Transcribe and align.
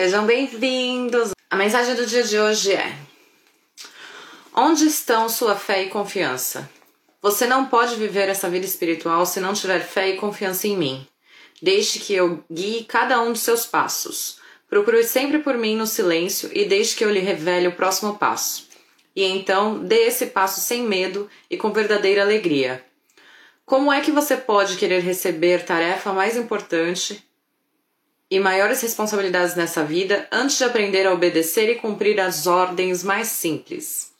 Sejam 0.00 0.24
bem-vindos. 0.26 1.32
A 1.50 1.56
mensagem 1.56 1.96
do 1.96 2.06
dia 2.06 2.22
de 2.22 2.38
hoje 2.38 2.72
é: 2.72 2.96
Onde 4.54 4.86
estão 4.86 5.28
sua 5.28 5.56
fé 5.56 5.82
e 5.82 5.88
confiança? 5.88 6.70
Você 7.20 7.48
não 7.48 7.66
pode 7.66 7.96
viver 7.96 8.28
essa 8.28 8.48
vida 8.48 8.64
espiritual 8.64 9.26
se 9.26 9.40
não 9.40 9.52
tiver 9.52 9.80
fé 9.80 10.10
e 10.10 10.16
confiança 10.16 10.68
em 10.68 10.76
mim. 10.76 11.04
Deixe 11.60 11.98
que 11.98 12.14
eu 12.14 12.44
guie 12.48 12.84
cada 12.84 13.20
um 13.20 13.32
dos 13.32 13.40
seus 13.40 13.66
passos. 13.66 14.38
Procure 14.70 15.02
sempre 15.02 15.40
por 15.40 15.58
mim 15.58 15.74
no 15.74 15.84
silêncio 15.84 16.48
e 16.52 16.64
deixe 16.64 16.94
que 16.94 17.04
eu 17.04 17.10
lhe 17.10 17.18
revele 17.18 17.66
o 17.66 17.74
próximo 17.74 18.16
passo. 18.16 18.68
E 19.16 19.24
então 19.24 19.80
dê 19.80 20.02
esse 20.02 20.26
passo 20.26 20.60
sem 20.60 20.84
medo 20.84 21.28
e 21.50 21.56
com 21.56 21.72
verdadeira 21.72 22.22
alegria. 22.22 22.84
Como 23.66 23.92
é 23.92 24.00
que 24.00 24.12
você 24.12 24.36
pode 24.36 24.76
querer 24.76 25.00
receber 25.00 25.64
tarefa 25.64 26.12
mais 26.12 26.36
importante 26.36 27.27
e 28.30 28.38
maiores 28.38 28.80
responsabilidades 28.80 29.54
nessa 29.54 29.82
vida 29.82 30.28
antes 30.30 30.58
de 30.58 30.64
aprender 30.64 31.06
a 31.06 31.12
obedecer 31.12 31.70
e 31.70 31.76
cumprir 31.76 32.20
as 32.20 32.46
ordens 32.46 33.02
mais 33.02 33.28
simples? 33.28 34.12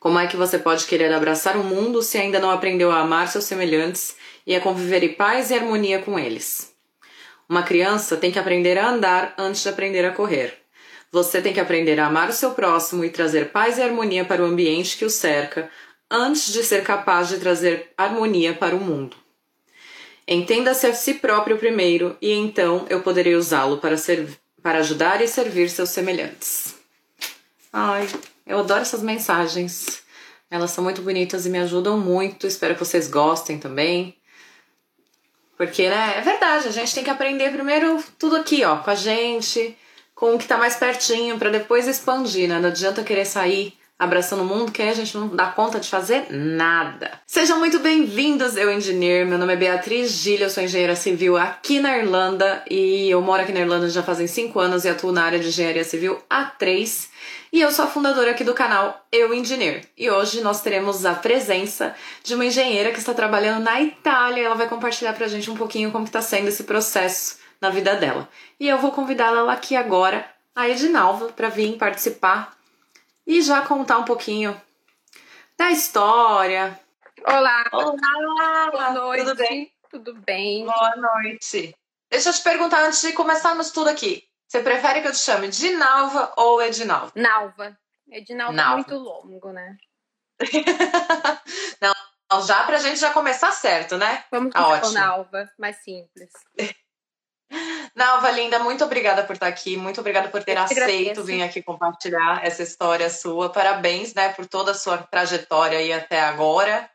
Como 0.00 0.18
é 0.18 0.26
que 0.26 0.36
você 0.36 0.58
pode 0.58 0.84
querer 0.86 1.12
abraçar 1.12 1.56
o 1.56 1.62
mundo 1.62 2.02
se 2.02 2.18
ainda 2.18 2.40
não 2.40 2.50
aprendeu 2.50 2.90
a 2.90 2.98
amar 2.98 3.28
seus 3.28 3.44
semelhantes 3.44 4.16
e 4.44 4.56
a 4.56 4.60
conviver 4.60 5.04
em 5.04 5.12
paz 5.12 5.50
e 5.50 5.54
harmonia 5.54 6.00
com 6.00 6.18
eles? 6.18 6.74
Uma 7.48 7.62
criança 7.62 8.16
tem 8.16 8.32
que 8.32 8.38
aprender 8.38 8.76
a 8.78 8.88
andar 8.88 9.34
antes 9.38 9.62
de 9.62 9.68
aprender 9.68 10.04
a 10.04 10.10
correr. 10.10 10.58
Você 11.12 11.40
tem 11.40 11.52
que 11.52 11.60
aprender 11.60 12.00
a 12.00 12.06
amar 12.06 12.30
o 12.30 12.32
seu 12.32 12.52
próximo 12.52 13.04
e 13.04 13.10
trazer 13.10 13.50
paz 13.52 13.78
e 13.78 13.82
harmonia 13.82 14.24
para 14.24 14.42
o 14.42 14.46
ambiente 14.46 14.96
que 14.96 15.04
o 15.04 15.10
cerca 15.10 15.70
antes 16.10 16.52
de 16.52 16.64
ser 16.64 16.82
capaz 16.82 17.28
de 17.28 17.38
trazer 17.38 17.92
harmonia 17.96 18.54
para 18.54 18.74
o 18.74 18.80
mundo. 18.80 19.21
Entenda-se 20.26 20.86
a 20.86 20.94
si 20.94 21.14
próprio 21.14 21.58
primeiro 21.58 22.16
e 22.20 22.32
então 22.32 22.86
eu 22.88 23.02
poderei 23.02 23.34
usá-lo 23.34 23.78
para, 23.78 23.96
para 24.62 24.78
ajudar 24.78 25.20
e 25.20 25.28
servir 25.28 25.68
seus 25.68 25.90
semelhantes. 25.90 26.74
Ai, 27.72 28.08
eu 28.46 28.58
adoro 28.58 28.82
essas 28.82 29.02
mensagens. 29.02 30.02
Elas 30.50 30.70
são 30.70 30.84
muito 30.84 31.02
bonitas 31.02 31.46
e 31.46 31.50
me 31.50 31.58
ajudam 31.58 31.98
muito. 31.98 32.46
Espero 32.46 32.74
que 32.74 32.84
vocês 32.84 33.08
gostem 33.08 33.58
também. 33.58 34.16
Porque, 35.56 35.88
né, 35.88 36.18
é 36.18 36.20
verdade, 36.20 36.68
a 36.68 36.72
gente 36.72 36.94
tem 36.94 37.04
que 37.04 37.10
aprender 37.10 37.50
primeiro 37.50 38.02
tudo 38.18 38.36
aqui, 38.36 38.64
ó, 38.64 38.78
com 38.78 38.90
a 38.90 38.94
gente, 38.94 39.76
com 40.14 40.34
o 40.34 40.38
que 40.38 40.46
tá 40.46 40.58
mais 40.58 40.76
pertinho, 40.76 41.38
para 41.38 41.50
depois 41.50 41.86
expandir, 41.86 42.48
né? 42.48 42.58
Não 42.58 42.68
adianta 42.68 43.02
querer 43.02 43.24
sair 43.24 43.74
abraçando 43.98 44.42
o 44.42 44.44
mundo 44.44 44.72
que 44.72 44.82
a 44.82 44.94
gente 44.94 45.16
não 45.16 45.28
dá 45.28 45.46
conta 45.46 45.78
de 45.78 45.88
fazer 45.88 46.26
nada. 46.30 47.10
Sejam 47.26 47.58
muito 47.58 47.78
bem-vindos, 47.78 48.56
eu 48.56 48.72
engineer. 48.72 49.26
Meu 49.26 49.38
nome 49.38 49.52
é 49.52 49.56
Beatriz 49.56 50.10
Gilha, 50.10 50.44
eu 50.44 50.50
sou 50.50 50.62
engenheira 50.62 50.96
civil 50.96 51.36
aqui 51.36 51.78
na 51.78 51.96
Irlanda 51.96 52.64
e 52.68 53.08
eu 53.10 53.20
moro 53.20 53.42
aqui 53.42 53.52
na 53.52 53.60
Irlanda 53.60 53.88
já 53.88 54.02
fazem 54.02 54.26
5 54.26 54.58
anos 54.58 54.84
e 54.84 54.88
atuo 54.88 55.12
na 55.12 55.24
área 55.24 55.38
de 55.38 55.48
engenharia 55.48 55.84
civil 55.84 56.20
há 56.28 56.44
3. 56.44 57.10
E 57.52 57.60
eu 57.60 57.70
sou 57.70 57.84
a 57.84 57.88
fundadora 57.88 58.30
aqui 58.30 58.42
do 58.42 58.54
canal 58.54 59.06
Eu 59.12 59.34
Engineer. 59.34 59.82
E 59.96 60.10
hoje 60.10 60.40
nós 60.40 60.62
teremos 60.62 61.04
a 61.04 61.14
presença 61.14 61.94
de 62.24 62.34
uma 62.34 62.46
engenheira 62.46 62.90
que 62.90 62.98
está 62.98 63.12
trabalhando 63.12 63.62
na 63.62 63.80
Itália. 63.80 64.46
Ela 64.46 64.54
vai 64.54 64.68
compartilhar 64.68 65.12
pra 65.12 65.28
gente 65.28 65.50
um 65.50 65.54
pouquinho 65.54 65.92
como 65.92 66.06
está 66.06 66.22
sendo 66.22 66.48
esse 66.48 66.64
processo 66.64 67.36
na 67.60 67.68
vida 67.68 67.94
dela. 67.94 68.26
E 68.58 68.66
eu 68.66 68.78
vou 68.78 68.90
convidá-la 68.90 69.52
aqui 69.52 69.76
agora, 69.76 70.24
a 70.56 70.68
Edinalva, 70.68 71.26
para 71.28 71.50
vir 71.50 71.76
participar 71.76 72.56
e 73.26 73.40
já 73.42 73.62
contar 73.66 73.98
um 73.98 74.04
pouquinho 74.04 74.60
da 75.56 75.70
história. 75.70 76.78
Olá! 77.26 77.64
Olá! 77.72 78.70
Boa 78.70 78.90
noite! 78.92 79.24
Tudo 79.24 79.36
bem? 79.36 79.72
Tudo 79.90 80.14
bem? 80.14 80.64
Boa 80.64 80.96
noite! 80.96 81.74
Deixa 82.10 82.28
eu 82.30 82.32
te 82.32 82.42
perguntar 82.42 82.84
antes 82.84 83.00
de 83.00 83.12
começarmos 83.12 83.70
tudo 83.70 83.88
aqui. 83.88 84.22
Você 84.46 84.62
prefere 84.62 85.00
que 85.00 85.08
eu 85.08 85.12
te 85.12 85.18
chame 85.18 85.48
de 85.48 85.70
Nalva 85.70 86.32
ou 86.36 86.60
Edinalva? 86.60 87.12
Nalva. 87.14 87.78
Edinalva 88.10 88.52
Nalva. 88.52 88.72
é 88.72 88.76
muito 88.76 88.94
longo, 88.96 89.52
né? 89.52 89.76
Não, 91.80 92.42
já 92.46 92.64
pra 92.64 92.78
gente 92.78 92.98
já 92.98 93.10
começar 93.12 93.52
certo, 93.52 93.96
né? 93.96 94.24
Vamos 94.30 94.52
Ah, 94.54 94.62
começar 94.64 94.80
com 94.80 94.86
ótimo. 94.88 95.00
Nalva, 95.00 95.50
mais 95.58 95.76
simples. 95.82 96.30
Nalva, 97.94 98.30
linda, 98.30 98.58
muito 98.58 98.84
obrigada 98.84 99.22
por 99.22 99.34
estar 99.34 99.46
aqui, 99.46 99.76
muito 99.76 100.00
obrigada 100.00 100.28
por 100.28 100.42
ter 100.42 100.56
aceito 100.56 101.22
vir 101.22 101.42
aqui 101.42 101.62
compartilhar 101.62 102.44
essa 102.44 102.62
história 102.62 103.10
sua. 103.10 103.50
Parabéns, 103.50 104.14
né, 104.14 104.30
por 104.30 104.46
toda 104.46 104.70
a 104.70 104.74
sua 104.74 104.98
trajetória 104.98 105.78
aí 105.78 105.92
até 105.92 106.20
agora. 106.20 106.88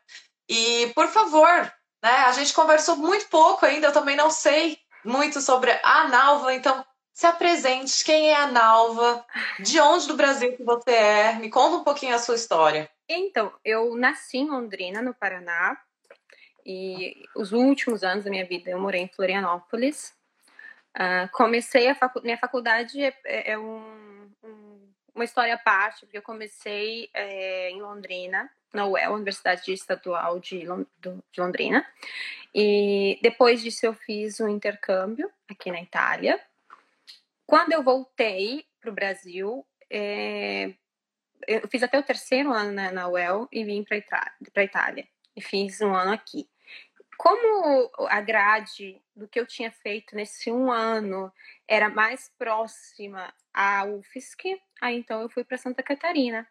E, 0.48 0.90
por 0.94 1.06
favor, 1.08 1.72
né, 2.02 2.10
a 2.26 2.32
gente 2.32 2.52
conversou 2.52 2.96
muito 2.96 3.28
pouco 3.28 3.64
ainda, 3.64 3.88
eu 3.88 3.92
também 3.92 4.16
não 4.16 4.30
sei 4.30 4.78
muito 5.04 5.40
sobre 5.40 5.70
a 5.82 6.08
Nalva, 6.08 6.54
então 6.54 6.84
se 7.12 7.26
apresente, 7.26 8.04
quem 8.04 8.30
é 8.30 8.36
a 8.36 8.46
Nalva, 8.46 9.24
de 9.58 9.80
onde 9.80 10.06
do 10.06 10.14
Brasil 10.14 10.56
que 10.56 10.62
você 10.62 10.90
é, 10.90 11.32
me 11.34 11.50
conta 11.50 11.76
um 11.76 11.84
pouquinho 11.84 12.14
a 12.14 12.18
sua 12.18 12.36
história. 12.36 12.88
Então, 13.08 13.52
eu 13.64 13.96
nasci 13.96 14.38
em 14.38 14.48
Londrina, 14.48 15.02
no 15.02 15.14
Paraná, 15.14 15.76
e 16.64 17.16
os 17.34 17.50
últimos 17.50 18.04
anos 18.04 18.24
da 18.24 18.30
minha 18.30 18.46
vida 18.46 18.70
eu 18.70 18.78
morei 18.78 19.00
em 19.00 19.08
Florianópolis. 19.08 20.12
Ah, 20.94 21.28
comecei 21.32 21.88
a 21.88 21.94
facu 21.94 22.20
minha 22.22 22.36
faculdade 22.38 23.02
é, 23.02 23.14
é- 23.24 23.52
é 23.52 23.58
um- 23.58 24.30
um- 24.42 24.88
uma 25.14 25.24
história 25.24 25.54
à 25.54 25.58
parte, 25.58 26.00
porque 26.00 26.18
eu 26.18 26.22
comecei 26.22 27.08
é, 27.14 27.70
em 27.70 27.80
Londrina, 27.80 28.50
na 28.72 28.86
UEL, 28.86 29.14
Universidade 29.14 29.72
Estadual 29.72 30.38
de, 30.40 30.64
Lon- 30.66 30.84
do- 30.98 31.22
de 31.32 31.40
Londrina. 31.40 31.86
E 32.54 33.18
depois 33.22 33.62
disso 33.62 33.86
eu 33.86 33.94
fiz 33.94 34.40
um 34.40 34.48
intercâmbio 34.48 35.30
aqui 35.48 35.70
na 35.70 35.80
Itália. 35.80 36.40
Quando 37.46 37.72
eu 37.72 37.82
voltei 37.82 38.66
para 38.80 38.90
o 38.90 38.94
Brasil, 38.94 39.66
é, 39.90 40.74
eu 41.46 41.66
fiz 41.68 41.82
até 41.82 41.98
o 41.98 42.02
terceiro 42.02 42.52
ano 42.52 42.72
na, 42.72 42.92
na 42.92 43.08
UEL 43.08 43.48
e 43.52 43.64
vim 43.64 43.82
para 43.84 43.96
a 44.56 44.62
Itália. 44.64 45.06
E 45.36 45.40
fiz 45.40 45.80
um 45.80 45.94
ano 45.94 46.12
aqui. 46.12 46.48
Como 47.18 47.90
a 48.08 48.20
grade 48.20 49.02
do 49.14 49.26
que 49.26 49.40
eu 49.40 49.44
tinha 49.46 49.72
feito 49.72 50.14
nesse 50.14 50.52
um 50.52 50.70
ano 50.70 51.32
era 51.66 51.88
mais 51.88 52.32
próxima 52.38 53.34
à 53.52 53.84
UFSC, 53.84 54.58
aí 54.80 54.96
então 54.96 55.20
eu 55.20 55.28
fui 55.28 55.42
para 55.42 55.58
Santa 55.58 55.82
Catarina 55.82 56.48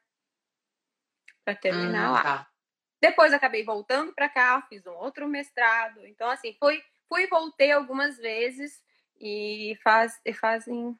para 1.45 1.55
terminar 1.55 2.09
Hum, 2.09 2.13
lá. 2.13 2.23
tá. 2.23 2.47
Depois 3.01 3.31
acabei 3.31 3.63
voltando 3.63 4.13
para 4.13 4.27
cá, 4.27 4.61
fiz 4.67 4.85
um 4.85 4.91
outro 4.91 5.27
mestrado. 5.27 6.05
Então, 6.05 6.29
assim, 6.29 6.53
fui, 6.59 6.83
fui 7.07 7.23
e 7.23 7.27
voltei 7.27 7.71
algumas 7.71 8.17
vezes 8.17 8.83
e 9.19 9.77
faz, 9.81 10.19
e 10.25 10.33
fazem. 10.33 10.97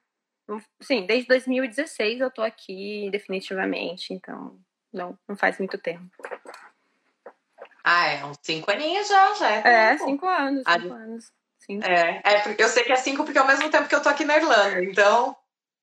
Sim, 0.81 1.05
desde 1.05 1.27
2016 1.27 2.21
eu 2.21 2.31
tô 2.31 2.41
aqui 2.41 3.09
definitivamente, 3.11 4.13
então 4.13 4.57
não, 4.93 5.19
não 5.27 5.35
faz 5.35 5.57
muito 5.57 5.77
tempo. 5.77 6.09
Ah, 7.89 8.05
é, 8.07 8.25
uns 8.25 8.37
cinco 8.41 8.69
aninhos 8.69 9.07
já, 9.07 9.33
já 9.35 9.49
é. 9.49 9.93
É, 9.93 9.97
cinco 9.97 10.27
anos, 10.27 10.63
cinco 10.67 10.93
anos. 10.93 11.31
Sim. 11.59 11.79
É, 11.81 12.21
é, 12.21 12.39
porque 12.41 12.61
eu 12.61 12.67
sei 12.67 12.83
que 12.83 12.91
é 12.91 12.97
cinco 12.97 13.23
porque 13.23 13.37
é 13.37 13.41
ao 13.41 13.47
mesmo 13.47 13.69
tempo 13.69 13.87
que 13.87 13.95
eu 13.95 14.01
tô 14.01 14.09
aqui 14.09 14.25
na 14.25 14.35
Irlanda, 14.35 14.83
então. 14.83 15.33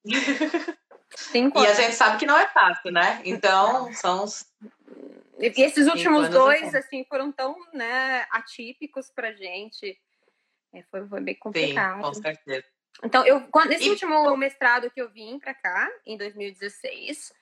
Cinco 1.16 1.60
E 1.60 1.64
a 1.64 1.70
anos. 1.70 1.76
gente 1.78 1.94
sabe 1.94 2.18
que 2.18 2.26
não 2.26 2.36
é 2.36 2.46
fácil, 2.48 2.90
né? 2.90 3.22
Então, 3.24 3.90
são 3.94 4.24
os. 4.24 4.44
E 5.38 5.46
esses 5.62 5.86
últimos 5.86 6.24
anos 6.24 6.28
é 6.28 6.38
dois, 6.38 6.74
assim, 6.74 7.04
foram 7.08 7.32
tão 7.32 7.56
né, 7.72 8.26
atípicos 8.30 9.10
pra 9.10 9.32
gente. 9.32 9.98
É, 10.74 10.82
foi, 10.90 11.06
foi 11.08 11.20
bem 11.20 11.34
Sim, 11.34 11.40
complicado. 11.40 12.02
com 12.02 12.12
certeza. 12.14 12.66
Então, 13.02 13.24
eu, 13.24 13.40
quando, 13.48 13.70
nesse 13.70 13.86
E- 13.86 13.90
último 13.90 14.36
mestrado 14.36 14.90
que 14.90 15.00
eu 15.00 15.08
vim 15.08 15.38
para 15.38 15.54
cá, 15.54 15.88
em 16.04 16.18
2016, 16.18 17.32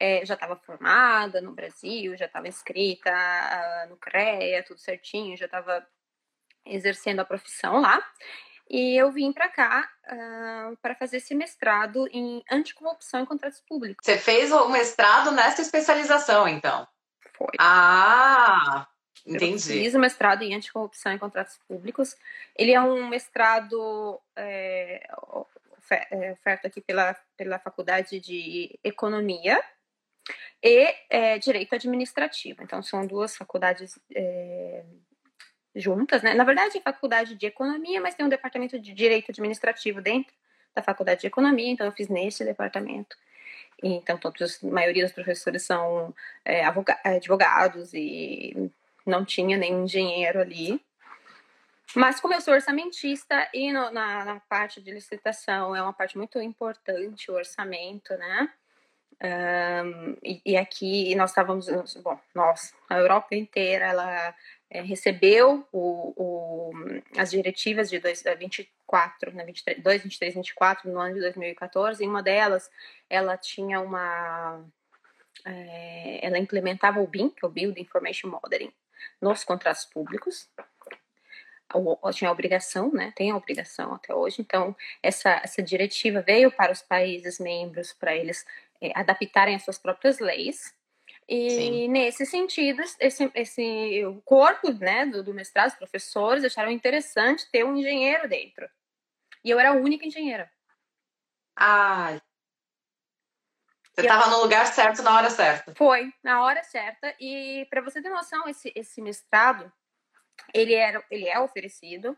é, 0.00 0.24
já 0.24 0.34
estava 0.34 0.56
formada 0.56 1.40
no 1.40 1.52
Brasil, 1.52 2.16
já 2.16 2.26
estava 2.26 2.48
inscrita 2.48 3.10
ah, 3.10 3.86
no 3.88 3.96
CREA, 3.96 4.62
tudo 4.62 4.78
certinho, 4.80 5.36
já 5.36 5.46
estava 5.46 5.86
exercendo 6.64 7.20
a 7.20 7.24
profissão 7.24 7.80
lá. 7.80 8.02
E 8.70 8.96
eu 8.96 9.10
vim 9.10 9.32
para 9.32 9.48
cá 9.48 9.90
para 10.82 10.94
fazer 10.94 11.16
esse 11.16 11.34
mestrado 11.34 12.06
em 12.12 12.44
anticorrupção 12.50 13.22
e 13.22 13.26
contratos 13.26 13.60
públicos. 13.66 14.04
Você 14.04 14.18
fez 14.18 14.52
o 14.52 14.68
mestrado 14.68 15.30
nessa 15.30 15.62
especialização, 15.62 16.46
então. 16.46 16.86
Foi. 17.34 17.48
Ah, 17.58 18.86
Eu 19.24 19.36
entendi. 19.36 19.58
fiz 19.72 19.94
o 19.94 19.98
mestrado 19.98 20.42
em 20.42 20.54
anticorrupção 20.54 21.14
e 21.14 21.18
contratos 21.18 21.58
públicos. 21.66 22.14
Ele 22.54 22.72
é 22.72 22.80
um 22.80 23.08
mestrado 23.08 24.20
é, 24.36 25.08
ofe- 25.78 26.06
é, 26.10 26.32
oferta 26.32 26.68
aqui 26.68 26.82
pela, 26.82 27.14
pela 27.38 27.58
Faculdade 27.58 28.20
de 28.20 28.78
Economia 28.84 29.64
e 30.62 30.94
é, 31.10 31.38
Direito 31.38 31.74
Administrativo. 31.74 32.62
Então, 32.62 32.82
são 32.82 33.06
duas 33.06 33.36
faculdades 33.36 33.98
é, 34.14 34.84
juntas, 35.74 36.22
né? 36.22 36.34
Na 36.34 36.44
verdade, 36.44 36.78
é 36.78 36.80
faculdade 36.80 37.34
de 37.34 37.46
Economia, 37.46 38.00
mas 38.00 38.14
tem 38.14 38.26
um 38.26 38.28
departamento 38.30 38.78
de 38.78 38.92
Direito 38.92 39.30
Administrativo 39.30 40.00
dentro 40.00 40.34
da 40.74 40.82
Faculdade 40.82 41.22
de 41.22 41.26
Economia, 41.26 41.70
então 41.70 41.86
eu 41.86 41.92
fiz 41.92 42.08
nesse 42.08 42.44
departamento. 42.44 43.16
Então, 43.82 44.18
todos, 44.18 44.62
a 44.62 44.66
maioria 44.66 45.04
dos 45.04 45.12
professores 45.12 45.62
são 45.62 46.14
é, 46.44 46.64
advoga- 46.64 47.00
advogados 47.04 47.94
e 47.94 48.70
não 49.06 49.24
tinha 49.24 49.56
nenhum 49.56 49.84
engenheiro 49.84 50.40
ali. 50.40 50.80
Mas 51.94 52.20
como 52.20 52.34
eu 52.34 52.40
sou 52.40 52.54
orçamentista 52.54 53.48
e 53.54 53.72
no, 53.72 53.90
na, 53.90 54.24
na, 54.24 54.40
parte 54.40 54.82
de 54.82 54.90
licitação 54.90 55.74
é 55.74 55.82
uma 55.82 55.92
parte 55.92 56.18
muito 56.18 56.38
importante 56.40 57.30
o 57.30 57.34
orçamento, 57.34 58.14
né? 58.16 58.52
Um, 59.20 60.16
e, 60.22 60.40
e, 60.46 60.56
aqui 60.56 61.12
nós 61.16 61.30
estávamos, 61.30 61.66
bom, 62.04 62.18
nós, 62.32 62.72
a 62.88 62.98
Europa 62.98 63.34
inteira, 63.34 63.86
ela 63.86 64.34
é, 64.70 64.80
recebeu 64.80 65.66
o, 65.72 66.12
o, 66.16 66.72
as 67.16 67.30
diretivas 67.30 67.90
de 67.90 67.98
2024, 67.98 69.34
né, 69.34 69.44
23, 69.44 69.82
2, 69.82 70.02
23, 70.02 70.34
24, 70.34 70.90
no 70.90 71.00
ano 71.00 71.14
de 71.14 71.20
2014, 71.20 72.04
e 72.04 72.06
uma 72.06 72.22
delas, 72.22 72.70
ela 73.10 73.36
tinha 73.36 73.80
uma, 73.80 74.64
é, 75.44 76.24
ela 76.24 76.38
implementava 76.38 77.00
o 77.00 77.06
BIM, 77.06 77.30
que 77.30 77.44
é 77.44 77.48
o 77.48 77.50
Build 77.50 77.80
Information 77.80 78.30
Modeling, 78.30 78.72
nos 79.20 79.42
contratos 79.42 79.84
públicos, 79.84 80.48
tinha 82.14 82.30
a 82.30 82.32
obrigação, 82.32 82.90
né? 82.92 83.12
Tem 83.14 83.30
a 83.30 83.36
obrigação 83.36 83.92
até 83.94 84.14
hoje. 84.14 84.40
Então, 84.40 84.74
essa, 85.02 85.40
essa 85.44 85.62
diretiva 85.62 86.22
veio 86.22 86.50
para 86.50 86.72
os 86.72 86.80
países 86.80 87.38
membros 87.38 87.92
para 87.92 88.16
eles 88.16 88.46
adaptarem 88.94 89.54
as 89.54 89.64
suas 89.64 89.78
próprias 89.78 90.18
leis. 90.18 90.74
E 91.28 91.50
Sim. 91.50 91.88
nesse 91.88 92.24
sentido, 92.24 92.82
esse, 93.00 93.30
esse 93.34 94.04
o 94.06 94.20
corpo 94.22 94.72
né, 94.72 95.06
do, 95.06 95.22
do 95.22 95.34
mestrado, 95.34 95.68
os 95.68 95.74
professores 95.74 96.44
acharam 96.44 96.70
interessante 96.70 97.50
ter 97.50 97.64
um 97.64 97.76
engenheiro 97.76 98.28
dentro. 98.28 98.68
E 99.44 99.50
eu 99.50 99.58
era 99.58 99.70
a 99.70 99.74
única 99.74 100.06
engenheira. 100.06 100.50
Ah, 101.54 102.18
você 103.98 104.06
estava 104.06 104.30
no 104.30 104.42
lugar 104.42 104.64
certo 104.68 105.02
na 105.02 105.16
hora 105.16 105.28
certa. 105.28 105.74
Foi, 105.74 106.12
na 106.22 106.44
hora 106.44 106.62
certa. 106.62 107.12
E 107.18 107.66
para 107.68 107.80
você 107.80 108.00
ter 108.00 108.10
noção, 108.10 108.48
esse, 108.48 108.72
esse 108.76 109.02
mestrado, 109.02 109.72
ele, 110.54 110.72
era, 110.72 111.04
ele 111.10 111.28
é 111.28 111.40
oferecido 111.40 112.16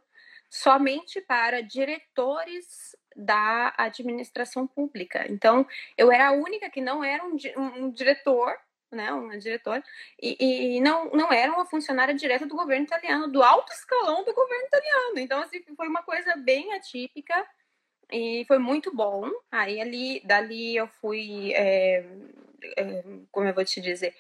somente 0.51 1.23
para 1.23 1.63
diretores 1.63 2.95
da 3.21 3.75
administração 3.77 4.67
pública. 4.67 5.27
Então, 5.29 5.67
eu 5.97 6.11
era 6.11 6.29
a 6.29 6.33
única 6.33 6.71
que 6.71 6.81
não 6.81 7.05
era 7.05 7.23
um, 7.25 7.37
um 7.57 7.91
diretor, 7.91 8.57
né, 8.91 9.13
uma 9.13 9.39
diretora, 9.39 9.85
e, 10.21 10.77
e, 10.77 10.81
não, 10.81 11.11
não 11.11 11.33
era 11.33 11.53
uma 11.53 11.67
funcionária 11.67 12.15
direta 12.15 12.47
do 12.47 12.57
governo 12.57 12.87
italiano, 12.87 13.29
do 13.29 13.43
alto 13.43 13.71
escalão 13.73 14.25
do 14.25 14.35
governo 14.35 14.65
italiano. 14.67 15.19
Então, 15.19 15.41
assim, 15.41 15.63
foi 15.77 15.87
uma 15.87 16.03
coisa 16.03 16.35
bem 16.37 16.73
atípica 16.73 17.47
e 18.11 18.45
foi 18.49 18.59
muito 18.59 18.95
bom. 18.95 19.31
Aí, 19.53 19.81
ali, 19.81 20.23
dali 20.25 20.77
eu 20.77 20.89
fui, 20.89 21.53
é, 21.53 22.05
é, 22.77 23.05
como 23.31 23.47
eu 23.47 23.55
vou 23.55 23.65
te 23.65 23.81
dizer, 23.81 24.15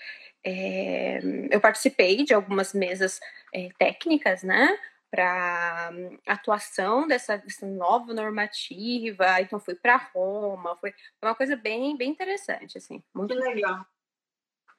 é, 0.44 1.20
eu 1.50 1.60
participei 1.60 2.22
de 2.22 2.34
algumas 2.34 2.74
mesas 2.74 3.18
é, 3.52 3.70
técnicas, 3.78 4.42
né? 4.42 4.78
Para 5.10 5.90
atuação 6.24 7.06
dessa, 7.08 7.36
dessa, 7.36 7.66
nova 7.66 8.14
normativa, 8.14 9.40
então 9.40 9.58
fui 9.58 9.74
para 9.74 9.96
Roma, 9.96 10.76
foi 10.76 10.94
uma 11.20 11.34
coisa 11.34 11.56
bem, 11.56 11.96
bem 11.96 12.10
interessante, 12.10 12.78
assim. 12.78 13.02
Muito 13.12 13.34
que 13.34 13.40
legal. 13.40 13.84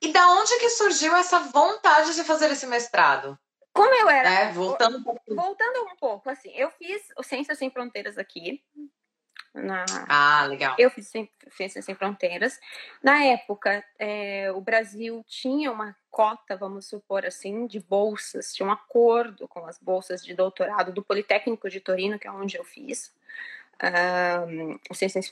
E 0.02 0.12
da 0.12 0.28
onde 0.30 0.58
que 0.60 0.70
surgiu 0.70 1.16
essa 1.16 1.40
vontade 1.40 2.16
de 2.16 2.24
fazer 2.24 2.50
esse 2.50 2.66
mestrado? 2.66 3.38
Como 3.74 3.94
eu 3.94 4.10
era. 4.10 4.30
É, 4.30 4.52
voltando 4.52 4.98
um 4.98 5.04
pouco. 5.04 5.36
Voltando 5.36 5.84
um 5.84 5.96
pouco, 5.96 6.30
assim, 6.30 6.52
eu 6.56 6.70
fiz 6.72 7.02
o 7.18 7.24
Ciências 7.24 7.58
Sem 7.58 7.70
Fronteiras 7.70 8.18
aqui, 8.18 8.64
na... 9.54 9.86
Ah, 10.08 10.46
legal. 10.46 10.76
Eu 10.78 10.90
fiz 10.90 11.12
Ciências 11.50 11.84
Sem 11.84 11.96
Fronteiras. 11.96 12.60
Na 13.04 13.24
época, 13.24 13.84
é, 14.00 14.52
o 14.52 14.62
Brasil 14.62 15.24
tinha 15.28 15.72
uma 15.72 15.96
cota, 16.10 16.56
vamos 16.56 16.88
supor 16.88 17.26
assim, 17.26 17.68
de 17.68 17.80
bolsas, 17.80 18.54
tinha 18.54 18.68
um 18.68 18.72
acordo 18.72 19.48
com 19.48 19.66
as 19.66 19.78
bolsas 19.80 20.24
de 20.24 20.34
doutorado 20.34 20.92
do 20.92 21.04
Politécnico 21.04 21.70
de 21.70 21.80
Torino, 21.80 22.18
que 22.18 22.28
é 22.28 22.32
onde 22.32 22.58
eu 22.58 22.64
fiz. 22.64 23.14
Um, 23.84 24.80
Ciências 24.94 25.28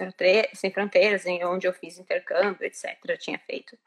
Sem 0.53 0.71
Fronteiras, 0.71 1.25
em 1.25 1.43
onde 1.45 1.67
eu 1.67 1.73
fiz 1.73 1.97
intercâmbio, 1.99 2.65
etc., 2.65 2.97
eu 3.07 3.17
tinha 3.17 3.37
feito. 3.39 3.77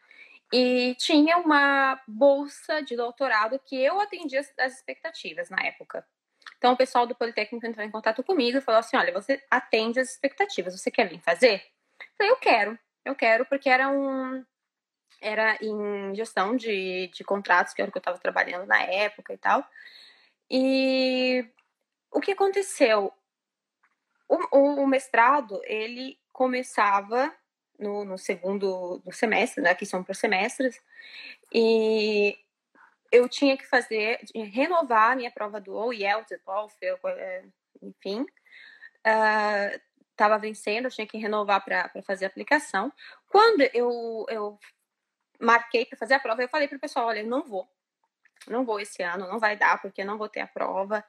E 0.52 0.94
tinha 0.96 1.38
uma 1.38 2.00
bolsa 2.06 2.82
de 2.82 2.94
doutorado 2.94 3.58
que 3.58 3.82
eu 3.82 3.98
atendia 4.00 4.40
as 4.58 4.74
expectativas 4.74 5.48
na 5.48 5.62
época. 5.64 6.06
Então, 6.62 6.74
o 6.74 6.76
pessoal 6.76 7.08
do 7.08 7.14
Politécnico 7.16 7.66
entrou 7.66 7.84
em 7.84 7.90
contato 7.90 8.22
comigo 8.22 8.56
e 8.56 8.60
falou 8.60 8.78
assim: 8.78 8.96
olha, 8.96 9.12
você 9.12 9.42
atende 9.50 9.98
as 9.98 10.10
expectativas, 10.10 10.80
você 10.80 10.92
quer 10.92 11.08
vir 11.08 11.20
fazer? 11.20 11.60
Eu 12.00 12.06
falei, 12.16 12.32
eu 12.32 12.36
quero, 12.36 12.78
eu 13.04 13.14
quero, 13.16 13.44
porque 13.46 13.68
era 13.68 13.88
um. 13.88 14.44
Era 15.20 15.58
em 15.60 16.14
gestão 16.14 16.54
de, 16.54 17.08
de 17.08 17.24
contratos, 17.24 17.74
que 17.74 17.82
era 17.82 17.88
o 17.88 17.92
que 17.92 17.98
eu 17.98 18.00
estava 18.00 18.16
trabalhando 18.16 18.64
na 18.64 18.80
época 18.80 19.34
e 19.34 19.38
tal. 19.38 19.66
E 20.48 21.44
o 22.12 22.20
que 22.20 22.30
aconteceu? 22.30 23.12
O, 24.28 24.82
o 24.82 24.86
mestrado, 24.86 25.60
ele 25.64 26.16
começava 26.32 27.34
no, 27.76 28.04
no 28.04 28.16
segundo 28.16 29.02
semestre, 29.10 29.64
né, 29.64 29.74
que 29.74 29.84
são 29.84 30.04
por 30.04 30.14
semestres, 30.14 30.80
e 31.52 32.38
eu 33.12 33.28
tinha 33.28 33.58
que 33.58 33.66
fazer, 33.66 34.18
renovar 34.34 35.12
a 35.12 35.16
minha 35.16 35.30
prova 35.30 35.60
do 35.60 35.74
OEL, 35.74 36.24
TOEFL, 36.24 37.08
é, 37.08 37.44
enfim. 37.82 38.24
Estava 40.10 40.36
uh, 40.36 40.40
vencendo, 40.40 40.86
eu 40.86 40.90
tinha 40.90 41.06
que 41.06 41.18
renovar 41.18 41.62
para 41.62 41.90
fazer 42.06 42.24
a 42.24 42.28
aplicação. 42.28 42.90
Quando 43.28 43.60
eu, 43.74 44.24
eu 44.30 44.58
marquei 45.38 45.84
para 45.84 45.98
fazer 45.98 46.14
a 46.14 46.20
prova, 46.20 46.42
eu 46.42 46.48
falei 46.48 46.66
para 46.66 46.78
o 46.78 46.80
pessoal, 46.80 47.08
olha, 47.08 47.22
não 47.22 47.42
vou. 47.42 47.68
Não 48.48 48.64
vou 48.64 48.80
esse 48.80 49.02
ano, 49.02 49.28
não 49.28 49.38
vai 49.38 49.56
dar, 49.56 49.80
porque 49.82 50.00
eu 50.00 50.06
não 50.06 50.16
vou 50.16 50.28
ter 50.28 50.40
a 50.40 50.46
prova. 50.46 51.04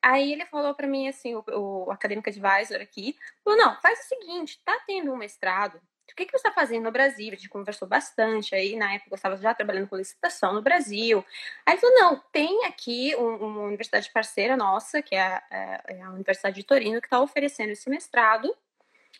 Aí 0.00 0.32
ele 0.32 0.46
falou 0.46 0.74
para 0.76 0.86
mim 0.86 1.08
assim, 1.08 1.34
o, 1.34 1.44
o 1.48 1.90
acadêmico 1.90 2.30
advisor 2.30 2.80
aqui, 2.80 3.16
falou, 3.42 3.58
não, 3.58 3.80
faz 3.80 3.98
o 3.98 4.08
seguinte, 4.08 4.62
tá 4.64 4.80
tendo 4.86 5.12
um 5.12 5.16
mestrado 5.16 5.80
o 6.12 6.16
que, 6.16 6.26
que 6.26 6.32
você 6.32 6.48
está 6.48 6.52
fazendo 6.52 6.84
no 6.84 6.92
Brasil? 6.92 7.32
A 7.32 7.36
gente 7.36 7.48
conversou 7.48 7.86
bastante 7.86 8.54
aí, 8.54 8.76
na 8.76 8.94
época 8.94 9.10
eu 9.12 9.16
estava 9.16 9.36
já 9.36 9.54
trabalhando 9.54 9.88
com 9.88 9.96
licitação 9.96 10.52
no 10.52 10.62
Brasil. 10.62 11.24
Aí 11.66 11.74
ele 11.74 11.80
falou, 11.80 11.96
não, 11.96 12.22
tem 12.32 12.64
aqui 12.64 13.14
um, 13.16 13.36
uma 13.36 13.62
universidade 13.62 14.10
parceira 14.10 14.56
nossa, 14.56 15.02
que 15.02 15.14
é 15.14 15.20
a, 15.20 15.42
é, 15.50 15.82
é 15.98 16.02
a 16.02 16.10
Universidade 16.10 16.56
de 16.56 16.64
Torino, 16.64 17.00
que 17.00 17.06
está 17.06 17.20
oferecendo 17.20 17.70
esse 17.70 17.88
mestrado. 17.88 18.54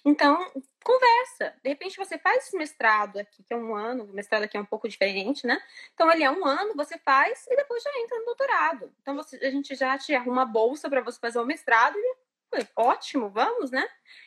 Então, 0.04 0.50
conversa. 0.82 1.54
De 1.62 1.68
repente 1.68 1.96
você 1.96 2.18
faz 2.18 2.46
esse 2.46 2.56
mestrado 2.56 3.18
aqui, 3.18 3.42
que 3.42 3.52
é 3.52 3.56
um 3.56 3.74
ano, 3.74 4.04
o 4.04 4.12
mestrado 4.14 4.44
aqui 4.44 4.56
é 4.56 4.60
um 4.60 4.64
pouco 4.64 4.88
diferente, 4.88 5.46
né? 5.46 5.60
Então, 5.94 6.10
ele 6.10 6.24
é 6.24 6.30
um 6.30 6.46
ano, 6.46 6.74
você 6.74 6.98
faz 6.98 7.46
e 7.48 7.56
depois 7.56 7.82
já 7.82 7.90
entra 8.00 8.18
no 8.18 8.24
doutorado. 8.24 8.92
Então, 9.02 9.14
você, 9.14 9.36
a 9.44 9.50
gente 9.50 9.74
já 9.74 9.98
te 9.98 10.14
arruma 10.14 10.44
bolsa 10.44 10.88
para 10.88 11.00
você 11.00 11.18
fazer 11.18 11.38
o 11.38 11.46
mestrado 11.46 11.96
e 11.98 12.16
Falei, 12.50 12.66
ótimo, 12.76 13.28
vamos, 13.28 13.70
né? 13.70 13.86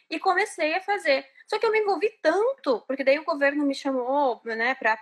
E 0.09 0.19
comecei 0.19 0.73
a 0.75 0.81
fazer. 0.81 1.25
Só 1.47 1.57
que 1.57 1.65
eu 1.65 1.71
me 1.71 1.79
envolvi 1.79 2.09
tanto, 2.21 2.81
porque 2.87 3.03
daí 3.03 3.17
o 3.19 3.25
governo 3.25 3.65
me 3.65 3.73
chamou, 3.73 4.41
né, 4.45 4.75
para 4.75 4.97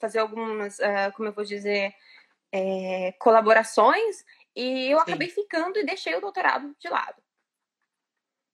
fazer 0.00 0.18
algumas, 0.18 0.78
uh, 0.78 1.12
como 1.14 1.28
eu 1.28 1.32
vou 1.32 1.44
dizer, 1.44 1.94
é, 2.52 3.12
colaborações, 3.18 4.24
e 4.56 4.90
eu 4.90 4.98
Sim. 4.98 5.02
acabei 5.02 5.28
ficando 5.28 5.78
e 5.78 5.84
deixei 5.84 6.14
o 6.14 6.20
doutorado 6.20 6.74
de 6.78 6.88
lado. 6.88 7.22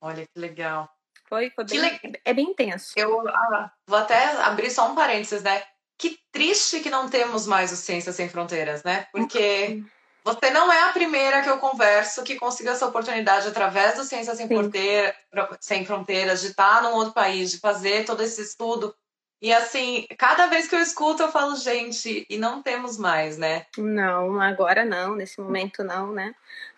Olha 0.01 0.27
que 0.27 0.39
legal. 0.39 0.89
Foi, 1.27 1.49
foi 1.49 1.65
bem, 1.65 1.79
le... 1.79 2.21
é 2.23 2.33
bem 2.33 2.49
intenso. 2.49 2.93
Eu 2.95 3.27
ah, 3.27 3.71
vou 3.87 3.97
até 3.97 4.25
abrir 4.41 4.69
só 4.69 4.91
um 4.91 4.95
parênteses, 4.95 5.41
né? 5.41 5.63
Que 5.97 6.19
triste 6.31 6.81
que 6.81 6.89
não 6.89 7.09
temos 7.09 7.47
mais 7.47 7.71
o 7.71 7.75
Ciências 7.75 8.15
Sem 8.15 8.29
Fronteiras, 8.29 8.83
né? 8.83 9.07
Porque 9.11 9.67
uhum. 9.67 9.89
Você 10.25 10.49
não 10.49 10.73
é 10.73 10.89
a 10.89 10.91
primeira 10.91 11.43
que 11.43 11.49
eu 11.49 11.59
converso 11.59 12.23
que 12.23 12.35
consiga 12.35 12.71
essa 12.71 12.87
oportunidade 12.87 13.47
através 13.47 13.93
do 13.93 14.03
Ciências 14.03 14.35
Sem, 14.37 14.47
Fronteira, 14.47 15.15
Sem 15.59 15.85
Fronteiras, 15.85 16.41
de 16.41 16.47
estar 16.47 16.81
num 16.81 16.93
outro 16.95 17.13
país, 17.13 17.51
de 17.51 17.59
fazer 17.59 18.05
todo 18.05 18.23
esse 18.23 18.41
estudo. 18.41 18.95
E 19.39 19.53
assim, 19.53 20.07
cada 20.17 20.47
vez 20.47 20.67
que 20.67 20.73
eu 20.73 20.79
escuto, 20.79 21.21
eu 21.21 21.31
falo, 21.31 21.55
gente, 21.55 22.25
e 22.27 22.37
não 22.39 22.63
temos 22.63 22.97
mais, 22.97 23.37
né? 23.37 23.67
Não, 23.77 24.41
agora 24.41 24.83
não, 24.83 25.13
nesse 25.13 25.39
momento 25.39 25.83
não, 25.83 26.11
né? 26.11 26.33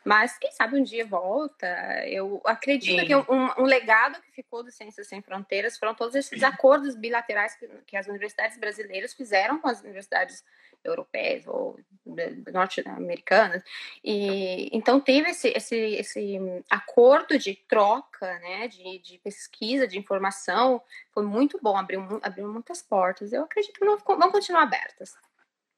Mas 0.07 0.37
quem 0.37 0.49
sabe 0.53 0.79
um 0.79 0.83
dia 0.83 1.05
volta. 1.05 1.67
Eu 2.07 2.41
acredito 2.45 3.01
Sim. 3.01 3.05
que 3.05 3.13
um, 3.13 3.49
um, 3.57 3.63
legado 3.63 4.21
que 4.21 4.31
ficou 4.31 4.63
do 4.63 4.71
Ciências 4.71 5.05
Sem 5.05 5.21
Fronteiras 5.21 5.77
foram 5.77 5.93
todos 5.93 6.15
esses 6.15 6.43
acordos 6.43 6.95
bilaterais 6.95 7.55
que, 7.55 7.67
que 7.85 7.97
as 7.97 8.07
universidades 8.07 8.57
brasileiras 8.57 9.13
fizeram 9.13 9.59
com 9.59 9.67
as 9.67 9.81
universidades 9.81 10.45
europeias 10.81 11.45
ou 11.45 11.77
norte-americanas. 12.53 13.61
E 14.01 14.69
então 14.71 14.97
teve 14.97 15.31
esse, 15.31 15.49
esse, 15.49 15.75
esse 15.75 16.39
acordo 16.69 17.37
de 17.37 17.55
troca, 17.67 18.39
né, 18.39 18.69
de, 18.69 18.99
de 18.99 19.17
pesquisa, 19.17 19.85
de 19.85 19.99
informação, 19.99 20.81
foi 21.11 21.25
muito 21.25 21.59
bom, 21.61 21.75
abriu, 21.75 22.01
abriu 22.23 22.47
muitas 22.47 22.81
portas. 22.81 23.33
Eu 23.33 23.43
acredito 23.43 23.77
que 23.77 23.85
vão, 23.85 23.97
vão 23.97 24.31
continuar 24.31 24.61
abertas. 24.63 25.17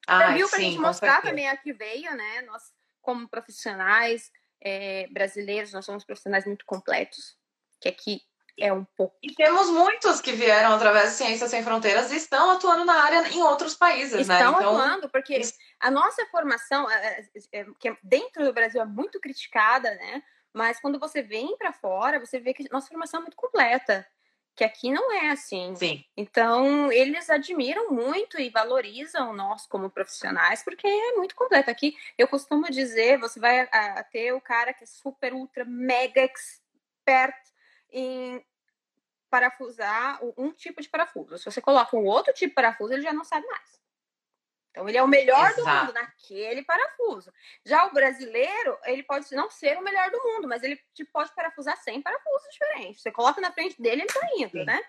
Ah, 0.06 0.28
Serviu 0.28 0.50
para 0.50 0.60
a 0.60 0.62
gente 0.62 0.78
mostrar 0.78 1.22
também 1.24 1.48
a 1.48 1.58
que 1.58 1.74
veio, 1.74 2.14
né? 2.16 2.42
Nós, 2.44 2.72
como 3.02 3.28
profissionais 3.28 4.32
é, 4.62 5.08
brasileiros, 5.12 5.74
nós 5.74 5.86
somos 5.86 6.04
profissionais 6.04 6.46
muito 6.46 6.66
completos, 6.66 7.38
que 7.80 7.90
aqui 7.90 8.22
é 8.58 8.74
um 8.74 8.84
pouco. 8.84 9.18
E 9.24 9.34
temos 9.34 9.70
muitos 9.70 10.20
que 10.20 10.34
vieram 10.34 10.74
através 10.74 11.12
de 11.12 11.16
Ciências 11.16 11.50
Sem 11.50 11.64
Fronteiras 11.64 12.12
e 12.12 12.18
estão 12.18 12.52
atuando 12.52 12.84
na 12.84 13.04
área 13.04 13.28
em 13.30 13.42
outros 13.42 13.76
países, 13.76 14.22
estão 14.22 14.28
né? 14.28 14.36
Estão 14.36 14.54
então, 14.54 14.78
atuando, 14.78 15.10
porque 15.10 15.42
a 15.80 15.90
nossa 15.90 16.26
formação, 16.28 16.86
que 17.80 17.88
é 17.88 17.98
dentro 18.04 18.44
do 18.44 18.54
Brasil 18.54 18.82
é 18.82 18.86
muito 18.86 19.20
criticada, 19.20 19.90
né? 19.96 20.22
Mas 20.54 20.80
quando 20.80 21.00
você 21.00 21.22
vem 21.22 21.56
para 21.58 21.72
fora, 21.72 22.20
você 22.20 22.40
vê 22.40 22.54
que 22.54 22.68
nossa 22.72 22.88
formação 22.88 23.20
é 23.20 23.24
muito 23.24 23.38
completa 23.38 24.06
que 24.60 24.64
aqui 24.66 24.92
não 24.92 25.10
é 25.14 25.30
assim. 25.30 25.74
Sim. 25.78 26.04
Então, 26.18 26.92
eles 26.92 27.30
admiram 27.30 27.92
muito 27.92 28.38
e 28.38 28.50
valorizam 28.50 29.32
nós 29.32 29.66
como 29.66 29.90
profissionais, 29.90 30.62
porque 30.62 30.86
é 30.86 31.14
muito 31.14 31.34
completo. 31.34 31.72
Aqui, 31.72 31.96
eu 32.18 32.28
costumo 32.28 32.70
dizer, 32.70 33.18
você 33.18 33.40
vai 33.40 33.62
a, 33.62 34.00
a 34.00 34.04
ter 34.04 34.34
o 34.34 34.42
cara 34.42 34.74
que 34.74 34.84
é 34.84 34.88
super, 34.88 35.34
ultra, 35.34 35.64
mega 35.64 36.20
expert 36.20 37.38
em 37.90 38.44
parafusar 39.30 40.20
um 40.38 40.52
tipo 40.52 40.82
de 40.82 40.90
parafuso. 40.90 41.38
Se 41.38 41.46
você 41.46 41.62
coloca 41.62 41.96
um 41.96 42.04
outro 42.04 42.34
tipo 42.34 42.50
de 42.50 42.56
parafuso, 42.56 42.92
ele 42.92 43.04
já 43.04 43.14
não 43.14 43.24
sabe 43.24 43.48
mais. 43.48 43.79
Então, 44.72 44.88
ele 44.88 44.98
é 44.98 45.04
o 45.04 45.08
melhor 45.08 45.50
Exato. 45.50 45.62
do 45.62 45.68
mundo 45.68 45.94
naquele 45.94 46.64
parafuso. 46.64 47.34
Já 47.66 47.86
o 47.86 47.94
brasileiro, 47.94 48.78
ele 48.86 49.04
pode 49.04 49.34
não 49.36 49.50
ser 49.50 49.78
o 49.78 49.82
melhor 49.84 50.10
do 50.12 50.22
mundo, 50.24 50.48
mas 50.48 50.62
ele 50.64 50.80
tipo, 50.94 51.12
pode 51.12 51.34
parafusar 51.34 51.76
100 51.78 52.02
parafusos 52.02 52.50
diferentes. 52.52 53.02
Você 53.02 53.12
coloca 53.12 53.42
na 53.42 53.52
frente 53.52 53.82
dele, 53.82 54.04
ele 54.04 54.14
tá 54.14 54.28
indo, 54.38 54.52
Sim. 54.52 54.66
né? 54.66 54.82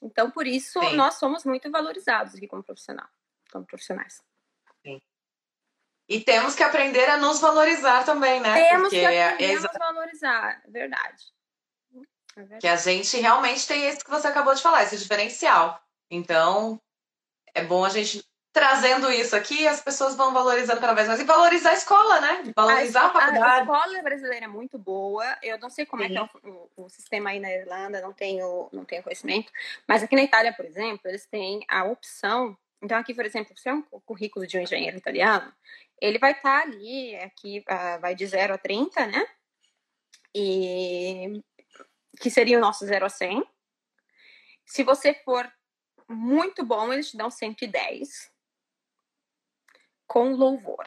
Então, 0.00 0.30
por 0.30 0.46
isso, 0.46 0.80
Sim. 0.80 0.96
nós 0.96 1.14
somos 1.14 1.44
muito 1.44 1.70
valorizados 1.70 2.34
aqui 2.34 2.46
como 2.46 2.62
profissional, 2.62 3.06
como 3.52 3.66
profissionais. 3.66 4.22
Sim. 4.84 5.00
E 6.08 6.20
temos 6.20 6.54
que 6.54 6.62
aprender 6.62 7.04
a 7.10 7.18
nos 7.18 7.38
valorizar 7.38 8.04
também, 8.04 8.40
né? 8.40 8.54
Temos 8.54 8.88
Porque 8.88 9.00
que 9.00 9.06
aprender 9.06 9.44
é... 9.44 9.56
a 9.56 9.60
nos 9.60 9.78
valorizar, 9.78 10.62
verdade. 10.66 11.24
é 12.34 12.40
verdade. 12.40 12.60
Que 12.60 12.68
a 12.68 12.76
gente 12.76 13.18
realmente 13.18 13.66
tem 13.66 13.84
esse 13.84 14.02
que 14.02 14.10
você 14.10 14.26
acabou 14.26 14.54
de 14.54 14.62
falar, 14.62 14.84
esse 14.84 14.96
diferencial. 14.96 15.78
Então, 16.10 16.80
é 17.54 17.62
bom 17.62 17.84
a 17.84 17.90
gente 17.90 18.26
trazendo 18.58 19.08
isso 19.12 19.36
aqui, 19.36 19.68
as 19.68 19.80
pessoas 19.80 20.16
vão 20.16 20.32
valorizando 20.32 20.80
cada 20.80 20.92
vez 20.92 21.06
mais. 21.06 21.20
E 21.20 21.24
valorizar 21.24 21.70
a 21.70 21.74
escola, 21.74 22.20
né? 22.20 22.52
Valorizar 22.56 23.02
a, 23.02 23.06
a 23.06 23.10
faculdade. 23.10 23.44
A 23.44 23.60
escola 23.60 24.02
brasileira 24.02 24.46
é 24.46 24.48
muito 24.48 24.76
boa. 24.76 25.38
Eu 25.40 25.58
não 25.60 25.70
sei 25.70 25.86
como 25.86 26.02
Sim. 26.02 26.08
é 26.08 26.10
que 26.10 26.18
é 26.18 26.50
o, 26.50 26.70
o, 26.76 26.88
sistema 26.88 27.30
aí 27.30 27.38
na 27.38 27.52
Irlanda, 27.52 28.00
não 28.00 28.12
tenho, 28.12 28.68
não 28.72 28.84
tenho 28.84 29.04
conhecimento. 29.04 29.52
Mas 29.86 30.02
aqui 30.02 30.16
na 30.16 30.24
Itália, 30.24 30.52
por 30.52 30.64
exemplo, 30.64 31.02
eles 31.04 31.24
têm 31.26 31.64
a 31.68 31.84
opção. 31.84 32.58
Então, 32.82 32.98
aqui, 32.98 33.14
por 33.14 33.24
exemplo, 33.24 33.56
se 33.56 33.68
é 33.68 33.74
um 33.74 33.82
currículo 33.82 34.44
de 34.44 34.58
um 34.58 34.62
engenheiro 34.62 34.96
italiano, 34.96 35.52
ele 36.00 36.18
vai 36.18 36.32
estar 36.32 36.62
tá 36.62 36.66
ali, 36.66 37.14
aqui 37.16 37.60
uh, 37.60 38.00
vai 38.00 38.16
de 38.16 38.26
0 38.26 38.54
a 38.54 38.58
30, 38.58 39.06
né? 39.06 39.24
E 40.34 41.40
que 42.20 42.28
seria 42.28 42.58
o 42.58 42.60
nosso 42.60 42.84
0 42.84 43.06
a 43.06 43.08
100. 43.08 43.44
Se 44.66 44.82
você 44.82 45.14
for 45.24 45.48
muito 46.08 46.64
bom, 46.64 46.92
eles 46.92 47.10
te 47.10 47.16
dão 47.16 47.30
110 47.30 48.36
com 50.08 50.32
louvor. 50.32 50.86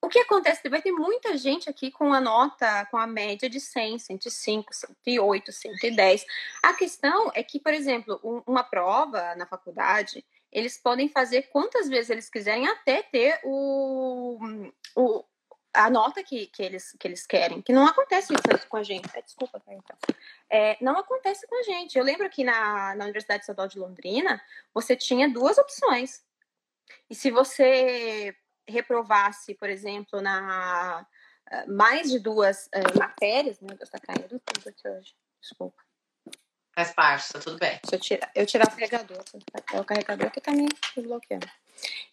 O 0.00 0.08
que 0.08 0.18
acontece? 0.18 0.68
Vai 0.68 0.82
ter 0.82 0.90
muita 0.90 1.36
gente 1.36 1.70
aqui 1.70 1.90
com 1.90 2.12
a 2.12 2.20
nota, 2.20 2.86
com 2.86 2.96
a 2.96 3.06
média 3.06 3.48
de 3.48 3.60
100, 3.60 4.00
105, 4.00 4.74
108, 4.74 5.52
110. 5.52 6.26
A 6.60 6.74
questão 6.74 7.30
é 7.34 7.42
que, 7.42 7.60
por 7.60 7.72
exemplo, 7.72 8.20
uma 8.44 8.64
prova 8.64 9.34
na 9.36 9.46
faculdade, 9.46 10.24
eles 10.50 10.76
podem 10.76 11.08
fazer 11.08 11.42
quantas 11.52 11.88
vezes 11.88 12.10
eles 12.10 12.28
quiserem 12.28 12.66
até 12.66 13.00
ter 13.02 13.38
o, 13.44 14.40
o, 14.96 15.24
a 15.72 15.88
nota 15.88 16.22
que, 16.24 16.48
que, 16.48 16.64
eles, 16.64 16.96
que 16.98 17.06
eles 17.06 17.24
querem, 17.24 17.62
que 17.62 17.72
não 17.72 17.86
acontece 17.86 18.34
isso 18.34 18.68
com 18.68 18.76
a 18.76 18.82
gente. 18.82 19.08
Desculpa, 19.22 19.60
tá, 19.60 19.72
então. 19.72 19.96
É, 20.50 20.76
não 20.80 20.98
acontece 20.98 21.46
com 21.46 21.60
a 21.60 21.62
gente. 21.62 21.96
Eu 21.96 22.04
lembro 22.04 22.28
que 22.28 22.42
na, 22.42 22.96
na 22.96 23.04
Universidade 23.04 23.42
Estadual 23.42 23.68
de 23.68 23.78
Londrina, 23.78 24.42
você 24.74 24.96
tinha 24.96 25.28
duas 25.28 25.58
opções. 25.58 26.24
E 27.08 27.14
se 27.14 27.30
você 27.30 28.36
reprovasse, 28.68 29.54
por 29.54 29.68
exemplo, 29.68 30.20
na 30.20 31.06
eh, 31.52 31.66
mais 31.66 32.10
de 32.10 32.18
duas 32.18 32.66
uh, 32.66 32.98
matérias, 32.98 33.60
meu 33.60 33.76
Deus, 33.76 33.90
tá 33.90 33.98
caindo 33.98 34.40
tudo 34.40 34.68
aqui 34.68 34.88
hoje. 34.88 35.14
Desculpa. 35.40 35.82
Faz 36.74 36.94
parte, 36.94 37.30
tá 37.30 37.38
tudo 37.38 37.58
bem. 37.58 37.78
Deixa 37.82 37.96
eu 37.96 38.00
tirar, 38.00 38.32
eu 38.34 38.46
tirar 38.46 38.66
o 38.66 38.70
carregador. 38.70 39.22
É 39.72 39.80
o 39.80 39.84
carregador 39.84 40.30
que 40.30 40.40
tá 40.40 40.52
me 40.52 40.66
bloqueando. 40.96 41.46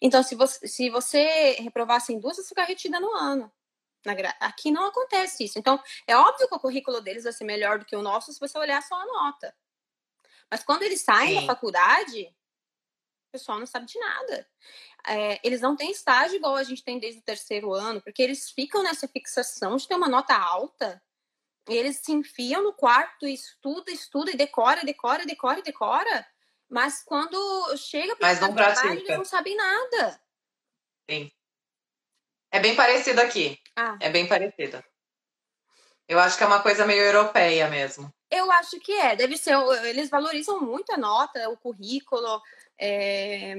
Então, 0.02 0.22
se 0.22 0.34
você, 0.34 0.68
se 0.68 0.90
você 0.90 1.52
reprovasse 1.52 2.12
em 2.12 2.20
duas, 2.20 2.36
você 2.36 2.48
fica 2.48 2.64
retida 2.64 3.00
no 3.00 3.14
ano. 3.14 3.50
Aqui 4.38 4.70
não 4.70 4.86
acontece 4.86 5.44
isso. 5.44 5.58
Então, 5.58 5.82
é 6.06 6.14
óbvio 6.14 6.48
que 6.48 6.54
o 6.54 6.60
currículo 6.60 7.00
deles 7.00 7.24
vai 7.24 7.32
ser 7.32 7.44
melhor 7.44 7.78
do 7.78 7.86
que 7.86 7.96
o 7.96 8.02
nosso 8.02 8.32
se 8.32 8.40
você 8.40 8.58
olhar 8.58 8.82
só 8.82 9.00
a 9.00 9.06
nota. 9.06 9.54
Mas 10.50 10.62
quando 10.62 10.82
eles 10.82 11.00
saem 11.00 11.40
Sim. 11.40 11.46
da 11.46 11.54
faculdade, 11.54 12.34
o 13.30 13.38
pessoal 13.38 13.60
não 13.60 13.66
sabe 13.66 13.86
de 13.86 13.98
nada. 13.98 14.46
É, 15.06 15.40
eles 15.44 15.60
não 15.60 15.76
têm 15.76 15.92
estágio 15.92 16.36
igual 16.36 16.56
a 16.56 16.64
gente 16.64 16.84
tem 16.84 16.98
desde 16.98 17.20
o 17.20 17.24
terceiro 17.24 17.72
ano, 17.72 18.02
porque 18.02 18.20
eles 18.20 18.50
ficam 18.50 18.82
nessa 18.82 19.06
fixação 19.06 19.76
de 19.76 19.86
ter 19.86 19.94
uma 19.94 20.08
nota 20.08 20.36
alta. 20.36 21.00
E 21.68 21.76
eles 21.76 21.98
se 21.98 22.10
enfiam 22.10 22.62
no 22.62 22.72
quarto, 22.72 23.26
estuda, 23.26 23.92
estuda, 23.92 24.32
e 24.32 24.36
decora, 24.36 24.84
decora, 24.84 25.24
decora, 25.24 25.62
decora. 25.62 26.26
Mas 26.68 27.02
quando 27.04 27.76
chega 27.76 28.16
para 28.16 28.50
o 28.50 28.54
trabalho, 28.54 28.92
eles 28.92 29.08
não 29.08 29.24
sabem 29.24 29.56
nada. 29.56 30.20
Sim. 31.08 31.30
É 32.50 32.58
bem 32.58 32.74
parecido 32.74 33.20
aqui. 33.20 33.58
Ah. 33.76 33.96
É 34.00 34.10
bem 34.10 34.26
parecido. 34.26 34.82
Eu 36.08 36.18
acho 36.18 36.36
que 36.36 36.42
é 36.42 36.46
uma 36.46 36.60
coisa 36.60 36.84
meio 36.84 37.02
europeia 37.02 37.68
mesmo. 37.68 38.12
Eu 38.28 38.50
acho 38.50 38.80
que 38.80 38.92
é. 38.92 39.14
Deve 39.14 39.36
ser. 39.36 39.54
Eles 39.84 40.10
valorizam 40.10 40.60
muito 40.60 40.92
a 40.92 40.96
nota, 40.96 41.48
o 41.48 41.56
currículo. 41.56 42.42
É, 42.82 43.54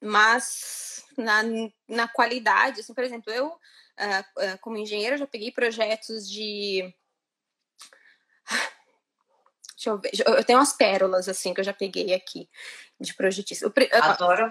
mas 0.00 1.04
na, 1.18 1.42
na 1.86 2.08
qualidade, 2.08 2.80
assim, 2.80 2.94
por 2.94 3.04
exemplo, 3.04 3.30
eu, 3.30 3.48
uh, 3.48 3.50
uh, 3.50 4.58
como 4.60 4.78
engenheira, 4.78 5.18
já 5.18 5.26
peguei 5.26 5.52
projetos 5.52 6.26
de. 6.30 6.94
Deixa 9.74 9.90
eu 9.90 9.98
ver, 9.98 10.12
eu 10.26 10.42
tenho 10.44 10.58
umas 10.58 10.72
pérolas, 10.72 11.28
assim, 11.28 11.52
que 11.52 11.60
eu 11.60 11.64
já 11.64 11.74
peguei 11.74 12.14
aqui, 12.14 12.48
de 12.98 13.12
projetista. 13.14 13.70
Adoro. 13.92 14.50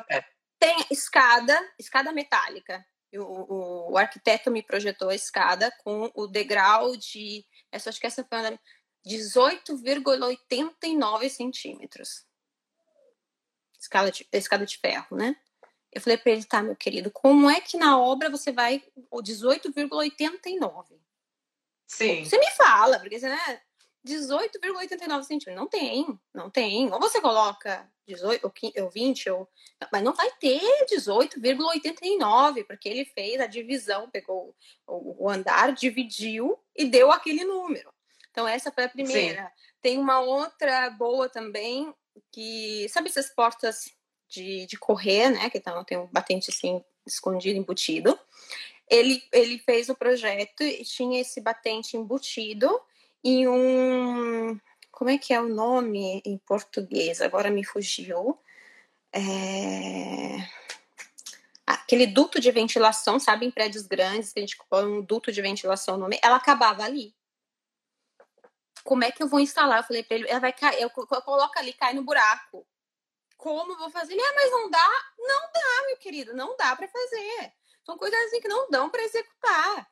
Tem 0.60 0.86
escada, 0.92 1.60
escada 1.80 2.12
metálica. 2.12 2.86
O, 3.14 3.22
o, 3.22 3.94
o, 3.94 3.98
arquiteto 3.98 4.52
me 4.52 4.62
projetou 4.62 5.08
a 5.10 5.16
escada 5.16 5.72
com 5.84 6.12
o 6.14 6.28
degrau 6.28 6.96
de. 6.96 7.44
Essa, 7.72 7.90
acho 7.90 8.00
que 8.00 8.06
essa 8.08 8.24
foi 8.24 8.60
18,89 9.06 11.30
centímetros 11.30 12.27
escala 13.80 14.12
de, 14.12 14.28
escada 14.32 14.66
de 14.66 14.78
ferro, 14.78 15.16
né? 15.16 15.36
Eu 15.92 16.02
falei 16.02 16.18
para 16.18 16.32
ele, 16.32 16.44
tá, 16.44 16.62
meu 16.62 16.76
querido, 16.76 17.10
como 17.12 17.50
é 17.50 17.62
que 17.62 17.78
na 17.78 18.00
obra 18.00 18.30
você 18.30 18.52
vai 18.52 18.84
o 19.10 19.22
18,89? 19.22 20.86
Sim. 21.88 22.26
Você 22.26 22.38
me 22.38 22.52
fala, 22.52 23.00
porque 23.00 23.20
você, 23.20 23.30
né? 23.30 23.62
18,89 24.06 25.24
centímetros. 25.24 25.56
Não 25.56 25.68
tem, 25.68 26.20
não 26.34 26.50
tem. 26.50 26.92
Ou 26.92 27.00
você 27.00 27.20
coloca 27.20 27.90
18 28.08 28.54
ou 28.82 28.90
20, 28.90 29.30
ou... 29.32 29.50
mas 29.92 30.02
não 30.02 30.14
vai 30.14 30.30
ter 30.40 30.62
18,89, 30.90 32.66
porque 32.66 32.88
ele 32.88 33.06
fez 33.06 33.40
a 33.42 33.48
divisão, 33.48 34.10
pegou 34.10 34.56
o 34.86 35.30
andar, 35.30 35.74
dividiu 35.74 36.58
e 36.76 36.86
deu 36.86 37.12
aquele 37.12 37.44
número. 37.44 37.94
Então, 38.32 38.48
essa 38.48 38.72
foi 38.72 38.86
a 38.86 38.90
primeira. 38.90 39.44
Sim. 39.44 39.74
Tem 39.82 39.98
uma 39.98 40.20
outra 40.20 40.90
boa 40.92 41.28
também, 41.28 41.94
que 42.32 42.88
sabe 42.90 43.10
essas 43.10 43.30
portas 43.30 43.92
de, 44.30 44.66
de 44.66 44.78
correr, 44.78 45.30
né? 45.30 45.50
Que 45.50 45.58
então, 45.58 45.84
tem 45.84 45.98
um 45.98 46.08
batente 46.08 46.50
assim 46.50 46.84
escondido, 47.06 47.58
embutido. 47.58 48.18
Ele, 48.90 49.22
ele 49.32 49.60
fez 49.60 49.90
o 49.90 49.96
projeto 49.96 50.64
e 50.64 50.84
tinha 50.84 51.20
esse 51.20 51.42
batente 51.42 51.98
embutido 51.98 52.80
e 53.24 53.48
um. 53.48 54.60
Como 54.92 55.10
é 55.10 55.18
que 55.18 55.34
é 55.34 55.42
o 55.42 55.48
nome 55.48 56.22
em 56.26 56.38
português? 56.38 57.22
Agora 57.22 57.50
me 57.50 57.64
fugiu. 57.64 58.38
É... 59.14 60.38
Aquele 61.66 62.08
duto 62.08 62.40
de 62.40 62.50
ventilação, 62.50 63.20
sabe, 63.20 63.46
em 63.46 63.52
prédios 63.52 63.86
grandes, 63.86 64.32
que 64.32 64.40
a 64.40 64.42
gente 64.42 64.58
põe 64.70 64.86
um 64.86 65.02
duto 65.02 65.32
de 65.32 65.42
ventilação 65.42 65.98
no 65.98 66.08
meio, 66.08 66.22
ela 66.24 66.38
acabava 66.38 66.84
ali 66.84 67.14
como 68.88 69.04
é 69.04 69.12
que 69.12 69.22
eu 69.22 69.28
vou 69.28 69.42
instalar? 69.42 69.80
Eu 69.80 69.84
falei 69.84 70.02
para 70.02 70.16
ele, 70.16 70.30
ela 70.30 70.40
vai 70.40 70.54
cair, 70.54 70.82
eu, 70.82 70.90
eu 70.96 71.22
coloco 71.22 71.60
ali, 71.60 71.74
cai 71.74 71.94
no 71.94 72.06
buraco. 72.06 72.66
Como 73.36 73.74
eu 73.74 73.78
vou 73.78 73.90
fazer? 73.90 74.14
Ele, 74.14 74.22
ah, 74.22 74.34
mas 74.34 74.50
não 74.50 74.70
dá? 74.70 74.92
Não 75.20 75.42
dá, 75.54 75.88
meu 75.88 75.98
querido, 75.98 76.34
não 76.34 76.56
dá 76.56 76.74
para 76.74 76.88
fazer. 76.88 77.54
São 77.86 77.98
coisas 77.98 78.18
assim 78.24 78.40
que 78.40 78.48
não 78.48 78.70
dão 78.70 78.90
para 78.90 79.04
executar. 79.04 79.92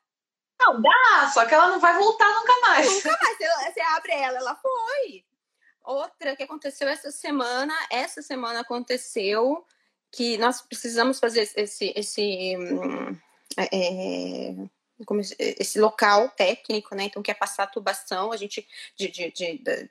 Não 0.62 0.82
dá, 0.82 1.30
só 1.34 1.46
que 1.46 1.54
ela 1.54 1.68
não 1.68 1.80
vai 1.82 1.98
voltar 2.00 2.34
nunca 2.34 2.54
mais. 2.62 2.88
Nunca 2.88 3.20
mais. 3.22 3.38
Você, 3.38 3.74
você 3.74 3.82
abre 3.82 4.14
ela, 4.14 4.38
ela 4.38 4.56
foi. 4.56 5.26
Outra 5.84 6.34
que 6.38 6.44
aconteceu 6.44 6.88
essa 6.88 7.12
semana, 7.12 7.74
essa 7.92 8.22
semana 8.22 8.62
aconteceu 8.62 9.66
que 10.10 10.38
nós 10.38 10.62
precisamos 10.62 11.20
fazer 11.20 11.52
esse, 11.58 11.92
esse 11.98 12.56
hum, 12.58 13.20
é, 13.58 14.56
esse 15.38 15.80
local 15.80 16.30
técnico, 16.30 16.96
né? 16.96 17.06
Então, 17.06 17.22
quer 17.22 17.34
passar 17.36 17.64
a 17.64 17.68
tubação, 17.68 18.32
a 18.32 18.38
gente, 18.38 18.68
de, 18.98 19.08
de, 19.10 19.32
de, 19.32 19.58
de 19.58 19.90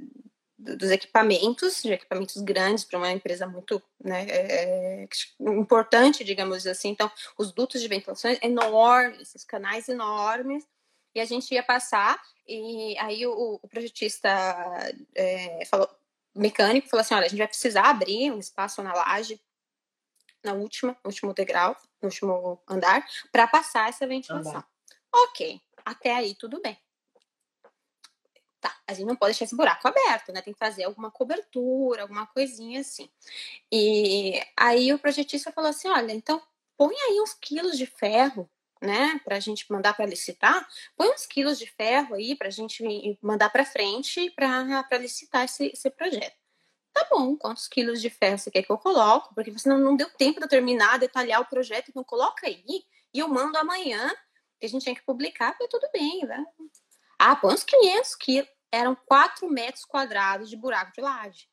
dos 0.57 0.91
equipamentos, 0.91 1.83
de 1.83 1.93
equipamentos 1.93 2.41
grandes 2.41 2.85
para 2.85 2.99
uma 2.99 3.11
empresa 3.11 3.47
muito 3.47 3.83
né, 4.03 4.25
é, 4.29 5.03
é, 5.03 5.09
importante, 5.41 6.25
digamos 6.25 6.67
assim. 6.67 6.91
Então, 6.91 7.11
os 7.37 7.53
dutos 7.53 7.81
de 7.81 7.89
ventilação 7.89 8.35
enormes, 8.43 9.35
os 9.35 9.45
canais 9.45 9.89
enormes, 9.89 10.65
e 11.15 11.21
a 11.21 11.25
gente 11.25 11.53
ia 11.53 11.63
passar, 11.63 12.21
e 12.47 12.97
aí 12.99 13.27
o, 13.27 13.61
o 13.63 13.69
projetista 13.69 14.29
é, 15.15 15.65
falou, 15.67 15.89
mecânico 16.35 16.89
falou 16.89 17.03
assim, 17.03 17.15
olha, 17.15 17.27
a 17.27 17.29
gente 17.29 17.39
vai 17.39 17.49
precisar 17.49 17.91
abrir 17.91 18.33
um 18.33 18.39
espaço 18.39 18.83
na 18.83 18.93
laje, 18.93 19.41
na 20.43 20.53
última, 20.55 20.93
no 21.05 21.11
último 21.11 21.33
degrau, 21.33 21.77
no 22.03 22.09
último 22.09 22.63
andar, 22.69 23.05
para 23.31 23.47
passar 23.47 23.89
essa 23.89 24.07
ventilação. 24.07 24.51
Andar. 24.51 24.74
Ok, 25.15 25.61
até 25.85 26.13
aí 26.13 26.35
tudo 26.35 26.61
bem. 26.61 26.77
Tá, 28.61 28.75
a 28.87 28.93
gente 28.95 29.07
não 29.07 29.15
pode 29.15 29.33
deixar 29.33 29.45
esse 29.45 29.55
buraco 29.55 29.87
aberto, 29.87 30.33
né? 30.33 30.43
Tem 30.43 30.53
que 30.53 30.59
fazer 30.59 30.85
alguma 30.85 31.11
cobertura, 31.11 32.03
alguma 32.03 32.27
coisinha 32.27 32.81
assim. 32.81 33.09
E 33.71 34.43
aí 34.57 34.93
o 34.93 34.99
projetista 34.99 35.53
falou 35.53 35.71
assim: 35.71 35.89
olha, 35.89 36.13
então 36.13 36.43
põe 36.77 36.95
aí 36.97 37.21
uns 37.21 37.35
quilos 37.35 37.79
de 37.79 37.87
ferro, 37.87 38.51
né? 38.83 39.21
Pra 39.25 39.39
gente 39.39 39.71
mandar 39.71 39.95
para 39.95 40.07
licitar, 40.07 40.67
põe 40.97 41.09
uns 41.11 41.27
quilos 41.27 41.59
de 41.59 41.67
ferro 41.67 42.15
aí 42.15 42.35
pra 42.35 42.51
gente 42.51 42.83
mandar 43.23 43.51
para 43.51 43.65
frente 43.65 44.31
para 44.31 44.99
licitar 44.99 45.45
esse, 45.45 45.67
esse 45.67 45.91
projeto. 45.91 46.37
Tá 46.93 47.07
bom, 47.11 47.37
quantos 47.37 47.69
quilos 47.69 48.01
de 48.01 48.11
ferro 48.11 48.39
você 48.39 48.51
quer 48.51 48.63
que 48.63 48.73
eu 48.73 48.79
coloco? 48.79 49.35
Porque 49.35 49.51
você 49.51 49.69
não, 49.69 49.79
não 49.79 49.97
deu 49.97 50.09
tempo 50.11 50.41
de 50.41 50.49
terminar, 50.49 50.99
detalhar 50.99 51.41
o 51.41 51.47
projeto, 51.47 51.91
então 51.91 52.03
coloca 52.05 52.47
aí 52.47 52.65
e 53.13 53.19
eu 53.19 53.29
mando 53.29 53.59
amanhã 53.59 54.13
que 54.65 54.67
a 54.67 54.69
gente 54.71 54.83
tinha 54.83 54.95
que 54.95 55.05
publicar, 55.05 55.57
foi 55.57 55.69
tudo 55.69 55.89
bem, 55.93 56.25
né? 56.25 56.45
Ah, 57.19 57.37
põe 57.37 57.53
uns 57.53 57.65
500 57.65 58.15
quilos. 58.17 58.49
Eram 58.73 58.97
4 59.07 59.49
metros 59.49 59.85
quadrados 59.85 60.49
de 60.49 60.57
buraco 60.57 60.93
de 60.93 61.01
laje. 61.01 61.49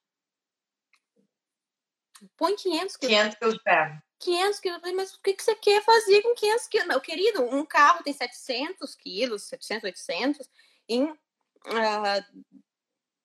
Põe 2.38 2.56
500 2.56 2.98
quilos. 2.98 3.16
500 3.16 3.38
quilos 3.38 3.54
de 3.56 3.64
ferro. 3.64 4.02
500 4.20 4.60
quilos. 4.60 4.82
Mas 4.96 5.14
o 5.14 5.22
que, 5.22 5.34
que 5.34 5.44
você 5.44 5.56
quer 5.56 5.84
fazer 5.84 6.22
com 6.22 6.34
500 6.34 6.68
quilos? 6.68 6.88
Meu 6.88 7.02
querido, 7.02 7.44
um 7.44 7.66
carro 7.66 8.04
tem 8.04 8.14
700 8.14 8.96
quilos, 8.96 9.44
700, 9.44 9.84
800, 9.84 10.50
em 10.88 11.04
uh, 11.04 11.18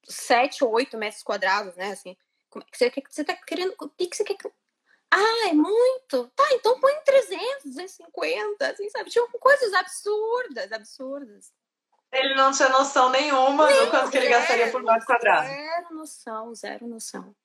7 0.05 0.65
ou 0.65 0.73
8 0.73 0.97
metros 0.99 1.23
quadrados, 1.23 1.77
né? 1.77 1.93
Assim, 1.93 2.17
como 2.51 2.65
é 2.65 2.71
que 2.71 2.77
você, 2.77 2.93
você 3.09 3.25
tá 3.25 3.35
querendo? 3.35 3.75
O 3.81 3.89
que, 3.89 4.07
que 4.09 4.17
você 4.17 4.25
quer? 4.25 4.37
Ah, 5.11 5.49
é 5.49 5.53
muito? 5.53 6.29
Tá, 6.35 6.45
então 6.53 6.81
põe 6.81 6.95
300, 7.05 7.65
250, 7.65 8.69
assim, 8.69 8.89
sabe? 8.91 9.11
Tinha 9.11 9.27
coisas 9.29 9.73
absurdas, 9.73 10.73
absurdas. 10.73 11.53
Ele 12.13 12.35
não 12.35 12.53
tinha 12.53 12.69
noção 12.69 13.11
nenhuma 13.11 13.67
Nem 13.67 13.85
do 13.85 13.91
quanto 13.91 14.11
que 14.11 14.17
ele 14.17 14.29
gastaria 14.29 14.71
por 14.71 14.83
metro 14.83 15.07
quadrado. 15.07 15.49
Zero 15.49 15.95
noção, 15.95 16.55
zero 16.55 16.87
noção. 16.87 17.37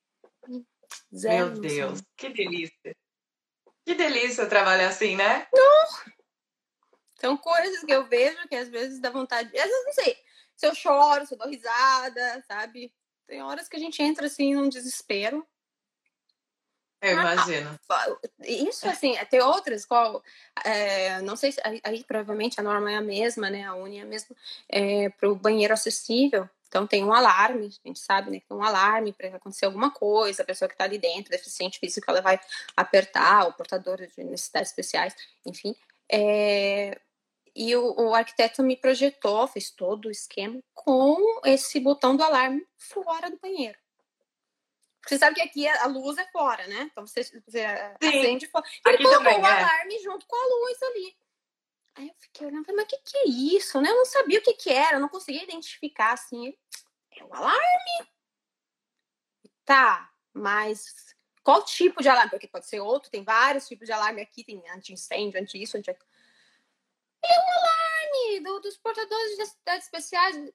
Zero 1.14 1.36
Meu 1.36 1.48
noção. 1.48 1.62
Deus, 1.62 2.02
que 2.16 2.28
delícia. 2.30 2.96
Que 3.84 3.94
delícia 3.94 4.46
trabalhar 4.46 4.88
assim, 4.88 5.16
né? 5.16 5.46
Não! 5.52 6.12
São 7.20 7.36
coisas 7.36 7.84
que 7.84 7.92
eu 7.92 8.06
vejo 8.08 8.48
que 8.48 8.56
às 8.56 8.68
vezes 8.68 9.00
dá 9.00 9.10
vontade. 9.10 9.56
Às 9.56 9.64
vezes 9.64 9.86
não 9.86 9.92
sei. 9.92 10.16
Se 10.56 10.66
eu 10.66 10.74
choro, 10.74 11.26
se 11.26 11.34
eu 11.34 11.38
dou 11.38 11.48
risada, 11.48 12.44
sabe? 12.46 12.92
Tem 13.26 13.42
horas 13.42 13.68
que 13.68 13.76
a 13.76 13.80
gente 13.80 14.02
entra 14.02 14.26
assim 14.26 14.54
num 14.54 14.68
desespero. 14.68 15.46
Eu 17.02 17.18
imagino. 17.18 17.80
Isso, 18.44 18.88
assim, 18.88 19.16
tem 19.28 19.40
outras, 19.40 19.84
qual, 19.84 20.22
é, 20.64 21.20
não 21.22 21.34
sei 21.34 21.50
se, 21.50 21.60
aí, 21.82 22.04
provavelmente 22.04 22.60
a 22.60 22.62
norma 22.62 22.92
é 22.92 22.94
a 22.94 23.00
mesma, 23.00 23.50
né, 23.50 23.64
a 23.64 23.74
Uni 23.74 23.98
é 23.98 24.02
a 24.02 24.06
mesma, 24.06 24.36
é, 24.68 25.08
para 25.08 25.28
o 25.28 25.34
banheiro 25.34 25.74
acessível, 25.74 26.48
então 26.68 26.86
tem 26.86 27.04
um 27.04 27.12
alarme, 27.12 27.66
a 27.84 27.88
gente 27.88 27.98
sabe, 27.98 28.30
né, 28.30 28.40
tem 28.48 28.56
um 28.56 28.62
alarme 28.62 29.12
para 29.12 29.34
acontecer 29.34 29.66
alguma 29.66 29.90
coisa, 29.90 30.44
a 30.44 30.46
pessoa 30.46 30.68
que 30.68 30.74
está 30.74 30.84
ali 30.84 30.96
dentro, 30.96 31.32
deficiente 31.32 31.80
físico, 31.80 32.08
ela 32.08 32.20
vai 32.20 32.38
apertar, 32.76 33.48
o 33.48 33.52
portador 33.52 33.96
de 33.96 34.22
necessidades 34.22 34.70
especiais, 34.70 35.16
enfim, 35.44 35.74
é, 36.08 37.00
e 37.54 37.74
o, 37.74 37.94
o, 38.00 38.14
arquiteto 38.14 38.62
me 38.62 38.76
projetou, 38.76 39.46
fez 39.48 39.70
todo 39.70 40.06
o 40.06 40.10
esquema 40.10 40.60
com 40.72 41.40
esse 41.44 41.80
botão 41.80 42.16
do 42.16 42.22
alarme 42.22 42.64
fora 42.78 43.28
do 43.28 43.38
banheiro. 43.38 43.81
Você 45.06 45.18
sabe 45.18 45.34
que 45.34 45.42
aqui 45.42 45.66
a 45.66 45.86
luz 45.86 46.16
é 46.16 46.26
fora, 46.26 46.66
né? 46.68 46.88
Então 46.90 47.06
você, 47.06 47.22
você 47.46 47.64
acende 48.00 48.46
fora. 48.46 48.64
Ele 48.86 48.94
aqui 48.94 49.02
colocou 49.02 49.24
também, 49.24 49.42
o 49.42 49.46
é. 49.46 49.62
alarme 49.62 49.98
junto 50.00 50.26
com 50.26 50.36
a 50.36 50.48
luz 50.48 50.82
ali. 50.82 51.16
Aí 51.94 52.08
eu 52.08 52.14
fiquei 52.18 52.46
olhando, 52.46 52.64
mas 52.74 52.84
o 52.84 52.88
que, 52.88 52.96
que 52.98 53.16
é 53.18 53.28
isso, 53.28 53.80
né? 53.80 53.90
Eu 53.90 53.96
não 53.96 54.04
sabia 54.04 54.38
o 54.38 54.42
que, 54.42 54.54
que 54.54 54.70
era, 54.70 54.96
eu 54.96 55.00
não 55.00 55.08
conseguia 55.08 55.42
identificar 55.42 56.12
assim. 56.12 56.56
É 57.16 57.24
um 57.24 57.34
alarme. 57.34 58.08
Tá, 59.64 60.10
mas 60.32 61.14
qual 61.42 61.64
tipo 61.64 62.02
de 62.02 62.08
alarme? 62.08 62.30
Porque 62.30 62.48
pode 62.48 62.66
ser 62.66 62.80
outro, 62.80 63.10
tem 63.10 63.24
vários 63.24 63.66
tipos 63.66 63.86
de 63.86 63.92
alarme 63.92 64.22
aqui, 64.22 64.44
tem 64.44 64.62
anti-incêndio, 64.70 65.40
anti-isso, 65.40 65.76
anti... 65.76 65.90
É 65.90 65.96
um 67.38 67.58
alarme 67.58 68.40
do, 68.40 68.60
dos 68.60 68.76
portadores 68.78 69.32
de 69.32 69.36
necessidades 69.38 69.84
especiais 69.84 70.52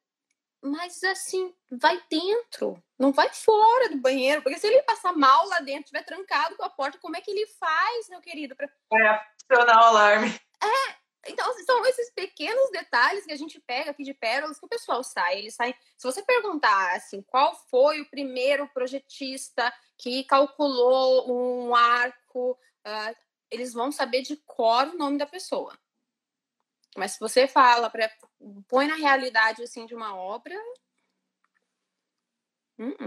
mas 0.61 1.03
assim, 1.03 1.53
vai 1.71 2.01
dentro, 2.09 2.81
não 2.97 3.11
vai 3.11 3.31
fora 3.33 3.89
do 3.89 3.97
banheiro, 3.97 4.41
porque 4.41 4.57
se 4.57 4.67
ele 4.67 4.81
passar 4.83 5.13
mal 5.13 5.47
lá 5.47 5.59
dentro, 5.59 5.83
estiver 5.83 6.03
trancado 6.03 6.55
com 6.55 6.63
a 6.63 6.69
porta, 6.69 6.97
como 6.97 7.15
é 7.15 7.21
que 7.21 7.29
ele 7.29 7.45
faz, 7.45 8.09
meu 8.09 8.19
querido? 8.19 8.55
Pra... 8.55 8.67
É, 8.93 9.21
acionar 9.49 9.79
o 9.79 9.85
alarme. 9.85 10.39
É, 10.61 10.95
então 11.27 11.53
são 11.65 11.85
esses 11.85 12.09
pequenos 12.11 12.71
detalhes 12.71 13.25
que 13.25 13.33
a 13.33 13.37
gente 13.37 13.59
pega 13.59 13.91
aqui 13.91 14.03
de 14.03 14.13
pérolas 14.13 14.59
que 14.59 14.65
o 14.65 14.69
pessoal 14.69 15.03
sai. 15.03 15.39
Ele 15.39 15.51
sai. 15.51 15.75
Se 15.97 16.07
você 16.07 16.23
perguntar 16.23 16.95
assim, 16.95 17.21
qual 17.21 17.53
foi 17.69 18.01
o 18.01 18.09
primeiro 18.09 18.67
projetista 18.69 19.71
que 19.97 20.23
calculou 20.23 21.31
um 21.31 21.75
arco, 21.75 22.51
uh, 22.51 23.15
eles 23.51 23.73
vão 23.73 23.91
saber 23.91 24.21
de 24.21 24.37
cor 24.37 24.87
o 24.87 24.97
nome 24.97 25.17
da 25.17 25.25
pessoa. 25.25 25.77
Mas 26.95 27.11
se 27.11 27.19
você 27.19 27.47
fala, 27.47 27.89
pra, 27.89 28.09
põe 28.67 28.87
na 28.87 28.95
realidade 28.95 29.61
assim 29.61 29.85
de 29.85 29.93
uma 29.93 30.15
obra. 30.15 30.55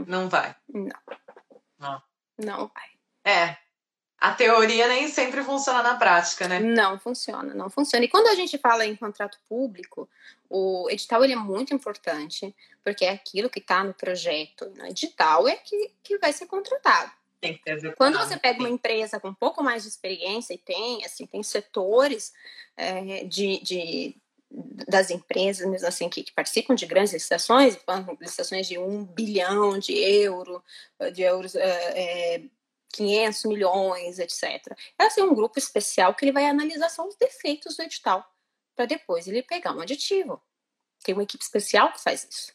Não 0.07 0.29
vai. 0.29 0.55
Não. 0.69 0.91
Não. 1.79 2.03
Não 2.39 2.71
vai. 2.75 2.91
É. 3.25 3.57
A 4.19 4.33
teoria 4.33 4.87
nem 4.87 5.09
sempre 5.09 5.43
funciona 5.43 5.83
na 5.83 5.97
prática, 5.97 6.47
né? 6.47 6.61
Não 6.61 6.99
funciona, 6.99 7.55
não 7.55 7.71
funciona. 7.71 8.05
E 8.05 8.09
quando 8.09 8.27
a 8.27 8.35
gente 8.35 8.59
fala 8.59 8.85
em 8.85 8.95
contrato 8.95 9.39
público, 9.49 10.07
o 10.49 10.91
edital 10.91 11.25
ele 11.25 11.33
é 11.33 11.37
muito 11.37 11.73
importante, 11.73 12.55
porque 12.85 13.07
é 13.07 13.11
aquilo 13.11 13.49
que 13.49 13.61
está 13.61 13.83
no 13.83 13.95
projeto, 13.95 14.71
no 14.77 14.85
edital 14.87 15.49
é 15.49 15.57
que, 15.57 15.91
que 16.03 16.19
vai 16.19 16.35
ser 16.35 16.47
contratado. 16.47 17.11
Tem 17.41 17.55
que 17.55 17.65
ter 17.65 17.95
Quando 17.95 18.19
você 18.19 18.37
pega 18.37 18.61
uma 18.61 18.69
empresa 18.69 19.19
com 19.19 19.29
um 19.29 19.35
pouco 19.35 19.63
mais 19.63 19.85
de 19.85 19.89
experiência, 19.89 20.53
e 20.53 20.59
tem, 20.59 21.03
assim, 21.07 21.25
tem 21.25 21.43
setores 21.43 22.35
é, 22.77 23.25
de, 23.25 23.59
de, 23.61 24.17
das 24.51 25.11
empresas, 25.11 25.69
mesmo 25.69 25.87
assim, 25.87 26.09
que, 26.09 26.25
que, 26.25 26.33
participam 26.33 26.75
de 26.75 26.85
grandes 26.85 27.13
licitações, 27.13 27.79
licitações 28.21 28.67
de 28.67 28.79
um 28.79 29.05
bilhão 29.05 29.79
de 29.79 29.93
euro, 29.97 30.63
de 31.13 31.23
euros, 31.23 31.55
é, 31.55 32.35
é, 32.35 32.43
500 32.93 33.45
milhões, 33.45 34.19
etc. 34.19 34.77
É 34.99 35.05
assim, 35.05 35.23
um 35.23 35.35
grupo 35.35 35.59
especial 35.59 36.15
que 36.15 36.25
ele 36.25 36.33
vai 36.33 36.47
analisar 36.47 36.89
só 36.89 37.07
os 37.07 37.17
defeitos 37.17 37.77
do 37.77 37.83
edital, 37.83 38.29
para 38.75 38.87
depois 38.87 39.29
ele 39.29 39.43
pegar 39.43 39.73
um 39.73 39.81
aditivo. 39.81 40.43
Tem 41.05 41.15
uma 41.15 41.23
equipe 41.23 41.45
especial 41.45 41.93
que 41.93 42.03
faz 42.03 42.27
isso. 42.29 42.53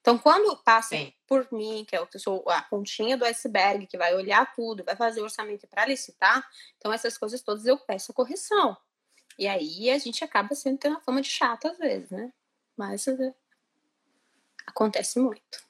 Então, 0.00 0.18
quando 0.18 0.56
passa 0.62 0.96
Sim. 0.96 1.12
por 1.26 1.46
mim, 1.52 1.84
que 1.86 1.94
é 1.94 1.98
eu 1.98 2.08
sou 2.18 2.42
a 2.48 2.62
pontinha 2.62 3.18
do 3.18 3.24
iceberg, 3.26 3.86
que 3.86 3.98
vai 3.98 4.14
olhar 4.14 4.50
tudo, 4.54 4.82
vai 4.82 4.96
fazer 4.96 5.20
o 5.20 5.24
orçamento 5.24 5.66
para 5.68 5.84
licitar, 5.84 6.48
então 6.78 6.90
essas 6.90 7.18
coisas 7.18 7.42
todas 7.42 7.66
eu 7.66 7.78
peço 7.78 8.14
correção. 8.14 8.76
E 9.40 9.48
aí 9.48 9.88
a 9.88 9.96
gente 9.96 10.22
acaba 10.22 10.54
sendo 10.54 10.76
tendo 10.76 10.98
a 10.98 11.00
fama 11.00 11.22
de 11.22 11.30
chata 11.30 11.70
às 11.70 11.78
vezes, 11.78 12.10
né? 12.10 12.30
Mas 12.76 13.08
é, 13.08 13.34
acontece 14.66 15.18
muito. 15.18 15.66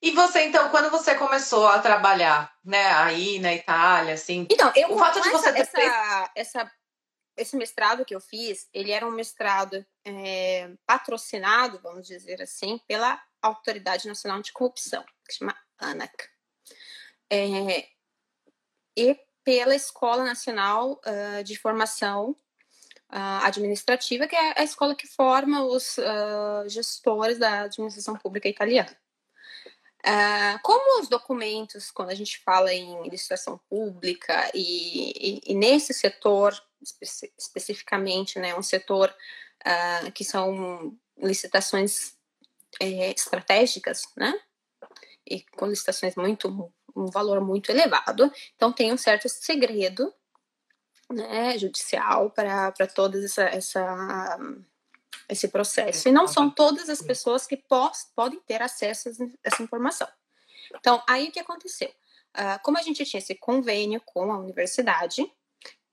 E 0.00 0.12
você, 0.12 0.46
então, 0.46 0.70
quando 0.70 0.90
você 0.90 1.14
começou 1.14 1.68
a 1.68 1.78
trabalhar, 1.78 2.56
né, 2.64 2.86
aí 2.92 3.38
na 3.38 3.52
Itália, 3.52 4.14
assim. 4.14 4.46
Então, 4.50 4.72
eu, 4.74 4.94
o 4.94 4.98
fato 4.98 5.20
de 5.20 5.28
você 5.28 5.50
essa, 5.50 5.72
ter... 5.72 5.82
essa, 5.82 6.30
essa, 6.34 6.72
esse 7.36 7.54
mestrado 7.54 8.02
que 8.02 8.14
eu 8.14 8.20
fiz, 8.20 8.66
ele 8.72 8.92
era 8.92 9.06
um 9.06 9.10
mestrado 9.10 9.84
é, 10.06 10.70
patrocinado, 10.86 11.80
vamos 11.82 12.06
dizer 12.06 12.40
assim, 12.40 12.80
pela 12.88 13.22
Autoridade 13.42 14.08
Nacional 14.08 14.38
Anticorrupção, 14.38 15.04
que 15.28 15.34
chama 15.34 15.54
ANAC. 15.76 16.14
É, 17.28 17.88
e 18.96 19.20
pela 19.44 19.74
Escola 19.74 20.24
Nacional 20.24 20.98
uh, 21.04 21.44
de 21.44 21.58
Formação 21.58 22.34
uh, 23.12 23.44
Administrativa, 23.44 24.26
que 24.26 24.34
é 24.34 24.60
a 24.60 24.64
escola 24.64 24.94
que 24.94 25.06
forma 25.06 25.64
os 25.64 25.98
uh, 25.98 26.68
gestores 26.68 27.38
da 27.38 27.62
administração 27.62 28.16
pública 28.16 28.48
italiana. 28.48 28.96
Uh, 30.04 30.58
como 30.62 31.00
os 31.00 31.08
documentos, 31.08 31.90
quando 31.92 32.10
a 32.10 32.14
gente 32.14 32.42
fala 32.42 32.72
em 32.72 33.08
licitação 33.08 33.60
pública 33.68 34.50
e, 34.52 35.12
e, 35.36 35.40
e 35.46 35.54
nesse 35.54 35.94
setor 35.94 36.52
espe 36.82 37.32
especificamente, 37.38 38.40
né, 38.40 38.52
um 38.56 38.62
setor 38.62 39.14
uh, 39.64 40.10
que 40.10 40.24
são 40.24 40.96
licitações 41.16 42.16
é, 42.80 43.12
estratégicas, 43.12 44.02
né, 44.16 44.34
e 45.24 45.42
com 45.56 45.66
licitações 45.66 46.16
muito 46.16 46.72
um 46.96 47.06
valor 47.06 47.40
muito 47.40 47.70
elevado, 47.70 48.30
então 48.56 48.72
tem 48.72 48.92
um 48.92 48.98
certo 48.98 49.28
segredo, 49.28 50.12
né, 51.12 51.58
judicial 51.58 52.30
para 52.30 52.86
todas 52.94 53.24
essa, 53.24 53.42
essa 53.44 54.38
esse 55.28 55.48
processo. 55.48 56.08
E 56.08 56.12
não 56.12 56.26
são 56.26 56.50
todas 56.50 56.88
as 56.88 57.00
pessoas 57.00 57.46
que 57.46 57.62
podem 58.14 58.40
ter 58.40 58.62
acesso 58.62 59.08
a 59.08 59.12
essa 59.44 59.62
informação. 59.62 60.08
Então, 60.74 61.02
aí 61.08 61.28
o 61.28 61.32
que 61.32 61.40
aconteceu? 61.40 61.88
Uh, 62.34 62.58
como 62.62 62.78
a 62.78 62.82
gente 62.82 63.04
tinha 63.04 63.18
esse 63.18 63.34
convênio 63.34 64.00
com 64.04 64.32
a 64.32 64.38
universidade, 64.38 65.30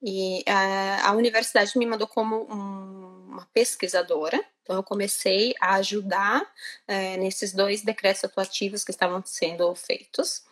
e 0.02 0.40
uh, 0.48 1.08
a 1.08 1.12
universidade 1.12 1.78
me 1.78 1.86
mandou 1.86 2.08
como 2.08 2.48
um, 2.50 3.26
uma 3.28 3.46
pesquisadora, 3.54 4.44
então 4.64 4.78
eu 4.78 4.84
comecei 4.84 5.54
a 5.60 5.76
ajudar 5.76 6.42
uh, 6.42 7.20
nesses 7.20 7.54
dois 7.54 7.82
decretos 7.82 8.24
atuativos 8.24 8.84
que 8.84 8.92
estavam 8.92 9.22
sendo 9.26 9.74
feitos 9.76 10.44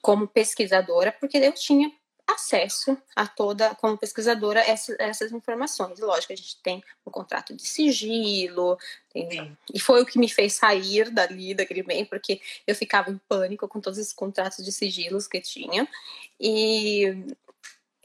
como 0.00 0.28
pesquisadora, 0.28 1.12
porque 1.12 1.38
eu 1.38 1.52
tinha 1.52 1.92
acesso 2.26 2.96
a 3.14 3.26
toda, 3.26 3.74
como 3.76 3.98
pesquisadora, 3.98 4.60
essa, 4.60 4.94
essas 4.98 5.32
informações. 5.32 5.98
Lógico, 6.00 6.32
a 6.32 6.36
gente 6.36 6.60
tem 6.62 6.82
um 7.06 7.10
contrato 7.10 7.54
de 7.54 7.66
sigilo, 7.66 8.78
tem, 9.12 9.56
e 9.72 9.80
foi 9.80 10.02
o 10.02 10.06
que 10.06 10.18
me 10.18 10.28
fez 10.28 10.54
sair 10.54 11.10
dali, 11.10 11.54
daquele 11.54 11.82
bem, 11.82 12.04
porque 12.04 12.40
eu 12.66 12.74
ficava 12.74 13.10
em 13.10 13.18
pânico 13.28 13.68
com 13.68 13.80
todos 13.80 13.98
esses 13.98 14.12
contratos 14.12 14.64
de 14.64 14.72
sigilos 14.72 15.26
que 15.26 15.40
tinha. 15.40 15.88
E, 16.40 17.26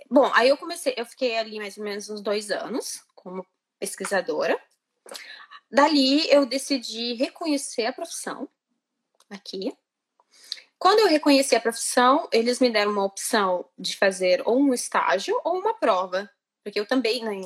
bom, 0.09 0.31
aí 0.33 0.49
eu 0.49 0.57
comecei, 0.57 0.93
eu 0.97 1.05
fiquei 1.05 1.37
ali 1.37 1.57
mais 1.57 1.77
ou 1.77 1.83
menos 1.83 2.09
uns 2.09 2.21
dois 2.21 2.51
anos 2.51 3.03
como 3.15 3.45
pesquisadora. 3.79 4.59
Dali 5.69 6.29
eu 6.29 6.45
decidi 6.45 7.13
reconhecer 7.13 7.85
a 7.85 7.93
profissão 7.93 8.47
aqui, 9.29 9.75
quando 10.79 10.99
eu 10.99 11.07
reconheci 11.07 11.55
a 11.55 11.61
profissão, 11.61 12.27
eles 12.31 12.59
me 12.59 12.69
deram 12.69 12.91
uma 12.91 13.03
opção 13.03 13.67
de 13.77 13.97
fazer 13.97 14.41
ou 14.45 14.59
um 14.59 14.73
estágio 14.73 15.39
ou 15.43 15.57
uma 15.59 15.73
prova. 15.73 16.29
Porque 16.63 16.79
eu 16.79 16.85
também, 16.85 17.23
né, 17.23 17.41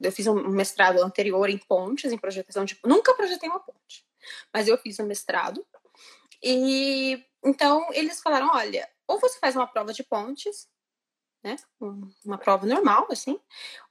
eu 0.00 0.12
fiz 0.12 0.26
um 0.26 0.48
mestrado 0.48 0.98
anterior 1.02 1.48
em 1.50 1.58
pontes, 1.58 2.10
em 2.10 2.18
projetação 2.18 2.64
de. 2.64 2.78
Nunca 2.84 3.14
projetei 3.14 3.48
uma 3.48 3.60
ponte, 3.60 4.04
mas 4.52 4.66
eu 4.66 4.78
fiz 4.78 4.98
um 4.98 5.06
mestrado. 5.06 5.64
E 6.42 7.22
então 7.44 7.86
eles 7.92 8.20
falaram: 8.22 8.48
olha, 8.52 8.88
ou 9.06 9.20
você 9.20 9.38
faz 9.38 9.54
uma 9.54 9.66
prova 9.66 9.92
de 9.92 10.02
pontes, 10.02 10.66
né? 11.42 11.56
Uma 12.24 12.38
prova 12.38 12.66
normal, 12.66 13.06
assim, 13.10 13.38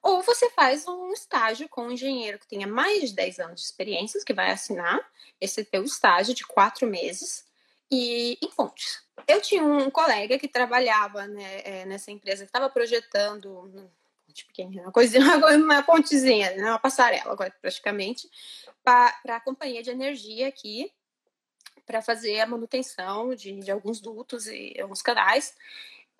ou 0.01 0.23
você 0.23 0.49
faz 0.49 0.87
um 0.87 1.11
estágio 1.13 1.69
com 1.69 1.83
um 1.83 1.91
engenheiro 1.91 2.39
que 2.39 2.47
tenha 2.47 2.65
mais 2.65 3.11
de 3.11 3.15
10 3.15 3.39
anos 3.39 3.61
de 3.61 3.67
experiência, 3.67 4.19
que 4.25 4.33
vai 4.33 4.49
assinar 4.49 4.99
esse 5.39 5.63
teu 5.63 5.83
estágio 5.83 6.33
de 6.33 6.45
quatro 6.47 6.87
meses 6.87 7.45
e 7.91 8.37
em 8.41 8.49
pontes. 8.49 9.03
Eu 9.27 9.41
tinha 9.41 9.63
um 9.63 9.89
colega 9.89 10.39
que 10.39 10.47
trabalhava 10.47 11.27
né, 11.27 11.61
é, 11.63 11.85
nessa 11.85 12.11
empresa 12.11 12.43
que 12.43 12.49
estava 12.49 12.69
projetando 12.69 13.91
ponte 14.33 14.79
uma 14.79 14.91
coisinha, 14.91 15.23
uma 15.55 15.83
pontezinha, 15.83 16.55
né, 16.55 16.69
uma 16.69 16.79
passarela 16.79 17.35
praticamente, 17.61 18.27
para 18.83 19.15
a 19.27 19.39
companhia 19.39 19.83
de 19.83 19.91
energia 19.91 20.47
aqui, 20.47 20.91
para 21.85 22.01
fazer 22.01 22.39
a 22.39 22.47
manutenção 22.47 23.35
de, 23.35 23.59
de, 23.59 23.71
alguns 23.71 24.01
dutos 24.01 24.47
e 24.47 24.75
alguns 24.81 25.01
canais. 25.01 25.55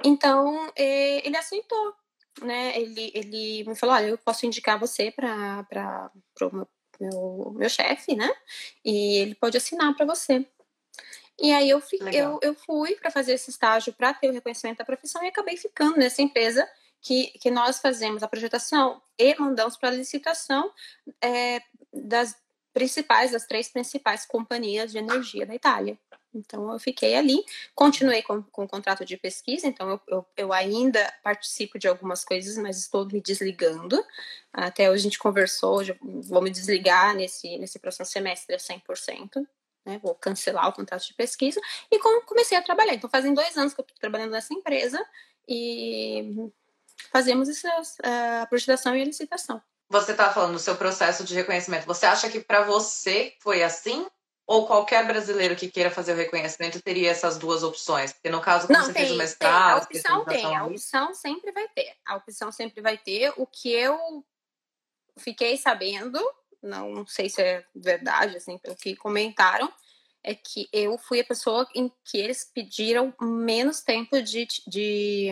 Então, 0.04 0.72
é, 0.76 1.26
ele 1.26 1.38
aceitou, 1.38 1.96
né? 2.42 2.78
Ele, 2.78 3.12
ele 3.14 3.64
me 3.64 3.76
falou, 3.76 3.96
olha, 3.96 4.08
eu 4.08 4.18
posso 4.18 4.46
indicar 4.46 4.78
você 4.78 5.12
para 5.12 6.12
o 6.42 6.68
meu, 7.00 7.54
meu 7.56 7.70
chefe, 7.70 8.16
né? 8.16 8.30
E 8.84 9.18
ele 9.18 9.36
pode 9.36 9.56
assinar 9.56 9.96
para 9.96 10.06
você. 10.06 10.46
E 11.40 11.52
aí 11.52 11.70
eu, 11.70 11.82
eu, 12.12 12.40
eu 12.42 12.54
fui 12.54 12.96
para 12.96 13.10
fazer 13.10 13.34
esse 13.34 13.50
estágio 13.50 13.94
para 13.94 14.14
ter 14.14 14.30
o 14.30 14.34
reconhecimento 14.34 14.78
da 14.78 14.86
profissão 14.86 15.24
e 15.24 15.28
acabei 15.28 15.58
ficando 15.58 15.98
nessa 15.98 16.22
empresa 16.22 16.68
que, 17.02 17.28
que 17.40 17.52
nós 17.52 17.80
fazemos 17.80 18.24
a 18.24 18.28
projetação 18.28 19.02
e 19.18 19.36
mandamos 19.40 19.76
para 19.76 19.90
a 19.90 19.94
licitação 19.94 20.72
é, 21.22 21.62
das 21.92 22.36
principais, 22.72 23.32
das 23.32 23.46
três 23.46 23.68
principais 23.68 24.26
companhias 24.26 24.92
de 24.92 24.98
energia 24.98 25.46
da 25.46 25.54
Itália. 25.54 25.98
Então 26.34 26.72
eu 26.72 26.80
fiquei 26.80 27.16
ali, 27.16 27.44
continuei 27.76 28.24
com, 28.24 28.42
com 28.42 28.64
o 28.64 28.68
contrato 28.68 29.06
de 29.06 29.16
pesquisa, 29.18 29.68
então 29.68 29.88
eu, 29.90 30.02
eu, 30.08 30.26
eu, 30.36 30.54
ainda 30.54 31.14
participo 31.22 31.78
de 31.78 31.88
algumas 31.88 32.26
coisas, 32.26 32.58
mas 32.58 32.80
estou 32.80 33.06
me 33.06 33.22
desligando. 33.22 34.04
Até 34.52 34.90
hoje 34.90 35.02
a 35.02 35.04
gente 35.04 35.20
conversou, 35.20 35.82
vou 36.02 36.42
me 36.42 36.50
desligar 36.50 37.16
nesse, 37.16 37.58
nesse 37.60 37.78
próximo 37.78 38.06
semestre 38.06 38.56
a 38.56 38.58
100% 38.58 39.46
né? 39.86 40.00
Vou 40.02 40.16
cancelar 40.16 40.68
o 40.68 40.74
contrato 40.74 41.06
de 41.06 41.14
pesquisa 41.14 41.60
e 41.92 42.00
comecei 42.26 42.58
a 42.58 42.62
trabalhar. 42.62 42.94
Então, 42.94 43.10
fazem 43.10 43.34
dois 43.34 43.58
anos 43.58 43.74
que 43.74 43.82
eu 43.82 43.84
estou 43.84 43.98
trabalhando 44.00 44.32
nessa 44.32 44.54
empresa 44.54 45.04
e 45.48 46.52
fazemos 47.12 47.50
essa, 47.50 47.70
a 48.42 48.46
projetação 48.46 48.96
e 48.96 49.02
a 49.02 49.06
licitação. 49.06 49.62
Você 49.90 50.12
está 50.12 50.32
falando 50.32 50.54
do 50.54 50.60
seu 50.60 50.76
processo 50.76 51.24
de 51.24 51.36
reconhecimento. 51.36 51.86
Você 51.86 52.06
acha 52.06 52.30
que 52.30 52.40
para 52.40 52.64
você 52.64 53.36
foi 53.40 53.62
assim? 53.64 54.08
Ou 54.46 54.68
qualquer 54.68 55.06
brasileiro 55.08 55.56
que 55.56 55.72
queira 55.72 55.90
fazer 55.90 56.14
o 56.14 56.18
reconhecimento 56.18 56.82
teria 56.82 57.12
essas 57.12 57.38
duas 57.38 57.64
opções? 57.64 58.12
Porque 58.12 58.30
no 58.30 58.42
caso, 58.42 58.68
quando 58.68 58.78
Não, 58.78 58.86
você 58.86 58.94
tem, 58.94 59.04
fez 59.04 59.16
o 59.16 59.18
mestrado... 59.18 59.80
A 59.80 59.84
opção 59.84 60.26
tem, 60.26 60.56
a 60.56 60.66
opção 60.66 61.14
sempre 61.14 61.52
vai 61.52 61.68
ter. 61.70 61.96
A 62.06 62.16
opção 62.18 62.52
sempre 62.52 62.82
vai 62.82 62.98
ter. 62.98 63.34
O 63.38 63.46
que 63.48 63.72
eu 63.72 64.26
fiquei 65.18 65.56
sabendo 65.58 66.20
não 66.64 67.06
sei 67.06 67.30
se 67.30 67.42
é 67.42 67.64
verdade, 67.76 68.38
assim, 68.38 68.58
pelo 68.58 68.76
que 68.76 68.96
comentaram, 68.96 69.72
é 70.24 70.34
que 70.34 70.70
eu 70.72 70.98
fui 70.98 71.20
a 71.20 71.26
pessoa 71.26 71.68
em 71.76 71.92
que 72.06 72.18
eles 72.18 72.50
pediram 72.54 73.14
menos 73.22 73.82
tempo 73.82 74.22
de, 74.22 74.48
de 74.66 75.30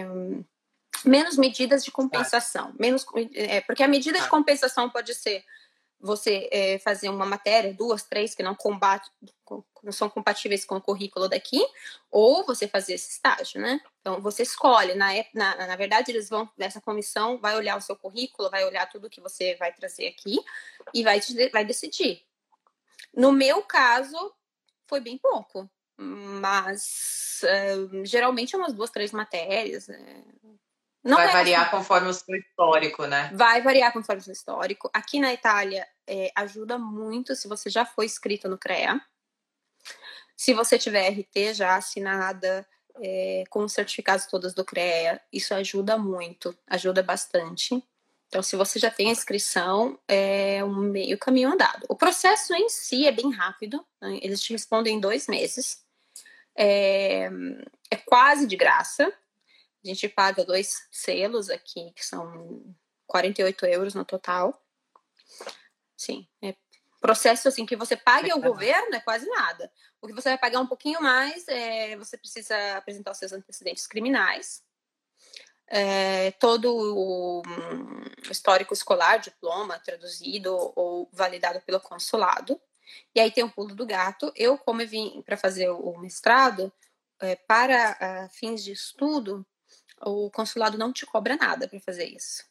menos 1.06 1.38
medidas 1.38 1.84
de 1.84 1.92
compensação, 1.92 2.74
menos 2.78 3.06
é, 3.34 3.62
porque 3.62 3.84
a 3.84 3.88
medida 3.88 4.20
de 4.20 4.28
compensação 4.28 4.90
pode 4.90 5.16
ser 5.16 5.44
você 6.00 6.50
é, 6.52 6.80
fazer 6.80 7.10
uma 7.10 7.26
matéria, 7.26 7.74
duas, 7.74 8.04
três 8.04 8.34
que 8.36 8.44
não 8.44 8.56
combate, 8.56 9.10
não 9.84 9.92
são 9.92 10.10
compatíveis 10.10 10.66
com 10.66 10.76
o 10.76 10.82
currículo 10.82 11.30
daqui, 11.30 11.64
ou 12.10 12.44
você 12.46 12.68
fazer 12.68 12.96
esse 12.96 13.12
estágio, 13.12 13.62
né? 13.62 13.80
Então 14.02 14.20
você 14.20 14.42
escolhe, 14.42 14.96
na, 14.96 15.10
na, 15.34 15.68
na 15.68 15.76
verdade 15.76 16.12
eles 16.12 16.28
vão, 16.28 16.50
essa 16.58 16.82
comissão 16.82 17.38
vai 17.38 17.56
olhar 17.56 17.78
o 17.78 17.82
seu 17.82 17.96
currículo, 17.96 18.50
vai 18.50 18.66
olhar 18.66 18.90
tudo 18.90 19.10
que 19.10 19.22
você 19.22 19.56
vai 19.56 19.72
trazer 19.72 20.08
aqui 20.08 20.40
e 20.92 21.04
vai, 21.04 21.20
te, 21.20 21.50
vai 21.50 21.64
decidir. 21.64 22.26
No 23.16 23.32
meu 23.32 23.62
caso, 23.62 24.34
foi 24.88 25.00
bem 25.00 25.20
pouco, 25.20 25.70
mas 25.98 27.42
uh, 27.44 28.04
geralmente 28.04 28.56
é 28.56 28.58
umas 28.58 28.74
duas, 28.74 28.90
três 28.90 29.12
matérias, 29.12 29.88
né? 29.88 30.24
Não 31.04 31.18
vai 31.18 31.30
é 31.30 31.32
variar 31.32 31.62
assim. 31.62 31.72
conforme 31.72 32.10
o 32.10 32.14
seu 32.14 32.36
histórico, 32.36 33.06
né? 33.06 33.32
Vai 33.34 33.62
variar 33.62 33.92
conforme 33.92 34.22
o 34.22 34.24
seu 34.24 34.34
histórico. 34.34 34.90
Aqui 34.94 35.20
na 35.20 35.34
Itália, 35.34 35.88
é, 36.08 36.32
ajuda 36.36 36.78
muito 36.78 37.36
se 37.36 37.48
você 37.48 37.70
já 37.70 37.86
foi 37.86 38.06
inscrito 38.06 38.48
no 38.48 38.58
CREA. 38.58 39.00
Se 40.38 40.54
você 40.54 40.78
tiver 40.78 41.10
RT 41.10 41.54
já 41.54 41.76
assinada, 41.76 42.68
é, 43.02 43.44
com 43.50 43.64
os 43.64 43.74
certificados 43.74 44.28
todos 44.28 44.54
do 44.54 44.64
CREA, 44.64 45.20
isso 45.34 45.54
ajuda 45.54 45.98
muito, 45.98 46.56
ajuda 46.68 47.02
bastante. 47.02 47.84
Então, 48.28 48.44
se 48.44 48.56
você 48.56 48.80
já 48.80 48.90
tem 48.90 49.10
a 49.10 49.12
inscrição, 49.12 50.00
é 50.08 50.64
um 50.64 50.76
meio 50.76 51.18
caminho 51.18 51.52
andado. 51.52 51.86
O 51.90 51.96
processo 51.96 52.54
em 52.54 52.70
si 52.70 53.06
é 53.06 53.12
bem 53.12 53.32
rápido, 53.32 53.86
né? 54.00 54.20
eles 54.22 54.42
te 54.42 54.54
respondem 54.54 54.96
em 54.96 55.00
dois 55.00 55.28
meses. 55.28 55.84
É, 56.56 57.30
é 57.90 57.96
quase 58.06 58.46
de 58.48 58.56
graça, 58.56 59.12
a 59.84 59.88
gente 59.88 60.08
paga 60.08 60.46
dois 60.46 60.88
selos 60.92 61.50
aqui, 61.50 61.92
que 61.94 62.06
são 62.06 62.64
48 63.08 63.66
euros 63.66 63.96
no 63.96 64.06
total. 64.06 64.64
Sim, 65.98 66.28
é 66.42 66.56
processo 67.02 67.48
assim 67.48 67.66
que 67.66 67.76
você 67.76 67.98
pague 67.98 68.32
ao 68.32 68.40
governo 68.40 68.96
é 68.96 69.00
quase 69.00 69.28
nada. 69.28 69.72
O 70.00 70.08
que 70.08 70.14
você 70.14 70.30
vai 70.30 70.38
pagar 70.38 70.60
um 70.60 70.68
pouquinho 70.68 71.02
mais 71.02 71.48
é 71.48 71.98
você 71.98 72.16
precisa 72.16 72.78
apresentar 72.78 73.12
os 73.12 73.18
seus 73.18 73.34
antecedentes 73.34 73.88
criminais, 73.88 74.64
é, 75.68 76.32
todo 76.32 76.74
o 76.74 77.42
histórico 78.30 78.74
escolar, 78.74 79.18
diploma 79.18 79.80
traduzido 79.80 80.54
ou 80.76 81.10
validado 81.12 81.60
pelo 81.62 81.80
consulado. 81.80 82.62
E 83.16 83.20
aí 83.20 83.32
tem 83.32 83.44
o 83.44 83.52
pulo 83.52 83.74
do 83.74 83.86
gato. 83.86 84.32
Eu, 84.36 84.58
como 84.58 84.82
eu 84.82 84.88
vim 84.88 85.22
para 85.26 85.38
fazer 85.38 85.70
o 85.70 85.98
mestrado, 85.98 86.72
é, 87.20 87.36
para 87.36 87.98
uh, 88.02 88.30
fins 88.34 88.64
de 88.64 88.74
estudo, 88.74 89.46
o 90.02 90.30
consulado 90.30 90.78
não 90.78 90.92
te 90.92 91.06
cobra 91.06 91.38
nada 91.38 91.68
para 91.68 91.80
fazer 91.80 92.06
isso. 92.06 92.51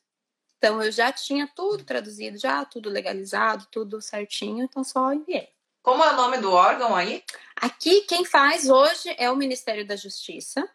Então 0.61 0.83
eu 0.83 0.93
já 0.93 1.11
tinha 1.11 1.51
tudo 1.57 1.85
traduzido, 1.85 2.37
já 2.37 2.63
tudo 2.67 2.91
legalizado, 2.91 3.67
tudo 3.73 4.03
certinho, 4.03 4.63
então 4.63 4.85
só 4.85 5.11
enviei. 5.11 5.49
Como 5.83 6.05
é 6.05 6.13
o 6.13 6.17
nome 6.17 6.37
do 6.37 6.53
órgão 6.53 6.95
aí? 6.95 7.25
Aqui, 7.57 8.03
quem 8.03 8.27
faz 8.27 8.69
hoje 8.69 9.15
é 9.17 9.31
o 9.31 9.37
Ministério 9.37 9.87
da 9.87 9.97
Justiça. 9.97 10.69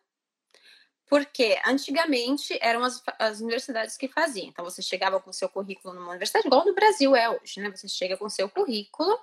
Porque 1.07 1.61
antigamente 1.63 2.57
eram 2.59 2.83
as, 2.83 2.99
as, 3.19 3.39
universidades 3.39 3.95
que 3.95 4.07
faziam. 4.07 4.47
Então 4.47 4.65
você 4.65 4.81
chegava 4.81 5.19
com 5.19 5.31
seu 5.31 5.47
currículo 5.47 5.93
numa 5.93 6.09
universidade, 6.09 6.47
igual 6.47 6.65
no 6.65 6.73
Brasil 6.73 7.15
é 7.15 7.29
hoje, 7.29 7.59
né? 7.59 7.69
Você 7.69 7.87
chega 7.87 8.17
com 8.17 8.27
seu 8.27 8.49
currículo, 8.49 9.15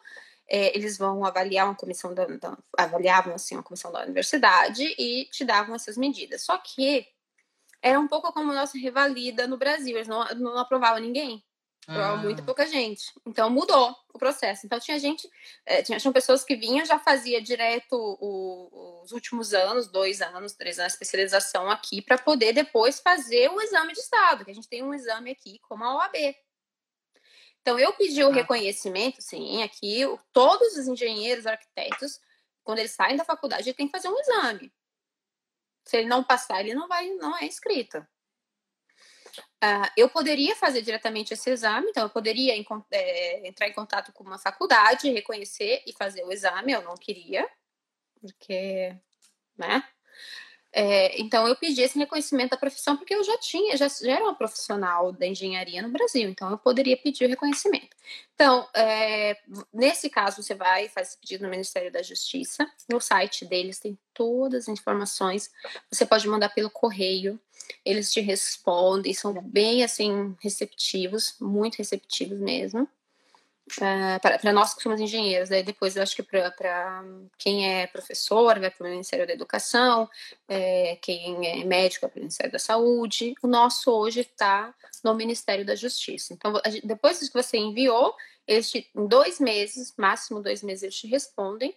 é, 0.46 0.76
eles 0.76 0.96
vão 0.96 1.24
avaliar 1.24 1.66
uma 1.66 1.74
comissão 1.74 2.14
da, 2.14 2.24
da, 2.26 2.56
avaliavam 2.78 3.34
assim 3.34 3.56
uma 3.56 3.64
comissão 3.64 3.90
da 3.90 4.04
universidade 4.04 4.94
e 4.96 5.24
te 5.32 5.44
davam 5.44 5.74
essas 5.74 5.96
medidas. 5.96 6.42
Só 6.42 6.56
que 6.56 7.04
era 7.82 7.98
um 7.98 8.06
pouco 8.06 8.32
como 8.32 8.52
a 8.52 8.54
nossa 8.54 8.78
revalida 8.78 9.46
no 9.46 9.58
Brasil, 9.58 9.96
eles 9.96 10.08
não, 10.08 10.24
não 10.36 10.56
aprovavam 10.56 11.00
ninguém. 11.00 11.44
Ah. 11.86 12.16
muita 12.16 12.42
pouca 12.42 12.64
gente. 12.64 13.12
Então 13.26 13.50
mudou 13.50 13.94
o 14.14 14.18
processo. 14.18 14.64
Então 14.64 14.78
tinha 14.78 14.98
gente, 14.98 15.28
é, 15.66 15.82
tinha, 15.82 15.98
tinham 15.98 16.12
pessoas 16.12 16.44
que 16.44 16.54
vinham, 16.54 16.86
já 16.86 16.98
fazia 16.98 17.42
direto 17.42 17.96
o, 17.96 19.02
os 19.02 19.10
últimos 19.10 19.52
anos, 19.52 19.88
dois 19.88 20.22
anos, 20.22 20.52
três 20.52 20.78
anos, 20.78 20.92
especialização 20.92 21.68
aqui, 21.68 22.00
para 22.00 22.16
poder 22.18 22.52
depois 22.52 23.00
fazer 23.00 23.50
o 23.50 23.60
exame 23.60 23.92
de 23.92 24.00
Estado, 24.00 24.44
que 24.44 24.52
a 24.52 24.54
gente 24.54 24.68
tem 24.68 24.82
um 24.82 24.94
exame 24.94 25.32
aqui 25.32 25.58
como 25.62 25.84
a 25.84 25.96
OAB. 25.96 26.36
Então 27.60 27.78
eu 27.78 27.92
pedi 27.94 28.22
o 28.22 28.30
ah. 28.30 28.34
reconhecimento, 28.34 29.20
sim, 29.20 29.62
aqui, 29.62 30.02
todos 30.32 30.76
os 30.76 30.86
engenheiros, 30.86 31.46
arquitetos, 31.46 32.20
quando 32.62 32.78
eles 32.78 32.92
saem 32.92 33.16
da 33.16 33.24
faculdade, 33.24 33.68
ele 33.68 33.76
tem 33.76 33.86
que 33.86 33.92
fazer 33.92 34.08
um 34.08 34.20
exame. 34.20 34.72
Se 35.84 35.96
ele 35.98 36.08
não 36.08 36.22
passar, 36.22 36.60
ele 36.60 36.74
não 36.74 36.88
vai, 36.88 37.08
não 37.10 37.36
é 37.36 37.44
inscrito. 37.44 37.98
Uh, 39.64 39.88
eu 39.96 40.08
poderia 40.10 40.54
fazer 40.56 40.82
diretamente 40.82 41.32
esse 41.32 41.48
exame, 41.48 41.88
então 41.88 42.02
eu 42.02 42.10
poderia 42.10 42.54
é, 42.90 43.48
entrar 43.48 43.68
em 43.68 43.72
contato 43.72 44.12
com 44.12 44.24
uma 44.24 44.38
faculdade, 44.38 45.10
reconhecer 45.10 45.82
e 45.86 45.92
fazer 45.92 46.24
o 46.24 46.32
exame, 46.32 46.72
eu 46.72 46.82
não 46.82 46.96
queria, 46.96 47.48
porque, 48.20 48.94
né? 49.56 49.88
É, 50.74 51.20
então 51.20 51.46
eu 51.46 51.54
pedi 51.54 51.82
esse 51.82 51.98
reconhecimento 51.98 52.52
da 52.52 52.56
profissão 52.56 52.96
porque 52.96 53.14
eu 53.14 53.22
já 53.22 53.36
tinha, 53.36 53.76
já, 53.76 53.88
já, 53.88 54.12
era 54.12 54.24
uma 54.24 54.34
profissional 54.34 55.12
da 55.12 55.26
engenharia 55.26 55.82
no 55.82 55.90
Brasil, 55.90 56.30
então 56.30 56.50
eu 56.50 56.56
poderia 56.56 56.96
pedir 56.96 57.26
o 57.26 57.28
reconhecimento. 57.28 57.94
Então, 58.34 58.66
é, 58.74 59.36
nesse 59.72 60.08
caso, 60.08 60.42
você 60.42 60.54
vai 60.54 60.88
faz 60.88 61.08
esse 61.08 61.18
pedido 61.18 61.44
no 61.44 61.50
Ministério 61.50 61.92
da 61.92 62.02
Justiça. 62.02 62.66
No 62.90 63.00
site 63.00 63.44
deles 63.44 63.78
tem 63.78 63.98
todas 64.14 64.64
as 64.64 64.68
informações. 64.68 65.50
Você 65.90 66.06
pode 66.06 66.26
mandar 66.26 66.48
pelo 66.48 66.70
correio, 66.70 67.38
eles 67.84 68.10
te 68.10 68.20
respondem, 68.20 69.12
são 69.12 69.34
bem 69.42 69.84
assim 69.84 70.34
receptivos, 70.40 71.36
muito 71.38 71.76
receptivos 71.76 72.38
mesmo. 72.38 72.88
Para 73.78 74.52
nós 74.52 74.74
que 74.74 74.82
somos 74.82 75.00
engenheiros, 75.00 75.50
aí 75.50 75.62
depois 75.62 75.96
eu 75.96 76.02
acho 76.02 76.16
que 76.16 76.22
para 76.22 77.04
quem 77.38 77.68
é 77.68 77.86
professor 77.86 78.58
vai 78.58 78.70
para 78.70 78.86
o 78.86 78.90
Ministério 78.90 79.26
da 79.26 79.32
Educação, 79.32 80.08
é, 80.48 80.96
quem 81.00 81.46
é 81.46 81.64
médico 81.64 82.02
vai 82.02 82.10
para 82.10 82.18
o 82.18 82.22
Ministério 82.22 82.52
da 82.52 82.58
Saúde. 82.58 83.34
O 83.42 83.46
nosso 83.46 83.90
hoje 83.90 84.20
está 84.20 84.74
no 85.02 85.14
Ministério 85.14 85.64
da 85.64 85.74
Justiça. 85.74 86.34
Então, 86.34 86.52
depois 86.84 87.18
que 87.18 87.34
você 87.34 87.56
enviou, 87.56 88.14
eles 88.46 88.70
te, 88.70 88.90
em 88.94 89.06
dois 89.06 89.40
meses, 89.40 89.94
máximo 89.96 90.42
dois 90.42 90.62
meses, 90.62 90.82
eles 90.82 90.96
te 90.96 91.06
respondem 91.06 91.74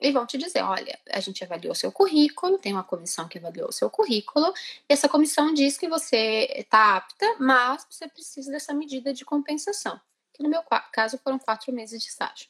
e 0.00 0.12
vão 0.12 0.24
te 0.26 0.38
dizer: 0.38 0.62
olha, 0.62 0.98
a 1.10 1.20
gente 1.20 1.44
avaliou 1.44 1.74
seu 1.74 1.92
currículo, 1.92 2.58
tem 2.58 2.72
uma 2.72 2.84
comissão 2.84 3.28
que 3.28 3.38
avaliou 3.38 3.70
seu 3.72 3.90
currículo, 3.90 4.52
e 4.88 4.92
essa 4.92 5.08
comissão 5.08 5.52
diz 5.52 5.76
que 5.76 5.88
você 5.88 6.48
está 6.56 6.96
apta, 6.96 7.36
mas 7.38 7.86
você 7.90 8.08
precisa 8.08 8.50
dessa 8.50 8.72
medida 8.72 9.12
de 9.12 9.24
compensação 9.24 10.00
que 10.38 10.42
no 10.44 10.48
meu 10.48 10.62
caso 10.92 11.18
foram 11.18 11.38
quatro 11.38 11.72
meses 11.72 12.00
de 12.00 12.08
estágio. 12.08 12.48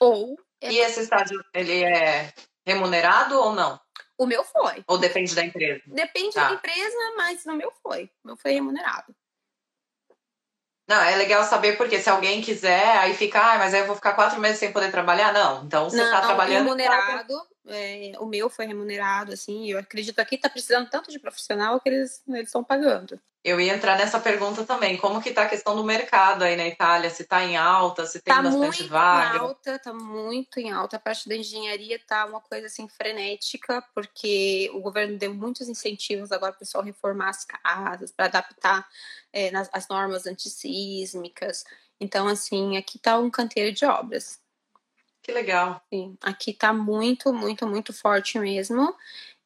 Ou. 0.00 0.36
É 0.60 0.72
e 0.72 0.78
esse 0.78 1.00
estágio, 1.00 1.42
ele 1.54 1.84
é 1.84 2.34
remunerado 2.66 3.38
ou 3.38 3.54
não? 3.54 3.80
O 4.18 4.26
meu 4.26 4.42
foi. 4.42 4.82
Ou 4.88 4.98
depende 4.98 5.34
da 5.34 5.44
empresa? 5.44 5.82
Depende 5.86 6.34
tá. 6.34 6.48
da 6.48 6.54
empresa, 6.54 6.96
mas 7.16 7.44
no 7.44 7.54
meu 7.54 7.70
foi. 7.82 8.10
O 8.24 8.28
meu 8.28 8.36
foi 8.36 8.52
remunerado. 8.52 9.14
Não, 10.88 11.00
é 11.00 11.16
legal 11.16 11.44
saber 11.44 11.76
porque 11.76 12.00
se 12.00 12.10
alguém 12.10 12.42
quiser, 12.42 12.98
aí 12.98 13.14
fica, 13.14 13.40
ah, 13.40 13.58
mas 13.58 13.72
aí 13.72 13.80
eu 13.80 13.86
vou 13.86 13.96
ficar 13.96 14.12
quatro 14.12 14.40
meses 14.40 14.58
sem 14.58 14.72
poder 14.72 14.90
trabalhar. 14.90 15.32
Não, 15.32 15.64
então 15.64 15.88
você 15.88 16.02
está 16.02 16.20
trabalhando. 16.20 16.64
Remunerado, 16.64 17.48
é, 17.66 18.12
o 18.18 18.26
meu 18.26 18.50
foi 18.50 18.66
remunerado, 18.66 19.32
assim, 19.32 19.70
eu 19.70 19.78
acredito 19.78 20.18
aqui 20.18 20.34
está 20.34 20.48
precisando 20.48 20.88
tanto 20.90 21.10
de 21.10 21.18
profissional 21.18 21.80
que 21.80 21.88
eles 21.88 22.22
estão 22.28 22.62
pagando. 22.62 23.18
Eu 23.44 23.60
ia 23.60 23.74
entrar 23.74 23.98
nessa 23.98 24.18
pergunta 24.18 24.64
também. 24.64 24.96
Como 24.96 25.20
que 25.20 25.28
está 25.28 25.42
a 25.42 25.48
questão 25.48 25.76
do 25.76 25.84
mercado 25.84 26.44
aí 26.44 26.56
na 26.56 26.66
Itália? 26.66 27.10
Se 27.10 27.24
está 27.24 27.44
em 27.44 27.58
alta, 27.58 28.06
se 28.06 28.22
tem 28.22 28.34
tá 28.34 28.40
bastante 28.40 28.80
muito 28.80 28.88
vaga? 28.88 29.36
Em 29.36 29.40
alta, 29.40 29.74
está 29.74 29.92
muito 29.92 30.58
em 30.58 30.72
alta. 30.72 30.96
A 30.96 30.98
parte 30.98 31.28
da 31.28 31.36
engenharia 31.36 31.96
está 31.96 32.24
uma 32.24 32.40
coisa 32.40 32.68
assim 32.68 32.88
frenética, 32.88 33.84
porque 33.94 34.70
o 34.72 34.80
governo 34.80 35.18
deu 35.18 35.34
muitos 35.34 35.68
incentivos 35.68 36.32
agora 36.32 36.52
para 36.52 36.56
o 36.56 36.60
pessoal 36.60 36.82
reformar 36.82 37.28
as 37.28 37.44
casas, 37.44 38.10
para 38.10 38.24
adaptar 38.24 38.88
é, 39.30 39.50
nas, 39.50 39.68
as 39.74 39.88
normas 39.88 40.26
antissísmicas. 40.26 41.64
Então, 42.00 42.26
assim, 42.26 42.78
aqui 42.78 42.96
está 42.96 43.18
um 43.18 43.30
canteiro 43.30 43.74
de 43.74 43.84
obras. 43.84 44.40
Que 45.24 45.32
legal. 45.32 45.82
Sim, 45.90 46.18
aqui 46.20 46.50
está 46.50 46.70
muito, 46.70 47.32
muito, 47.32 47.66
muito 47.66 47.94
forte 47.94 48.38
mesmo. 48.38 48.94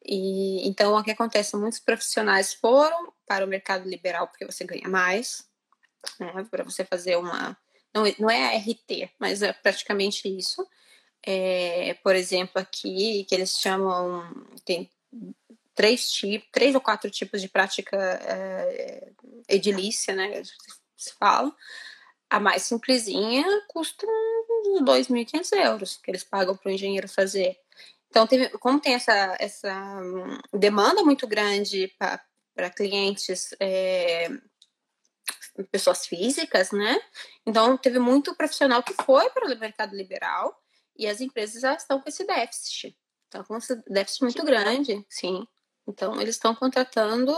E 0.05 0.67
então 0.67 0.93
o 0.93 1.03
que 1.03 1.11
acontece? 1.11 1.55
Muitos 1.55 1.79
profissionais 1.79 2.53
foram 2.53 3.13
para 3.25 3.45
o 3.45 3.47
mercado 3.47 3.87
liberal 3.87 4.27
porque 4.27 4.45
você 4.45 4.65
ganha 4.65 4.89
mais, 4.89 5.47
né, 6.19 6.45
para 6.51 6.65
você 6.65 6.83
fazer 6.83 7.15
uma. 7.15 7.57
Não, 7.93 8.03
não 8.19 8.29
é 8.29 8.47
a 8.47 8.57
RT, 8.57 9.09
mas 9.17 9.41
é 9.41 9.53
praticamente 9.53 10.27
isso. 10.27 10.67
É, 11.25 11.93
por 12.03 12.13
exemplo, 12.13 12.61
aqui, 12.61 13.23
que 13.23 13.33
eles 13.33 13.57
chamam. 13.57 14.29
Tem 14.65 14.89
três 15.73 16.11
tipos, 16.11 16.49
três 16.51 16.75
ou 16.75 16.81
quatro 16.81 17.09
tipos 17.09 17.41
de 17.41 17.47
prática 17.47 17.95
é, 17.97 19.11
edilícia, 19.47 20.13
né? 20.13 20.43
Se 20.97 21.13
fala. 21.13 21.55
A 22.29 22.37
mais 22.37 22.63
simplesinha 22.63 23.45
custa 23.69 24.05
uns 24.65 24.81
2.500 24.81 25.51
euros 25.65 25.97
que 25.97 26.11
eles 26.11 26.23
pagam 26.23 26.55
para 26.55 26.69
o 26.69 26.73
engenheiro 26.73 27.07
fazer. 27.07 27.57
Então, 28.09 28.25
teve, 28.25 28.49
como 28.57 28.79
tem 28.79 28.95
essa, 28.95 29.37
essa 29.39 30.01
hum, 30.01 30.37
demanda 30.53 31.03
muito 31.03 31.27
grande 31.27 31.93
para 31.97 32.69
clientes, 32.71 33.53
é, 33.59 34.29
pessoas 35.71 36.07
físicas, 36.07 36.71
né? 36.71 36.99
Então, 37.45 37.77
teve 37.77 37.99
muito 37.99 38.35
profissional 38.35 38.81
que 38.81 38.93
foi 39.03 39.29
para 39.29 39.45
o 39.45 39.59
mercado 39.59 39.95
liberal 39.95 40.59
e 40.97 41.07
as 41.07 41.21
empresas 41.21 41.61
já 41.61 41.73
estão 41.75 42.01
com 42.01 42.09
esse 42.09 42.25
déficit. 42.25 42.97
Estão 43.25 43.43
com 43.43 43.57
esse 43.57 43.75
déficit 43.87 44.23
muito 44.23 44.43
grande, 44.43 45.05
sim. 45.07 45.47
Então, 45.87 46.19
eles 46.19 46.35
estão 46.35 46.55
contratando, 46.55 47.31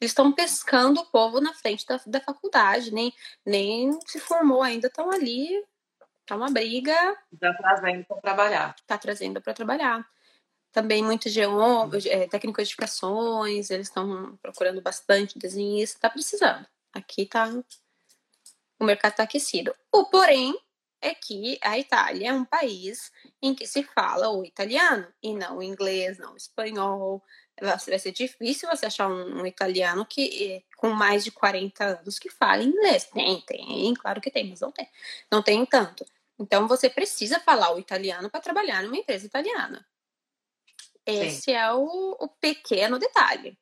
eles 0.00 0.10
estão 0.10 0.32
pescando 0.32 1.00
o 1.00 1.06
povo 1.06 1.38
na 1.38 1.52
frente 1.52 1.86
da, 1.86 2.00
da 2.06 2.20
faculdade, 2.20 2.92
nem, 2.92 3.12
nem 3.44 3.98
se 4.06 4.18
formou 4.18 4.62
ainda, 4.62 4.86
estão 4.86 5.10
ali 5.10 5.62
Tá 6.32 6.36
uma 6.36 6.50
briga. 6.50 6.94
Tá 7.38 7.52
trazendo 7.52 8.06
para 8.06 8.16
trabalhar. 8.22 8.76
Tá 8.86 8.96
trazendo 8.96 9.42
para 9.42 9.52
trabalhar. 9.52 10.08
Também 10.72 11.04
muito 11.04 11.28
geom, 11.28 11.90
é, 12.06 12.26
técnico 12.26 12.56
de 12.56 12.62
edificações, 12.62 13.68
eles 13.68 13.88
estão 13.88 14.34
procurando 14.40 14.80
bastante 14.80 15.38
desenhista, 15.38 16.00
tá 16.00 16.08
precisando. 16.08 16.66
Aqui 16.90 17.26
tá. 17.26 17.52
O 18.80 18.84
mercado 18.86 19.16
tá 19.16 19.24
aquecido. 19.24 19.74
O 19.92 20.06
porém 20.06 20.58
é 21.02 21.14
que 21.14 21.58
a 21.60 21.78
Itália 21.78 22.30
é 22.30 22.32
um 22.32 22.46
país 22.46 23.12
em 23.42 23.54
que 23.54 23.66
se 23.66 23.82
fala 23.82 24.30
o 24.30 24.42
italiano 24.42 25.06
e 25.22 25.34
não 25.34 25.58
o 25.58 25.62
inglês, 25.62 26.16
não 26.16 26.32
o 26.32 26.36
espanhol. 26.38 27.22
Vai 27.60 27.78
ser 27.98 28.12
difícil 28.12 28.70
você 28.70 28.86
achar 28.86 29.06
um, 29.06 29.42
um 29.42 29.46
italiano 29.46 30.06
que 30.06 30.50
é, 30.50 30.62
com 30.78 30.92
mais 30.92 31.24
de 31.24 31.30
40 31.30 31.84
anos 31.84 32.18
que 32.18 32.30
fala 32.30 32.62
inglês. 32.62 33.04
Tem, 33.04 33.38
tem, 33.42 33.92
claro 33.92 34.18
que 34.18 34.30
tem, 34.30 34.48
mas 34.48 34.60
não 34.60 34.72
tem. 34.72 34.88
Não 35.30 35.42
tem 35.42 35.66
tanto. 35.66 36.06
Então 36.38 36.66
você 36.66 36.88
precisa 36.88 37.38
falar 37.40 37.74
o 37.74 37.78
italiano 37.78 38.30
para 38.30 38.40
trabalhar 38.40 38.82
numa 38.82 38.96
empresa 38.96 39.26
italiana. 39.26 39.86
Esse 41.04 41.42
Sim. 41.42 41.52
é 41.52 41.72
o, 41.72 42.16
o, 42.18 42.28
pequeno 42.28 42.98
detalhe 42.98 43.58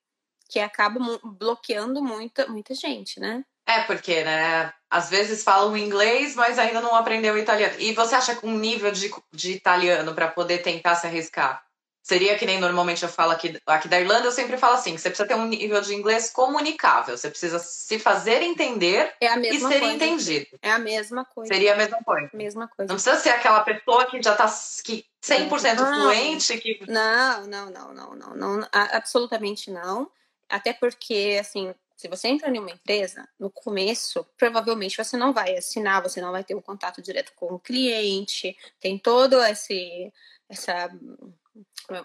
que 0.48 0.58
acaba 0.60 1.00
bloqueando 1.22 2.02
muita, 2.02 2.46
muita 2.48 2.74
gente, 2.74 3.18
né? 3.18 3.44
É, 3.66 3.82
porque, 3.84 4.24
né? 4.24 4.72
Às 4.90 5.08
vezes 5.08 5.44
falam 5.44 5.76
inglês, 5.76 6.34
mas 6.34 6.58
ainda 6.58 6.80
não 6.80 6.94
aprendeu 6.94 7.38
italiano. 7.38 7.76
E 7.78 7.92
você 7.92 8.14
acha 8.14 8.34
que 8.34 8.44
um 8.44 8.58
nível 8.58 8.90
de, 8.90 9.10
de 9.32 9.52
italiano 9.52 10.14
para 10.14 10.28
poder 10.28 10.58
tentar 10.58 10.96
se 10.96 11.06
arriscar 11.06 11.64
Seria 12.02 12.36
que 12.38 12.46
nem 12.46 12.58
normalmente 12.58 13.02
eu 13.02 13.08
falo 13.08 13.32
aqui, 13.32 13.60
aqui 13.66 13.86
da 13.86 14.00
Irlanda, 14.00 14.26
eu 14.26 14.32
sempre 14.32 14.56
falo 14.56 14.74
assim: 14.74 14.96
você 14.96 15.10
precisa 15.10 15.28
ter 15.28 15.34
um 15.34 15.46
nível 15.46 15.80
de 15.82 15.94
inglês 15.94 16.30
comunicável, 16.30 17.16
você 17.16 17.28
precisa 17.28 17.58
se 17.58 17.98
fazer 17.98 18.42
entender 18.42 19.12
é 19.20 19.38
e 19.38 19.60
ser 19.60 19.60
coisa. 19.60 19.84
entendido. 19.84 20.58
É 20.62 20.72
a 20.72 20.78
mesma 20.78 21.24
coisa. 21.26 21.52
Seria 21.52 21.74
a 21.74 21.76
mesma 21.76 21.98
coisa. 22.02 22.30
Mesma 22.32 22.68
coisa. 22.68 22.88
Não 22.88 22.96
precisa 22.96 23.16
ser 23.16 23.30
aquela 23.30 23.60
pessoa 23.60 24.06
que 24.06 24.22
já 24.22 24.32
está 24.32 24.46
que 24.82 25.04
100% 25.22 25.76
não, 25.76 26.00
fluente. 26.00 26.58
Que... 26.58 26.80
Não, 26.88 27.46
não, 27.46 27.70
não, 27.70 27.92
não, 27.92 28.14
não, 28.14 28.34
não, 28.34 28.68
absolutamente 28.72 29.70
não. 29.70 30.10
Até 30.48 30.72
porque, 30.72 31.36
assim, 31.38 31.72
Se 31.94 32.08
você 32.08 32.28
entra 32.28 32.48
em 32.48 32.58
uma 32.58 32.70
empresa, 32.70 33.28
no 33.38 33.50
começo, 33.50 34.26
provavelmente 34.38 34.96
você 34.96 35.18
não 35.18 35.34
vai 35.34 35.54
assinar, 35.54 36.02
você 36.02 36.18
não 36.18 36.32
vai 36.32 36.42
ter 36.42 36.54
um 36.54 36.62
contato 36.62 37.02
direto 37.02 37.30
com 37.36 37.54
o 37.54 37.58
cliente, 37.58 38.56
tem 38.80 38.98
todo 38.98 39.38
esse 39.42 40.10
essa 40.48 40.90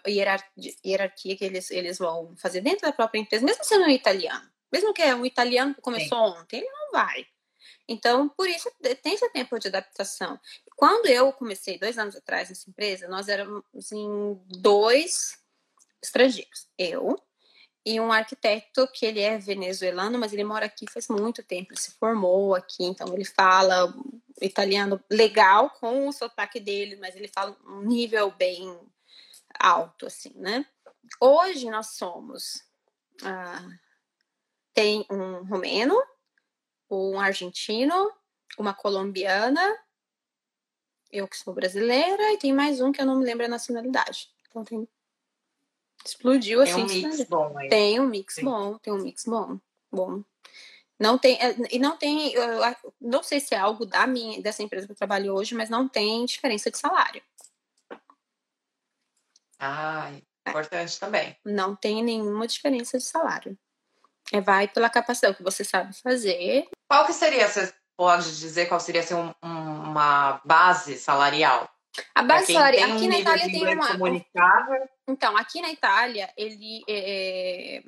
hierarquia 0.08 1.38
que 1.38 1.45
eles, 1.45 1.69
eles 1.71 1.97
vão 1.97 2.36
fazer 2.38 2.62
dentro 2.62 2.88
da 2.88 2.93
própria 2.93 3.19
empresa, 3.19 3.45
mesmo 3.45 3.63
sendo 3.63 3.86
um 3.86 3.89
italiano. 3.89 4.49
Mesmo 4.71 4.93
que 4.93 5.01
é 5.01 5.15
um 5.15 5.25
italiano 5.25 5.75
que 5.75 5.81
começou 5.81 6.34
Sim. 6.34 6.39
ontem, 6.39 6.58
ele 6.58 6.69
não 6.69 6.91
vai. 6.91 7.25
Então, 7.88 8.27
por 8.29 8.49
isso, 8.49 8.69
tem 9.01 9.13
esse 9.13 9.29
tempo 9.29 9.60
de 9.60 9.67
adaptação. 9.67 10.39
Quando 10.75 11.05
eu 11.05 11.31
comecei, 11.31 11.77
dois 11.77 11.97
anos 11.97 12.15
atrás, 12.15 12.49
nessa 12.49 12.69
empresa, 12.69 13.08
nós 13.08 13.27
éramos 13.27 13.91
em 13.91 14.39
dois 14.47 15.38
estrangeiros. 16.01 16.67
Eu 16.77 17.15
e 17.86 17.99
um 17.99 18.12
arquiteto 18.12 18.88
que 18.91 19.05
ele 19.05 19.19
é 19.19 19.38
venezuelano, 19.38 20.17
mas 20.17 20.34
ele 20.34 20.43
mora 20.43 20.65
aqui 20.65 20.86
faz 20.91 21.08
muito 21.08 21.43
tempo, 21.43 21.71
ele 21.71 21.79
se 21.79 21.91
formou 21.91 22.55
aqui, 22.55 22.84
então 22.84 23.13
ele 23.13 23.23
fala 23.23 23.93
italiano 24.41 24.99
legal 25.10 25.69
com 25.69 26.08
o 26.08 26.12
sotaque 26.12 26.60
dele, 26.60 26.95
mas 26.95 27.15
ele 27.15 27.27
fala 27.27 27.55
um 27.63 27.81
nível 27.81 28.31
bem 28.31 28.79
alto, 29.59 30.05
assim, 30.05 30.33
né? 30.35 30.65
Hoje 31.19 31.69
nós 31.69 31.95
somos 31.95 32.63
ah, 33.23 33.63
tem 34.73 35.05
um 35.09 35.43
romeno, 35.45 35.95
um 36.89 37.19
argentino, 37.19 38.11
uma 38.57 38.73
colombiana, 38.73 39.61
eu 41.11 41.27
que 41.27 41.37
sou 41.37 41.53
brasileira, 41.53 42.33
e 42.33 42.37
tem 42.37 42.53
mais 42.53 42.81
um 42.81 42.91
que 42.91 43.01
eu 43.01 43.05
não 43.05 43.17
me 43.17 43.25
lembro 43.25 43.45
a 43.45 43.49
nacionalidade. 43.49 44.29
Então 44.49 44.63
tem. 44.63 44.87
Explodiu 46.05 46.61
assim. 46.61 46.85
Tem 46.85 47.05
um 47.05 47.09
mix 47.09 47.23
bom 47.29 47.57
aí. 47.57 47.69
Tem 47.69 47.99
um 47.99 48.07
mix 48.07 48.35
Sim. 48.35 48.43
bom, 48.43 48.77
tem 48.77 48.93
um 48.93 49.01
mix 49.01 49.23
bom. 49.25 49.59
Bom. 49.91 50.23
Não 50.99 51.17
tem, 51.17 51.37
é, 51.41 51.55
e 51.71 51.79
não 51.79 51.97
tem, 51.97 52.33
não 53.01 53.21
sei 53.21 53.41
se 53.41 53.53
é 53.53 53.57
algo 53.57 53.85
da 53.85 54.07
minha, 54.07 54.41
dessa 54.41 54.63
empresa 54.63 54.85
que 54.85 54.93
eu 54.93 54.97
trabalho 54.97 55.33
hoje, 55.33 55.53
mas 55.53 55.69
não 55.69 55.89
tem 55.89 56.25
diferença 56.25 56.71
de 56.71 56.77
salário. 56.77 57.21
Ah, 59.59 60.11
importante 60.47 60.95
é. 60.95 60.99
também. 60.99 61.37
Não 61.45 61.75
tem 61.75 62.03
nenhuma 62.03 62.47
diferença 62.47 62.97
de 62.97 63.03
salário. 63.03 63.57
É, 64.31 64.41
vai 64.41 64.67
pela 64.67 64.89
capacidade 64.89 65.37
que 65.37 65.43
você 65.43 65.63
sabe 65.63 65.93
fazer. 66.01 66.67
Qual 66.87 67.05
que 67.05 67.13
seria, 67.13 67.47
você 67.47 67.73
pode 67.95 68.37
dizer 68.37 68.67
qual 68.67 68.79
seria 68.79 69.01
assim, 69.01 69.13
um, 69.13 69.33
uma 69.43 70.41
base 70.43 70.97
salarial? 70.97 71.69
A 72.13 72.23
base 72.23 72.51
salarial 72.51 72.91
aqui 72.91 73.05
um 73.05 73.09
na 73.09 73.19
Itália 73.19 73.45
tem 73.45 73.73
uma. 73.73 74.25
Então, 75.07 75.37
aqui 75.37 75.61
na 75.61 75.71
Itália, 75.71 76.33
ele 76.35 76.83
é, 76.89 77.83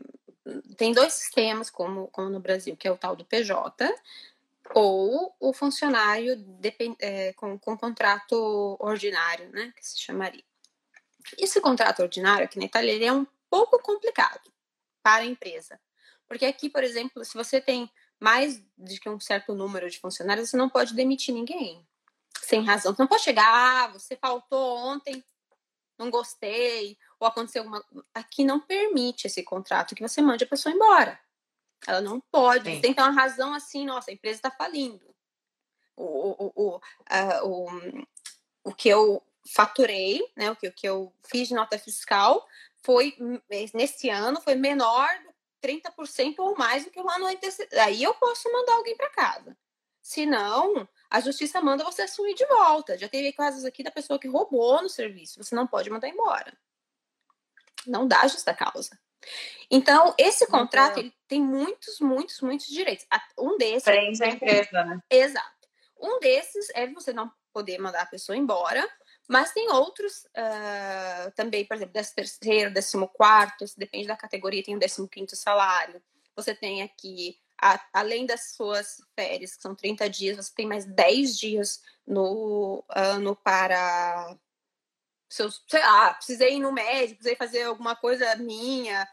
tem 0.78 0.94
dois 0.94 1.14
sistemas, 1.14 1.70
como, 1.70 2.08
como 2.08 2.30
no 2.30 2.40
Brasil, 2.40 2.76
que 2.78 2.88
é 2.88 2.92
o 2.92 2.98
tal 2.98 3.16
do 3.16 3.26
PJ, 3.26 3.94
ou 4.74 5.36
o 5.40 5.54
funcionário 5.54 6.44
é, 7.00 7.34
com, 7.34 7.58
com 7.58 7.78
contrato 7.78 8.78
ordinário, 8.80 9.50
né? 9.52 9.74
Que 9.76 9.86
se 9.86 10.00
chamaria. 10.00 10.44
Esse 11.38 11.60
contrato 11.62 12.02
ordinário 12.02 12.46
aqui 12.46 12.60
na 12.60 12.66
Itália 12.66 12.92
ele 12.92 13.06
é 13.06 13.14
um 13.14 13.26
pouco 13.50 13.80
complicado 13.80 14.52
para 15.02 15.24
a 15.24 15.26
empresa. 15.26 15.80
Porque 16.28 16.46
aqui, 16.46 16.70
por 16.70 16.84
exemplo, 16.84 17.24
se 17.24 17.34
você 17.34 17.62
tem 17.62 17.90
mais 18.20 18.62
de 18.78 19.00
que 19.00 19.10
um 19.10 19.20
certo 19.20 19.54
número 19.54 19.90
de 19.90 20.00
funcionários, 20.00 20.50
você 20.50 20.58
não 20.58 20.70
pode 20.70 20.94
demitir 20.94 21.34
ninguém 21.34 21.88
sem 22.42 22.64
razão. 22.64 22.94
Você 22.94 23.02
não 23.02 23.08
pode 23.08 23.24
chegar, 23.24 23.46
ah, 23.46 23.88
você 23.88 24.16
faltou 24.16 24.78
ontem, 24.78 25.24
não 25.98 26.10
gostei, 26.10 26.98
ou 27.20 27.28
aconteceu 27.28 27.64
alguma. 27.64 27.84
Aqui 28.14 28.44
não 28.44 28.60
permite 28.60 29.28
esse 29.28 29.44
contrato 29.44 29.96
que 29.96 30.02
você 30.02 30.22
mande 30.22 30.44
a 30.44 30.48
pessoa 30.48 30.74
embora. 30.74 31.20
Ela 31.86 32.02
não 32.02 32.20
pode. 32.20 32.66
Sim. 32.66 32.76
Você 32.76 32.82
tem 32.82 32.92
que 32.92 32.98
ter 32.98 33.04
uma 33.08 33.12
razão 33.12 33.54
assim, 33.54 33.86
nossa, 33.86 34.12
a 34.12 34.14
empresa 34.14 34.40
está 34.40 34.52
falindo. 34.52 35.06
O, 35.96 36.04
o, 36.04 36.52
o, 36.56 36.82
o, 37.44 37.70
o 38.64 38.74
que 38.74 38.88
eu 38.88 39.24
faturei, 39.48 40.22
né, 40.36 40.52
o 40.52 40.56
que, 40.56 40.68
o 40.68 40.74
que 40.74 40.88
eu 40.88 41.14
fiz 41.24 41.48
de 41.48 41.54
nota 41.54 41.78
fiscal 41.78 42.46
foi, 42.84 43.16
nesse 43.74 44.10
ano, 44.10 44.42
foi 44.42 44.56
menor 44.56 45.10
30% 45.62 46.36
ou 46.40 46.56
mais 46.58 46.86
do 46.86 46.92
que 46.92 47.00
o 47.00 47.10
ano 47.10 47.26
antecedente. 47.28 47.78
Aí 47.80 48.04
eu 48.04 48.14
posso 48.14 48.52
mandar 48.52 48.74
alguém 48.74 48.96
para 48.96 49.10
casa. 49.10 49.58
Se 50.02 50.26
não, 50.26 50.88
a 51.10 51.20
justiça 51.20 51.60
manda 51.62 51.84
você 51.84 52.04
assumir 52.04 52.34
de 52.34 52.46
volta. 52.46 52.98
Já 52.98 53.10
teve 53.10 53.34
casos 53.34 53.66
aqui 53.66 53.84
da 53.84 53.92
pessoa 53.92 54.20
que 54.20 54.28
roubou 54.28 54.82
no 54.82 54.90
serviço. 54.90 55.44
Você 55.44 55.54
não 55.54 55.68
pode 55.68 55.90
mandar 55.90 56.08
embora. 56.08 56.58
Não 57.86 58.08
dá 58.08 58.26
justa 58.28 58.54
causa. 58.54 58.98
Então, 59.70 60.14
esse 60.18 60.48
contrato 60.48 61.00
ele 61.00 61.14
tem 61.28 61.42
muitos, 61.42 62.00
muitos, 62.00 62.40
muitos 62.42 62.68
direitos. 62.68 63.06
Um 63.38 63.58
desses. 63.58 63.84
Prende 63.84 64.24
a 64.24 64.30
empresa, 64.30 64.84
né? 64.86 65.02
Exato. 65.10 65.57
Um 66.00 66.20
desses 66.20 66.70
é 66.74 66.88
você 66.88 67.14
não 67.14 67.32
poder 67.54 67.78
mandar 67.80 68.02
a 68.02 68.08
pessoa 68.08 68.38
embora, 68.38 68.88
mas 69.28 69.52
tem 69.52 69.70
outros 69.72 70.26
uh, 70.26 71.32
também, 71.36 71.66
por 71.66 71.76
exemplo, 71.76 71.94
décimo 71.94 72.16
terceiro, 72.16 72.74
décimo 72.74 73.08
quarto, 73.08 73.66
depende 73.76 74.08
da 74.08 74.16
categoria, 74.16 74.64
tem 74.64 74.76
o 74.76 74.80
décimo 74.80 75.08
quinto 75.08 75.36
salário. 75.36 76.02
Você 76.36 76.56
tem 76.56 76.82
aqui, 76.82 77.38
a, 77.62 77.84
além 77.94 78.26
das 78.26 78.54
suas 78.54 79.02
férias, 79.16 79.56
que 79.56 79.62
são 79.62 79.76
30 79.76 80.10
dias, 80.10 80.38
você 80.38 80.54
tem 80.56 80.68
mais 80.68 80.86
10 80.86 81.38
dias 81.38 81.82
no 82.06 82.86
ano 82.90 83.36
para 83.36 84.38
seus, 85.30 85.64
sei 85.68 85.82
lá, 85.82 86.14
precisei 86.14 86.56
ir 86.56 86.60
no 86.60 86.72
médico, 86.72 87.16
precisei 87.16 87.36
fazer 87.36 87.64
alguma 87.64 87.96
coisa 87.96 88.36
minha, 88.38 89.08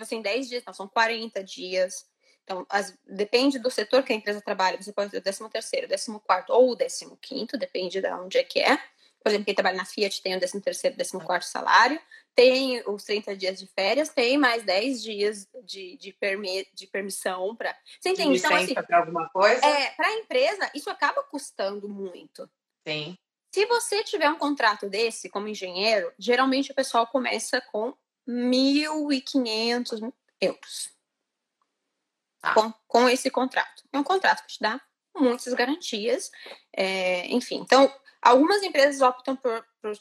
assim, 0.00 0.20
10 0.20 0.48
dias, 0.48 0.64
não, 0.66 0.74
são 0.74 0.88
40 0.88 1.42
dias. 1.44 2.04
Então, 2.46 2.64
as, 2.70 2.96
depende 3.04 3.58
do 3.58 3.68
setor 3.68 4.04
que 4.04 4.12
a 4.12 4.16
empresa 4.16 4.40
trabalha, 4.40 4.80
você 4.80 4.92
pode 4.92 5.10
ter 5.10 5.18
o 5.18 5.20
décimo 5.20 5.50
terceiro, 5.50 5.88
décimo 5.88 6.20
quarto 6.20 6.52
ou 6.52 6.70
o 6.70 6.76
décimo 6.76 7.16
quinto, 7.20 7.58
depende 7.58 8.00
de 8.00 8.08
onde 8.12 8.38
é 8.38 8.44
que 8.44 8.60
é. 8.60 8.76
Por 9.20 9.30
exemplo, 9.30 9.46
quem 9.46 9.54
trabalha 9.56 9.76
na 9.76 9.84
Fiat 9.84 10.22
tem 10.22 10.36
o 10.36 10.38
13 10.38 10.60
terceiro, 10.60 10.96
14 10.96 11.48
salário, 11.48 12.00
tem 12.36 12.80
os 12.86 13.02
30 13.02 13.36
dias 13.36 13.58
de 13.58 13.66
férias, 13.66 14.10
tem 14.10 14.38
mais 14.38 14.62
10 14.62 15.02
dias 15.02 15.48
de, 15.64 15.96
de, 15.96 16.12
permi 16.12 16.64
de 16.72 16.86
permissão 16.86 17.56
para. 17.56 17.76
Você 18.00 18.10
entende? 18.10 18.38
Então, 18.38 18.54
assim, 18.54 18.74
para 18.74 18.98
alguma 18.98 19.28
coisa? 19.30 19.66
É, 19.66 19.90
para 19.90 20.06
a 20.06 20.14
empresa, 20.14 20.70
isso 20.72 20.88
acaba 20.88 21.24
custando 21.24 21.88
muito. 21.88 22.48
Sim. 22.86 23.18
Se 23.52 23.66
você 23.66 24.04
tiver 24.04 24.30
um 24.30 24.38
contrato 24.38 24.88
desse 24.88 25.28
como 25.28 25.48
engenheiro, 25.48 26.12
geralmente 26.16 26.70
o 26.70 26.74
pessoal 26.74 27.08
começa 27.08 27.60
com 27.72 27.92
1.500 28.28 30.12
euros. 30.40 30.95
Ah. 32.42 32.54
Com, 32.54 32.72
com 32.86 33.08
esse 33.08 33.30
contrato. 33.30 33.82
É 33.92 33.98
um 33.98 34.04
contrato 34.04 34.42
que 34.42 34.54
te 34.54 34.60
dá 34.60 34.80
muitas 35.14 35.52
garantias. 35.54 36.30
É, 36.72 37.26
enfim, 37.28 37.56
então 37.56 37.92
Algumas 38.26 38.60
empresas 38.64 39.00
optam 39.02 39.36
por, 39.36 39.64
por 39.80 39.92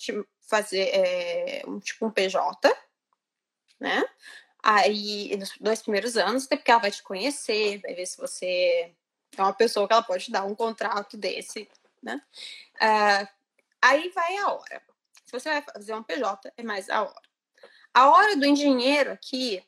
fazer 0.49 0.89
é, 0.91 1.63
um 1.67 1.79
tipo 1.79 2.07
um 2.07 2.11
PJ, 2.11 2.75
né? 3.79 4.03
Aí, 4.63 5.37
nos 5.37 5.51
dois 5.59 5.83
primeiros 5.83 6.17
anos, 6.17 6.45
até 6.45 6.55
porque 6.55 6.71
ela 6.71 6.81
vai 6.81 6.89
te 6.89 7.03
conhecer, 7.03 7.79
vai 7.81 7.93
ver 7.93 8.07
se 8.07 8.17
você 8.17 8.95
é 9.37 9.41
uma 9.41 9.53
pessoa 9.53 9.87
que 9.87 9.93
ela 9.93 10.01
pode 10.01 10.31
dar 10.31 10.43
um 10.43 10.55
contrato 10.55 11.15
desse, 11.15 11.69
né? 12.01 12.19
Uh, 12.77 13.27
aí 13.79 14.09
vai 14.09 14.37
a 14.37 14.53
hora. 14.53 14.81
Se 15.23 15.31
você 15.31 15.49
vai 15.49 15.61
fazer 15.61 15.93
um 15.93 16.01
PJ, 16.01 16.51
é 16.57 16.63
mais 16.63 16.89
a 16.89 17.03
hora. 17.03 17.29
A 17.93 18.09
hora 18.09 18.35
do 18.35 18.45
engenheiro 18.47 19.11
aqui, 19.11 19.63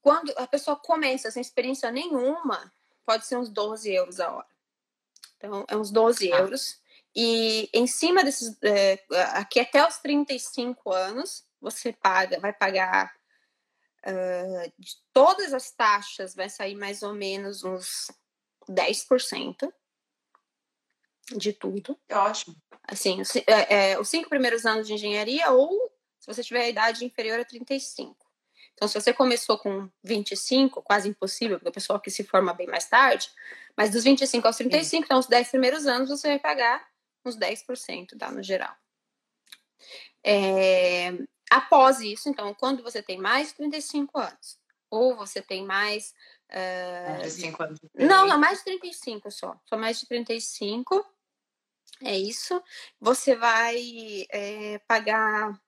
quando 0.00 0.32
a 0.36 0.46
pessoa 0.46 0.76
começa 0.76 1.30
sem 1.30 1.40
experiência 1.40 1.90
nenhuma, 1.90 2.72
pode 3.04 3.26
ser 3.26 3.36
uns 3.36 3.48
12 3.48 3.92
euros 3.92 4.20
a 4.20 4.32
hora. 4.32 4.46
Então, 5.36 5.64
é 5.68 5.76
uns 5.76 5.90
12 5.90 6.32
ah. 6.32 6.38
euros. 6.38 6.80
E 7.14 7.68
em 7.72 7.86
cima 7.86 8.22
desses, 8.22 8.56
é, 8.62 9.02
aqui 9.34 9.58
até 9.58 9.86
os 9.86 9.98
35 9.98 10.92
anos, 10.92 11.44
você 11.60 11.92
paga, 11.92 12.38
vai 12.38 12.52
pagar 12.52 13.12
uh, 14.06 14.72
de 14.78 14.96
todas 15.12 15.52
as 15.52 15.70
taxas, 15.72 16.34
vai 16.34 16.48
sair 16.48 16.76
mais 16.76 17.02
ou 17.02 17.12
menos 17.12 17.64
uns 17.64 18.10
10% 18.68 19.72
de 21.36 21.52
tudo. 21.52 21.98
Ótimo. 22.10 22.56
Assim, 22.84 23.20
os, 23.20 23.34
é, 23.36 23.44
é, 23.92 24.00
os 24.00 24.08
cinco 24.08 24.28
primeiros 24.28 24.64
anos 24.64 24.86
de 24.86 24.94
engenharia, 24.94 25.50
ou 25.50 25.92
se 26.18 26.26
você 26.26 26.42
tiver 26.42 26.62
a 26.62 26.68
idade 26.68 27.04
inferior 27.04 27.40
a 27.40 27.44
35. 27.44 28.29
Então, 28.80 28.88
se 28.88 28.98
você 28.98 29.12
começou 29.12 29.58
com 29.58 29.90
25, 30.02 30.80
quase 30.80 31.06
impossível, 31.06 31.58
porque 31.58 31.68
o 31.68 31.72
pessoal 31.72 32.00
que 32.00 32.10
se 32.10 32.24
forma 32.24 32.54
bem 32.54 32.66
mais 32.66 32.86
tarde, 32.86 33.30
mas 33.76 33.90
dos 33.90 34.04
25 34.04 34.46
aos 34.46 34.56
35, 34.56 34.88
Sim. 34.88 35.04
então 35.04 35.18
os 35.18 35.26
10 35.26 35.50
primeiros 35.50 35.86
anos 35.86 36.08
você 36.08 36.28
vai 36.28 36.38
pagar 36.38 36.88
uns 37.22 37.36
10%, 37.36 38.16
tá? 38.16 38.30
No 38.30 38.42
geral. 38.42 38.74
É, 40.24 41.12
após 41.50 42.00
isso, 42.00 42.30
então, 42.30 42.54
quando 42.54 42.82
você 42.82 43.02
tem 43.02 43.18
mais 43.18 43.48
de 43.48 43.56
35 43.56 44.18
anos, 44.18 44.58
ou 44.88 45.14
você 45.14 45.42
tem 45.42 45.62
mais. 45.62 46.14
Uh, 46.48 47.18
35 47.18 47.62
anos. 47.62 47.78
Não, 47.94 48.26
não, 48.26 48.38
mais 48.38 48.60
de 48.60 48.64
35 48.64 49.30
só. 49.30 49.60
Só 49.66 49.76
mais 49.76 50.00
de 50.00 50.06
35. 50.06 51.06
É 52.02 52.16
isso. 52.16 52.62
Você 52.98 53.36
vai 53.36 53.76
é, 54.30 54.78
pagar 54.88 55.60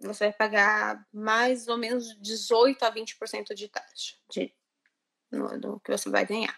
você 0.00 0.24
vai 0.24 0.32
pagar 0.32 1.06
mais 1.12 1.68
ou 1.68 1.76
menos 1.76 2.18
18 2.20 2.84
a 2.84 2.92
20% 2.92 3.54
de 3.54 3.68
taxa 3.68 4.16
de, 4.30 4.52
no, 5.30 5.58
do 5.58 5.80
que 5.80 5.90
você 5.90 6.10
vai 6.10 6.26
ganhar. 6.26 6.56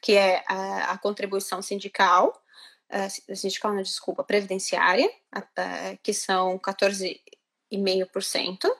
Que 0.00 0.16
é 0.16 0.44
a, 0.46 0.92
a 0.92 0.98
contribuição 0.98 1.60
sindical, 1.60 2.42
a, 2.88 3.08
sindical, 3.08 3.74
não, 3.74 3.82
desculpa, 3.82 4.24
previdenciária, 4.24 5.10
a, 5.30 5.42
que 6.02 6.14
são 6.14 6.58
14,5%, 6.58 8.70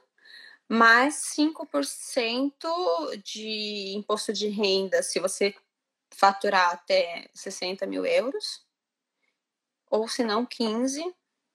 mais 0.68 1.34
5% 1.36 3.22
de 3.22 3.94
imposto 3.96 4.32
de 4.32 4.48
renda 4.48 5.02
se 5.02 5.18
você 5.18 5.54
faturar 6.10 6.72
até 6.72 7.28
60 7.34 7.86
mil 7.86 8.04
euros, 8.04 8.66
ou 9.90 10.08
se 10.08 10.22
não 10.22 10.44
15, 10.44 11.02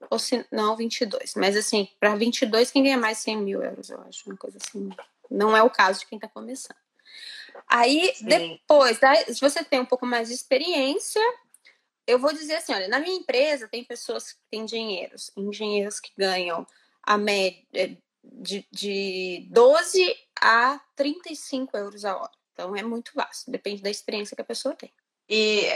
ou 0.09 0.19
se 0.19 0.45
não 0.51 0.75
22. 0.75 1.35
Mas 1.35 1.55
assim, 1.55 1.87
para 1.99 2.15
22, 2.15 2.71
quem 2.71 2.83
ganha 2.83 2.97
mais 2.97 3.19
100 3.19 3.37
mil 3.37 3.61
euros, 3.63 3.89
eu 3.89 4.01
acho, 4.01 4.29
uma 4.29 4.37
coisa 4.37 4.57
assim. 4.57 4.89
Não 5.29 5.55
é 5.55 5.63
o 5.63 5.69
caso 5.69 5.99
de 5.99 6.07
quem 6.07 6.17
está 6.17 6.27
começando. 6.27 6.77
Aí, 7.67 8.13
Sim. 8.15 8.25
depois, 8.25 8.99
se 9.27 9.39
você 9.39 9.63
tem 9.63 9.79
um 9.79 9.85
pouco 9.85 10.05
mais 10.05 10.27
de 10.27 10.33
experiência, 10.33 11.21
eu 12.05 12.19
vou 12.19 12.33
dizer 12.33 12.55
assim, 12.55 12.73
olha, 12.73 12.87
na 12.87 12.99
minha 12.99 13.15
empresa 13.15 13.67
tem 13.67 13.83
pessoas 13.83 14.33
que 14.33 14.39
têm 14.49 14.61
engenheiros, 14.61 15.31
engenheiros 15.37 15.99
que 15.99 16.11
ganham 16.17 16.65
a 17.01 17.17
média 17.17 17.97
de, 18.23 18.65
de 18.71 19.47
12 19.49 20.15
a 20.41 20.79
35 20.95 21.77
euros 21.77 22.05
a 22.05 22.15
hora. 22.15 22.31
Então 22.53 22.75
é 22.75 22.83
muito 22.83 23.11
vasto, 23.15 23.49
depende 23.49 23.81
da 23.81 23.89
experiência 23.89 24.35
que 24.35 24.41
a 24.41 24.45
pessoa 24.45 24.75
tem. 24.75 24.91
E, 25.29 25.69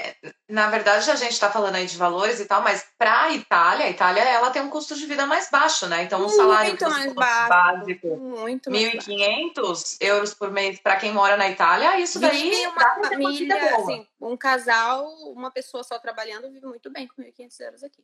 na 0.50 0.70
verdade, 0.70 1.10
a 1.10 1.16
gente 1.16 1.32
está 1.32 1.50
falando 1.50 1.76
aí 1.76 1.86
de 1.86 1.96
valores 1.98 2.40
e 2.40 2.46
tal, 2.46 2.62
mas 2.62 2.86
para 2.98 3.24
a 3.24 3.34
Itália, 3.34 3.86
a 3.86 3.90
Itália 3.90 4.22
ela 4.22 4.52
tem 4.52 4.62
um 4.62 4.70
custo 4.70 4.94
de 4.94 5.06
vida 5.06 5.26
mais 5.26 5.50
baixo, 5.50 5.88
né? 5.88 6.04
Então, 6.04 6.26
um 6.26 6.30
salário 6.30 6.72
muito 6.72 6.90
mais 6.90 7.14
baixo, 7.14 7.50
básico, 7.50 8.18
muito 8.18 8.70
1.500 8.70 9.98
euros 10.02 10.34
por 10.34 10.52
mês 10.52 10.80
para 10.80 10.98
quem 10.98 11.14
mora 11.14 11.38
na 11.38 11.50
Itália, 11.50 11.98
isso 12.00 12.20
daí 12.20 12.68
uma 12.68 13.10
família, 13.10 13.78
assim, 13.78 14.06
um 14.20 14.36
casal, 14.36 15.08
uma 15.32 15.50
pessoa 15.50 15.84
só 15.84 15.98
trabalhando 15.98 16.52
vive 16.52 16.66
muito 16.66 16.92
bem 16.92 17.08
com 17.08 17.22
1.500 17.22 17.60
euros 17.62 17.84
aqui. 17.84 18.04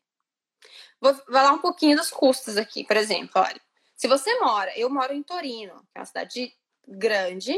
Vou 1.01 1.13
falar 1.13 1.51
um 1.51 1.59
pouquinho 1.59 1.97
dos 1.97 2.09
custos 2.09 2.55
aqui, 2.55 2.85
por 2.85 2.95
exemplo, 2.95 3.41
olha. 3.41 3.61
Se 3.97 4.07
você 4.07 4.39
mora, 4.39 4.71
eu 4.77 4.89
moro 4.89 5.13
em 5.13 5.21
Torino, 5.21 5.75
que 5.91 5.97
é 5.97 5.99
uma 5.99 6.05
cidade 6.05 6.53
grande, 6.87 7.53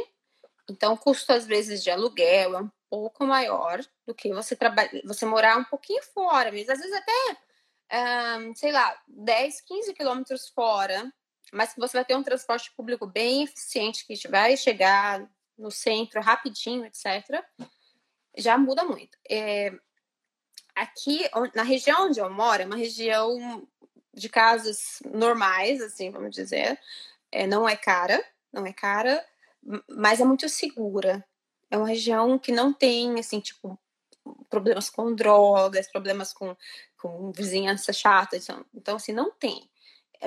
então 0.70 0.94
o 0.94 0.98
custo 0.98 1.32
às 1.32 1.46
vezes 1.46 1.84
de 1.84 1.92
aluguel 1.92 2.56
é 2.56 2.62
um 2.62 2.70
pouco 2.90 3.26
maior 3.26 3.82
do 4.06 4.14
que 4.14 4.34
você 4.34 4.56
trabalhar, 4.56 5.02
você 5.06 5.26
morar 5.26 5.58
um 5.58 5.64
pouquinho 5.64 6.02
fora, 6.04 6.52
mas 6.52 6.70
às 6.70 6.80
vezes 6.80 6.94
até, 6.94 7.38
um, 8.40 8.56
sei 8.56 8.72
lá, 8.72 8.98
10, 9.08 9.62
15 9.62 9.94
quilômetros 9.94 10.50
fora, 10.50 11.12
mas 11.52 11.74
que 11.74 11.80
você 11.80 11.98
vai 11.98 12.06
ter 12.06 12.16
um 12.16 12.24
transporte 12.24 12.72
público 12.76 13.06
bem 13.06 13.44
eficiente, 13.44 14.06
que 14.06 14.28
vai 14.28 14.58
chegar 14.58 15.30
no 15.58 15.72
centro 15.72 16.22
rapidinho, 16.22 16.86
etc., 16.86 17.44
já 18.38 18.58
muda 18.58 18.84
muito. 18.84 19.18
É, 19.30 19.72
aqui, 20.76 21.30
na 21.54 21.64
região 21.64 22.08
onde 22.08 22.20
eu 22.20 22.30
moro, 22.30 22.62
é 22.62 22.66
uma 22.66 22.76
região 22.76 23.66
de 24.14 24.30
casas 24.30 25.00
normais, 25.06 25.82
assim, 25.82 26.10
vamos 26.10 26.36
dizer, 26.36 26.80
é, 27.32 27.48
não 27.48 27.68
é 27.68 27.76
cara, 27.76 28.24
não 28.52 28.66
é 28.66 28.74
cara, 28.74 29.26
mas 29.90 30.20
é 30.20 30.26
muito 30.26 30.48
segura. 30.50 31.26
É 31.70 31.78
uma 31.78 31.88
região 31.88 32.38
que 32.38 32.52
não 32.52 32.72
tem, 32.72 33.20
assim, 33.20 33.40
tipo, 33.40 33.80
problemas 34.50 34.90
com 34.90 35.14
drogas, 35.14 35.90
problemas 35.92 36.34
com, 36.34 36.56
com 36.98 37.32
vizinhança 37.32 37.94
chata. 37.94 38.38
Então, 38.38 38.66
então, 38.74 38.96
assim, 38.96 39.14
não 39.14 39.32
tem. 39.32 39.70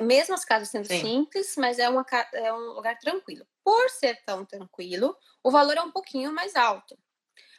Mesmo 0.01 0.35
as 0.35 0.45
casas 0.45 0.69
sendo 0.69 0.87
Sim. 0.87 1.01
simples, 1.01 1.55
mas 1.57 1.79
é, 1.79 1.89
uma, 1.89 2.05
é 2.33 2.53
um 2.53 2.73
lugar 2.73 2.97
tranquilo. 2.99 3.45
Por 3.63 3.89
ser 3.89 4.21
tão 4.25 4.45
tranquilo, 4.45 5.15
o 5.43 5.51
valor 5.51 5.75
é 5.77 5.81
um 5.81 5.91
pouquinho 5.91 6.31
mais 6.31 6.55
alto. 6.55 6.97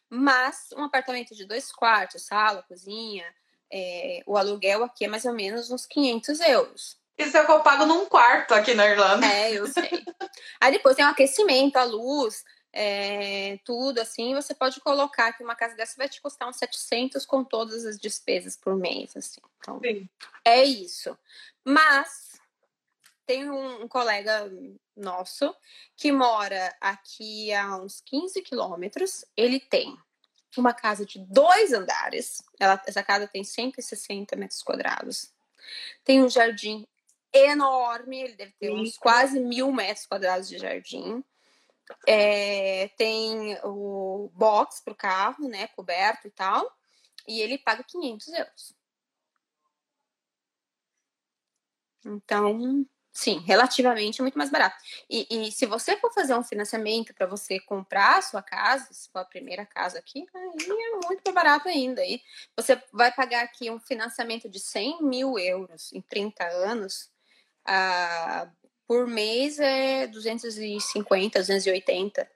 Mas 0.08 0.68
um 0.76 0.84
apartamento 0.84 1.34
de 1.34 1.44
dois 1.44 1.70
quartos, 1.70 2.26
sala, 2.26 2.62
cozinha, 2.62 3.24
é, 3.72 4.22
o 4.26 4.36
aluguel 4.36 4.82
aqui 4.84 5.04
é 5.04 5.08
mais 5.08 5.24
ou 5.24 5.32
menos 5.32 5.70
uns 5.70 5.86
500 5.86 6.40
euros. 6.40 7.00
Isso 7.16 7.36
é 7.36 7.42
o 7.42 7.46
que 7.46 7.52
eu 7.52 7.60
pago 7.60 7.84
num 7.84 8.06
quarto 8.06 8.54
aqui 8.54 8.74
na 8.74 8.86
Irlanda. 8.86 9.26
É, 9.26 9.52
eu 9.52 9.66
sei. 9.66 9.90
Aí 10.60 10.72
depois 10.72 10.96
tem 10.96 11.04
o 11.04 11.08
aquecimento, 11.08 11.76
a 11.76 11.84
luz, 11.84 12.42
é, 12.72 13.58
tudo 13.64 14.00
assim, 14.00 14.34
você 14.34 14.54
pode 14.54 14.80
colocar 14.80 15.32
que 15.32 15.42
uma 15.42 15.56
casa 15.56 15.74
dessa 15.74 15.96
vai 15.96 16.08
te 16.08 16.20
custar 16.20 16.48
uns 16.48 16.56
700 16.56 17.26
com 17.26 17.42
todas 17.42 17.84
as 17.84 17.98
despesas 17.98 18.56
por 18.56 18.76
mês, 18.76 19.16
assim. 19.16 19.40
Então, 19.58 19.80
Sim. 19.80 20.08
é 20.44 20.62
isso. 20.62 21.16
Mas 21.64 22.40
tem 23.26 23.50
um, 23.50 23.82
um, 23.82 23.88
colega 23.88 24.50
nosso 24.96 25.54
que 25.96 26.12
mora 26.12 26.74
aqui 26.80 27.52
a 27.52 27.76
uns 27.76 28.00
15 28.00 28.42
quilômetros. 28.42 29.24
Ele 29.36 29.58
tem 29.58 29.96
uma 30.56 30.72
casa 30.72 31.04
de 31.04 31.18
dois 31.18 31.72
andares. 31.72 32.42
Ela, 32.58 32.80
essa 32.86 33.02
casa 33.02 33.28
tem 33.28 33.44
160 33.44 34.36
metros 34.36 34.62
quadrados. 34.62 35.32
Tem 36.04 36.22
um 36.22 36.28
jardim 36.28 36.86
enorme, 37.32 38.20
ele 38.20 38.34
deve 38.34 38.52
ter 38.58 38.72
uns 38.72 38.96
quase 38.96 39.38
mil 39.38 39.70
metros 39.70 40.06
quadrados 40.06 40.48
de 40.48 40.58
jardim. 40.58 41.22
É, 42.06 42.88
tem 42.96 43.58
o 43.64 44.30
box 44.34 44.80
para 44.82 44.92
o 44.92 44.96
carro, 44.96 45.48
né, 45.48 45.68
coberto 45.68 46.26
e 46.26 46.30
tal, 46.30 46.70
e 47.26 47.40
ele 47.40 47.58
paga 47.58 47.84
500 47.84 48.28
euros. 48.28 48.74
Então, 52.04 52.86
sim, 53.12 53.38
relativamente 53.40 54.20
é 54.20 54.22
muito 54.22 54.38
mais 54.38 54.50
barato. 54.50 54.76
E, 55.08 55.26
e 55.30 55.52
se 55.52 55.66
você 55.66 55.96
for 55.98 56.12
fazer 56.12 56.34
um 56.34 56.42
financiamento 56.42 57.14
para 57.14 57.26
você 57.26 57.60
comprar 57.60 58.18
a 58.18 58.22
sua 58.22 58.42
casa, 58.42 58.88
sua 58.92 59.24
primeira 59.24 59.66
casa 59.66 59.98
aqui, 59.98 60.26
aí 60.34 60.66
é 60.68 61.06
muito 61.06 61.22
mais 61.24 61.34
barato 61.34 61.68
ainda. 61.68 62.00
Aí 62.02 62.20
você 62.56 62.80
vai 62.92 63.12
pagar 63.12 63.44
aqui 63.44 63.70
um 63.70 63.78
financiamento 63.80 64.48
de 64.48 64.58
100 64.60 65.02
mil 65.02 65.38
euros 65.38 65.92
em 65.92 66.00
30 66.00 66.44
anos. 66.46 67.10
Ah, 67.64 68.50
por 68.90 69.06
mês 69.06 69.60
é 69.60 70.08
250, 70.08 71.38
280 71.38 72.28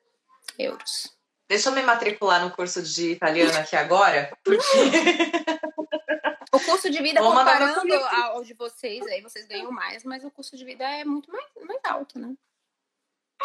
euros. 0.56 1.12
Deixa 1.48 1.68
eu 1.68 1.74
me 1.74 1.82
matricular 1.82 2.44
no 2.44 2.52
curso 2.52 2.80
de 2.80 3.10
italiano 3.10 3.58
aqui 3.58 3.74
agora, 3.74 4.30
porque... 4.44 4.64
o 6.54 6.60
custo 6.60 6.88
de 6.90 7.02
vida, 7.02 7.20
Vou 7.20 7.32
comparando 7.32 7.92
ao 7.92 8.44
de 8.44 8.54
vocês, 8.54 9.04
aí 9.08 9.20
vocês 9.20 9.48
ganham 9.48 9.72
mais, 9.72 10.04
mas 10.04 10.22
o 10.22 10.30
custo 10.30 10.56
de 10.56 10.64
vida 10.64 10.84
é 10.84 11.04
muito 11.04 11.28
mais, 11.28 11.44
mais 11.66 11.80
alto, 11.82 12.20
né? 12.20 12.32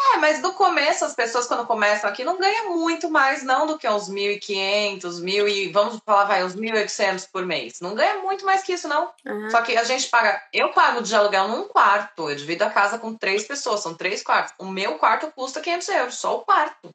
É, 0.02 0.16
mas 0.16 0.40
no 0.40 0.54
começo, 0.54 1.04
as 1.04 1.14
pessoas 1.14 1.46
quando 1.46 1.66
começam 1.66 2.08
aqui 2.08 2.24
não 2.24 2.38
ganham 2.38 2.76
muito 2.76 3.10
mais 3.10 3.42
não 3.42 3.66
do 3.66 3.78
que 3.78 3.88
uns 3.88 4.08
1.500, 4.08 5.20
mil 5.20 5.46
e 5.46 5.70
vamos 5.70 6.00
falar, 6.04 6.24
vai, 6.24 6.42
uns 6.42 6.56
1.800 6.56 7.28
por 7.30 7.44
mês. 7.44 7.80
Não 7.80 7.94
ganha 7.94 8.18
muito 8.18 8.44
mais 8.44 8.62
que 8.62 8.72
isso, 8.72 8.88
não. 8.88 9.12
Uhum. 9.26 9.50
Só 9.50 9.60
que 9.62 9.76
a 9.76 9.84
gente 9.84 10.08
paga, 10.08 10.42
eu 10.52 10.70
pago 10.72 11.02
de 11.02 11.14
aluguel 11.14 11.48
num 11.48 11.68
quarto, 11.68 12.30
eu 12.30 12.36
divido 12.36 12.64
a 12.64 12.70
casa 12.70 12.98
com 12.98 13.14
três 13.14 13.46
pessoas, 13.46 13.80
são 13.80 13.94
três 13.94 14.22
quartos. 14.22 14.54
O 14.58 14.66
meu 14.66 14.96
quarto 14.98 15.30
custa 15.32 15.60
500 15.60 15.88
euros, 15.90 16.14
só 16.18 16.36
o 16.36 16.44
quarto. 16.44 16.90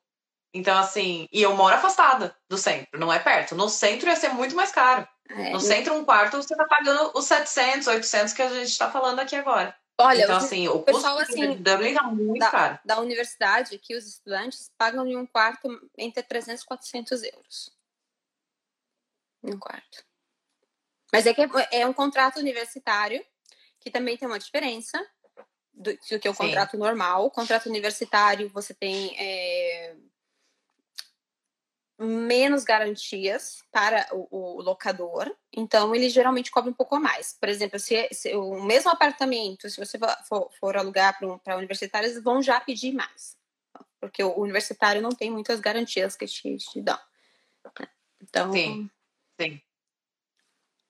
Então, 0.54 0.78
assim, 0.78 1.28
e 1.32 1.42
eu 1.42 1.54
moro 1.54 1.76
afastada 1.76 2.36
do 2.50 2.58
centro, 2.58 3.00
não 3.00 3.12
é 3.12 3.20
perto. 3.20 3.56
No 3.56 3.70
centro 3.70 4.10
ia 4.10 4.16
ser 4.16 4.30
muito 4.30 4.56
mais 4.56 4.72
caro. 4.72 5.08
É, 5.30 5.52
no 5.52 5.60
centro, 5.60 5.94
um 5.94 6.06
quarto, 6.06 6.38
você 6.38 6.56
tá 6.56 6.66
pagando 6.66 7.12
os 7.14 7.26
700, 7.26 7.88
800 7.88 8.34
que 8.34 8.42
a 8.42 8.50
gente 8.50 8.78
tá 8.78 8.90
falando 8.90 9.20
aqui 9.20 9.36
agora. 9.36 9.76
Olha, 9.98 10.24
então, 10.24 10.36
assim, 10.36 10.68
o 10.68 10.82
pessoal 10.82 11.18
assim, 11.20 11.44
é 11.44 12.02
muito 12.02 12.40
da, 12.40 12.52
caro. 12.52 12.80
Da 12.84 13.00
universidade, 13.00 13.78
que 13.80 13.96
os 13.96 14.06
estudantes 14.06 14.70
pagam 14.78 15.08
em 15.08 15.16
um 15.16 15.26
quarto 15.26 15.70
entre 15.98 16.22
300 16.22 16.64
e 16.64 16.66
400 16.66 17.24
euros. 17.24 17.72
Em 19.42 19.54
um 19.54 19.60
quarto. 19.60 20.04
Mas 21.14 21.26
é 21.26 21.34
que 21.34 21.42
é, 21.42 21.48
é 21.72 21.88
um 21.88 21.94
contrato 21.94 22.40
universitário, 22.40 23.26
que 23.80 23.90
também 23.90 24.18
tem 24.18 24.28
uma 24.28 24.40
diferença 24.40 25.00
do, 25.74 25.94
do 25.94 26.20
que 26.20 26.28
o 26.28 26.34
Sim. 26.34 26.38
contrato 26.38 26.78
normal. 26.78 27.26
O 27.26 27.32
contrato 27.32 27.70
universitário, 27.70 28.50
você 28.50 28.74
tem 28.74 29.16
é, 29.18 29.96
menos 31.98 32.64
garantias 32.64 33.64
para 33.72 34.08
o, 34.12 34.58
o, 34.58 34.62
locador, 34.62 35.34
então 35.52 35.96
ele 35.96 36.10
geralmente 36.10 36.52
cobra 36.52 36.70
um 36.70 36.74
pouco 36.74 36.96
a 36.96 37.00
mais. 37.00 37.38
Por 37.40 37.48
exemplo, 37.48 37.80
se, 37.80 38.10
se 38.12 38.36
o 38.36 38.62
mesmo 38.62 38.92
apartamento, 38.92 39.70
se 39.70 39.80
você 39.80 39.98
for, 40.28 40.50
for 40.60 40.78
alugar 40.78 41.18
para 41.44 41.58
universitários, 41.58 42.12
eles 42.12 42.24
vão 42.24 42.42
já 42.42 42.60
pedir 42.60 42.94
mais, 42.94 43.38
porque 44.00 44.24
o 44.24 44.38
universitário 44.38 45.02
não 45.02 45.12
tem 45.12 45.32
muitas 45.32 45.60
garantias 45.60 46.16
que 46.16 46.26
te, 46.26 46.58
te 46.58 46.82
dão. 46.82 47.00
Então, 48.22 48.52
sim, 48.52 48.90
sim. 49.40 49.62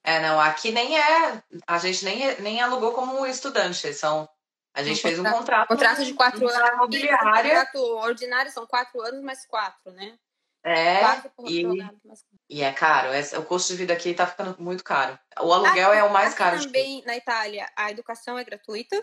É, 0.03 0.19
não, 0.21 0.39
aqui 0.39 0.71
nem 0.71 0.99
é, 0.99 1.43
a 1.67 1.77
gente 1.77 2.03
nem, 2.03 2.41
nem 2.41 2.61
alugou 2.61 2.93
como 2.93 3.25
estudante, 3.25 3.93
são 3.93 4.29
a 4.73 4.83
gente 4.83 4.99
um 4.99 5.01
fez 5.01 5.19
um 5.19 5.23
contrato. 5.23 5.67
Contrato 5.69 6.03
de 6.03 6.13
quatro 6.13 6.47
anos. 6.47 6.79
Contrato 6.79 7.77
ordinário 7.77 8.51
são 8.51 8.67
quatro 8.67 9.01
anos 9.01 9.23
mais 9.23 9.45
quatro, 9.45 9.91
né? 9.93 10.19
É, 10.67 10.99
e, 11.47 11.63
e 12.49 12.63
é 12.63 12.73
caro. 12.73 13.09
O 13.39 13.45
custo 13.45 13.73
de 13.73 13.77
vida 13.77 13.93
aqui 13.93 14.15
tá 14.15 14.25
ficando 14.25 14.59
muito 14.59 14.83
caro. 14.83 15.17
O 15.39 15.53
aluguel 15.53 15.89
aqui, 15.89 15.99
é 15.99 16.03
o 16.03 16.11
mais 16.11 16.33
caro. 16.33 16.59
Também 16.59 17.03
na 17.05 17.15
Itália, 17.15 17.71
a 17.75 17.91
educação 17.91 18.35
é 18.35 18.43
gratuita. 18.43 18.99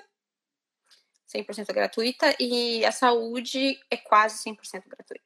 100% 1.32 1.72
gratuita 1.72 2.34
e 2.38 2.84
a 2.84 2.90
saúde 2.90 3.80
é 3.88 3.96
quase 3.96 4.42
100% 4.42 4.88
gratuita. 4.88 5.24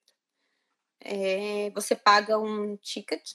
É, 1.01 1.71
você 1.71 1.97
paga 1.97 2.39
um 2.39 2.77
ticket 2.77 3.33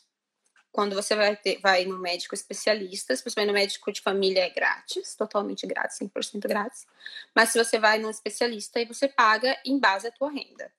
quando 0.71 0.95
você 0.95 1.15
vai, 1.15 1.35
ter, 1.35 1.59
vai 1.59 1.83
no 1.85 1.97
médico 1.97 2.33
especialista, 2.33 3.15
se 3.15 3.23
você 3.23 3.35
vai 3.35 3.45
no 3.45 3.53
médico 3.53 3.91
de 3.91 3.99
família 3.99 4.45
é 4.45 4.49
grátis, 4.49 5.15
totalmente 5.15 5.67
grátis, 5.67 5.97
100% 5.99 6.47
grátis. 6.47 6.87
Mas 7.35 7.49
se 7.49 7.61
você 7.61 7.77
vai 7.77 7.99
no 7.99 8.09
especialista, 8.09 8.79
aí 8.79 8.85
você 8.85 9.07
paga 9.07 9.59
em 9.65 9.77
base 9.77 10.07
à 10.07 10.11
tua 10.11 10.31
renda. 10.31 10.71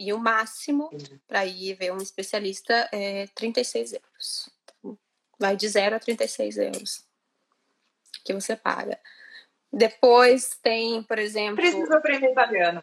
E 0.00 0.14
o 0.14 0.18
máximo 0.18 0.88
para 1.28 1.44
ir 1.44 1.74
ver 1.74 1.92
um 1.92 1.98
especialista 1.98 2.88
é 2.90 3.26
36 3.34 3.92
euros. 3.92 4.48
Então, 4.64 4.98
vai 5.38 5.54
de 5.54 5.68
0 5.68 5.94
a 5.94 6.00
36 6.00 6.56
euros 6.56 7.04
que 8.24 8.32
você 8.32 8.56
paga. 8.56 8.98
Depois 9.70 10.58
tem, 10.62 11.02
por 11.02 11.18
exemplo. 11.18 11.56
Precisa 11.56 11.98
aprender 11.98 12.30
italiano. 12.30 12.82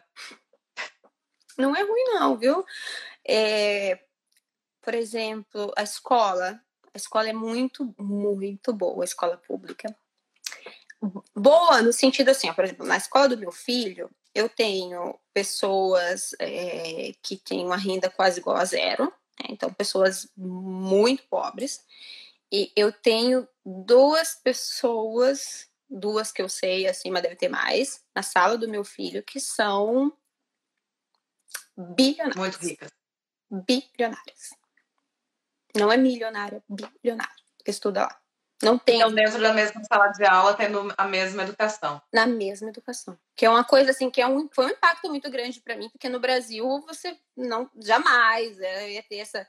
Não 1.58 1.74
é 1.74 1.82
ruim, 1.82 2.04
não, 2.14 2.38
viu? 2.38 2.64
É, 3.26 3.98
por 4.80 4.94
exemplo, 4.94 5.72
a 5.76 5.82
escola. 5.82 6.62
A 6.94 6.96
escola 6.96 7.28
é 7.28 7.32
muito, 7.32 7.92
muito 7.98 8.72
boa, 8.72 9.02
a 9.02 9.04
escola 9.04 9.36
pública. 9.36 9.92
Boa 11.34 11.82
no 11.82 11.92
sentido 11.92 12.28
assim, 12.28 12.48
ó, 12.48 12.54
por 12.54 12.62
exemplo, 12.62 12.86
na 12.86 12.96
escola 12.96 13.28
do 13.28 13.36
meu 13.36 13.50
filho, 13.50 14.08
eu 14.38 14.48
tenho 14.48 15.18
pessoas 15.34 16.32
é, 16.38 17.12
que 17.20 17.36
têm 17.36 17.66
uma 17.66 17.76
renda 17.76 18.08
quase 18.08 18.38
igual 18.38 18.56
a 18.56 18.64
zero, 18.64 19.04
né? 19.04 19.46
então 19.50 19.72
pessoas 19.72 20.30
muito 20.36 21.24
pobres, 21.24 21.84
e 22.52 22.72
eu 22.76 22.92
tenho 22.92 23.48
duas 23.66 24.36
pessoas, 24.36 25.68
duas 25.90 26.30
que 26.30 26.40
eu 26.40 26.48
sei, 26.48 26.86
acima 26.86 27.20
deve 27.20 27.34
ter 27.34 27.48
mais, 27.48 28.04
na 28.14 28.22
sala 28.22 28.56
do 28.56 28.68
meu 28.68 28.84
filho, 28.84 29.24
que 29.24 29.40
são 29.40 30.16
bilionárias. 31.76 32.36
Muito 32.36 32.58
ricas. 32.58 32.90
Bilionárias. 33.50 34.50
Não 35.74 35.90
é 35.90 35.96
milionária, 35.96 36.62
bilionária, 36.68 37.44
que 37.64 37.70
estuda 37.72 38.02
lá. 38.02 38.20
Não 38.62 38.76
tem. 38.76 38.96
Então, 38.96 39.14
dentro 39.14 39.40
da 39.40 39.52
mesma 39.52 39.82
sala 39.84 40.08
de 40.08 40.24
aula, 40.24 40.54
tendo 40.54 40.92
a 40.96 41.04
mesma 41.06 41.44
educação. 41.44 42.02
Na 42.12 42.26
mesma 42.26 42.70
educação. 42.70 43.16
Que 43.36 43.46
é 43.46 43.50
uma 43.50 43.64
coisa 43.64 43.90
assim, 43.90 44.10
que 44.10 44.20
é 44.20 44.26
um, 44.26 44.48
foi 44.52 44.66
um 44.66 44.70
impacto 44.70 45.08
muito 45.08 45.30
grande 45.30 45.60
para 45.60 45.76
mim, 45.76 45.88
porque 45.90 46.08
no 46.08 46.18
Brasil 46.18 46.66
você 46.86 47.16
não 47.36 47.70
jamais 47.76 48.58
é, 48.60 48.92
ia 48.92 49.02
ter 49.02 49.18
essa 49.18 49.46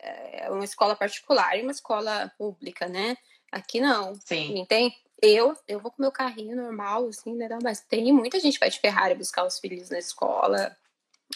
é, 0.00 0.50
uma 0.50 0.64
escola 0.64 0.96
particular 0.96 1.56
e 1.56 1.62
uma 1.62 1.72
escola 1.72 2.32
pública, 2.36 2.88
né? 2.88 3.16
Aqui 3.50 3.80
não. 3.80 4.14
Sim. 4.24 4.66
Tem, 4.68 4.94
eu, 5.22 5.56
eu 5.66 5.80
vou 5.80 5.90
com 5.90 6.02
meu 6.02 6.12
carrinho 6.12 6.56
normal, 6.56 7.06
assim, 7.08 7.34
né? 7.34 7.48
Mas 7.62 7.80
tem 7.80 8.12
muita 8.12 8.38
gente 8.40 8.54
que 8.54 8.60
vai 8.60 8.70
de 8.70 8.80
Ferrari 8.80 9.14
buscar 9.14 9.44
os 9.44 9.58
filhos 9.58 9.90
na 9.90 9.98
escola. 9.98 10.76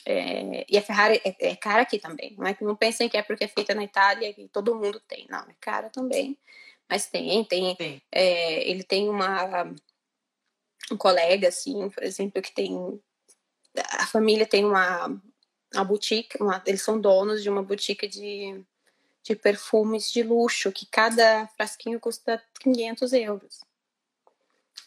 É, 0.06 0.64
e 0.68 0.78
a 0.78 0.82
Ferrari 0.82 1.20
é, 1.24 1.50
é, 1.50 1.56
cara 1.56 1.82
aqui 1.82 1.98
também. 1.98 2.34
Não 2.38 2.46
é 2.46 2.54
que 2.54 2.64
não 2.64 2.76
pensem 2.76 3.08
que 3.08 3.16
é 3.16 3.22
porque 3.22 3.44
é 3.44 3.48
feita 3.48 3.74
na 3.74 3.84
Itália 3.84 4.34
e 4.36 4.48
todo 4.48 4.74
mundo 4.74 5.00
tem. 5.00 5.26
Não, 5.28 5.40
é 5.40 5.54
cara 5.60 5.90
também. 5.90 6.38
Mas 6.88 7.06
tem, 7.06 7.44
tem. 7.44 8.02
É, 8.10 8.68
ele 8.68 8.82
tem 8.82 9.08
uma 9.08 9.72
um 10.90 10.96
colega, 10.96 11.48
assim, 11.48 11.88
por 11.90 12.02
exemplo, 12.02 12.42
que 12.42 12.52
tem. 12.52 13.00
A 13.92 14.06
família 14.06 14.46
tem 14.46 14.64
uma, 14.64 15.08
uma 15.74 15.84
boutique, 15.84 16.40
uma, 16.40 16.62
eles 16.66 16.82
são 16.82 17.00
donos 17.00 17.42
de 17.42 17.48
uma 17.48 17.62
boutique 17.62 18.06
de, 18.06 18.62
de 19.22 19.34
perfumes 19.34 20.10
de 20.10 20.22
luxo, 20.22 20.72
que 20.72 20.86
cada 20.86 21.46
frasquinho 21.56 21.98
custa 21.98 22.42
500 22.60 23.12
euros. 23.14 23.60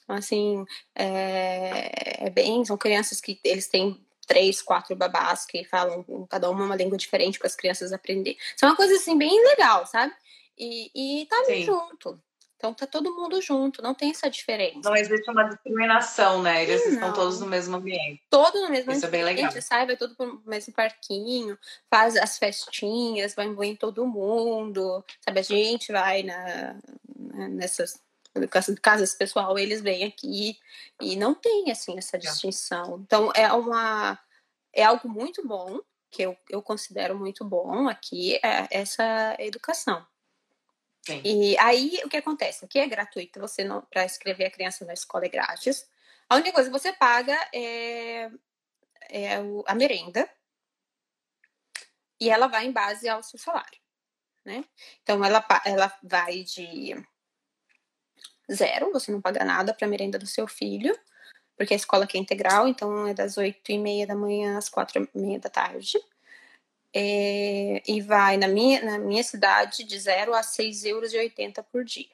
Então, 0.04 0.16
assim, 0.16 0.66
é, 0.94 2.26
é 2.28 2.30
bem. 2.30 2.64
São 2.64 2.78
crianças 2.78 3.20
que 3.20 3.40
eles 3.44 3.68
têm 3.68 4.06
três, 4.28 4.62
quatro 4.62 4.96
babás 4.96 5.46
que 5.46 5.64
falam 5.64 6.04
cada 6.30 6.50
uma 6.50 6.66
uma 6.66 6.76
língua 6.76 6.98
diferente 6.98 7.40
para 7.40 7.48
as 7.48 7.56
crianças 7.56 7.92
aprender. 7.92 8.38
Isso 8.56 8.66
é 8.66 8.68
uma 8.68 8.76
coisa 8.76 8.96
assim 8.96 9.18
bem 9.18 9.44
legal, 9.46 9.86
sabe? 9.86 10.14
E, 10.58 11.22
e 11.22 11.26
tá 11.26 11.44
Sim. 11.46 11.64
junto. 11.64 12.20
Então 12.58 12.74
tá 12.74 12.88
todo 12.88 13.14
mundo 13.14 13.42
junto, 13.42 13.82
não 13.82 13.94
tem 13.94 14.12
essa 14.12 14.30
diferença. 14.30 14.90
Não 14.90 14.96
existe 14.96 15.30
uma 15.30 15.44
discriminação, 15.44 16.42
né? 16.42 16.64
Eles 16.64 16.86
não. 16.86 16.94
estão 16.94 17.14
todos 17.14 17.40
no 17.40 17.46
mesmo 17.46 17.76
ambiente. 17.76 18.24
Todo 18.30 18.60
no 18.62 18.70
mesmo 18.70 18.92
Isso 18.92 19.06
ambiente. 19.06 19.24
é 19.24 19.34
bem 19.34 19.36
legal. 19.44 19.62
Sai, 19.62 19.86
vai 19.86 19.98
todo 19.98 20.16
pro 20.16 20.42
mesmo 20.46 20.74
parquinho, 20.74 21.60
faz 21.90 22.16
as 22.16 22.38
festinhas, 22.38 23.36
vai 23.36 23.46
em 23.46 23.76
todo 23.76 24.08
mundo. 24.08 25.04
Sabe, 25.24 25.42
a 25.42 25.44
gente 25.44 25.92
vai 25.92 26.24
na, 26.24 26.76
nessas 27.50 28.02
casas 28.82 29.14
pessoal, 29.14 29.58
eles 29.60 29.82
vêm 29.82 30.04
aqui 30.04 30.58
e 31.02 31.16
não 31.16 31.34
tem 31.36 31.70
assim 31.72 31.98
essa 31.98 32.18
distinção. 32.18 33.00
Então 33.06 33.32
é 33.36 33.52
uma 33.52 34.18
é 34.74 34.84
algo 34.84 35.08
muito 35.08 35.46
bom 35.46 35.80
que 36.10 36.22
eu, 36.22 36.38
eu 36.50 36.62
considero 36.62 37.18
muito 37.18 37.44
bom 37.44 37.88
aqui 37.88 38.36
é 38.44 38.68
essa 38.72 39.36
educação. 39.40 40.06
Sim. 41.06 41.22
E 41.24 41.58
aí 41.60 42.02
o 42.04 42.10
que 42.10 42.18
acontece? 42.18 42.66
Aqui 42.66 42.80
é 42.80 42.88
gratuito, 42.88 43.40
você 43.40 43.64
não 43.64 43.82
para 43.82 44.06
escrever 44.06 44.46
a 44.46 44.52
criança 44.52 44.84
na 44.86 44.94
escola 44.94 45.26
é 45.26 45.30
grátis. 45.30 45.88
A 46.28 46.36
única 46.36 46.52
coisa 46.52 46.70
que 46.70 46.78
você 46.78 46.92
paga 46.92 47.38
é, 47.54 48.30
é 49.10 49.36
a 49.68 49.76
merenda 49.76 50.28
e 52.20 52.30
ela 52.30 52.48
vai 52.48 52.66
em 52.66 52.72
base 52.72 53.08
ao 53.08 53.22
seu 53.22 53.38
salário, 53.38 53.80
né? 54.44 54.66
Então 55.04 55.24
ela, 55.24 55.46
ela 55.64 55.96
vai 56.02 56.44
de 56.44 56.96
zero, 58.52 58.92
você 58.92 59.12
não 59.12 59.22
paga 59.22 59.46
nada 59.46 59.74
para 59.74 59.86
a 59.86 59.90
merenda 59.90 60.18
do 60.18 60.26
seu 60.26 60.48
filho, 60.48 60.98
porque 61.56 61.74
a 61.74 61.78
escola 61.78 62.06
aqui 62.06 62.18
é 62.18 62.22
integral, 62.22 62.68
então 62.68 63.08
é 63.08 63.14
das 63.14 63.38
oito 63.38 63.72
e 63.72 63.78
meia 63.78 64.08
da 64.08 64.16
manhã 64.16 64.58
às 64.58 64.70
quatro 64.70 65.08
e 65.14 65.20
meia 65.20 65.40
da 65.40 65.50
tarde 65.50 66.00
é, 66.98 67.84
e 67.86 68.00
vai 68.00 68.38
na 68.38 68.48
minha, 68.48 68.82
na 68.82 68.98
minha 68.98 69.22
cidade 69.22 69.84
de 69.84 70.00
0 70.00 70.34
a 70.34 70.40
6,80 70.40 70.86
euros 70.88 71.12
por 71.70 71.84
dia. 71.84 72.08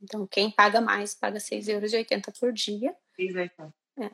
Então, 0.00 0.24
quem 0.28 0.48
paga 0.48 0.80
mais 0.80 1.12
paga 1.12 1.40
6,80 1.40 1.68
euros 1.68 2.38
por 2.38 2.52
dia. 2.52 2.94
6,80. 3.18 3.72
É. 3.98 4.10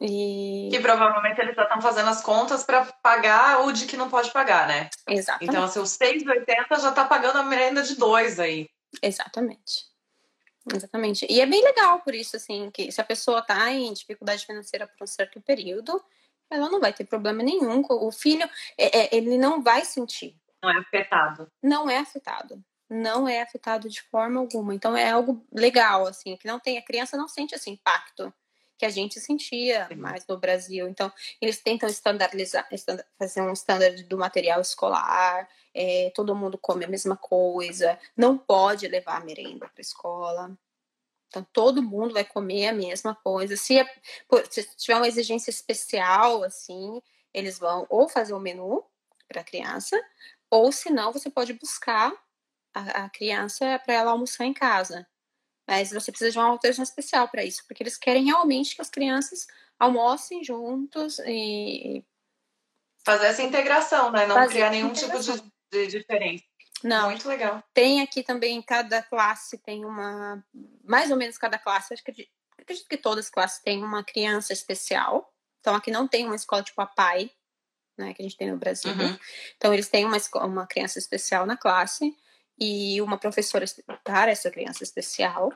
E... 0.00 0.70
Que 0.70 0.80
provavelmente 0.80 1.38
eles 1.38 1.54
já 1.54 1.64
estão 1.64 1.80
fazendo 1.82 2.08
as 2.08 2.22
contas 2.22 2.64
para 2.64 2.84
pagar 3.02 3.66
o 3.66 3.72
de 3.72 3.84
que 3.84 3.96
não 3.96 4.08
pode 4.08 4.30
pagar, 4.30 4.66
né? 4.66 4.88
Exatamente. 5.06 5.50
Então, 5.50 5.68
seus 5.68 6.00
assim, 6.00 6.24
6,80 6.24 6.80
já 6.80 6.88
está 6.88 7.04
pagando 7.04 7.38
a 7.38 7.42
merenda 7.42 7.82
de 7.82 7.94
dois 7.94 8.40
aí. 8.40 8.70
Exatamente. 9.02 9.84
Exatamente. 10.74 11.26
E 11.30 11.40
é 11.42 11.46
bem 11.46 11.62
legal 11.62 12.00
por 12.00 12.14
isso, 12.14 12.36
assim, 12.36 12.70
que 12.70 12.90
se 12.90 13.00
a 13.00 13.04
pessoa 13.04 13.40
está 13.40 13.70
em 13.70 13.92
dificuldade 13.92 14.46
financeira 14.46 14.86
por 14.86 15.04
um 15.04 15.06
certo 15.06 15.40
período, 15.40 16.02
ela 16.50 16.68
não 16.70 16.80
vai 16.80 16.92
ter 16.92 17.04
problema 17.04 17.42
nenhum. 17.42 17.82
O 17.88 18.12
filho, 18.12 18.48
é, 18.78 18.98
é, 18.98 19.16
ele 19.16 19.36
não 19.36 19.62
vai 19.62 19.84
sentir. 19.84 20.36
Não 20.62 20.70
é 20.70 20.78
afetado. 20.78 21.52
Não 21.62 21.90
é 21.90 21.98
afetado. 21.98 22.64
Não 22.88 23.28
é 23.28 23.42
afetado 23.42 23.88
de 23.88 24.02
forma 24.02 24.40
alguma. 24.40 24.74
Então 24.74 24.96
é 24.96 25.10
algo 25.10 25.44
legal, 25.52 26.06
assim, 26.06 26.36
que 26.36 26.46
não 26.46 26.60
tem. 26.60 26.78
A 26.78 26.84
criança 26.84 27.16
não 27.16 27.28
sente 27.28 27.54
esse 27.54 27.70
impacto 27.70 28.32
que 28.78 28.84
a 28.84 28.90
gente 28.90 29.18
sentia 29.20 29.88
mais 29.96 30.26
no 30.26 30.38
Brasil. 30.38 30.86
Então, 30.88 31.10
eles 31.40 31.62
tentam 31.62 31.88
estandarizar, 31.88 32.68
fazer 33.18 33.40
um 33.40 33.52
standard 33.52 34.02
do 34.04 34.18
material 34.18 34.60
escolar, 34.60 35.48
é, 35.74 36.10
todo 36.14 36.34
mundo 36.34 36.58
come 36.58 36.84
a 36.84 36.88
mesma 36.88 37.16
coisa, 37.16 37.98
não 38.16 38.36
pode 38.36 38.86
levar 38.86 39.24
merenda 39.24 39.66
para 39.66 39.78
a 39.78 39.80
escola. 39.80 40.58
Então, 41.28 41.46
todo 41.52 41.82
mundo 41.82 42.14
vai 42.14 42.24
comer 42.24 42.68
a 42.68 42.72
mesma 42.72 43.14
coisa. 43.14 43.56
Se, 43.56 43.78
é, 43.78 43.86
se 44.50 44.76
tiver 44.76 44.96
uma 44.96 45.08
exigência 45.08 45.50
especial, 45.50 46.42
assim, 46.44 47.00
eles 47.34 47.58
vão 47.58 47.86
ou 47.90 48.08
fazer 48.08 48.32
o 48.32 48.36
um 48.36 48.40
menu 48.40 48.84
para 49.28 49.40
a 49.40 49.44
criança, 49.44 50.00
ou 50.50 50.70
se 50.70 50.90
não, 50.90 51.12
você 51.12 51.28
pode 51.28 51.52
buscar 51.54 52.12
a, 52.72 53.04
a 53.04 53.10
criança 53.10 53.78
para 53.84 53.94
ela 53.94 54.12
almoçar 54.12 54.44
em 54.44 54.54
casa. 54.54 55.06
Mas 55.66 55.90
você 55.90 56.12
precisa 56.12 56.30
de 56.30 56.38
uma 56.38 56.46
autorização 56.48 56.84
especial 56.84 57.28
para 57.28 57.44
isso, 57.44 57.64
porque 57.66 57.82
eles 57.82 57.96
querem 57.96 58.24
realmente 58.24 58.76
que 58.76 58.82
as 58.82 58.90
crianças 58.90 59.46
almocem 59.78 60.44
juntos 60.44 61.18
e. 61.26 62.04
Fazer 63.04 63.26
essa 63.26 63.42
integração, 63.42 64.10
né? 64.10 64.26
Não 64.26 64.46
criar 64.48 64.70
nenhum 64.70 64.92
tipo 64.92 65.18
de, 65.18 65.42
de 65.70 65.86
diferença. 65.88 66.44
Não. 66.82 67.10
Muito 67.10 67.28
legal. 67.28 67.62
Tem 67.72 68.00
aqui 68.00 68.22
também, 68.22 68.60
cada 68.62 69.02
classe 69.02 69.58
tem 69.58 69.84
uma. 69.84 70.44
Mais 70.84 71.10
ou 71.10 71.16
menos 71.16 71.38
cada 71.38 71.58
classe, 71.58 71.94
acho 71.94 72.04
que 72.04 72.28
acredito 72.58 72.88
que 72.88 72.96
todas 72.96 73.26
as 73.26 73.30
classes 73.30 73.62
têm 73.62 73.82
uma 73.82 74.04
criança 74.04 74.52
especial. 74.52 75.32
Então 75.60 75.74
aqui 75.74 75.90
não 75.90 76.06
tem 76.06 76.26
uma 76.26 76.36
escola 76.36 76.62
tipo 76.62 76.80
a 76.80 76.86
PAI, 76.86 77.30
né, 77.96 78.12
que 78.12 78.22
a 78.22 78.24
gente 78.24 78.36
tem 78.36 78.50
no 78.50 78.58
Brasil. 78.58 78.90
Uhum. 78.92 79.18
Então 79.56 79.72
eles 79.72 79.88
têm 79.88 80.04
uma, 80.04 80.18
uma 80.44 80.66
criança 80.66 80.98
especial 80.98 81.46
na 81.46 81.56
classe 81.56 82.14
e 82.58 83.00
uma 83.00 83.18
professora 83.18 83.64
para 84.04 84.30
essa 84.30 84.50
criança 84.50 84.82
especial. 84.82 85.52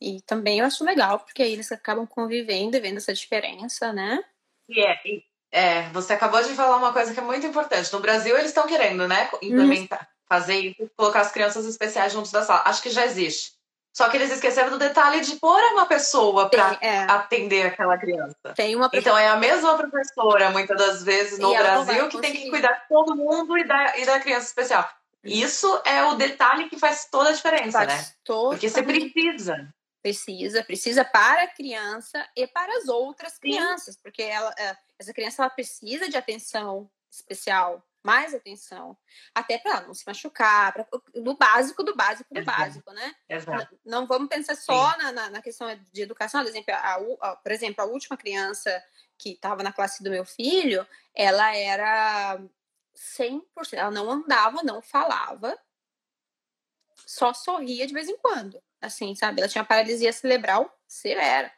E 0.00 0.20
também 0.22 0.58
eu 0.58 0.66
acho 0.66 0.84
legal, 0.84 1.20
porque 1.20 1.42
aí 1.42 1.52
eles 1.52 1.70
acabam 1.70 2.06
convivendo 2.06 2.76
e 2.76 2.80
vendo 2.80 2.96
essa 2.96 3.14
diferença, 3.14 3.92
né? 3.92 4.22
E 4.68 4.80
é, 4.80 5.00
e, 5.04 5.24
é, 5.52 5.88
você 5.90 6.14
acabou 6.14 6.42
de 6.42 6.54
falar 6.54 6.76
uma 6.76 6.92
coisa 6.92 7.14
que 7.14 7.20
é 7.20 7.22
muito 7.22 7.46
importante. 7.46 7.92
No 7.92 8.00
Brasil, 8.00 8.36
eles 8.36 8.50
estão 8.50 8.66
querendo, 8.66 9.06
né, 9.06 9.30
implementar, 9.40 10.11
fazer 10.32 10.74
colocar 10.96 11.20
as 11.20 11.30
crianças 11.30 11.66
especiais 11.66 12.10
juntos 12.10 12.32
da 12.32 12.42
sala. 12.42 12.62
Acho 12.64 12.80
que 12.80 12.88
já 12.88 13.04
existe. 13.04 13.52
Só 13.94 14.08
que 14.08 14.16
eles 14.16 14.32
esqueceram 14.32 14.70
do 14.70 14.78
detalhe 14.78 15.20
de 15.20 15.36
pôr 15.36 15.60
uma 15.74 15.84
pessoa 15.84 16.48
para 16.48 16.78
é. 16.80 17.00
atender 17.00 17.66
aquela 17.66 17.98
criança. 17.98 18.54
Tem 18.56 18.74
uma 18.74 18.88
Então 18.94 19.16
é 19.18 19.28
a 19.28 19.36
mesma 19.36 19.76
professora, 19.76 20.48
muitas 20.48 20.78
das 20.78 21.02
vezes, 21.02 21.38
no 21.38 21.52
Brasil, 21.52 22.08
que 22.08 22.18
tem 22.18 22.32
que 22.32 22.48
cuidar 22.48 22.72
de 22.72 22.88
todo 22.88 23.14
mundo 23.14 23.58
e 23.58 23.64
da, 23.64 23.98
e 23.98 24.06
da 24.06 24.18
criança 24.20 24.46
especial. 24.46 24.88
Isso 25.22 25.68
é 25.84 26.02
o 26.04 26.14
detalhe 26.14 26.70
que 26.70 26.78
faz 26.78 27.06
toda 27.10 27.28
a 27.28 27.32
diferença, 27.32 27.84
faz 27.84 27.88
né? 27.88 28.12
Porque 28.24 28.70
você 28.70 28.82
precisa. 28.82 29.74
Precisa, 30.02 30.64
precisa 30.64 31.04
para 31.04 31.42
a 31.42 31.48
criança 31.48 32.26
e 32.34 32.46
para 32.46 32.74
as 32.78 32.88
outras 32.88 33.38
crianças, 33.38 33.94
Sim. 33.94 34.00
porque 34.02 34.22
ela, 34.22 34.52
é, 34.58 34.76
essa 34.98 35.12
criança 35.12 35.42
ela 35.42 35.50
precisa 35.50 36.08
de 36.08 36.16
atenção 36.16 36.90
especial 37.10 37.84
mais 38.02 38.34
atenção, 38.34 38.96
até 39.34 39.58
para 39.58 39.82
não 39.82 39.94
se 39.94 40.04
machucar, 40.06 40.72
pra, 40.72 40.86
do 41.14 41.36
básico, 41.36 41.82
do 41.82 41.94
básico, 41.94 42.34
do 42.34 42.40
Exato. 42.40 42.58
básico, 42.58 42.92
né? 42.92 43.14
Exato. 43.28 43.78
Não, 43.84 44.00
não 44.00 44.06
vamos 44.06 44.28
pensar 44.28 44.56
só 44.56 44.96
na, 44.98 45.12
na, 45.12 45.30
na, 45.30 45.42
questão 45.42 45.68
de 45.92 46.02
educação, 46.02 46.42
por 46.42 46.48
exemplo, 46.50 46.74
a, 46.74 46.94
a, 47.20 47.36
por 47.36 47.52
exemplo, 47.52 47.84
a 47.84 47.86
última 47.86 48.16
criança 48.16 48.82
que 49.16 49.30
estava 49.30 49.62
na 49.62 49.72
classe 49.72 50.02
do 50.02 50.10
meu 50.10 50.24
filho, 50.24 50.86
ela 51.14 51.56
era 51.56 52.40
100%, 52.96 53.42
ela 53.72 53.90
não 53.90 54.10
andava, 54.10 54.62
não 54.62 54.82
falava, 54.82 55.56
só 57.06 57.32
sorria 57.32 57.86
de 57.86 57.94
vez 57.94 58.08
em 58.08 58.16
quando, 58.16 58.60
assim, 58.80 59.14
sabe? 59.14 59.40
Ela 59.40 59.48
tinha 59.48 59.64
paralisia 59.64 60.12
cerebral 60.12 60.76
severa. 60.88 61.52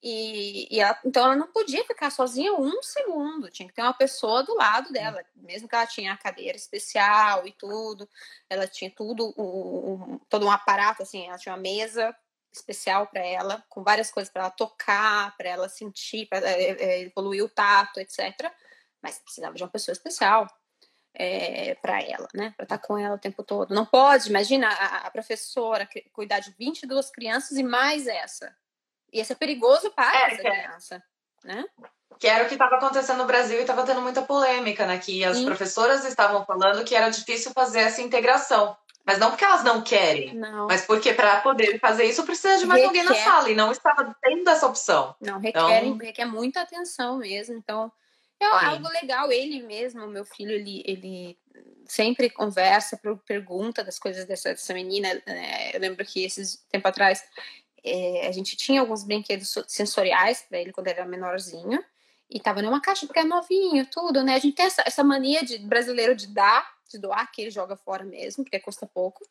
E, 0.00 0.68
e 0.74 0.80
ela, 0.80 0.96
então 1.04 1.24
ela 1.24 1.34
não 1.34 1.48
podia 1.48 1.84
ficar 1.84 2.10
sozinha 2.10 2.54
um 2.54 2.80
segundo, 2.82 3.50
tinha 3.50 3.68
que 3.68 3.74
ter 3.74 3.82
uma 3.82 3.92
pessoa 3.92 4.44
do 4.44 4.54
lado 4.54 4.92
dela, 4.92 5.24
mesmo 5.34 5.68
que 5.68 5.74
ela 5.74 5.86
tinha 5.86 6.12
a 6.12 6.16
cadeira 6.16 6.56
especial 6.56 7.44
e 7.46 7.52
tudo, 7.52 8.08
ela 8.48 8.68
tinha 8.68 8.90
tudo, 8.90 9.34
um, 9.36 10.14
um, 10.14 10.18
todo 10.28 10.46
um 10.46 10.50
aparato, 10.50 11.02
assim, 11.02 11.26
ela 11.26 11.36
tinha 11.36 11.52
uma 11.52 11.60
mesa 11.60 12.14
especial 12.52 13.08
para 13.08 13.26
ela, 13.26 13.64
com 13.68 13.82
várias 13.82 14.10
coisas 14.10 14.32
para 14.32 14.42
ela 14.42 14.50
tocar, 14.50 15.36
para 15.36 15.48
ela 15.48 15.68
sentir, 15.68 16.26
para 16.26 16.48
é, 16.48 16.70
é, 16.70 17.00
evoluir 17.02 17.44
o 17.44 17.48
tato, 17.48 17.98
etc. 17.98 18.52
Mas 19.02 19.18
precisava 19.18 19.54
de 19.54 19.62
uma 19.62 19.68
pessoa 19.68 19.92
especial 19.92 20.46
é, 21.12 21.74
para 21.76 22.00
ela, 22.02 22.28
né? 22.32 22.54
Para 22.56 22.64
estar 22.64 22.78
com 22.78 22.96
ela 22.96 23.16
o 23.16 23.18
tempo 23.18 23.42
todo. 23.42 23.74
Não 23.74 23.84
pode, 23.84 24.28
imagina 24.28 24.68
a, 24.68 25.06
a 25.06 25.10
professora 25.10 25.88
cuidar 26.12 26.40
de 26.40 26.52
22 26.52 27.10
crianças 27.10 27.58
e 27.58 27.62
mais 27.62 28.06
essa 28.06 28.54
e 29.12 29.20
isso 29.20 29.32
é 29.32 29.36
perigoso 29.36 29.90
para 29.90 30.16
é, 30.16 30.32
essa 30.32 30.48
é. 30.48 30.50
criança, 30.50 31.02
né? 31.44 31.64
Que 32.18 32.26
era 32.26 32.44
o 32.44 32.48
que 32.48 32.54
estava 32.54 32.76
acontecendo 32.76 33.18
no 33.18 33.26
Brasil 33.26 33.58
e 33.58 33.60
estava 33.60 33.84
tendo 33.84 34.02
muita 34.02 34.22
polêmica, 34.22 34.86
né? 34.86 34.98
Que 34.98 35.24
as 35.24 35.36
Sim. 35.36 35.46
professoras 35.46 36.04
estavam 36.04 36.44
falando 36.44 36.84
que 36.84 36.94
era 36.94 37.08
difícil 37.08 37.52
fazer 37.52 37.80
essa 37.80 38.02
integração. 38.02 38.76
Mas 39.06 39.18
não 39.18 39.30
porque 39.30 39.44
elas 39.44 39.64
não 39.64 39.80
querem, 39.80 40.34
não. 40.34 40.66
mas 40.66 40.84
porque 40.84 41.14
para 41.14 41.40
poder 41.40 41.78
fazer 41.80 42.04
isso 42.04 42.24
precisa 42.24 42.58
de 42.58 42.66
mais 42.66 42.82
requer. 42.82 43.00
alguém 43.00 43.04
na 43.04 43.24
sala 43.24 43.48
e 43.48 43.54
não 43.54 43.72
estava 43.72 44.14
tendo 44.20 44.50
essa 44.50 44.66
opção. 44.66 45.16
Não, 45.18 45.38
requer, 45.38 45.84
então... 45.84 45.96
requer 45.96 46.24
muita 46.26 46.60
atenção 46.60 47.16
mesmo. 47.16 47.56
Então, 47.56 47.90
é 48.38 48.44
algo 48.44 48.86
legal. 48.88 49.32
Ele 49.32 49.62
mesmo, 49.62 50.06
meu 50.06 50.26
filho, 50.26 50.52
ele, 50.52 50.82
ele 50.84 51.38
sempre 51.86 52.28
conversa, 52.28 53.00
pergunta 53.26 53.82
das 53.82 53.98
coisas 53.98 54.26
dessa, 54.26 54.50
dessa 54.50 54.74
menina. 54.74 55.08
Né? 55.26 55.70
Eu 55.72 55.80
lembro 55.80 56.04
que 56.04 56.24
esses 56.24 56.62
tempo 56.70 56.86
atrás 56.86 57.24
é, 57.84 58.26
a 58.26 58.32
gente 58.32 58.56
tinha 58.56 58.80
alguns 58.80 59.04
brinquedos 59.04 59.54
sensoriais 59.66 60.42
para 60.48 60.58
ele 60.58 60.72
quando 60.72 60.88
ele 60.88 60.98
era 60.98 61.08
menorzinho. 61.08 61.82
E 62.30 62.38
tava 62.38 62.60
numa 62.60 62.80
caixa 62.80 63.06
porque 63.06 63.20
é 63.20 63.24
novinho, 63.24 63.86
tudo, 63.86 64.22
né? 64.22 64.34
A 64.34 64.38
gente 64.38 64.54
tem 64.54 64.66
essa, 64.66 64.82
essa 64.84 65.02
mania 65.02 65.42
de 65.42 65.58
brasileiro 65.58 66.14
de 66.14 66.26
dar, 66.26 66.70
de 66.90 66.98
doar, 66.98 67.30
que 67.32 67.40
ele 67.40 67.50
joga 67.50 67.74
fora 67.74 68.04
mesmo, 68.04 68.44
porque 68.44 68.60
custa 68.60 68.86
pouco. 68.86 69.26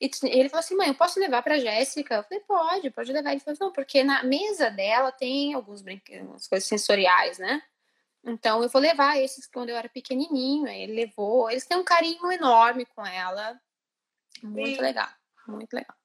E 0.00 0.10
ele 0.24 0.48
falou 0.48 0.60
assim: 0.60 0.74
mãe, 0.74 0.88
eu 0.88 0.94
posso 0.94 1.20
levar 1.20 1.42
pra 1.42 1.58
Jéssica? 1.58 2.16
Eu 2.16 2.24
falei: 2.24 2.40
pode, 2.40 2.90
pode 2.90 3.12
levar. 3.12 3.30
Ele 3.30 3.40
falou: 3.40 3.58
não, 3.60 3.72
porque 3.72 4.02
na 4.02 4.24
mesa 4.24 4.70
dela 4.70 5.12
tem 5.12 5.54
alguns 5.54 5.82
brinquedos, 5.82 6.48
coisas 6.48 6.68
sensoriais, 6.68 7.38
né? 7.38 7.62
Então 8.24 8.62
eu 8.62 8.68
vou 8.68 8.80
levar 8.80 9.18
esses 9.18 9.46
quando 9.46 9.70
eu 9.70 9.76
era 9.76 9.88
pequenininho. 9.88 10.66
Aí 10.66 10.82
ele 10.82 10.94
levou. 10.94 11.48
Eles 11.48 11.64
têm 11.64 11.76
um 11.76 11.84
carinho 11.84 12.30
enorme 12.32 12.86
com 12.86 13.06
ela. 13.06 13.60
Muito 14.42 14.76
Sim. 14.76 14.82
legal, 14.82 15.08
muito 15.46 15.72
legal. 15.72 15.96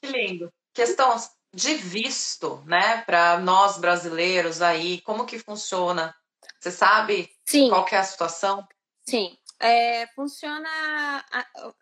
Que 0.00 0.08
lindo. 0.08 0.52
Questão 0.74 1.16
de 1.54 1.74
visto, 1.74 2.60
né, 2.66 3.02
para 3.02 3.38
nós 3.38 3.78
brasileiros 3.78 4.60
aí, 4.60 5.00
como 5.02 5.24
que 5.24 5.38
funciona? 5.38 6.14
Você 6.58 6.72
sabe 6.72 7.30
Sim. 7.46 7.68
qual 7.68 7.86
é 7.92 7.96
a 7.96 8.02
situação? 8.02 8.66
Sim, 9.08 9.38
é, 9.60 10.06
funciona 10.08 11.24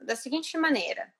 da 0.00 0.14
seguinte 0.14 0.58
maneira: 0.58 1.12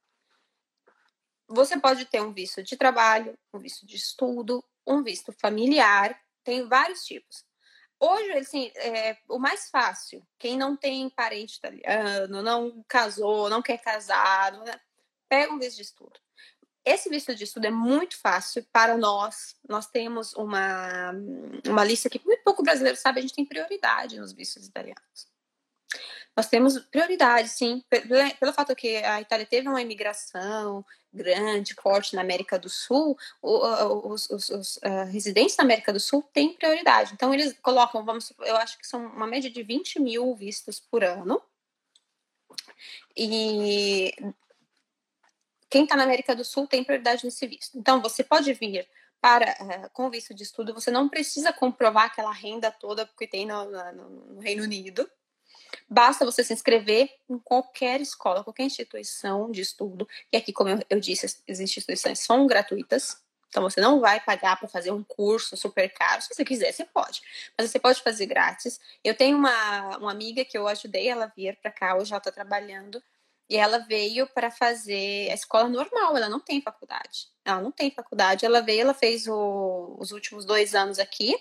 você 1.48 1.78
pode 1.80 2.04
ter 2.04 2.20
um 2.20 2.32
visto 2.32 2.62
de 2.62 2.76
trabalho, 2.76 3.38
um 3.54 3.58
visto 3.58 3.86
de 3.86 3.96
estudo, 3.96 4.62
um 4.86 5.02
visto 5.02 5.32
familiar, 5.32 6.20
tem 6.44 6.68
vários 6.68 7.04
tipos. 7.04 7.44
Hoje, 7.98 8.32
assim, 8.32 8.70
é, 8.74 9.16
o 9.28 9.38
mais 9.38 9.70
fácil, 9.70 10.26
quem 10.38 10.58
não 10.58 10.76
tem 10.76 11.08
parente 11.08 11.56
italiano, 11.56 12.42
não 12.42 12.84
casou, 12.88 13.48
não 13.48 13.62
quer 13.62 13.78
casar, 13.78 14.52
não, 14.52 14.64
pega 15.28 15.52
um 15.52 15.58
visto 15.58 15.76
de 15.76 15.82
estudo. 15.82 16.20
Esse 16.84 17.08
visto 17.08 17.34
de 17.34 17.44
estudo 17.44 17.66
é 17.66 17.70
muito 17.70 18.18
fácil 18.18 18.66
para 18.72 18.96
nós. 18.96 19.54
Nós 19.68 19.86
temos 19.86 20.34
uma, 20.34 21.12
uma 21.66 21.84
lista 21.84 22.10
que 22.10 22.20
muito 22.24 22.42
pouco 22.42 22.62
brasileiro 22.62 22.98
sabe, 22.98 23.18
a 23.18 23.22
gente 23.22 23.34
tem 23.34 23.44
prioridade 23.44 24.18
nos 24.18 24.32
vistos 24.32 24.66
italianos. 24.66 25.32
Nós 26.36 26.48
temos 26.48 26.78
prioridade, 26.78 27.48
sim, 27.50 27.84
pelo, 27.90 28.52
fato 28.54 28.74
que 28.74 28.96
a 28.96 29.20
Itália 29.20 29.44
teve 29.44 29.68
uma 29.68 29.82
imigração 29.82 30.84
grande, 31.12 31.74
forte 31.74 32.16
na 32.16 32.22
América 32.22 32.58
do 32.58 32.70
Sul, 32.70 33.18
os, 33.42 34.30
os, 34.30 34.48
os 34.48 34.76
uh, 34.78 35.04
residentes 35.10 35.54
da 35.54 35.62
América 35.62 35.92
do 35.92 36.00
Sul 36.00 36.22
têm 36.32 36.54
prioridade. 36.54 37.12
Então, 37.12 37.34
eles 37.34 37.54
colocam, 37.60 38.02
vamos, 38.02 38.32
eu 38.40 38.56
acho 38.56 38.78
que 38.78 38.86
são 38.86 39.04
uma 39.06 39.26
média 39.26 39.50
de 39.50 39.62
20 39.62 40.00
mil 40.00 40.34
vistos 40.34 40.80
por 40.80 41.04
ano. 41.04 41.40
E 43.14 44.14
quem 45.72 45.84
está 45.84 45.96
na 45.96 46.02
América 46.02 46.36
do 46.36 46.44
Sul 46.44 46.66
tem 46.66 46.84
prioridade 46.84 47.24
nesse 47.24 47.46
visto. 47.46 47.78
Então, 47.78 48.02
você 48.02 48.22
pode 48.22 48.52
vir 48.52 48.86
para 49.22 49.56
uh, 49.58 49.90
com 49.94 50.10
visto 50.10 50.34
de 50.34 50.42
estudo, 50.42 50.74
você 50.74 50.90
não 50.90 51.08
precisa 51.08 51.50
comprovar 51.50 52.04
aquela 52.04 52.30
renda 52.30 52.70
toda 52.70 53.08
que 53.18 53.26
tem 53.26 53.46
no, 53.46 53.64
no, 53.64 54.10
no 54.34 54.40
Reino 54.40 54.64
Unido. 54.64 55.10
Basta 55.88 56.26
você 56.26 56.44
se 56.44 56.52
inscrever 56.52 57.08
em 57.26 57.38
qualquer 57.38 58.02
escola, 58.02 58.44
qualquer 58.44 58.64
instituição 58.64 59.50
de 59.50 59.62
estudo. 59.62 60.06
E 60.30 60.36
aqui, 60.36 60.52
como 60.52 60.68
eu, 60.68 60.78
eu 60.90 61.00
disse, 61.00 61.24
as 61.48 61.58
instituições 61.58 62.18
são 62.18 62.46
gratuitas. 62.46 63.22
Então 63.48 63.62
você 63.62 63.80
não 63.80 63.98
vai 63.98 64.20
pagar 64.20 64.58
para 64.58 64.68
fazer 64.68 64.90
um 64.90 65.02
curso 65.02 65.56
super 65.56 65.88
caro. 65.88 66.20
Se 66.20 66.34
você 66.34 66.44
quiser, 66.44 66.70
você 66.70 66.84
pode. 66.84 67.22
Mas 67.56 67.70
você 67.70 67.78
pode 67.78 68.02
fazer 68.02 68.26
grátis. 68.26 68.78
Eu 69.02 69.14
tenho 69.14 69.38
uma, 69.38 69.96
uma 69.96 70.10
amiga 70.10 70.44
que 70.44 70.58
eu 70.58 70.68
ajudei 70.68 71.08
ela 71.08 71.24
a 71.24 71.28
vir 71.28 71.56
para 71.62 71.70
cá, 71.70 71.96
hoje 71.96 72.12
ela 72.12 72.18
está 72.18 72.30
trabalhando 72.30 73.02
e 73.48 73.56
ela 73.56 73.78
veio 73.78 74.26
para 74.28 74.50
fazer 74.50 75.30
a 75.30 75.34
escola 75.34 75.68
normal, 75.68 76.16
ela 76.16 76.28
não 76.28 76.40
tem 76.40 76.62
faculdade. 76.62 77.28
Ela 77.44 77.60
não 77.60 77.70
tem 77.70 77.90
faculdade. 77.90 78.46
Ela 78.46 78.60
veio, 78.60 78.82
ela 78.82 78.94
fez 78.94 79.26
o, 79.26 79.96
os 79.98 80.10
últimos 80.12 80.44
dois 80.44 80.74
anos 80.74 80.98
aqui, 80.98 81.36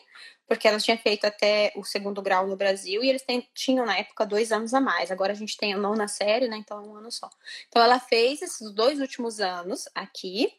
porque 0.47 0.67
ela 0.67 0.79
tinha 0.79 0.97
feito 0.97 1.25
até 1.25 1.71
o 1.75 1.83
segundo 1.83 2.21
grau 2.21 2.45
no 2.47 2.57
Brasil 2.57 3.03
e 3.03 3.09
eles 3.09 3.21
tem, 3.21 3.47
tinham 3.53 3.85
na 3.85 3.97
época 3.97 4.25
dois 4.25 4.51
anos 4.51 4.73
a 4.73 4.81
mais. 4.81 5.11
Agora 5.11 5.31
a 5.31 5.35
gente 5.35 5.55
tem 5.55 5.73
a 5.73 5.77
nona 5.77 6.07
série, 6.07 6.47
né? 6.47 6.57
Então 6.57 6.77
é 6.79 6.81
um 6.81 6.95
ano 6.95 7.11
só. 7.11 7.29
Então 7.69 7.81
ela 7.81 7.99
fez 7.99 8.41
esses 8.41 8.71
dois 8.71 8.99
últimos 8.99 9.39
anos 9.39 9.87
aqui, 9.95 10.53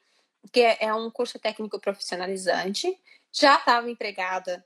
que 0.51 0.61
é, 0.61 0.79
é 0.81 0.95
um 0.95 1.11
curso 1.11 1.39
técnico 1.39 1.79
profissionalizante. 1.79 2.99
Já 3.31 3.57
estava 3.57 3.91
empregada 3.91 4.65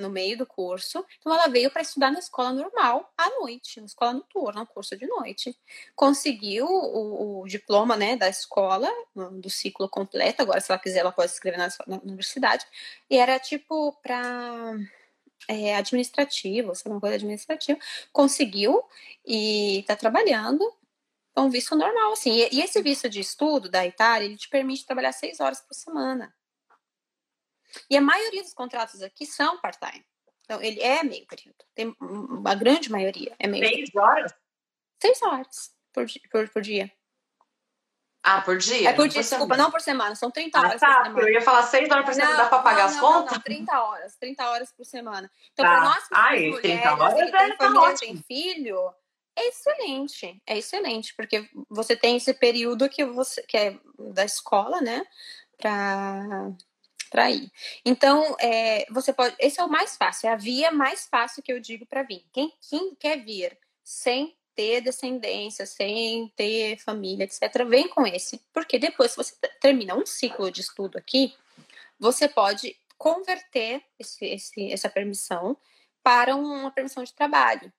no 0.00 0.10
meio 0.10 0.36
do 0.38 0.46
curso. 0.46 1.04
Então 1.18 1.32
ela 1.32 1.46
veio 1.48 1.70
para 1.70 1.82
estudar 1.82 2.10
na 2.10 2.18
escola 2.18 2.52
normal 2.52 3.12
à 3.16 3.28
noite, 3.40 3.80
na 3.80 3.86
escola 3.86 4.14
noturna, 4.14 4.62
um 4.62 4.66
curso 4.66 4.96
de 4.96 5.06
noite. 5.06 5.56
Conseguiu 5.94 6.66
o, 6.66 7.42
o, 7.42 7.46
diploma, 7.46 7.96
né, 7.96 8.16
da 8.16 8.28
escola, 8.28 8.88
do 9.32 9.50
ciclo 9.50 9.88
completo. 9.88 10.42
Agora, 10.42 10.60
se 10.60 10.70
ela 10.70 10.80
quiser, 10.80 11.00
ela 11.00 11.12
pode 11.12 11.28
se 11.28 11.36
inscrever 11.36 11.58
na, 11.58 11.68
na 11.86 12.02
universidade. 12.02 12.66
E 13.08 13.16
era 13.16 13.38
tipo 13.38 13.92
para 14.02 14.74
é, 15.48 15.76
administrativo, 15.76 16.74
sabe, 16.74 16.90
uma 16.90 17.00
coisa 17.00 17.16
administrativa. 17.16 17.78
Conseguiu 18.12 18.82
e 19.26 19.80
está 19.80 19.96
trabalhando. 19.96 20.64
Então, 21.30 21.50
visto 21.50 21.76
normal, 21.76 22.12
assim. 22.12 22.48
E 22.50 22.60
esse 22.60 22.82
visto 22.82 23.08
de 23.08 23.20
estudo 23.20 23.68
da 23.68 23.86
Itália, 23.86 24.26
ele 24.26 24.36
te 24.36 24.48
permite 24.48 24.84
trabalhar 24.86 25.12
seis 25.12 25.40
horas 25.40 25.60
por 25.60 25.74
semana. 25.74 26.34
E 27.88 27.96
a 27.96 28.00
maioria 28.00 28.42
dos 28.42 28.54
contratos 28.54 29.02
aqui 29.02 29.26
são 29.26 29.60
part-time. 29.60 30.04
Então, 30.44 30.60
ele 30.60 30.80
é 30.80 31.02
meio 31.04 31.26
período. 31.26 31.64
Tem 31.74 31.94
uma 32.00 32.54
grande 32.54 32.90
maioria 32.90 33.34
é 33.38 33.46
meio 33.46 33.64
Seis 33.64 33.90
período. 33.90 34.04
horas? 34.04 34.34
Seis 35.00 35.22
horas 35.22 35.70
por, 35.92 36.06
por, 36.30 36.48
por 36.50 36.62
dia. 36.62 36.92
Ah, 38.22 38.42
por 38.42 38.58
dia? 38.58 38.90
É 38.90 38.92
por 38.92 39.08
dia, 39.08 39.22
desculpa, 39.22 39.56
não 39.56 39.70
por 39.70 39.80
semana, 39.80 40.14
são 40.14 40.30
30 40.30 40.58
ah, 40.58 40.60
horas 40.60 40.80
tá, 40.80 40.86
por 40.96 41.04
semana. 41.04 41.22
Eu 41.22 41.32
ia 41.32 41.40
falar 41.40 41.62
6 41.62 41.90
horas 41.90 42.04
por 42.04 42.14
semana, 42.14 42.36
dá 42.36 42.48
pra 42.48 42.58
pagar 42.58 42.90
não, 42.90 42.94
as 42.94 43.00
contas? 43.00 43.32
Não, 43.32 43.38
não, 43.38 43.42
30 43.42 43.82
horas, 43.82 44.16
30 44.16 44.50
horas 44.50 44.72
por 44.72 44.84
semana. 44.84 45.30
Então, 45.52 45.64
tá. 45.64 45.70
para 45.70 45.84
nós 45.84 46.08
que 46.08 46.14
Ai, 46.14 46.36
mulheres, 46.50 46.60
30 46.60 46.94
horas 46.94 47.14
que 47.14 47.36
é, 47.36 47.56
tá 47.56 47.56
família, 47.56 47.94
tem 47.96 48.16
filho, 48.18 48.94
É 49.36 49.48
excelente, 49.48 50.42
é 50.46 50.58
excelente, 50.58 51.14
porque 51.16 51.48
você 51.70 51.96
tem 51.96 52.16
esse 52.16 52.34
período 52.34 52.90
que 52.90 53.04
você 53.06 53.42
que 53.44 53.56
é 53.56 53.78
da 54.12 54.24
escola, 54.24 54.82
né, 54.82 55.02
para 55.56 56.52
para 57.10 57.30
ir. 57.30 57.50
Então, 57.84 58.36
é, 58.40 58.86
você 58.90 59.12
pode. 59.12 59.34
Esse 59.38 59.60
é 59.60 59.64
o 59.64 59.68
mais 59.68 59.96
fácil, 59.96 60.28
é 60.28 60.32
a 60.32 60.36
via 60.36 60.70
mais 60.70 61.06
fácil 61.06 61.42
que 61.42 61.52
eu 61.52 61.60
digo 61.60 61.84
para 61.84 62.04
vir. 62.04 62.24
Quem, 62.32 62.54
quem 62.68 62.94
quer 62.94 63.22
vir 63.22 63.58
sem 63.82 64.36
ter 64.54 64.80
descendência, 64.80 65.66
sem 65.66 66.28
ter 66.36 66.78
família, 66.78 67.24
etc., 67.24 67.64
vem 67.66 67.88
com 67.88 68.06
esse. 68.06 68.40
Porque 68.52 68.78
depois, 68.78 69.10
se 69.10 69.16
você 69.16 69.34
termina 69.60 69.96
um 69.96 70.06
ciclo 70.06 70.50
de 70.50 70.60
estudo 70.60 70.96
aqui, 70.96 71.34
você 71.98 72.28
pode 72.28 72.78
converter 72.96 73.82
esse, 73.98 74.24
esse, 74.26 74.72
essa 74.72 74.88
permissão 74.88 75.56
para 76.02 76.36
uma 76.36 76.70
permissão 76.70 77.02
de 77.02 77.12
trabalho. 77.12 77.72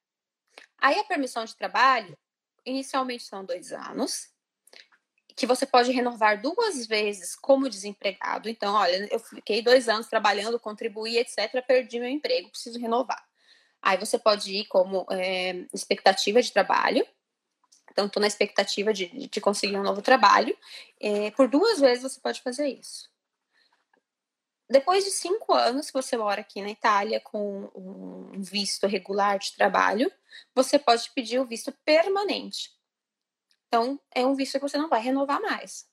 Aí 0.77 0.99
a 0.99 1.03
permissão 1.03 1.45
de 1.45 1.55
trabalho, 1.55 2.17
inicialmente 2.65 3.23
são 3.23 3.45
dois 3.45 3.71
anos, 3.71 4.29
que 5.35 5.45
você 5.45 5.65
pode 5.65 5.91
renovar 5.91 6.41
duas 6.41 6.85
vezes 6.85 7.35
como 7.35 7.69
desempregado. 7.69 8.49
Então, 8.49 8.73
olha, 8.73 9.07
eu 9.11 9.19
fiquei 9.19 9.61
dois 9.61 9.87
anos 9.89 10.07
trabalhando, 10.07 10.59
contribuí, 10.59 11.17
etc., 11.17 11.63
perdi 11.65 11.99
meu 11.99 12.09
emprego, 12.09 12.49
preciso 12.49 12.79
renovar. 12.79 13.23
Aí 13.81 13.97
você 13.97 14.19
pode 14.19 14.53
ir 14.53 14.65
como 14.65 15.05
é, 15.09 15.65
expectativa 15.73 16.41
de 16.41 16.51
trabalho. 16.51 17.05
Então, 17.91 18.05
estou 18.05 18.21
na 18.21 18.27
expectativa 18.27 18.93
de, 18.93 19.27
de, 19.27 19.41
conseguir 19.41 19.77
um 19.77 19.83
novo 19.83 20.01
trabalho. 20.01 20.55
É, 20.99 21.31
por 21.31 21.47
duas 21.47 21.79
vezes 21.79 22.03
você 22.03 22.19
pode 22.19 22.41
fazer 22.41 22.67
isso. 22.67 23.09
Depois 24.69 25.03
de 25.03 25.11
cinco 25.11 25.53
anos 25.53 25.87
que 25.87 25.93
você 25.93 26.15
mora 26.15 26.39
aqui 26.39 26.61
na 26.61 26.69
Itália 26.69 27.19
com 27.19 27.69
um 27.75 28.41
visto 28.41 28.87
regular 28.87 29.37
de 29.37 29.51
trabalho, 29.53 30.09
você 30.55 30.79
pode 30.79 31.11
pedir 31.11 31.39
o 31.39 31.45
visto 31.45 31.73
permanente. 31.83 32.71
Então, 33.71 33.97
é 34.13 34.25
um 34.25 34.35
visto 34.35 34.59
que 34.59 34.67
você 34.67 34.77
não 34.77 34.89
vai 34.89 34.99
renovar 34.99 35.41
mais. 35.41 35.87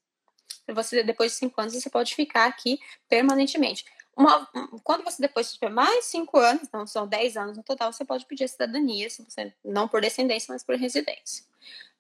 Você, 0.67 1.05
depois 1.05 1.31
de 1.31 1.39
cinco 1.39 1.61
anos, 1.61 1.75
você 1.75 1.89
pode 1.89 2.13
ficar 2.13 2.47
aqui 2.47 2.81
permanentemente. 3.09 3.85
Uma, 4.17 4.47
quando 4.83 5.05
você 5.05 5.23
depois 5.23 5.53
tiver 5.53 5.71
mais 5.71 6.07
cinco 6.07 6.39
anos, 6.39 6.65
então 6.65 6.85
são 6.89 7.07
dez 7.07 7.37
anos 7.37 7.57
no 7.57 7.63
total, 7.63 7.93
você 7.93 8.05
pode 8.05 8.27
pedir 8.27 8.43
a 8.43 8.49
cidadania, 8.49 9.09
se 9.09 9.23
você, 9.23 9.55
não 9.65 9.87
por 9.87 10.01
descendência, 10.01 10.53
mas 10.53 10.65
por 10.65 10.75
residência. 10.75 11.45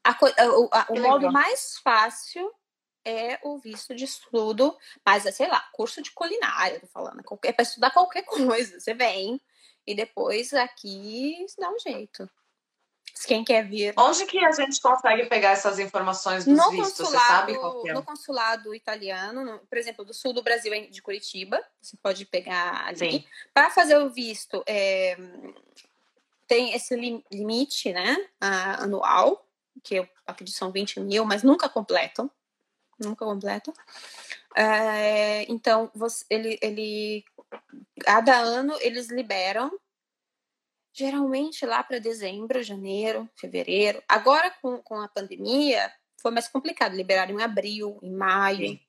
A, 0.02 0.10
a, 0.10 0.80
a, 0.80 0.86
o 0.90 0.98
modo 0.98 1.30
mais 1.30 1.78
fácil 1.78 2.52
é 3.04 3.38
o 3.44 3.56
visto 3.58 3.94
de 3.94 4.04
estudo, 4.04 4.76
mas 5.06 5.26
é, 5.26 5.30
sei 5.30 5.46
lá, 5.46 5.60
curso 5.72 6.02
de 6.02 6.10
culinária, 6.10 6.80
tô 6.80 6.88
falando, 6.88 7.22
é 7.44 7.52
para 7.52 7.62
estudar 7.62 7.92
qualquer 7.92 8.22
coisa. 8.26 8.80
Você 8.80 8.94
vem 8.94 9.40
e 9.86 9.94
depois 9.94 10.52
aqui 10.52 11.46
dá 11.56 11.70
um 11.70 11.78
jeito. 11.78 12.28
Quem 13.26 13.44
quer 13.44 13.66
vir. 13.66 13.94
Onde 13.96 14.26
que 14.26 14.38
a 14.38 14.52
gente 14.52 14.80
consegue 14.80 15.26
pegar 15.26 15.50
essas 15.50 15.78
informações 15.78 16.44
dos 16.44 16.56
no 16.56 16.70
vistos? 16.70 17.08
Você 17.08 17.18
sabe 17.18 17.54
qual 17.56 17.86
é? 17.86 17.92
No 17.92 18.02
consulado 18.02 18.74
italiano, 18.74 19.44
no, 19.44 19.58
por 19.60 19.78
exemplo, 19.78 20.04
do 20.04 20.14
sul 20.14 20.32
do 20.32 20.42
Brasil, 20.42 20.72
de 20.90 21.02
Curitiba, 21.02 21.62
você 21.80 21.96
pode 21.96 22.24
pegar 22.26 22.86
ali. 22.86 23.26
Para 23.52 23.70
fazer 23.70 23.96
o 23.98 24.10
visto, 24.10 24.62
é, 24.66 25.16
tem 26.46 26.74
esse 26.74 26.94
limite 27.30 27.92
né, 27.92 28.16
anual, 28.40 29.46
que 29.82 29.96
eu 29.96 30.08
acredito 30.26 30.56
são 30.56 30.72
20 30.72 31.00
mil, 31.00 31.24
mas 31.24 31.42
nunca 31.42 31.68
completam. 31.68 32.30
Nunca 32.98 33.24
completam. 33.24 33.72
É, 34.56 35.44
então, 35.50 35.90
você, 35.94 36.24
ele, 36.28 36.58
ele, 36.60 37.24
cada 38.00 38.36
ano 38.36 38.76
eles 38.80 39.08
liberam 39.08 39.70
geralmente 40.98 41.64
lá 41.64 41.82
para 41.84 42.00
dezembro, 42.00 42.60
janeiro, 42.60 43.30
fevereiro. 43.36 44.02
Agora, 44.08 44.50
com, 44.60 44.82
com 44.82 45.00
a 45.00 45.06
pandemia, 45.06 45.92
foi 46.20 46.32
mais 46.32 46.48
complicado 46.48 46.96
liberar 46.96 47.30
em 47.30 47.40
abril, 47.40 48.00
em 48.02 48.12
maio. 48.12 48.80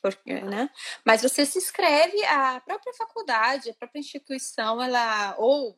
Porque, 0.00 0.40
né? 0.42 0.70
Mas 1.04 1.22
você 1.22 1.44
se 1.44 1.58
inscreve, 1.58 2.24
a 2.26 2.60
própria 2.60 2.94
faculdade, 2.94 3.70
a 3.70 3.74
própria 3.74 3.98
instituição, 3.98 4.80
ela, 4.80 5.34
ou 5.38 5.76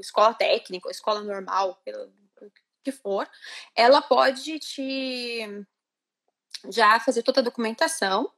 escola 0.00 0.34
técnica, 0.34 0.88
ou 0.88 0.90
escola 0.90 1.22
normal, 1.22 1.80
pelo 1.84 2.12
que 2.82 2.90
for, 2.90 3.28
ela 3.76 4.02
pode 4.02 4.58
te 4.58 5.64
já 6.70 6.98
fazer 6.98 7.22
toda 7.22 7.40
a 7.40 7.44
documentação 7.44 8.32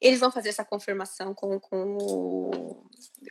eles 0.00 0.20
vão 0.20 0.30
fazer 0.30 0.50
essa 0.50 0.64
confirmação 0.64 1.34
com, 1.34 1.58
com, 1.58 1.96
o, 2.00 2.86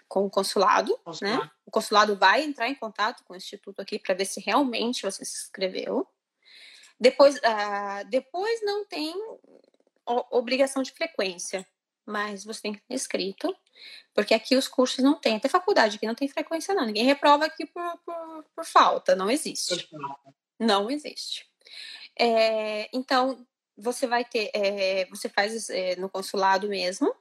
com 0.08 0.26
o 0.26 0.30
consulado, 0.30 0.98
né? 1.22 1.50
O 1.66 1.72
consulado 1.72 2.16
vai 2.16 2.44
entrar 2.44 2.70
em 2.70 2.76
contato 2.76 3.24
com 3.24 3.34
o 3.34 3.38
instituto 3.38 3.82
aqui 3.82 3.98
para 4.00 4.14
ver 4.16 4.26
se 4.26 4.40
realmente 4.40 5.04
você 5.04 5.26
se 5.26 5.44
inscreveu. 5.44 6.08
Depois, 7.00 7.36
uh, 7.38 8.10
depois 8.10 8.64
não 8.64 8.86
tem 8.86 9.14
obrigação 10.32 10.84
de 10.84 10.92
frequência, 10.92 11.68
mas 12.06 12.44
você 12.44 12.62
tem 12.62 12.74
que 12.74 12.82
ter 12.82 12.94
inscrito, 12.94 13.56
porque 14.14 14.34
aqui 14.34 14.56
os 14.56 14.68
cursos 14.68 15.04
não 15.04 15.20
tem, 15.20 15.36
até 15.36 15.50
faculdade 15.50 15.98
aqui 15.98 16.06
não 16.06 16.16
tem 16.16 16.28
frequência 16.28 16.74
não, 16.74 16.86
ninguém 16.86 17.04
reprova 17.04 17.46
aqui 17.46 17.66
por, 17.66 17.98
por, 18.06 18.46
por 18.56 18.66
falta, 18.66 19.16
não 19.16 19.30
existe. 19.30 19.90
Não 20.60 20.90
existe. 20.90 21.50
É, 22.18 22.88
então, 22.94 23.46
você 23.78 24.08
vai 24.08 24.24
ter, 24.24 24.50
é, 24.54 25.06
você 25.06 25.28
faz 25.28 25.70
é, 25.70 25.96
no 25.98 26.10
consulado 26.10 26.70
mesmo. 26.70 27.14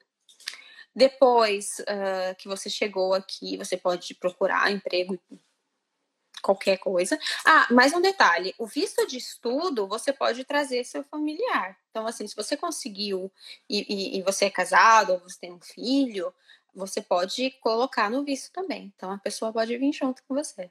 Depois 0.95 1.81
uh, 1.81 2.35
que 2.39 2.47
você 2.47 2.71
chegou 2.71 3.15
aqui, 3.15 3.57
você 3.57 3.77
pode 3.77 4.15
procurar 4.15 4.71
emprego, 4.71 5.19
qualquer 6.45 6.77
coisa. 6.77 7.19
Ah, 7.45 7.67
mais 7.71 7.93
um 7.95 8.01
detalhe: 8.01 8.55
o 8.59 8.67
visto 8.67 9.07
de 9.07 9.17
estudo 9.17 9.89
você 9.89 10.13
pode 10.13 10.45
trazer 10.45 10.85
seu 10.85 11.03
familiar. 11.03 11.77
Então, 11.91 12.07
assim, 12.07 12.27
se 12.29 12.37
você 12.37 12.57
conseguiu 12.57 13.33
e, 13.69 13.87
e, 13.89 14.19
e 14.19 14.23
você 14.23 14.45
é 14.45 14.51
casado 14.51 15.15
ou 15.15 15.21
você 15.21 15.41
tem 15.41 15.53
um 15.53 15.61
filho, 15.61 16.33
você 16.75 17.01
pode 17.01 17.51
colocar 17.61 18.11
no 18.11 18.23
visto 18.23 18.53
também. 18.53 18.93
Então, 18.95 19.11
a 19.11 19.19
pessoa 19.19 19.53
pode 19.53 19.77
vir 19.77 19.93
junto 19.93 20.23
com 20.25 20.35
você. 20.35 20.71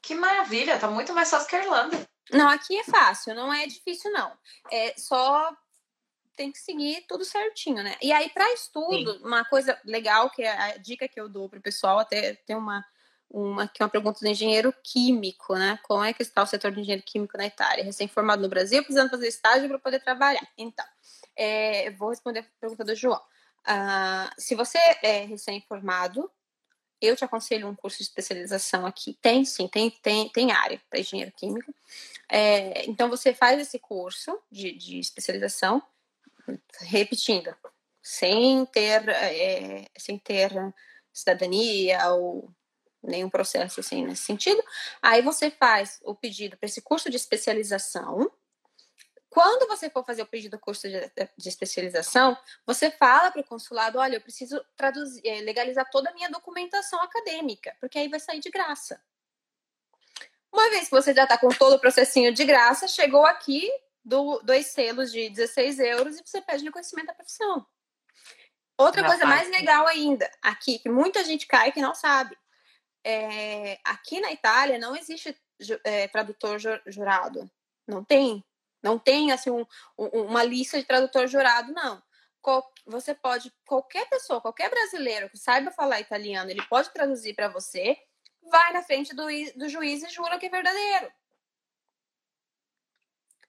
Que 0.00 0.14
maravilha! 0.14 0.78
Tá 0.78 0.88
muito 0.88 1.12
mais 1.12 1.30
fácil 1.30 1.48
que 1.48 1.56
a 1.56 1.64
Irlanda. 1.64 2.06
Não, 2.30 2.48
aqui 2.48 2.76
é 2.78 2.84
fácil, 2.84 3.34
não 3.34 3.52
é 3.52 3.66
difícil, 3.66 4.10
não. 4.12 4.32
É 4.70 4.94
só 4.96 5.54
tem 6.36 6.52
que 6.52 6.58
seguir 6.58 7.04
tudo 7.08 7.24
certinho, 7.24 7.82
né? 7.82 7.96
E 8.02 8.12
aí, 8.12 8.28
para 8.30 8.52
estudo, 8.52 9.12
Sim. 9.12 9.24
uma 9.24 9.44
coisa 9.44 9.78
legal, 9.84 10.30
que 10.30 10.42
é 10.42 10.50
a 10.50 10.76
dica 10.76 11.08
que 11.08 11.20
eu 11.20 11.28
dou 11.28 11.48
pro 11.48 11.60
pessoal, 11.60 11.98
até 11.98 12.34
tem 12.34 12.56
uma, 12.56 12.84
uma, 13.30 13.68
que 13.68 13.82
é 13.82 13.84
uma 13.84 13.90
pergunta 13.90 14.20
do 14.20 14.28
engenheiro 14.28 14.74
químico, 14.82 15.54
né? 15.54 15.78
Como 15.82 16.04
é 16.04 16.12
que 16.12 16.22
está 16.22 16.42
o 16.42 16.46
setor 16.46 16.72
de 16.72 16.80
engenheiro 16.80 17.02
químico 17.04 17.36
na 17.36 17.46
Itália? 17.46 17.84
Recém-formado 17.84 18.42
no 18.42 18.48
Brasil, 18.48 18.82
precisando 18.82 19.10
fazer 19.10 19.28
estágio 19.28 19.68
para 19.68 19.78
poder 19.78 20.00
trabalhar. 20.00 20.46
Então, 20.56 20.84
é, 21.36 21.90
vou 21.92 22.10
responder 22.10 22.40
a 22.40 22.60
pergunta 22.60 22.84
do 22.84 22.94
João. 22.94 23.20
Uh, 23.66 24.28
se 24.36 24.54
você 24.54 24.78
é 25.02 25.24
recém-formado, 25.24 26.30
eu 27.00 27.16
te 27.16 27.24
aconselho 27.24 27.68
um 27.68 27.74
curso 27.74 27.98
de 27.98 28.04
especialização 28.04 28.86
aqui. 28.86 29.18
Tem 29.20 29.44
sim, 29.44 29.68
tem, 29.68 29.90
tem, 29.90 30.28
tem 30.28 30.52
área 30.52 30.80
para 30.88 31.00
engenheiro 31.00 31.32
químico. 31.36 31.74
É, 32.30 32.88
então 32.88 33.08
você 33.08 33.34
faz 33.34 33.60
esse 33.60 33.78
curso 33.78 34.38
de, 34.50 34.72
de 34.72 34.98
especialização, 34.98 35.82
repetindo, 36.80 37.54
sem 38.02 38.66
ter, 38.66 39.08
é, 39.08 39.86
sem 39.96 40.18
ter 40.18 40.50
cidadania 41.12 42.10
ou 42.10 42.50
nenhum 43.02 43.30
processo 43.30 43.80
assim 43.80 44.04
nesse 44.04 44.22
sentido. 44.22 44.62
Aí 45.02 45.22
você 45.22 45.50
faz 45.50 46.00
o 46.02 46.14
pedido 46.14 46.56
para 46.56 46.66
esse 46.66 46.82
curso 46.82 47.10
de 47.10 47.16
especialização 47.16 48.30
quando 49.34 49.66
você 49.66 49.90
for 49.90 50.04
fazer 50.04 50.22
o 50.22 50.26
pedido 50.26 50.52
do 50.52 50.60
curso 50.60 50.88
de, 50.88 51.10
de 51.36 51.48
especialização, 51.48 52.38
você 52.64 52.88
fala 52.88 53.32
para 53.32 53.40
o 53.40 53.44
consulado: 53.44 53.98
olha, 53.98 54.14
eu 54.14 54.20
preciso 54.20 54.64
traduzir, 54.76 55.26
eh, 55.26 55.40
legalizar 55.40 55.90
toda 55.90 56.08
a 56.08 56.14
minha 56.14 56.30
documentação 56.30 57.02
acadêmica, 57.02 57.76
porque 57.80 57.98
aí 57.98 58.08
vai 58.08 58.20
sair 58.20 58.38
de 58.38 58.48
graça. 58.48 59.02
Uma 60.52 60.70
vez 60.70 60.84
que 60.84 60.92
você 60.92 61.12
já 61.12 61.24
está 61.24 61.36
com 61.36 61.48
todo 61.48 61.74
o 61.74 61.80
processinho 61.80 62.32
de 62.32 62.44
graça, 62.44 62.86
chegou 62.86 63.26
aqui 63.26 63.68
do, 64.04 64.40
dois 64.40 64.66
selos 64.66 65.10
de 65.10 65.30
16 65.30 65.78
euros 65.78 66.18
e 66.18 66.22
você 66.24 66.40
pede 66.40 66.64
reconhecimento 66.64 67.06
da 67.06 67.14
profissão. 67.14 67.66
Outra 68.76 69.02
já 69.02 69.08
coisa 69.08 69.26
mais 69.26 69.48
legal 69.50 69.86
ainda, 69.86 70.30
aqui, 70.42 70.78
que 70.78 70.88
muita 70.88 71.24
gente 71.24 71.46
cai 71.46 71.72
que 71.72 71.80
não 71.80 71.94
sabe. 71.94 72.36
É, 73.04 73.78
aqui 73.84 74.20
na 74.20 74.32
Itália 74.32 74.78
não 74.78 74.96
existe 74.96 75.36
é, 75.84 76.08
tradutor 76.08 76.58
jurado. 76.86 77.50
Não 77.86 78.04
tem. 78.04 78.44
Não 78.82 78.98
tem 78.98 79.32
assim 79.32 79.50
um, 79.50 79.64
uma 79.96 80.42
lista 80.42 80.78
de 80.78 80.84
tradutor 80.84 81.26
jurado, 81.26 81.72
não. 81.72 82.02
Você 82.86 83.14
pode, 83.14 83.50
qualquer 83.66 84.06
pessoa, 84.10 84.40
qualquer 84.40 84.68
brasileiro 84.68 85.30
que 85.30 85.38
saiba 85.38 85.70
falar 85.70 86.00
italiano, 86.00 86.50
ele 86.50 86.62
pode 86.66 86.92
traduzir 86.92 87.32
para 87.34 87.48
você, 87.48 87.96
vai 88.42 88.72
na 88.74 88.82
frente 88.82 89.14
do, 89.14 89.24
do 89.56 89.68
juiz 89.68 90.02
e 90.02 90.10
jura 90.10 90.38
que 90.38 90.46
é 90.46 90.50
verdadeiro. 90.50 91.10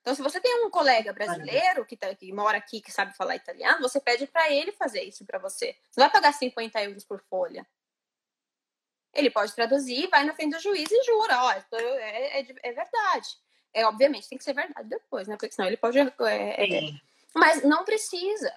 Então, 0.05 0.13
se 0.13 0.21
você 0.21 0.39
tem 0.39 0.63
um 0.63 0.69
colega 0.69 1.11
brasileiro 1.11 1.83
que, 1.83 1.97
tá, 1.97 2.13
que 2.13 2.31
mora 2.31 2.59
aqui, 2.59 2.79
que 2.79 2.91
sabe 2.91 3.17
falar 3.17 3.37
italiano, 3.37 3.81
você 3.81 3.99
pede 3.99 4.27
para 4.27 4.51
ele 4.51 4.71
fazer 4.71 5.01
isso 5.01 5.25
para 5.25 5.39
você. 5.39 5.75
Você 5.89 5.99
vai 5.99 6.11
pagar 6.11 6.31
50 6.31 6.79
euros 6.83 7.03
por 7.03 7.19
folha. 7.23 7.65
Ele 9.15 9.31
pode 9.31 9.55
traduzir, 9.55 10.07
vai 10.09 10.23
na 10.23 10.35
frente 10.35 10.55
do 10.55 10.61
juiz 10.61 10.91
e 10.91 11.03
jura, 11.05 11.41
ó, 11.41 11.51
é, 11.51 12.39
é, 12.39 12.55
é 12.61 12.71
verdade. 12.71 13.29
É, 13.73 13.83
obviamente, 13.87 14.29
tem 14.29 14.37
que 14.37 14.43
ser 14.43 14.53
verdade 14.53 14.87
depois, 14.87 15.27
né? 15.27 15.37
Porque 15.37 15.55
senão 15.55 15.67
ele 15.67 15.77
pode. 15.77 15.97
É, 15.97 16.03
é, 16.07 16.91
mas 17.33 17.63
não 17.63 17.83
precisa. 17.83 18.53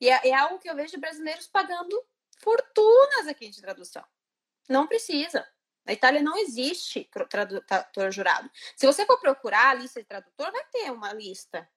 E 0.00 0.08
é, 0.08 0.28
é, 0.28 0.32
algo 0.32 0.58
que 0.58 0.70
eu 0.70 0.74
vejo 0.74 0.98
brasileiros 0.98 1.48
pagando 1.48 2.02
fortunas 2.38 3.28
aqui 3.28 3.50
de 3.50 3.60
tradução. 3.60 4.02
Não 4.70 4.86
precisa. 4.86 5.46
Na 5.84 5.92
Itália 5.92 6.22
não 6.22 6.36
existe 6.38 7.08
tradutor 7.28 8.10
jurado. 8.10 8.50
Se 8.74 8.86
você 8.86 9.04
for 9.04 9.18
procurar 9.20 9.70
a 9.70 9.74
lista 9.74 10.00
de 10.00 10.06
tradutor, 10.06 10.50
vai 10.50 10.64
ter 10.72 10.90
uma 10.90 11.12
lista 11.12 11.68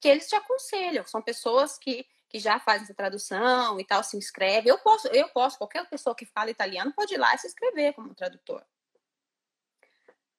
que 0.00 0.08
eles 0.08 0.28
te 0.28 0.36
aconselham. 0.36 1.06
São 1.06 1.22
pessoas 1.22 1.78
que, 1.78 2.06
que 2.28 2.38
já 2.38 2.60
fazem 2.60 2.82
essa 2.82 2.94
tradução 2.94 3.80
e 3.80 3.84
tal, 3.84 4.04
se 4.04 4.18
inscreve. 4.18 4.68
Eu 4.68 4.78
posso, 4.78 5.08
eu 5.08 5.28
posso, 5.30 5.56
qualquer 5.56 5.88
pessoa 5.88 6.14
que 6.14 6.26
fala 6.26 6.50
italiano 6.50 6.92
pode 6.92 7.14
ir 7.14 7.18
lá 7.18 7.34
e 7.34 7.38
se 7.38 7.46
inscrever 7.46 7.94
como 7.94 8.14
tradutor. 8.14 8.62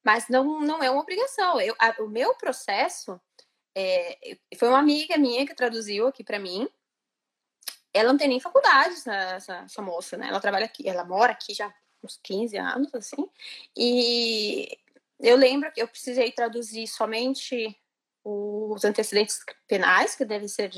Mas 0.03 0.29
não, 0.29 0.59
não 0.59 0.83
é 0.83 0.91
uma 0.91 1.01
obrigação. 1.01 1.59
Eu, 1.59 1.75
a, 1.79 1.95
o 2.03 2.07
meu 2.07 2.35
processo 2.35 3.19
é, 3.75 4.37
foi 4.55 4.69
uma 4.69 4.77
amiga 4.77 5.17
minha 5.17 5.47
que 5.47 5.55
traduziu 5.55 6.05
aqui 6.05 6.23
para 6.23 6.37
mim. 6.37 6.69
Ela 7.91 8.11
não 8.11 8.19
tem 8.19 8.27
nem 8.27 8.39
faculdade, 8.39 8.93
essa, 8.93 9.13
essa, 9.13 9.55
essa 9.61 9.81
moça, 9.81 10.15
né? 10.15 10.27
Ela 10.27 10.39
trabalha 10.39 10.65
aqui, 10.65 10.87
ela 10.87 11.03
mora 11.03 11.31
aqui 11.31 11.55
já 11.55 11.73
uns 12.05 12.19
15 12.23 12.57
anos, 12.57 12.93
assim. 12.93 13.29
E 13.75 14.77
eu 15.19 15.35
lembro 15.35 15.71
que 15.71 15.81
eu 15.81 15.87
precisei 15.87 16.31
traduzir 16.31 16.87
somente 16.87 17.77
os 18.23 18.83
antecedentes 18.83 19.39
penais, 19.67 20.15
que 20.15 20.25
deve 20.25 20.47
ser 20.47 20.71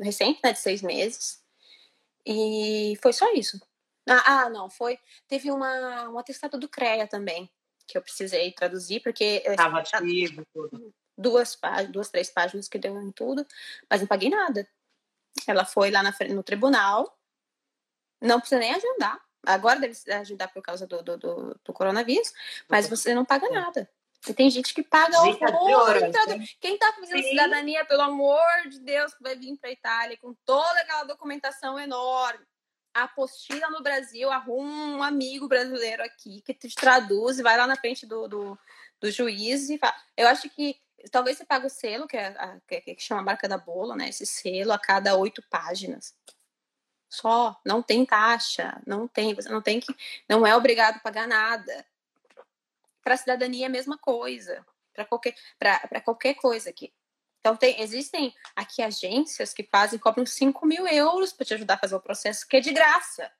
recente, 0.00 0.40
né, 0.42 0.52
de 0.52 0.58
seis 0.58 0.82
meses. 0.82 1.42
E 2.26 2.98
foi 3.00 3.12
só 3.12 3.32
isso. 3.34 3.60
Ah, 4.08 4.42
ah, 4.42 4.50
não, 4.50 4.68
foi. 4.68 4.98
Teve 5.28 5.50
uma, 5.50 6.08
um 6.08 6.18
atestado 6.18 6.58
do 6.58 6.68
CREA 6.68 7.06
também, 7.06 7.48
que 7.86 7.96
eu 7.96 8.02
precisei 8.02 8.50
traduzir, 8.52 9.00
porque. 9.00 9.42
Estava 9.46 9.78
ativo, 9.78 10.44
tudo. 10.52 10.92
Duas, 11.16 11.56
duas, 11.90 12.08
três 12.08 12.30
páginas 12.30 12.68
que 12.68 12.78
deu 12.78 13.00
em 13.00 13.12
tudo, 13.12 13.46
mas 13.88 14.00
não 14.00 14.08
paguei 14.08 14.28
nada. 14.28 14.68
Ela 15.46 15.64
foi 15.64 15.90
lá 15.90 16.02
na, 16.02 16.12
no 16.30 16.42
tribunal, 16.42 17.16
não 18.20 18.40
precisa 18.40 18.60
nem 18.60 18.74
agendar. 18.74 19.20
Agora 19.44 19.80
deve 19.80 19.96
agendar 20.12 20.52
por 20.52 20.62
causa 20.62 20.86
do, 20.86 21.02
do, 21.02 21.16
do, 21.16 21.60
do 21.64 21.72
coronavírus, 21.72 22.32
mas 22.68 22.88
você 22.88 23.14
não 23.14 23.24
paga 23.24 23.48
nada. 23.50 23.88
E 24.28 24.32
tem 24.32 24.48
gente 24.48 24.72
que 24.72 24.82
paga 24.82 25.18
gente 25.22 25.44
horror. 25.44 26.00
Né? 26.00 26.46
Quem 26.60 26.78
tá 26.78 26.92
fazendo 26.92 27.22
Sim. 27.22 27.30
cidadania, 27.30 27.84
pelo 27.84 28.02
amor 28.02 28.38
de 28.68 28.78
Deus, 28.78 29.12
vai 29.20 29.34
vir 29.34 29.56
para 29.56 29.72
Itália 29.72 30.16
com 30.16 30.32
toda 30.44 30.80
aquela 30.80 31.04
documentação 31.04 31.78
enorme. 31.78 32.44
Apostila 32.94 33.70
no 33.70 33.82
Brasil, 33.82 34.30
arruma 34.30 34.96
um 34.96 35.02
amigo 35.02 35.48
brasileiro 35.48 36.04
aqui 36.04 36.40
que 36.42 36.54
te 36.54 36.74
traduz 36.74 37.38
e 37.38 37.42
vai 37.42 37.56
lá 37.56 37.66
na 37.66 37.74
frente 37.74 38.06
do, 38.06 38.28
do, 38.28 38.58
do 39.00 39.10
juiz 39.10 39.70
e 39.70 39.78
fala. 39.78 39.94
Eu 40.16 40.28
acho 40.28 40.48
que 40.50 40.76
talvez 41.10 41.38
você 41.38 41.44
pague 41.44 41.66
o 41.66 41.70
selo, 41.70 42.06
que, 42.06 42.16
é 42.16 42.28
a, 42.28 42.60
que, 42.68 42.80
que 42.80 43.02
chama 43.02 43.22
a 43.22 43.24
marca 43.24 43.48
da 43.48 43.58
bola, 43.58 43.96
né? 43.96 44.08
Esse 44.08 44.26
selo 44.26 44.72
a 44.72 44.78
cada 44.78 45.16
oito 45.16 45.42
páginas. 45.50 46.14
Só, 47.12 47.60
não 47.62 47.82
tem 47.82 48.06
taxa, 48.06 48.80
não 48.86 49.06
tem, 49.06 49.34
você 49.34 49.50
não 49.50 49.60
tem 49.60 49.78
que, 49.78 49.94
não 50.26 50.46
é 50.46 50.56
obrigado 50.56 50.96
a 50.96 51.00
pagar 51.00 51.28
nada. 51.28 51.86
Para 53.04 53.12
a 53.12 53.16
cidadania 53.18 53.66
é 53.66 53.68
a 53.68 53.70
mesma 53.70 53.98
coisa, 53.98 54.64
para 54.94 55.04
qualquer, 55.04 55.34
qualquer 56.06 56.32
coisa 56.36 56.70
aqui. 56.70 56.90
Então, 57.38 57.54
tem, 57.54 57.78
existem 57.82 58.34
aqui 58.56 58.80
agências 58.80 59.52
que 59.52 59.62
fazem, 59.62 59.98
cobram 59.98 60.24
5 60.24 60.64
mil 60.64 60.86
euros 60.86 61.34
para 61.34 61.44
te 61.44 61.52
ajudar 61.52 61.74
a 61.74 61.78
fazer 61.78 61.96
o 61.96 62.00
processo, 62.00 62.48
que 62.48 62.56
é 62.56 62.60
de 62.60 62.72
graça. 62.72 63.30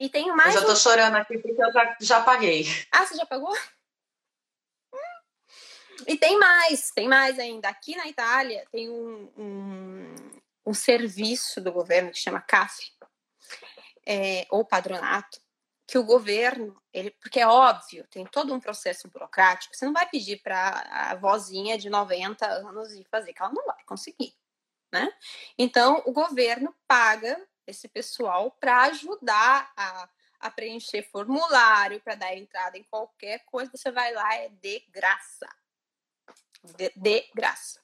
E 0.00 0.08
tem 0.08 0.34
mais. 0.34 0.54
Eu 0.54 0.62
já 0.62 0.66
tô 0.68 0.72
um... 0.72 0.76
chorando 0.76 1.16
aqui 1.16 1.36
porque 1.36 1.62
eu 1.62 1.70
já, 1.70 1.96
já 2.00 2.22
paguei. 2.22 2.64
Ah, 2.90 3.04
você 3.04 3.14
já 3.14 3.26
pagou? 3.26 3.54
E 6.06 6.16
tem 6.16 6.38
mais, 6.38 6.90
tem 6.90 7.08
mais 7.08 7.38
ainda. 7.38 7.68
Aqui 7.68 7.96
na 7.96 8.06
Itália 8.06 8.64
tem 8.70 8.88
um, 8.88 9.32
um, 9.36 10.14
um 10.66 10.74
serviço 10.74 11.60
do 11.60 11.72
governo 11.72 12.10
que 12.10 12.18
chama 12.18 12.40
CAF, 12.40 12.92
é, 14.06 14.46
ou 14.50 14.64
padronato, 14.64 15.40
que 15.86 15.98
o 15.98 16.04
governo, 16.04 16.80
ele, 16.92 17.10
porque 17.12 17.40
é 17.40 17.46
óbvio, 17.46 18.06
tem 18.10 18.26
todo 18.26 18.54
um 18.54 18.60
processo 18.60 19.08
burocrático, 19.08 19.74
você 19.74 19.86
não 19.86 19.92
vai 19.92 20.08
pedir 20.08 20.42
para 20.42 20.86
a 20.90 21.14
vozinha 21.14 21.78
de 21.78 21.88
90 21.88 22.46
anos 22.46 22.92
ir 22.92 23.06
fazer, 23.10 23.32
que 23.32 23.42
ela 23.42 23.52
não 23.52 23.64
vai 23.64 23.82
conseguir, 23.86 24.34
né? 24.92 25.10
Então, 25.56 26.02
o 26.04 26.12
governo 26.12 26.74
paga 26.86 27.42
esse 27.66 27.88
pessoal 27.88 28.50
para 28.50 28.82
ajudar 28.82 29.72
a, 29.76 30.08
a 30.40 30.50
preencher 30.50 31.02
formulário, 31.02 32.00
para 32.00 32.14
dar 32.14 32.36
entrada 32.36 32.76
em 32.76 32.84
qualquer 32.84 33.44
coisa, 33.46 33.70
você 33.74 33.90
vai 33.90 34.12
lá, 34.12 34.34
é 34.34 34.48
de 34.48 34.80
graça. 34.90 35.48
De, 36.96 37.24
graça. 37.34 37.80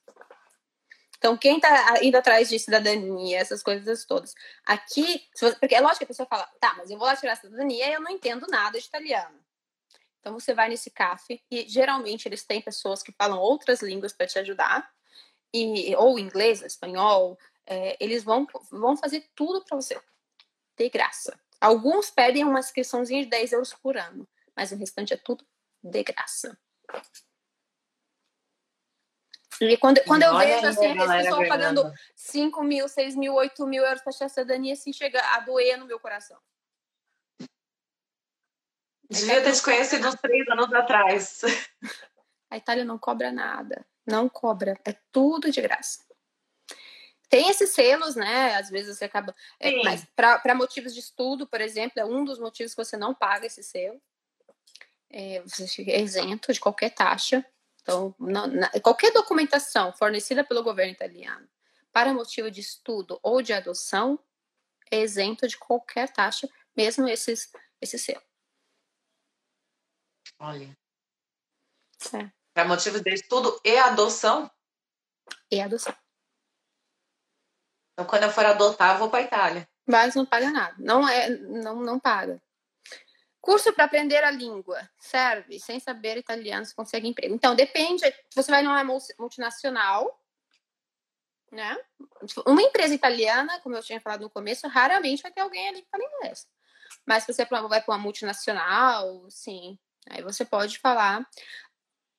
Então, 1.18 1.37
quem 1.39 1.57
está 1.57 2.03
indo 2.03 2.16
atrás 2.16 2.49
de 2.51 2.59
cidadania, 2.59 3.39
essas 3.39 3.62
coisas 3.62 4.05
todas. 4.05 4.35
Aqui, 4.66 5.27
você, 5.35 5.55
porque 5.57 5.75
é 5.75 5.81
lógico 5.81 5.99
que 5.99 6.05
a 6.05 6.09
pessoa 6.09 6.29
fala, 6.29 6.45
tá, 6.61 6.75
mas 6.77 6.91
eu 6.91 6.99
vou 6.99 7.07
lá 7.07 7.16
tirar 7.16 7.33
a 7.33 7.37
cidadania 7.37 7.89
e 7.89 7.93
eu 7.95 8.01
não 8.01 8.11
entendo 8.11 8.47
nada 8.47 8.79
de 8.79 8.87
italiano. 8.87 9.39
Então, 10.20 10.35
você 10.39 10.53
vai 10.53 10.68
nesse 10.68 10.91
CAF 10.91 11.43
e 11.51 11.68
geralmente 11.68 12.27
eles 12.29 12.45
têm 12.45 12.61
pessoas 12.61 13.03
que 13.03 13.12
falam 13.12 13.39
outras 13.39 13.81
línguas 13.81 14.12
para 14.12 14.27
te 14.27 14.39
ajudar, 14.39 14.91
e, 15.55 15.95
ou 15.97 16.18
inglês, 16.18 16.61
espanhol. 16.62 17.39
É, 17.66 17.97
eles 18.01 18.25
vão, 18.25 18.47
vão 18.70 18.97
fazer 18.97 19.31
tudo 19.35 19.64
para 19.64 19.77
você, 19.77 19.99
de 20.77 20.91
graça. 20.91 21.39
Alguns 21.61 22.11
pedem 22.11 22.45
uma 22.45 22.59
inscriçãozinha 22.59 23.22
de 23.22 23.31
10 23.31 23.53
euros 23.53 23.72
por 23.72 23.97
ano, 23.97 24.29
mas 24.55 24.72
o 24.72 24.77
restante 24.77 25.14
é 25.14 25.16
tudo 25.16 25.47
de 25.83 26.03
graça. 26.03 26.59
E 29.61 29.76
quando, 29.76 30.02
quando 30.05 30.22
eu 30.22 30.36
vejo 30.36 30.66
assim, 30.66 30.98
as 30.98 31.24
pessoas 31.24 31.48
pagando 31.48 31.92
5 32.16 32.62
mil, 32.62 32.88
6 32.88 33.16
mil, 33.16 33.34
8 33.34 33.66
mil 33.66 33.84
euros 33.84 34.02
para 34.02 34.11
a 34.11 34.28
cidadania, 34.28 34.72
assim, 34.72 34.92
chega 34.92 35.20
a 35.20 35.40
doer 35.40 35.76
no 35.76 35.86
meu 35.86 36.00
coração. 36.00 36.38
Devia 39.09 39.42
ter 39.42 39.52
te 39.52 39.62
conhecido 39.62 40.09
uns 40.09 40.14
três 40.16 40.48
anos 40.48 40.72
atrás. 40.72 41.42
A 42.50 42.57
Itália 42.57 42.84
não 42.84 42.98
cobra 42.98 43.32
nada. 43.32 43.84
Não 44.07 44.28
cobra. 44.28 44.78
É 44.84 44.94
tudo 45.11 45.50
de 45.50 45.61
graça. 45.61 46.05
Tem 47.28 47.48
esses 47.48 47.70
selos, 47.70 48.14
né? 48.14 48.55
Às 48.55 48.70
vezes 48.70 48.96
você 48.96 49.07
acaba. 49.07 49.34
É, 49.59 49.82
mas 49.82 50.07
para 50.14 50.55
motivos 50.55 50.94
de 50.94 51.00
estudo, 51.00 51.48
por 51.48 51.61
exemplo, 51.61 52.00
é 52.00 52.05
um 52.05 52.24
dos 52.24 52.38
motivos 52.38 52.72
que 52.72 52.84
você 52.84 52.96
não 52.96 53.12
paga 53.12 53.46
esse 53.46 53.62
selo. 53.62 54.00
É, 55.11 55.42
você 55.42 55.66
fica 55.66 55.92
isento 55.96 56.52
de 56.52 56.61
qualquer 56.61 56.90
taxa. 56.90 57.44
Então, 57.85 58.14
na, 58.18 58.47
na, 58.47 58.70
qualquer 58.80 59.12
documentação 59.12 59.93
fornecida 59.93 60.43
pelo 60.43 60.62
governo 60.62 60.93
italiano 60.93 61.47
para 61.93 62.14
motivo 62.14 62.51
de 62.51 62.61
estudo 62.61 63.20
ou 63.22 63.43
de 63.43 63.53
adoção 63.53 64.18
é 64.91 65.03
isento 65.03 65.47
de 65.47 65.59
qualquer 65.59 66.11
taxa, 66.11 66.49
mesmo 66.74 67.07
esses, 67.07 67.53
esse 67.80 67.99
selo. 67.99 68.22
Olha. 70.39 70.76
É. 72.14 72.32
Para 72.55 72.66
motivo 72.66 73.01
de 73.03 73.12
estudo 73.12 73.61
e 73.62 73.76
adoção? 73.76 74.51
E 75.51 75.61
adoção. 75.61 75.95
Então, 77.93 78.07
quando 78.07 78.22
eu 78.24 78.30
for 78.30 78.47
adotar, 78.47 78.95
eu 78.95 78.99
vou 78.99 79.11
para 79.11 79.20
a 79.20 79.26
Itália. 79.26 79.68
Mas 79.87 80.14
não 80.14 80.24
paga 80.24 80.51
nada. 80.51 80.74
Não 80.78 81.07
é, 81.07 81.28
não, 81.28 81.76
não 81.76 82.01
paga. 82.01 82.43
Curso 83.45 83.74
para 83.74 83.84
aprender 83.84 84.24
a 84.24 84.30
língua. 84.30 84.88
Serve. 84.99 85.61
Sem 85.61 85.78
saber 85.78 86.16
italiano, 86.16 86.64
você 86.64 86.74
consegue 86.74 87.07
emprego. 87.07 87.34
Então, 87.34 87.55
depende. 87.55 88.03
Você 88.34 88.51
vai 88.51 88.62
numa 88.62 88.82
multinacional, 89.18 90.18
né? 91.53 91.76
Uma 92.47 92.62
empresa 92.62 92.95
italiana, 92.95 93.61
como 93.61 93.76
eu 93.76 93.82
tinha 93.82 94.01
falado 94.01 94.22
no 94.22 94.30
começo, 94.30 94.66
raramente 94.66 95.22
vai 95.22 95.30
ter 95.30 95.42
alguém 95.42 95.68
ali 95.68 95.82
que 95.82 95.90
fala 95.90 96.03
inglês. 96.05 96.49
Mas 97.05 97.24
se 97.24 97.34
você 97.34 97.45
vai 97.45 97.82
para 97.82 97.95
uma 97.95 97.99
multinacional, 97.99 99.26
sim, 99.28 99.78
aí 100.09 100.22
você 100.22 100.42
pode 100.42 100.78
falar. 100.78 101.28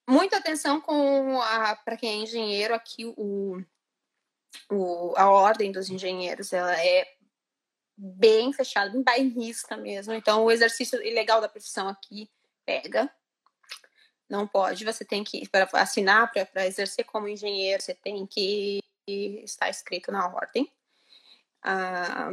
Muita 0.07 0.37
atenção 0.37 0.79
com 0.79 1.39
para 1.83 1.97
quem 1.97 2.19
é 2.19 2.23
engenheiro 2.23 2.75
aqui 2.75 3.03
o, 3.17 3.65
o 4.71 5.13
a 5.17 5.27
ordem 5.31 5.71
dos 5.71 5.89
engenheiros 5.89 6.53
ela 6.53 6.79
é 6.79 7.14
bem 7.97 8.51
fechado, 8.51 8.91
bem 8.91 9.03
bairrista 9.03 9.77
mesmo. 9.77 10.13
Então, 10.13 10.43
o 10.43 10.51
exercício 10.51 11.01
ilegal 11.01 11.41
da 11.41 11.49
profissão 11.49 11.87
aqui 11.87 12.29
pega. 12.65 13.09
Não 14.29 14.47
pode, 14.47 14.83
você 14.83 15.05
tem 15.05 15.23
que, 15.23 15.47
para 15.47 15.69
assinar, 15.73 16.31
para 16.31 16.65
exercer 16.65 17.05
como 17.05 17.27
engenheiro, 17.27 17.81
você 17.81 17.93
tem 17.93 18.25
que 18.25 18.79
estar 19.07 19.69
escrito 19.69 20.11
na 20.11 20.27
ordem. 20.27 20.71
Ah, 21.63 22.31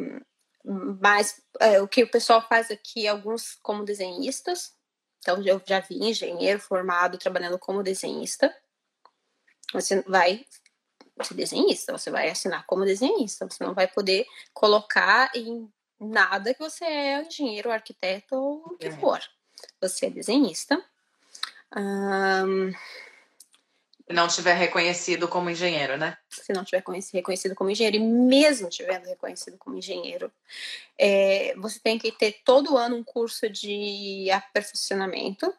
mas 0.64 1.42
é, 1.60 1.80
o 1.82 1.88
que 1.88 2.02
o 2.02 2.10
pessoal 2.10 2.46
faz 2.48 2.70
aqui, 2.70 3.06
alguns 3.06 3.58
como 3.62 3.84
desenhistas. 3.84 4.74
Então, 5.18 5.42
eu 5.44 5.60
já 5.66 5.80
vi 5.80 5.98
engenheiro 5.98 6.58
formado 6.58 7.18
trabalhando 7.18 7.58
como 7.58 7.82
desenhista. 7.82 8.54
Você 9.72 10.02
vai 10.02 10.44
desenhista, 11.34 11.92
você 11.92 12.10
vai 12.10 12.28
assinar 12.28 12.64
como 12.66 12.84
desenhista, 12.84 13.48
você 13.48 13.62
não 13.64 13.74
vai 13.74 13.86
poder 13.86 14.26
colocar 14.52 15.30
em 15.34 15.70
nada 16.00 16.52
que 16.52 16.60
você 16.60 16.84
é 16.84 17.22
engenheiro, 17.22 17.70
arquiteto 17.70 18.34
ou 18.34 18.56
o 18.66 18.78
que 18.78 18.88
é. 18.88 18.92
for. 18.92 19.20
Você 19.80 20.06
é 20.06 20.10
desenhista. 20.10 20.82
Um, 21.76 22.72
se 24.12 24.12
não 24.12 24.28
tiver 24.28 24.54
reconhecido 24.54 25.28
como 25.28 25.48
engenheiro, 25.48 25.96
né? 25.96 26.18
Se 26.28 26.52
não 26.52 26.64
tiver 26.64 26.82
reconhecido 27.12 27.54
como 27.54 27.70
engenheiro, 27.70 27.96
e 27.96 28.00
mesmo 28.00 28.68
tiver 28.68 29.00
reconhecido 29.00 29.56
como 29.56 29.76
engenheiro, 29.76 30.30
é, 30.98 31.54
você 31.56 31.78
tem 31.78 31.98
que 31.98 32.12
ter 32.12 32.40
todo 32.44 32.76
ano 32.76 32.96
um 32.96 33.04
curso 33.04 33.48
de 33.48 34.30
aperfeiçoamento. 34.30 35.54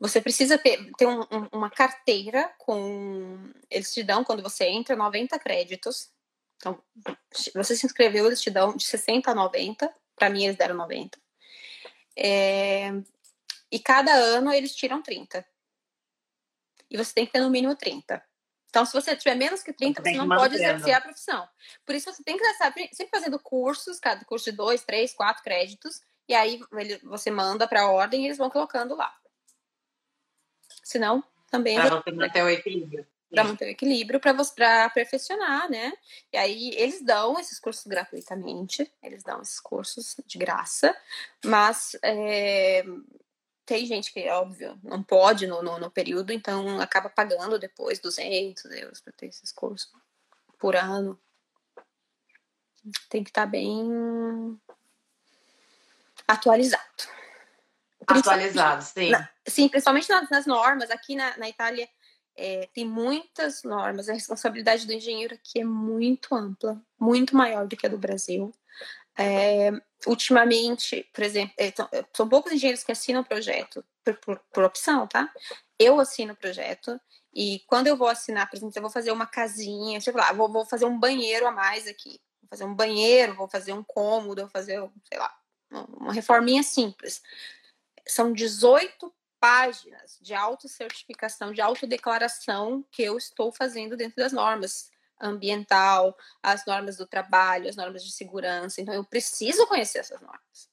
Você 0.00 0.20
precisa 0.20 0.56
ter, 0.56 0.80
um, 1.02 1.48
uma 1.52 1.70
carteira 1.70 2.52
com. 2.58 3.52
Eles 3.70 3.92
te 3.92 4.02
dão, 4.02 4.24
quando 4.24 4.42
você 4.42 4.64
entra, 4.64 4.96
90 4.96 5.38
créditos. 5.38 6.10
Então, 6.56 6.82
você 7.54 7.76
se 7.76 7.86
inscreveu, 7.86 8.26
eles 8.26 8.40
te 8.40 8.50
dão 8.50 8.74
de 8.74 8.84
60 8.84 9.30
a 9.30 9.34
90. 9.34 9.94
Para 10.16 10.30
mim, 10.30 10.44
eles 10.44 10.56
deram 10.56 10.74
90. 10.74 11.18
É, 12.16 12.90
e 13.70 13.78
cada 13.78 14.12
ano 14.12 14.52
eles 14.52 14.74
tiram 14.74 15.00
30 15.00 15.46
e 16.90 16.96
você 16.96 17.14
tem 17.14 17.24
que 17.24 17.32
ter 17.32 17.40
no 17.40 17.48
mínimo 17.48 17.74
30. 17.76 18.22
Então, 18.68 18.84
se 18.84 18.92
você 18.92 19.16
tiver 19.16 19.34
menos 19.34 19.62
que 19.62 19.72
30, 19.72 20.02
você 20.02 20.12
não 20.12 20.28
pode 20.28 20.56
exercer 20.56 20.94
a 20.94 21.00
profissão. 21.00 21.48
Por 21.84 21.94
isso, 21.94 22.12
você 22.12 22.22
tem 22.22 22.36
que 22.36 22.44
estar 22.44 22.72
sempre 22.92 23.08
fazendo 23.10 23.38
cursos, 23.38 23.98
cada 23.98 24.24
curso 24.24 24.50
de 24.50 24.56
dois, 24.56 24.84
três, 24.84 25.12
quatro 25.12 25.42
créditos, 25.42 26.00
e 26.28 26.34
aí 26.34 26.60
você 27.02 27.30
manda 27.30 27.66
para 27.66 27.82
a 27.82 27.90
ordem 27.90 28.22
e 28.22 28.26
eles 28.26 28.38
vão 28.38 28.50
colocando 28.50 28.94
lá. 28.94 29.12
Senão, 30.82 31.22
também. 31.50 31.76
Para 31.76 32.00
você 32.00 32.12
manter 32.12 32.42
o 32.42 32.48
equilíbrio. 32.48 33.06
Para 33.30 33.44
manter 33.44 33.66
o 33.66 33.68
equilíbrio, 33.68 34.20
para 34.20 34.90
perfeccionar, 34.90 35.70
né? 35.70 35.92
E 36.32 36.36
aí 36.36 36.70
eles 36.76 37.00
dão 37.00 37.38
esses 37.38 37.60
cursos 37.60 37.86
gratuitamente, 37.86 38.90
eles 39.02 39.22
dão 39.22 39.40
esses 39.40 39.60
cursos 39.60 40.16
de 40.26 40.36
graça, 40.36 40.96
mas 41.44 41.96
é, 42.02 42.84
tem 43.64 43.86
gente 43.86 44.12
que, 44.12 44.18
é 44.18 44.34
óbvio, 44.34 44.76
não 44.82 45.00
pode 45.00 45.46
no, 45.46 45.62
no, 45.62 45.78
no, 45.78 45.90
período, 45.92 46.32
então 46.32 46.80
acaba 46.80 47.08
pagando 47.08 47.56
depois 47.56 48.00
200 48.00 48.64
euros 48.64 49.00
para 49.00 49.12
ter 49.12 49.26
esses 49.26 49.52
cursos 49.52 49.92
por 50.58 50.74
ano. 50.74 51.16
Tem 53.08 53.22
que 53.22 53.30
estar 53.30 53.44
tá 53.44 53.46
bem 53.46 54.60
atualizado. 56.26 57.19
Atualizado, 58.06 58.82
sim. 58.82 59.10
Na, 59.10 59.28
sim, 59.46 59.68
principalmente 59.68 60.08
nas, 60.08 60.30
nas, 60.30 60.46
normas. 60.46 60.90
Aqui 60.90 61.14
na, 61.14 61.36
na 61.36 61.48
Itália 61.48 61.88
é, 62.36 62.68
tem 62.72 62.84
muitas 62.84 63.62
normas. 63.62 64.08
A 64.08 64.12
responsabilidade 64.12 64.86
do 64.86 64.92
engenheiro 64.92 65.34
aqui 65.34 65.60
é 65.60 65.64
muito 65.64 66.34
ampla, 66.34 66.80
muito 66.98 67.36
maior 67.36 67.66
do 67.66 67.76
que 67.76 67.86
a 67.86 67.90
do 67.90 67.98
Brasil. 67.98 68.52
É, 69.16 69.70
ultimamente, 70.06 71.06
por 71.12 71.22
exemplo, 71.22 71.54
é, 71.58 71.72
são 72.14 72.28
poucos 72.28 72.52
engenheiros 72.52 72.82
que 72.82 72.92
assinam 72.92 73.20
o 73.20 73.24
projeto 73.24 73.84
por, 74.04 74.16
por, 74.16 74.40
por, 74.52 74.64
opção, 74.64 75.06
tá? 75.06 75.30
Eu 75.78 76.00
assino 76.00 76.32
o 76.32 76.36
projeto 76.36 76.98
e 77.34 77.60
quando 77.66 77.86
eu 77.86 77.96
vou 77.96 78.08
assinar, 78.08 78.48
por 78.48 78.56
exemplo, 78.56 78.72
eu 78.76 78.82
vou 78.82 78.90
fazer 78.90 79.12
uma 79.12 79.26
casinha, 79.26 80.00
sei 80.00 80.12
lá, 80.12 80.32
vou, 80.32 80.50
vou 80.50 80.64
fazer 80.64 80.84
um 80.86 80.98
banheiro 80.98 81.46
a 81.46 81.50
mais 81.50 81.86
aqui. 81.86 82.20
Vou 82.40 82.48
fazer 82.48 82.64
um 82.64 82.74
banheiro, 82.74 83.34
vou 83.34 83.48
fazer 83.48 83.72
um 83.72 83.84
cômodo, 83.84 84.42
vou 84.42 84.50
fazer, 84.50 84.80
sei 85.04 85.18
lá, 85.18 85.32
uma 85.70 86.12
reforminha 86.12 86.62
simples. 86.62 87.22
São 88.10 88.32
18 88.32 89.12
páginas 89.38 90.18
de 90.20 90.34
autocertificação, 90.34 91.52
de 91.52 91.60
autodeclaração 91.60 92.84
que 92.90 93.02
eu 93.02 93.16
estou 93.16 93.50
fazendo 93.50 93.96
dentro 93.96 94.16
das 94.16 94.32
normas 94.32 94.90
ambiental, 95.20 96.16
as 96.42 96.64
normas 96.66 96.96
do 96.96 97.06
trabalho, 97.06 97.68
as 97.68 97.76
normas 97.76 98.04
de 98.04 98.12
segurança. 98.12 98.80
Então, 98.80 98.94
eu 98.94 99.04
preciso 99.04 99.66
conhecer 99.66 99.98
essas 99.98 100.20
normas. 100.20 100.70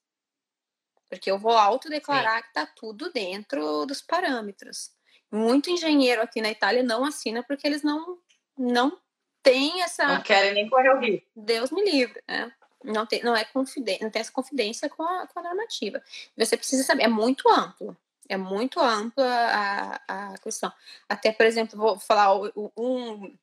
Porque 1.09 1.29
eu 1.29 1.37
vou 1.37 1.53
autodeclarar 1.57 2.37
Sim. 2.37 2.41
que 2.41 2.47
está 2.47 2.65
tudo 2.65 3.11
dentro 3.11 3.85
dos 3.85 4.01
parâmetros. 4.01 4.91
Muito 5.31 5.69
engenheiro 5.69 6.21
aqui 6.21 6.41
na 6.41 6.51
Itália 6.51 6.83
não 6.83 7.05
assina 7.05 7.43
porque 7.43 7.67
eles 7.67 7.83
não, 7.83 8.17
não 8.57 8.99
têm 9.43 9.81
essa. 9.81 10.05
Não 10.07 10.21
querem 10.21 10.53
nem 10.53 10.69
correr 10.69 10.89
o 10.89 10.99
risco. 10.99 11.27
Deus 11.35 11.71
me 11.71 11.83
livre, 11.83 12.21
né? 12.27 12.51
Não 12.87 13.05
tem, 13.05 13.21
não 13.21 13.35
é 13.35 13.43
confidência, 13.43 14.03
não 14.03 14.11
tem 14.11 14.21
essa 14.21 14.31
confidência 14.31 14.89
com 14.89 15.03
a, 15.03 15.27
com 15.27 15.39
a 15.39 15.43
normativa. 15.43 16.01
Você 16.37 16.55
precisa 16.55 16.83
saber, 16.83 17.03
é 17.03 17.07
muito 17.07 17.49
amplo. 17.49 17.95
É 18.29 18.37
muito 18.37 18.79
ampla 18.79 19.25
a, 19.25 20.31
a 20.31 20.37
questão. 20.39 20.71
Até, 21.07 21.31
por 21.31 21.45
exemplo, 21.45 21.77
vou 21.77 21.99
falar 21.99 22.35
um, 22.55 23.33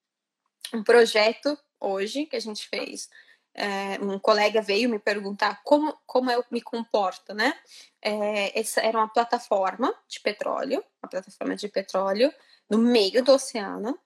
um 0.72 0.82
projeto 0.82 1.58
hoje 1.80 2.26
que 2.26 2.36
a 2.36 2.40
gente 2.40 2.68
fez. 2.68 3.08
É, 3.54 3.98
um 4.02 4.18
colega 4.18 4.60
veio 4.60 4.90
me 4.90 4.98
perguntar 4.98 5.62
como, 5.62 5.96
como 6.06 6.30
eu 6.30 6.44
me 6.50 6.60
comporto, 6.60 7.32
né? 7.32 7.54
É, 8.02 8.58
essa 8.58 8.80
era 8.80 8.98
uma 8.98 9.08
plataforma 9.08 9.94
de 10.08 10.20
petróleo, 10.20 10.84
uma 11.02 11.08
plataforma 11.08 11.54
de 11.54 11.68
petróleo 11.68 12.32
no 12.68 12.78
meio 12.78 13.22
do 13.22 13.32
oceano. 13.32 13.98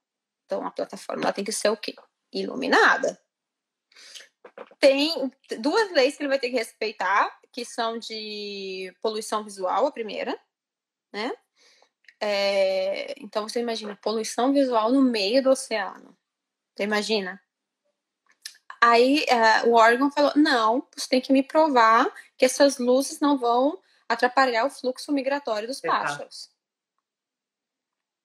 Então, 0.44 0.66
a 0.66 0.70
plataforma 0.70 1.24
ela 1.24 1.32
tem 1.32 1.44
que 1.44 1.52
ser 1.52 1.70
o 1.70 1.76
quê? 1.76 1.94
Iluminada. 2.32 3.18
Tem 4.78 5.30
duas 5.58 5.90
leis 5.92 6.16
que 6.16 6.22
ele 6.22 6.28
vai 6.28 6.38
ter 6.38 6.50
que 6.50 6.56
respeitar, 6.56 7.36
que 7.52 7.64
são 7.64 7.98
de 7.98 8.94
poluição 9.00 9.44
visual, 9.44 9.86
a 9.86 9.92
primeira, 9.92 10.38
né? 11.12 11.32
É, 12.20 13.14
então, 13.20 13.48
você 13.48 13.60
imagina, 13.60 13.98
poluição 14.02 14.52
visual 14.52 14.90
no 14.90 15.02
meio 15.02 15.42
do 15.42 15.50
oceano. 15.50 16.16
Você 16.74 16.82
imagina? 16.84 17.40
Aí 18.80 19.24
uh, 19.24 19.68
o 19.68 19.74
órgão 19.74 20.10
falou: 20.10 20.32
não, 20.36 20.86
você 20.96 21.08
tem 21.08 21.20
que 21.20 21.32
me 21.32 21.42
provar 21.42 22.06
que 22.36 22.44
essas 22.44 22.78
luzes 22.78 23.20
não 23.20 23.36
vão 23.36 23.80
atrapalhar 24.08 24.64
o 24.64 24.70
fluxo 24.70 25.12
migratório 25.12 25.68
dos 25.68 25.80
pássaros. 25.80 26.50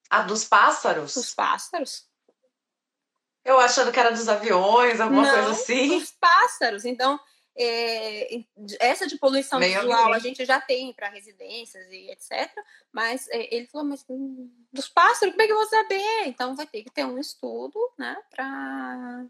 Ah, 0.09 0.21
dos 0.21 0.45
pássaros? 0.45 1.15
Dos 1.15 1.33
pássaros. 1.33 2.07
Eu 3.43 3.59
achando 3.59 3.91
que 3.91 3.99
era 3.99 4.11
dos 4.11 4.29
aviões, 4.29 4.99
alguma 4.99 5.23
não, 5.23 5.33
coisa 5.33 5.51
assim. 5.51 5.87
Dos 5.99 6.11
pássaros. 6.11 6.85
Então, 6.85 7.19
é, 7.55 8.43
essa 8.79 9.05
de 9.05 9.17
poluição 9.17 9.59
Meio 9.59 9.81
visual 9.81 10.05
ambiente. 10.05 10.15
a 10.15 10.19
gente 10.19 10.45
já 10.45 10.59
tem 10.59 10.91
para 10.93 11.09
residências 11.09 11.85
e 11.91 12.09
etc. 12.09 12.51
Mas 12.91 13.27
é, 13.29 13.53
ele 13.55 13.67
falou, 13.67 13.87
mas 13.87 14.03
hum, 14.09 14.49
dos 14.71 14.89
pássaros, 14.89 15.33
como 15.33 15.41
é 15.41 15.45
que 15.45 15.51
eu 15.51 15.57
vou 15.57 15.67
saber? 15.67 16.25
Então 16.25 16.55
vai 16.55 16.65
ter 16.65 16.83
que 16.83 16.89
ter 16.89 17.05
um 17.05 17.19
estudo, 17.19 17.79
né, 17.97 18.17
para 18.31 19.25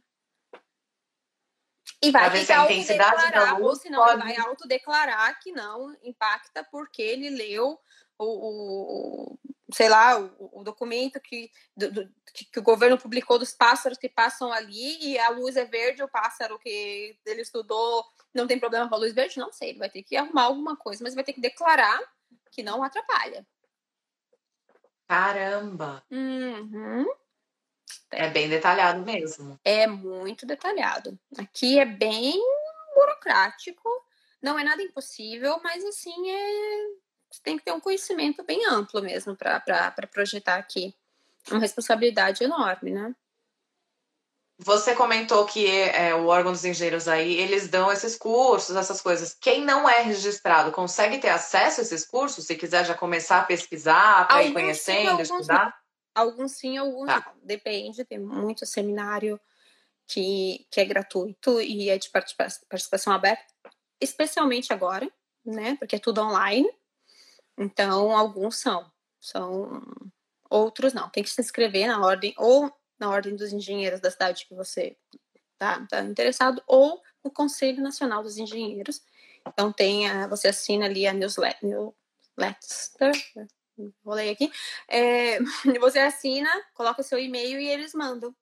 e 2.01 2.11
vai 2.11 2.29
ter 2.29 2.45
que 2.45 2.51
autodeclarar, 2.51 3.61
ou 3.61 3.75
senão 3.77 4.03
pode... 4.03 4.21
vai 4.21 4.35
autodeclarar 4.35 5.39
que 5.39 5.53
não 5.53 5.95
impacta 6.03 6.61
porque 6.69 7.01
ele 7.01 7.29
leu 7.29 7.79
o, 8.17 8.25
o, 8.25 9.39
sei 9.73 9.89
lá, 9.89 10.19
o, 10.19 10.59
o 10.59 10.63
documento 10.63 11.19
que, 11.19 11.51
do, 11.75 11.91
do, 11.91 12.09
que, 12.33 12.59
o 12.59 12.63
governo 12.63 12.97
publicou 12.97 13.39
dos 13.39 13.53
pássaros 13.53 13.97
que 13.97 14.07
passam 14.07 14.51
ali 14.51 14.97
e 15.03 15.19
a 15.19 15.29
luz 15.29 15.55
é 15.55 15.65
verde, 15.65 16.03
o 16.03 16.07
pássaro 16.07 16.59
que 16.59 17.17
ele 17.25 17.41
estudou 17.41 18.05
não 18.33 18.47
tem 18.47 18.59
problema 18.59 18.87
com 18.87 18.95
a 18.95 18.99
luz 18.99 19.13
verde? 19.13 19.39
Não 19.39 19.51
sei, 19.51 19.69
ele 19.69 19.79
vai 19.79 19.89
ter 19.89 20.03
que 20.03 20.15
arrumar 20.15 20.43
alguma 20.43 20.75
coisa, 20.75 21.03
mas 21.03 21.15
vai 21.15 21.23
ter 21.23 21.33
que 21.33 21.41
declarar 21.41 21.99
que 22.51 22.63
não 22.63 22.83
atrapalha. 22.83 23.45
Caramba! 25.07 26.03
Uhum. 26.09 27.05
É 28.11 28.29
bem 28.29 28.47
detalhado 28.47 29.01
mesmo. 29.03 29.59
É 29.63 29.87
muito 29.87 30.45
detalhado. 30.45 31.19
Aqui 31.37 31.79
é 31.79 31.85
bem 31.85 32.39
burocrático, 32.95 33.89
não 34.41 34.57
é 34.57 34.63
nada 34.63 34.81
impossível, 34.81 35.59
mas 35.63 35.83
assim 35.83 36.29
é 36.29 36.87
você 37.33 37.41
tem 37.41 37.57
que 37.57 37.65
ter 37.65 37.71
um 37.71 37.79
conhecimento 37.79 38.43
bem 38.43 38.63
amplo 38.67 39.01
mesmo 39.01 39.35
para 39.35 39.91
projetar 40.11 40.55
aqui. 40.57 40.93
Uma 41.49 41.59
responsabilidade 41.59 42.43
enorme, 42.43 42.91
né? 42.91 43.13
Você 44.59 44.95
comentou 44.95 45.43
que 45.45 45.65
é, 45.67 46.13
o 46.13 46.27
órgão 46.27 46.51
dos 46.51 46.63
engenheiros 46.63 47.07
aí, 47.07 47.33
eles 47.33 47.67
dão 47.67 47.91
esses 47.91 48.15
cursos, 48.15 48.75
essas 48.75 49.01
coisas. 49.01 49.33
Quem 49.33 49.65
não 49.65 49.89
é 49.89 50.01
registrado 50.01 50.71
consegue 50.71 51.17
ter 51.17 51.29
acesso 51.29 51.81
a 51.81 51.83
esses 51.83 52.05
cursos? 52.05 52.45
Se 52.45 52.55
quiser 52.55 52.85
já 52.85 52.93
começar 52.93 53.39
a 53.39 53.45
pesquisar, 53.45 54.27
para 54.27 54.43
ir 54.43 54.53
conhecendo, 54.53 55.17
sim, 55.17 55.21
estudar? 55.23 55.75
Alguns 56.13 56.51
sim, 56.51 56.77
alguns 56.77 57.07
tá. 57.07 57.25
não. 57.25 57.41
Depende, 57.43 58.05
tem 58.05 58.19
muito 58.19 58.63
seminário 58.67 59.41
que, 60.07 60.67
que 60.69 60.79
é 60.79 60.85
gratuito 60.85 61.59
e 61.59 61.89
é 61.89 61.97
de 61.97 62.11
participação 62.11 63.11
aberta, 63.11 63.43
especialmente 63.99 64.71
agora, 64.71 65.11
né? 65.43 65.75
Porque 65.79 65.95
é 65.95 65.99
tudo 65.99 66.21
online. 66.21 66.69
Então, 67.57 68.15
alguns 68.15 68.57
são, 68.57 68.91
são 69.19 69.81
outros 70.49 70.93
não. 70.93 71.09
Tem 71.09 71.23
que 71.23 71.29
se 71.29 71.41
inscrever 71.41 71.87
na 71.87 72.03
ordem 72.03 72.33
ou 72.37 72.71
na 72.99 73.09
ordem 73.09 73.35
dos 73.35 73.51
engenheiros 73.51 73.99
da 73.99 74.11
cidade 74.11 74.45
que 74.45 74.55
você 74.55 74.97
tá, 75.57 75.85
tá 75.87 76.01
interessado 76.01 76.61
ou 76.67 77.01
no 77.23 77.31
Conselho 77.31 77.81
Nacional 77.81 78.23
dos 78.23 78.37
Engenheiros. 78.37 79.01
Então 79.47 79.71
tem 79.71 80.09
a, 80.09 80.27
você 80.27 80.47
assina 80.47 80.85
ali 80.85 81.05
a 81.05 81.13
newsletter, 81.13 81.63
newsletter 81.63 83.13
vou 84.03 84.13
ler 84.13 84.29
aqui. 84.31 84.51
É, 84.87 85.39
você 85.79 85.99
assina, 85.99 86.49
coloca 86.73 87.03
seu 87.03 87.19
e-mail 87.19 87.59
e 87.59 87.67
eles 87.67 87.93
mandam 87.93 88.35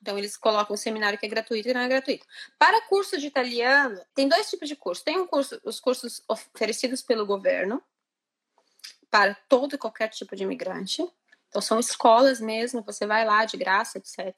Então, 0.00 0.18
eles 0.18 0.36
colocam 0.36 0.74
o 0.74 0.78
seminário 0.78 1.18
que 1.18 1.26
é 1.26 1.28
gratuito 1.28 1.68
e 1.68 1.74
não 1.74 1.80
é 1.80 1.88
gratuito. 1.88 2.26
Para 2.58 2.86
curso 2.88 3.18
de 3.18 3.26
italiano, 3.26 4.00
tem 4.14 4.28
dois 4.28 4.48
tipos 4.50 4.68
de 4.68 4.76
curso. 4.76 5.04
Tem 5.04 5.18
um 5.18 5.26
curso, 5.26 5.60
os 5.64 5.80
cursos 5.80 6.22
oferecidos 6.28 7.02
pelo 7.02 7.26
governo 7.26 7.82
para 9.10 9.34
todo 9.48 9.74
e 9.74 9.78
qualquer 9.78 10.08
tipo 10.08 10.36
de 10.36 10.42
imigrante. 10.42 11.06
Então, 11.48 11.62
são 11.62 11.80
escolas 11.80 12.40
mesmo, 12.40 12.82
você 12.82 13.06
vai 13.06 13.24
lá 13.24 13.44
de 13.46 13.56
graça, 13.56 13.96
etc. 13.96 14.34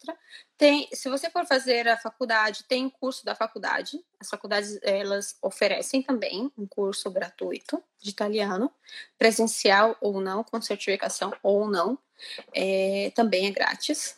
Tem, 0.57 0.89
se 0.93 1.09
você 1.09 1.29
for 1.29 1.45
fazer 1.45 1.89
a 1.89 1.97
faculdade, 1.97 2.65
tem 2.69 2.89
curso 2.89 3.25
da 3.25 3.35
faculdade. 3.35 4.01
As 4.21 4.31
faculdades, 4.31 4.79
elas 4.83 5.37
oferecem 5.43 6.03
também 6.03 6.53
um 6.57 6.67
curso 6.67 7.11
gratuito 7.11 7.83
de 8.01 8.11
italiano, 8.11 8.73
presencial 9.19 9.97
ou 10.01 10.21
não, 10.21 10.45
com 10.45 10.61
certificação 10.63 11.33
ou 11.43 11.69
não. 11.69 11.99
É, 12.55 13.11
também 13.15 13.47
é 13.47 13.51
grátis. 13.51 14.17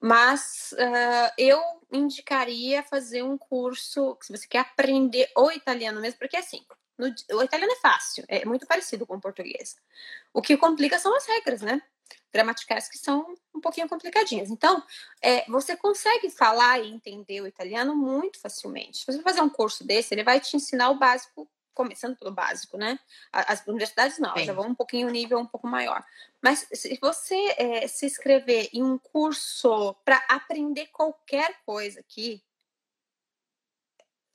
Mas 0.00 0.72
uh, 0.72 1.32
eu 1.36 1.60
indicaria 1.92 2.82
fazer 2.82 3.22
um 3.22 3.38
curso, 3.38 4.16
se 4.20 4.36
você 4.36 4.46
quer 4.46 4.60
aprender 4.60 5.30
o 5.36 5.50
italiano 5.50 6.00
mesmo, 6.00 6.18
porque 6.18 6.36
assim, 6.36 6.64
no, 6.98 7.14
o 7.36 7.42
italiano 7.42 7.72
é 7.72 7.76
fácil, 7.76 8.24
é 8.28 8.44
muito 8.44 8.66
parecido 8.66 9.06
com 9.06 9.16
o 9.16 9.20
português. 9.20 9.76
O 10.32 10.42
que 10.42 10.56
complica 10.56 10.98
são 10.98 11.14
as 11.16 11.26
regras, 11.26 11.62
né? 11.62 11.80
Gramaticais 12.32 12.88
que 12.88 12.98
são 12.98 13.34
um 13.54 13.60
pouquinho 13.60 13.88
complicadinhas. 13.88 14.50
Então, 14.50 14.82
é, 15.22 15.44
você 15.48 15.76
consegue 15.76 16.28
falar 16.30 16.80
e 16.80 16.90
entender 16.90 17.40
o 17.40 17.46
italiano 17.46 17.94
muito 17.94 18.40
facilmente. 18.40 18.98
Se 18.98 19.06
você 19.06 19.22
fazer 19.22 19.40
um 19.40 19.48
curso 19.48 19.84
desse, 19.84 20.14
ele 20.14 20.24
vai 20.24 20.40
te 20.40 20.56
ensinar 20.56 20.90
o 20.90 20.98
básico, 20.98 21.48
começando 21.72 22.16
pelo 22.16 22.32
básico, 22.32 22.76
né? 22.76 22.98
As 23.32 23.64
universidades 23.64 24.18
não, 24.18 24.36
já 24.38 24.52
vão 24.52 24.66
um 24.66 24.74
pouquinho 24.74 25.06
um 25.06 25.12
nível 25.12 25.38
um 25.38 25.46
pouco 25.46 25.68
maior. 25.68 26.04
Mas 26.42 26.66
se 26.72 26.98
você 27.00 27.54
é, 27.56 27.86
se 27.86 28.04
inscrever 28.04 28.68
em 28.72 28.82
um 28.82 28.98
curso 28.98 29.94
para 30.04 30.16
aprender 30.28 30.86
qualquer 30.88 31.60
coisa 31.64 32.00
aqui, 32.00 32.42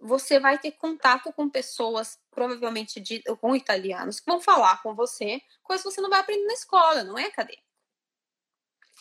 você 0.04 0.40
vai 0.40 0.58
ter 0.60 0.74
contato 0.74 1.32
com 1.32 1.50
pessoas, 1.50 2.20
provavelmente 2.30 3.00
de, 3.00 3.24
com 3.40 3.56
italianos, 3.56 4.20
que 4.20 4.30
vão 4.30 4.42
falar 4.42 4.82
com 4.84 4.94
você, 4.94 5.42
coisas 5.64 5.84
que 5.84 5.92
você 5.92 6.02
não 6.02 6.10
vai 6.10 6.20
aprender 6.20 6.46
na 6.46 6.54
escola, 6.54 7.04
não 7.04 7.18
é 7.18 7.26
acadêmico. 7.26 7.64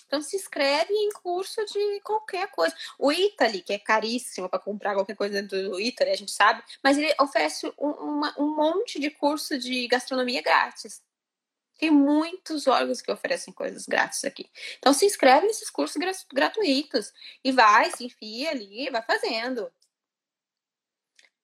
Então 0.07 0.23
se 0.23 0.37
inscreve 0.37 0.93
em 0.93 1.11
curso 1.11 1.65
de 1.65 2.01
qualquer 2.01 2.51
coisa. 2.51 2.75
O 2.99 3.11
Italy, 3.11 3.63
que 3.63 3.73
é 3.73 3.79
caríssimo 3.79 4.49
para 4.49 4.59
comprar 4.59 4.95
qualquer 4.95 5.17
coisa 5.17 5.43
do 5.43 5.81
Italy, 5.81 6.11
a 6.11 6.17
gente 6.17 6.31
sabe, 6.31 6.63
mas 6.83 6.99
ele 6.99 7.15
oferece 7.21 7.67
um, 7.79 7.91
uma, 7.91 8.35
um 8.39 8.55
monte 8.55 9.01
de 9.01 9.11
curso 9.11 9.59
de 9.59 9.89
gastronomia 9.89 10.43
grátis. 10.43 11.03
Tem 11.79 11.91
muitos 11.91 12.67
órgãos 12.67 13.01
que 13.01 13.11
oferecem 13.11 13.53
coisas 13.53 13.87
grátis 13.87 14.25
aqui. 14.25 14.49
Então 14.79 14.93
se 14.93 15.05
inscreve 15.05 15.47
nesses 15.47 15.69
cursos 15.69 15.97
gratuitos 16.33 17.13
e 17.43 17.51
vai, 17.51 17.91
se 17.91 18.05
enfia 18.05 18.51
ali, 18.51 18.89
vai 18.91 19.03
fazendo. 19.03 19.73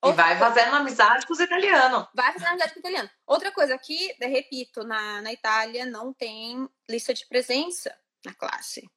E 0.05 0.12
vai 0.12 0.38
fazendo 0.38 0.76
amizade 0.76 1.26
com 1.26 1.32
os 1.32 1.40
italianos. 1.40 2.07
Vai 2.14 2.32
fazendo 2.32 2.51
amizade 2.51 2.72
com 2.72 2.78
os 2.78 2.84
italianos. 2.84 3.11
Outra 3.26 3.51
coisa, 3.51 3.74
aqui, 3.74 4.14
repito, 4.20 4.84
na, 4.84 5.20
na 5.22 5.32
Itália 5.32 5.84
não 5.84 6.12
tem 6.12 6.68
lista 6.88 7.12
de 7.12 7.26
presença 7.26 7.96
na 8.24 8.32
classe. 8.32 8.88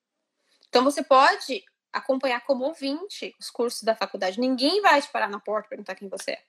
Então 0.70 0.84
você 0.84 1.04
pode 1.04 1.64
acompanhar 1.92 2.42
como 2.42 2.66
ouvinte 2.66 3.36
os 3.40 3.50
cursos 3.50 3.82
da 3.84 3.96
faculdade. 3.96 4.40
Ninguém 4.40 4.82
vai 4.82 5.02
te 5.02 5.10
parar 5.10 5.28
na 5.28 5.40
porta 5.40 5.68
e 5.68 5.70
perguntar 5.70 5.96
quem 5.96 6.08
você 6.08 6.32
é. 6.32 6.44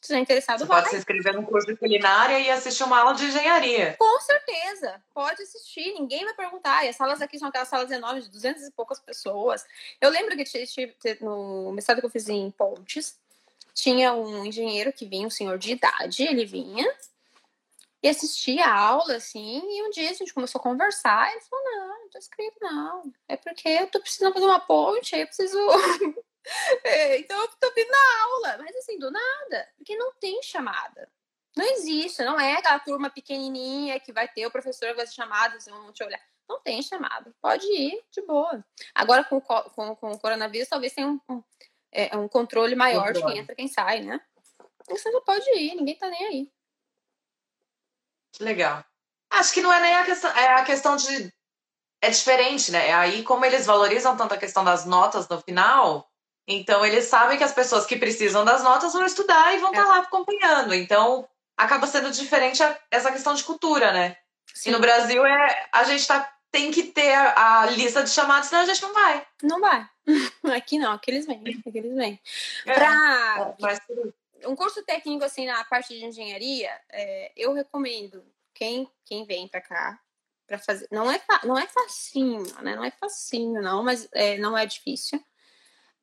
Se 0.00 0.14
é 0.14 0.18
interessado, 0.18 0.60
Você 0.60 0.64
vai. 0.64 0.80
pode 0.80 0.90
se 0.90 0.96
inscrever 0.96 1.34
no 1.34 1.44
curso 1.44 1.66
de 1.66 1.76
culinária 1.76 2.40
e 2.40 2.50
assistir 2.50 2.82
uma 2.84 2.98
aula 3.00 3.14
de 3.14 3.26
engenharia. 3.26 3.96
Com 3.98 4.20
certeza. 4.20 5.02
Pode 5.12 5.42
assistir. 5.42 5.92
Ninguém 5.92 6.24
vai 6.24 6.32
perguntar. 6.32 6.84
E 6.84 6.88
as 6.88 6.96
salas 6.96 7.20
aqui 7.20 7.38
são 7.38 7.48
aquelas 7.48 7.68
salas 7.68 7.90
enormes 7.90 8.24
de 8.24 8.30
200 8.30 8.62
e 8.62 8.70
poucas 8.70 8.98
pessoas. 8.98 9.64
Eu 10.00 10.08
lembro 10.08 10.34
que 10.36 10.44
no 11.20 11.72
mestrado 11.72 12.00
que 12.00 12.06
eu 12.06 12.10
fiz 12.10 12.28
em 12.30 12.50
Pontes, 12.50 13.18
tinha 13.74 14.14
um 14.14 14.44
engenheiro 14.44 14.92
que 14.92 15.04
vinha, 15.04 15.26
um 15.26 15.30
senhor 15.30 15.58
de 15.58 15.72
idade. 15.72 16.22
Ele 16.22 16.46
vinha 16.46 16.90
e 18.02 18.08
assistia 18.08 18.64
a 18.64 18.74
aula, 18.74 19.16
assim. 19.16 19.60
E 19.62 19.82
um 19.82 19.90
dia 19.90 20.08
a 20.10 20.14
gente 20.14 20.32
começou 20.32 20.58
a 20.58 20.62
conversar. 20.62 21.28
E 21.28 21.32
ele 21.32 21.42
falou: 21.42 21.64
Não, 21.64 21.88
não 22.00 22.08
tô 22.08 22.18
inscrito, 22.18 22.56
não. 22.62 23.12
É 23.28 23.36
porque 23.36 23.68
eu 23.68 23.86
tô 23.86 24.00
precisando 24.00 24.32
fazer 24.32 24.46
uma 24.46 24.60
ponte. 24.60 25.14
Aí 25.14 25.20
eu 25.20 25.26
preciso 25.26 25.58
É, 26.84 27.18
então 27.18 27.38
eu 27.38 27.48
tô 27.48 27.72
vindo 27.74 27.90
na 27.90 28.22
aula, 28.22 28.58
mas 28.58 28.74
assim, 28.76 28.98
do 28.98 29.10
nada, 29.10 29.68
porque 29.76 29.96
não 29.96 30.12
tem 30.14 30.42
chamada. 30.42 31.10
Não 31.56 31.64
existe, 31.64 32.22
não 32.24 32.38
é 32.38 32.54
aquela 32.54 32.78
turma 32.78 33.10
pequenininha 33.10 33.98
que 34.00 34.12
vai 34.12 34.28
ter 34.28 34.46
o 34.46 34.50
professor 34.50 34.94
vai 34.94 35.06
ser 35.06 35.14
chamado, 35.14 35.60
vocês 35.60 35.74
vão 35.74 35.92
te 35.92 36.02
olhar. 36.04 36.20
Não 36.48 36.60
tem 36.60 36.82
chamada. 36.82 37.32
Pode 37.40 37.66
ir, 37.66 38.02
de 38.10 38.22
boa. 38.22 38.64
Agora, 38.94 39.24
com, 39.24 39.40
com, 39.40 39.96
com 39.96 40.12
o 40.12 40.18
coronavírus, 40.18 40.68
talvez 40.68 40.92
tenha 40.92 41.06
um, 41.06 41.20
um, 41.28 41.42
é, 41.92 42.16
um 42.16 42.28
controle 42.28 42.74
maior 42.74 43.12
de 43.12 43.22
quem 43.22 43.38
entra 43.38 43.54
quem 43.54 43.68
sai, 43.68 44.00
né? 44.00 44.20
Você 44.88 45.10
não 45.10 45.22
pode 45.22 45.48
ir, 45.56 45.74
ninguém 45.76 45.96
tá 45.96 46.08
nem 46.08 46.26
aí. 46.26 46.52
Legal. 48.40 48.84
Acho 49.30 49.52
que 49.52 49.60
não 49.60 49.72
é 49.72 49.80
nem 49.80 49.94
a 49.94 50.04
questão, 50.04 50.30
é 50.30 50.54
a 50.54 50.64
questão 50.64 50.96
de. 50.96 51.32
É 52.02 52.10
diferente, 52.10 52.72
né? 52.72 52.92
Aí, 52.92 53.22
como 53.22 53.44
eles 53.44 53.66
valorizam 53.66 54.16
tanto 54.16 54.34
a 54.34 54.38
questão 54.38 54.64
das 54.64 54.84
notas 54.84 55.28
no 55.28 55.40
final, 55.40 56.09
então, 56.56 56.84
eles 56.84 57.06
sabem 57.06 57.38
que 57.38 57.44
as 57.44 57.52
pessoas 57.52 57.86
que 57.86 57.96
precisam 57.96 58.44
das 58.44 58.62
notas 58.62 58.92
vão 58.92 59.04
estudar 59.04 59.54
e 59.54 59.58
vão 59.58 59.70
estar 59.70 59.82
é. 59.82 59.84
tá 59.84 59.90
lá 59.90 59.98
acompanhando. 59.98 60.74
Então, 60.74 61.28
acaba 61.56 61.86
sendo 61.86 62.10
diferente 62.10 62.62
essa 62.90 63.12
questão 63.12 63.34
de 63.34 63.44
cultura, 63.44 63.92
né? 63.92 64.16
Sim. 64.54 64.70
E 64.70 64.72
no 64.72 64.80
Brasil, 64.80 65.24
é, 65.24 65.68
a 65.70 65.84
gente 65.84 66.06
tá, 66.06 66.32
tem 66.50 66.70
que 66.70 66.84
ter 66.84 67.12
a, 67.14 67.60
a, 67.60 67.66
lista 67.66 68.02
de 68.02 68.10
chamados, 68.10 68.48
senão 68.48 68.62
a 68.62 68.66
gente 68.66 68.82
não 68.82 68.92
vai. 68.92 69.26
Não 69.42 69.60
vai. 69.60 69.86
Aqui 70.56 70.78
não, 70.78 70.92
aqui 70.92 71.10
eles 71.10 71.26
vêm. 71.26 71.40
Aqui 71.66 71.78
eles 71.78 71.94
vêm. 71.94 72.20
É, 72.66 72.74
pra... 72.74 73.54
Mas... 73.60 73.78
Um 74.44 74.56
curso 74.56 74.82
técnico, 74.82 75.24
assim, 75.24 75.46
na 75.46 75.62
parte 75.64 75.96
de 75.96 76.04
engenharia, 76.04 76.70
é, 76.90 77.30
eu 77.36 77.52
recomendo 77.52 78.24
quem, 78.54 78.90
quem 79.04 79.24
vem 79.24 79.46
para 79.46 79.60
cá 79.60 80.00
para 80.46 80.58
fazer. 80.58 80.88
Não 80.90 81.08
é, 81.08 81.20
não 81.44 81.56
é 81.56 81.66
facinho, 81.68 82.42
né? 82.60 82.74
Não 82.74 82.84
é 82.84 82.90
facinho, 82.90 83.62
não, 83.62 83.84
mas 83.84 84.08
é, 84.12 84.36
não 84.38 84.58
é 84.58 84.66
difícil. 84.66 85.22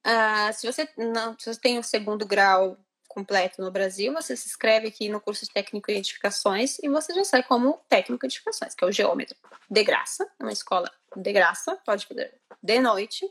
Uh, 0.08 0.54
se 0.54 0.66
você 0.66 0.88
não 0.98 1.38
se 1.38 1.54
você 1.54 1.60
tem 1.60 1.78
o 1.78 1.84
segundo 1.84 2.26
grau 2.26 2.78
completo 3.10 3.62
no 3.62 3.70
Brasil, 3.70 4.14
você 4.14 4.38
se 4.38 4.48
inscreve 4.48 4.88
aqui 4.88 5.10
no 5.10 5.20
curso 5.20 5.44
de 5.44 5.52
técnico 5.52 5.92
em 5.92 5.98
edificações 5.98 6.78
e 6.82 6.88
você 6.88 7.14
já 7.14 7.26
sai 7.26 7.44
como 7.44 7.78
técnico 7.90 8.26
em 8.26 8.28
edificações, 8.28 8.74
que 8.74 8.86
é 8.86 8.88
o 8.88 8.92
geômetro 8.92 9.36
de 9.70 9.84
graça, 9.84 10.30
é 10.40 10.44
uma 10.44 10.54
escola 10.54 10.90
de 11.14 11.34
graça, 11.34 11.76
pode 11.86 12.06
fazer 12.06 12.40
de 12.64 12.80
noite. 12.80 13.30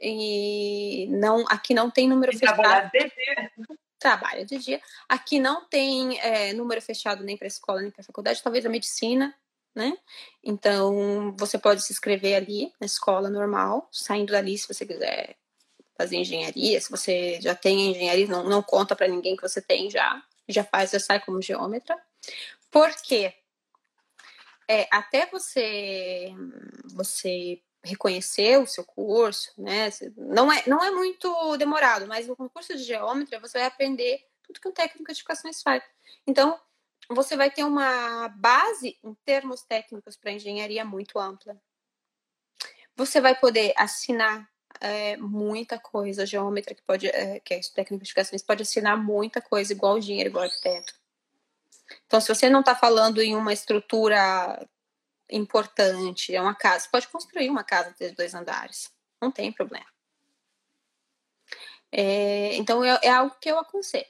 E 0.00 1.06
não, 1.10 1.44
aqui 1.48 1.72
não 1.72 1.88
tem 1.88 2.08
número 2.08 2.32
e 2.32 2.38
fechado. 2.38 2.56
Trabalha 2.56 2.90
de 2.90 2.98
dia. 2.98 3.52
Trabalha 3.98 4.44
de 4.44 4.58
dia. 4.58 4.82
Aqui 5.08 5.38
não 5.38 5.64
tem 5.68 6.18
é, 6.18 6.52
número 6.52 6.82
fechado 6.82 7.22
nem 7.22 7.36
para 7.36 7.46
escola 7.46 7.80
nem 7.80 7.92
para 7.92 8.02
faculdade, 8.02 8.42
talvez 8.42 8.66
a 8.66 8.68
medicina, 8.68 9.32
né? 9.72 9.96
Então 10.42 11.36
você 11.38 11.56
pode 11.56 11.82
se 11.82 11.92
inscrever 11.92 12.34
ali 12.34 12.72
na 12.80 12.86
escola 12.86 13.30
normal, 13.30 13.88
saindo 13.92 14.32
dali 14.32 14.58
se 14.58 14.66
você 14.66 14.84
quiser 14.84 15.36
fazer 15.96 16.16
engenharia, 16.16 16.80
se 16.80 16.90
você 16.90 17.40
já 17.40 17.54
tem 17.54 17.90
engenharia, 17.90 18.26
não, 18.26 18.44
não 18.44 18.62
conta 18.62 18.96
para 18.96 19.08
ninguém 19.08 19.36
que 19.36 19.42
você 19.42 19.60
tem 19.60 19.90
já, 19.90 20.22
já 20.48 20.64
faz, 20.64 20.90
já 20.90 21.00
sai 21.00 21.20
como 21.20 21.42
geômetra. 21.42 21.96
Porque 22.70 23.34
é, 24.68 24.88
até 24.90 25.26
você 25.26 26.32
você 26.94 27.60
reconhecer 27.84 28.58
o 28.58 28.66
seu 28.66 28.84
curso, 28.84 29.52
né? 29.58 29.90
Não 30.16 30.52
é, 30.52 30.62
não 30.66 30.82
é 30.82 30.90
muito 30.90 31.56
demorado, 31.56 32.06
mas 32.06 32.28
no 32.28 32.36
curso 32.36 32.76
de 32.76 32.82
geômetra 32.84 33.40
você 33.40 33.58
vai 33.58 33.66
aprender 33.66 34.24
tudo 34.42 34.60
que 34.60 34.68
um 34.68 34.72
técnico 34.72 35.04
de 35.04 35.12
edificações 35.12 35.62
faz. 35.62 35.82
Então, 36.26 36.60
você 37.08 37.36
vai 37.36 37.50
ter 37.50 37.64
uma 37.64 38.28
base 38.28 38.98
em 39.02 39.14
termos 39.24 39.62
técnicos 39.62 40.16
para 40.16 40.32
engenharia 40.32 40.84
muito 40.84 41.18
ampla. 41.18 41.60
Você 42.94 43.20
vai 43.20 43.38
poder 43.38 43.72
assinar 43.76 44.48
é, 44.82 45.16
muita 45.16 45.78
coisa. 45.78 46.26
Geômetra 46.26 46.74
que 46.74 46.82
pode, 46.82 47.06
é, 47.06 47.40
que 47.40 47.54
é 47.54 47.60
técnico 47.74 48.02
de 48.04 48.10
educações, 48.10 48.42
pode 48.42 48.62
assinar 48.62 48.96
muita 48.96 49.40
coisa, 49.40 49.72
igual 49.72 49.96
engenheiro, 49.96 50.30
igual 50.30 50.44
arquiteto. 50.44 50.94
Então, 52.06 52.20
se 52.20 52.34
você 52.34 52.50
não 52.50 52.60
está 52.60 52.74
falando 52.74 53.22
em 53.22 53.36
uma 53.36 53.52
estrutura 53.52 54.68
importante, 55.30 56.34
é 56.34 56.40
uma 56.40 56.54
casa, 56.54 56.88
pode 56.90 57.08
construir 57.08 57.48
uma 57.48 57.64
casa 57.64 57.94
de 57.98 58.10
dois 58.10 58.34
andares, 58.34 58.90
não 59.20 59.30
tem 59.30 59.52
problema. 59.52 59.86
É, 61.90 62.56
então, 62.56 62.82
é, 62.84 62.98
é 63.02 63.10
algo 63.10 63.36
que 63.40 63.50
eu 63.50 63.58
aconselho. 63.58 64.06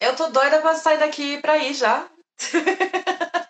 Eu 0.00 0.14
tô 0.16 0.28
doida 0.28 0.60
para 0.60 0.74
sair 0.76 0.98
daqui 0.98 1.38
para 1.40 1.58
ir 1.58 1.74
já. 1.74 2.08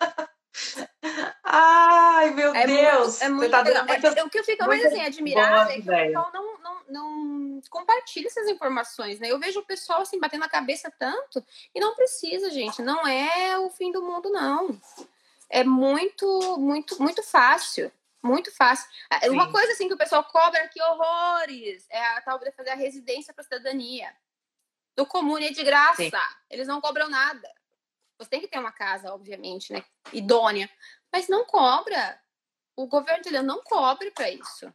Ai, 1.51 2.29
meu 2.29 2.53
é 2.53 2.67
Deus! 2.67 3.19
Muito, 3.19 3.23
é 3.23 3.29
muito 3.29 3.51
tá 3.51 3.61
legal. 3.61 3.85
É, 3.87 4.23
o 4.23 4.29
que 4.29 4.37
eu 4.37 4.43
fico 4.43 4.67
mais 4.67 4.85
assim, 4.85 5.01
admirada 5.01 5.71
é 5.73 5.81
que 5.81 5.81
o 5.81 5.85
pessoal 5.85 6.29
não, 6.31 6.59
não, 6.59 6.81
não 6.87 7.61
compartilha 7.71 8.27
essas 8.27 8.47
informações, 8.47 9.19
né? 9.19 9.31
Eu 9.31 9.39
vejo 9.39 9.59
o 9.59 9.65
pessoal 9.65 10.01
assim 10.01 10.19
batendo 10.19 10.43
a 10.43 10.49
cabeça 10.49 10.93
tanto 10.99 11.43
e 11.73 11.79
não 11.79 11.95
precisa, 11.95 12.51
gente. 12.51 12.83
Não 12.83 13.07
é 13.07 13.57
o 13.57 13.71
fim 13.71 13.91
do 13.91 14.03
mundo, 14.03 14.29
não. 14.29 14.79
é 15.49 15.63
muito, 15.63 16.57
muito, 16.59 17.01
muito 17.01 17.23
fácil. 17.23 17.91
Muito 18.21 18.55
fácil. 18.55 18.87
Ah, 19.09 19.21
Sim. 19.21 19.29
Uma 19.29 19.51
coisa 19.51 19.71
assim 19.71 19.87
que 19.87 19.93
o 19.93 19.97
pessoal 19.97 20.23
cobra 20.25 20.67
que 20.67 20.79
horrores 20.81 21.87
é 21.89 22.05
a 22.17 22.21
tal 22.21 22.37
de 22.37 22.51
fazer 22.51 22.71
a 22.71 22.75
residência 22.75 23.33
para 23.33 23.43
cidadania. 23.43 24.13
Do 24.95 25.05
comune 25.05 25.47
é 25.47 25.51
de 25.51 25.63
graça. 25.63 26.03
Sim. 26.03 26.11
Eles 26.49 26.67
não 26.67 26.79
cobram 26.79 27.09
nada. 27.09 27.49
Você 28.19 28.29
tem 28.29 28.41
que 28.41 28.47
ter 28.49 28.59
uma 28.59 28.73
casa, 28.73 29.13
obviamente, 29.13 29.71
né? 29.71 29.81
Idônea. 30.11 30.69
Mas 31.11 31.27
não 31.27 31.45
cobra. 31.45 32.21
O 32.75 32.87
governo 32.87 33.21
italiano 33.21 33.47
não 33.47 33.63
cobre 33.63 34.11
para 34.11 34.29
isso. 34.29 34.73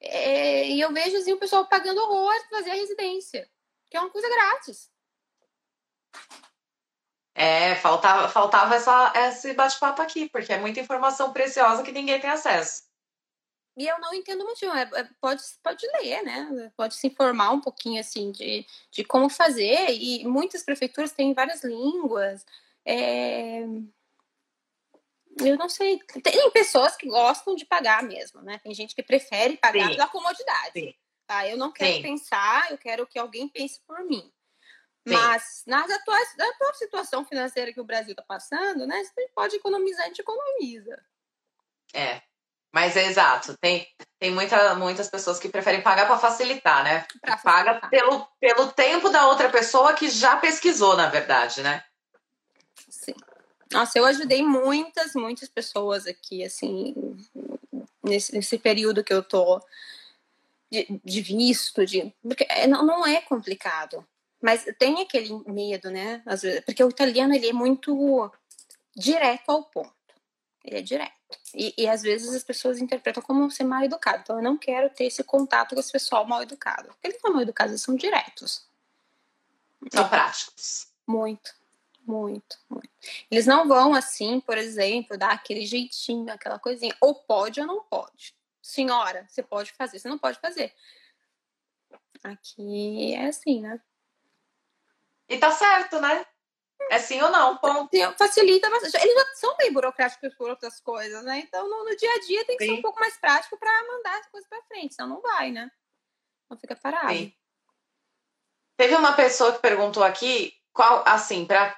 É, 0.00 0.68
e 0.68 0.80
eu 0.80 0.92
vejo 0.92 1.16
assim, 1.16 1.32
o 1.32 1.38
pessoal 1.38 1.66
pagando 1.66 2.00
horror 2.00 2.32
para 2.48 2.58
fazer 2.58 2.70
a 2.70 2.74
residência, 2.74 3.50
que 3.90 3.96
é 3.96 4.00
uma 4.00 4.10
coisa 4.10 4.28
grátis. 4.28 4.90
É, 7.34 7.76
faltava, 7.76 8.28
faltava 8.28 8.74
essa, 8.74 9.12
esse 9.28 9.54
bate-papo 9.54 10.02
aqui, 10.02 10.28
porque 10.28 10.52
é 10.52 10.58
muita 10.58 10.80
informação 10.80 11.32
preciosa 11.32 11.82
que 11.82 11.92
ninguém 11.92 12.20
tem 12.20 12.30
acesso. 12.30 12.88
E 13.76 13.86
eu 13.86 13.96
não 14.00 14.12
entendo 14.12 14.44
muito, 14.44 14.64
é, 14.64 14.90
é, 14.92 15.08
pode, 15.20 15.40
pode 15.62 15.86
ler, 15.86 16.22
né? 16.24 16.72
Pode 16.76 16.96
se 16.96 17.06
informar 17.06 17.52
um 17.52 17.60
pouquinho 17.60 18.00
assim 18.00 18.32
de, 18.32 18.66
de 18.90 19.04
como 19.04 19.28
fazer. 19.28 19.92
E 19.92 20.26
muitas 20.26 20.64
prefeituras 20.64 21.12
têm 21.12 21.32
várias 21.32 21.62
línguas. 21.62 22.44
É... 22.88 23.64
Eu 25.40 25.56
não 25.56 25.68
sei. 25.68 25.98
Tem 26.22 26.50
pessoas 26.50 26.96
que 26.96 27.06
gostam 27.06 27.54
de 27.54 27.66
pagar 27.66 28.02
mesmo, 28.02 28.40
né? 28.42 28.58
Tem 28.58 28.74
gente 28.74 28.94
que 28.94 29.02
prefere 29.02 29.56
pagar 29.58 29.88
Sim. 29.88 29.96
pela 29.96 30.08
comodidade. 30.08 30.72
Sim. 30.72 30.94
Tá? 31.26 31.46
Eu 31.46 31.58
não 31.58 31.70
quero 31.70 31.96
Sim. 31.96 32.02
pensar, 32.02 32.70
eu 32.70 32.78
quero 32.78 33.06
que 33.06 33.18
alguém 33.18 33.48
pense 33.48 33.80
por 33.86 34.02
mim. 34.04 34.32
Mas 35.06 35.62
nas 35.66 35.90
atuais, 35.90 36.34
na 36.36 36.48
atual 36.48 36.74
situação 36.74 37.24
financeira 37.24 37.72
que 37.72 37.80
o 37.80 37.84
Brasil 37.84 38.12
está 38.12 38.22
passando, 38.22 38.86
né? 38.86 39.02
Se 39.04 39.12
a 39.16 39.20
gente 39.20 39.32
pode 39.32 39.56
economizar, 39.56 40.04
a 40.04 40.08
gente 40.08 40.20
economiza. 40.20 41.02
É. 41.94 42.22
Mas 42.72 42.96
é 42.96 43.06
exato. 43.06 43.56
Tem, 43.58 43.86
tem 44.18 44.30
muita, 44.30 44.74
muitas 44.74 45.08
pessoas 45.08 45.38
que 45.38 45.48
preferem 45.48 45.80
pagar 45.80 46.06
para 46.06 46.18
facilitar, 46.18 46.84
né? 46.84 47.06
Pra 47.22 47.38
Paga 47.38 47.88
pelo, 47.88 48.26
pelo 48.38 48.70
tempo 48.72 49.08
da 49.08 49.26
outra 49.26 49.48
pessoa 49.48 49.94
que 49.94 50.10
já 50.10 50.36
pesquisou, 50.36 50.94
na 50.94 51.08
verdade, 51.08 51.62
né? 51.62 51.82
Sim. 52.88 53.14
Nossa, 53.72 53.98
eu 53.98 54.04
ajudei 54.06 54.42
muitas, 54.42 55.14
muitas 55.14 55.48
pessoas 55.48 56.06
aqui, 56.06 56.42
assim, 56.42 56.94
nesse, 58.02 58.34
nesse 58.34 58.58
período 58.58 59.04
que 59.04 59.12
eu 59.12 59.22
tô 59.22 59.60
de, 60.70 61.00
de 61.04 61.20
visto, 61.20 61.84
de. 61.84 62.12
Porque 62.22 62.46
é, 62.48 62.66
não, 62.66 62.84
não 62.84 63.06
é 63.06 63.20
complicado. 63.20 64.06
Mas 64.40 64.64
tem 64.78 65.00
aquele 65.00 65.30
medo, 65.46 65.90
né? 65.90 66.22
Às 66.24 66.42
vezes, 66.42 66.60
porque 66.60 66.82
o 66.82 66.88
italiano 66.88 67.34
ele 67.34 67.48
é 67.48 67.52
muito 67.52 68.30
direto 68.96 69.50
ao 69.50 69.64
ponto. 69.64 69.92
Ele 70.64 70.78
é 70.78 70.82
direto. 70.82 71.12
E, 71.54 71.74
e 71.76 71.88
às 71.88 72.02
vezes 72.02 72.34
as 72.34 72.44
pessoas 72.44 72.78
interpretam 72.78 73.22
como 73.22 73.50
ser 73.50 73.64
mal 73.64 73.82
educado. 73.82 74.20
Então 74.22 74.36
eu 74.36 74.42
não 74.42 74.56
quero 74.56 74.88
ter 74.90 75.04
esse 75.04 75.24
contato 75.24 75.74
com 75.74 75.80
esse 75.80 75.92
pessoal 75.92 76.26
mal 76.26 76.42
educado. 76.42 76.88
Porque 76.88 77.08
eles 77.08 77.20
são 77.20 77.32
mal 77.32 77.42
educados, 77.42 77.72
eles 77.72 77.82
são 77.82 77.96
diretos. 77.96 78.66
São 79.92 80.08
práticos. 80.08 80.88
Muito, 81.06 81.54
muito, 82.08 82.58
muito. 82.70 82.88
Eles 83.30 83.46
não 83.46 83.68
vão 83.68 83.94
assim, 83.94 84.40
por 84.40 84.56
exemplo, 84.56 85.18
dar 85.18 85.32
aquele 85.32 85.66
jeitinho, 85.66 86.32
aquela 86.32 86.58
coisinha. 86.58 86.96
Ou 87.00 87.14
pode 87.14 87.60
ou 87.60 87.66
não 87.66 87.84
pode. 87.84 88.34
Senhora, 88.62 89.26
você 89.28 89.42
pode 89.42 89.72
fazer, 89.72 89.98
você 89.98 90.08
não 90.08 90.18
pode 90.18 90.40
fazer. 90.40 90.74
Aqui 92.24 93.14
é 93.14 93.26
assim, 93.26 93.60
né? 93.60 93.80
E 95.28 95.36
tá 95.38 95.50
certo, 95.50 96.00
né? 96.00 96.24
É 96.90 96.98
sim 96.98 97.20
ou 97.20 97.30
não, 97.30 97.58
ponto. 97.58 97.90
Facilita 98.16 98.70
bastante. 98.70 98.96
Eles 98.96 99.14
já 99.14 99.34
são 99.34 99.56
bem 99.56 99.72
burocráticos 99.72 100.34
por 100.34 100.48
outras 100.48 100.80
coisas, 100.80 101.22
né? 101.24 101.40
Então, 101.40 101.68
no, 101.68 101.84
no 101.84 101.96
dia 101.96 102.10
a 102.14 102.20
dia 102.20 102.44
tem 102.46 102.56
que 102.56 102.64
sim. 102.64 102.70
ser 102.70 102.78
um 102.78 102.82
pouco 102.82 102.98
mais 102.98 103.18
prático 103.18 103.58
para 103.58 103.86
mandar 103.86 104.18
as 104.18 104.26
coisas 104.30 104.48
para 104.48 104.62
frente, 104.62 104.94
senão 104.94 105.08
não 105.08 105.20
vai, 105.20 105.50
né? 105.50 105.70
Não 106.48 106.56
fica 106.56 106.74
parado. 106.74 107.12
Sim. 107.12 107.34
Teve 108.78 108.94
uma 108.94 109.12
pessoa 109.12 109.52
que 109.52 109.60
perguntou 109.60 110.02
aqui, 110.02 110.54
qual, 110.72 111.02
assim, 111.06 111.44
para 111.44 111.76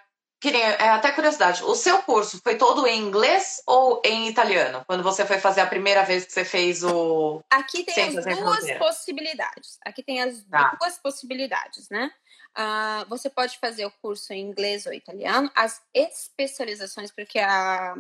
é 0.49 0.89
até 0.89 1.13
curiosidade, 1.13 1.63
o 1.63 1.75
seu 1.75 2.03
curso 2.03 2.41
foi 2.43 2.57
todo 2.57 2.87
em 2.87 2.99
inglês 2.99 3.63
ou 3.67 4.01
em 4.05 4.27
italiano? 4.27 4.83
Quando 4.87 5.03
você 5.03 5.27
foi 5.27 5.39
fazer 5.39 5.61
a 5.61 5.67
primeira 5.67 6.03
vez 6.03 6.25
que 6.25 6.33
você 6.33 6.45
fez 6.45 6.83
o. 6.83 7.43
Aqui 7.51 7.85
tem 7.85 7.95
Ciências 7.95 8.27
as 8.27 8.39
duas 8.39 8.79
possibilidades. 8.79 9.79
Aqui 9.85 10.03
tem 10.03 10.23
as 10.23 10.43
tá. 10.45 10.77
duas 10.81 10.97
possibilidades, 10.99 11.91
né? 11.91 12.11
Uh, 12.57 13.09
você 13.09 13.29
pode 13.29 13.59
fazer 13.59 13.85
o 13.85 13.91
curso 14.03 14.33
em 14.33 14.41
inglês 14.41 14.87
ou 14.87 14.95
italiano. 14.95 15.51
As 15.55 15.83
especializações, 15.93 17.11
porque 17.11 17.39
a, 17.39 17.95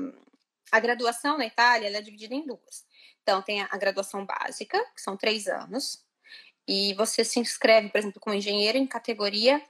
a 0.72 0.80
graduação 0.80 1.36
na 1.36 1.46
Itália 1.46 1.94
é 1.94 2.00
dividida 2.00 2.34
em 2.34 2.46
duas. 2.46 2.84
Então, 3.22 3.42
tem 3.42 3.60
a, 3.60 3.68
a 3.70 3.76
graduação 3.76 4.24
básica, 4.24 4.82
que 4.94 5.02
são 5.02 5.16
três 5.16 5.46
anos, 5.46 6.02
e 6.66 6.94
você 6.94 7.22
se 7.22 7.38
inscreve, 7.38 7.90
por 7.90 7.98
exemplo, 7.98 8.20
como 8.20 8.34
engenheiro 8.34 8.78
em 8.78 8.86
categoria 8.86 9.62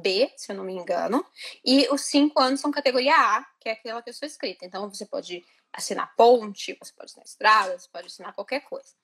B, 0.00 0.32
se 0.36 0.52
eu 0.52 0.56
não 0.56 0.64
me 0.64 0.72
engano, 0.72 1.24
e 1.64 1.88
os 1.90 2.02
cinco 2.02 2.40
anos 2.40 2.60
são 2.60 2.70
categoria 2.70 3.14
A, 3.14 3.44
que 3.60 3.68
é 3.68 3.72
aquela 3.72 4.02
que 4.02 4.10
eu 4.10 4.14
sou 4.14 4.26
inscrita. 4.26 4.64
Então, 4.64 4.88
você 4.88 5.06
pode 5.06 5.44
assinar 5.72 6.14
ponte, 6.16 6.76
você 6.80 6.92
pode 6.92 7.10
assinar 7.10 7.26
estrada, 7.26 7.78
você 7.78 7.88
pode 7.88 8.06
assinar 8.06 8.34
qualquer 8.34 8.60
coisa. 8.60 8.94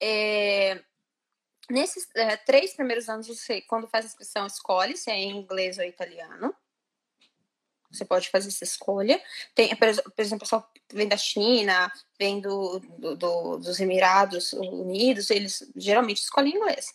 É, 0.00 0.82
nesses 1.70 2.08
é, 2.14 2.36
três 2.36 2.74
primeiros 2.74 3.08
anos, 3.08 3.26
você, 3.26 3.60
quando 3.62 3.88
faz 3.88 4.04
a 4.04 4.08
inscrição, 4.08 4.46
escolhe 4.46 4.96
se 4.96 5.10
é 5.10 5.14
em 5.14 5.36
inglês 5.36 5.78
ou 5.78 5.84
italiano. 5.84 6.54
Você 7.90 8.06
pode 8.06 8.30
fazer 8.30 8.48
essa 8.48 8.64
escolha. 8.64 9.22
Tem, 9.54 9.76
por 9.76 9.86
exemplo, 9.86 10.12
o 10.36 10.38
pessoal 10.40 10.70
vem 10.90 11.06
da 11.06 11.16
China, 11.16 11.92
vem 12.18 12.40
do, 12.40 12.78
do, 12.98 13.16
do, 13.16 13.58
dos 13.58 13.80
Emirados 13.80 14.54
Unidos, 14.54 15.30
eles 15.30 15.70
geralmente 15.76 16.22
escolhem 16.22 16.56
inglês 16.56 16.94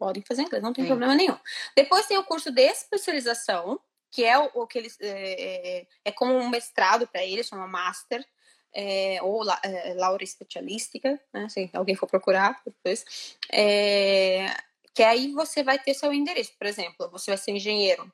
podem 0.00 0.22
fazer 0.26 0.42
inglês, 0.42 0.62
não 0.62 0.72
tem 0.72 0.84
Sim. 0.84 0.88
problema 0.88 1.14
nenhum. 1.14 1.36
Depois 1.76 2.06
tem 2.06 2.16
o 2.16 2.24
curso 2.24 2.50
de 2.50 2.62
especialização, 2.62 3.78
que 4.10 4.24
é 4.24 4.38
o, 4.38 4.50
o 4.54 4.66
que 4.66 4.78
eles 4.78 4.96
é, 4.98 5.80
é, 5.80 5.86
é 6.06 6.12
como 6.12 6.34
um 6.34 6.48
mestrado 6.48 7.06
para 7.06 7.22
eles, 7.22 7.46
chama 7.46 7.66
master. 7.66 8.26
É, 8.72 9.18
ou 9.20 9.42
la, 9.42 9.60
é, 9.64 9.94
Laura 9.94 10.22
Especialística, 10.22 11.20
né, 11.34 11.48
se 11.48 11.68
alguém 11.72 11.96
for 11.96 12.06
procurar 12.06 12.62
depois, 12.64 13.36
é, 13.52 14.46
que 14.94 15.02
aí 15.02 15.32
você 15.32 15.64
vai 15.64 15.76
ter 15.76 15.92
seu 15.92 16.12
endereço. 16.12 16.52
Por 16.56 16.68
exemplo, 16.68 17.10
você 17.10 17.32
vai 17.32 17.38
ser 17.38 17.50
engenheiro 17.50 18.08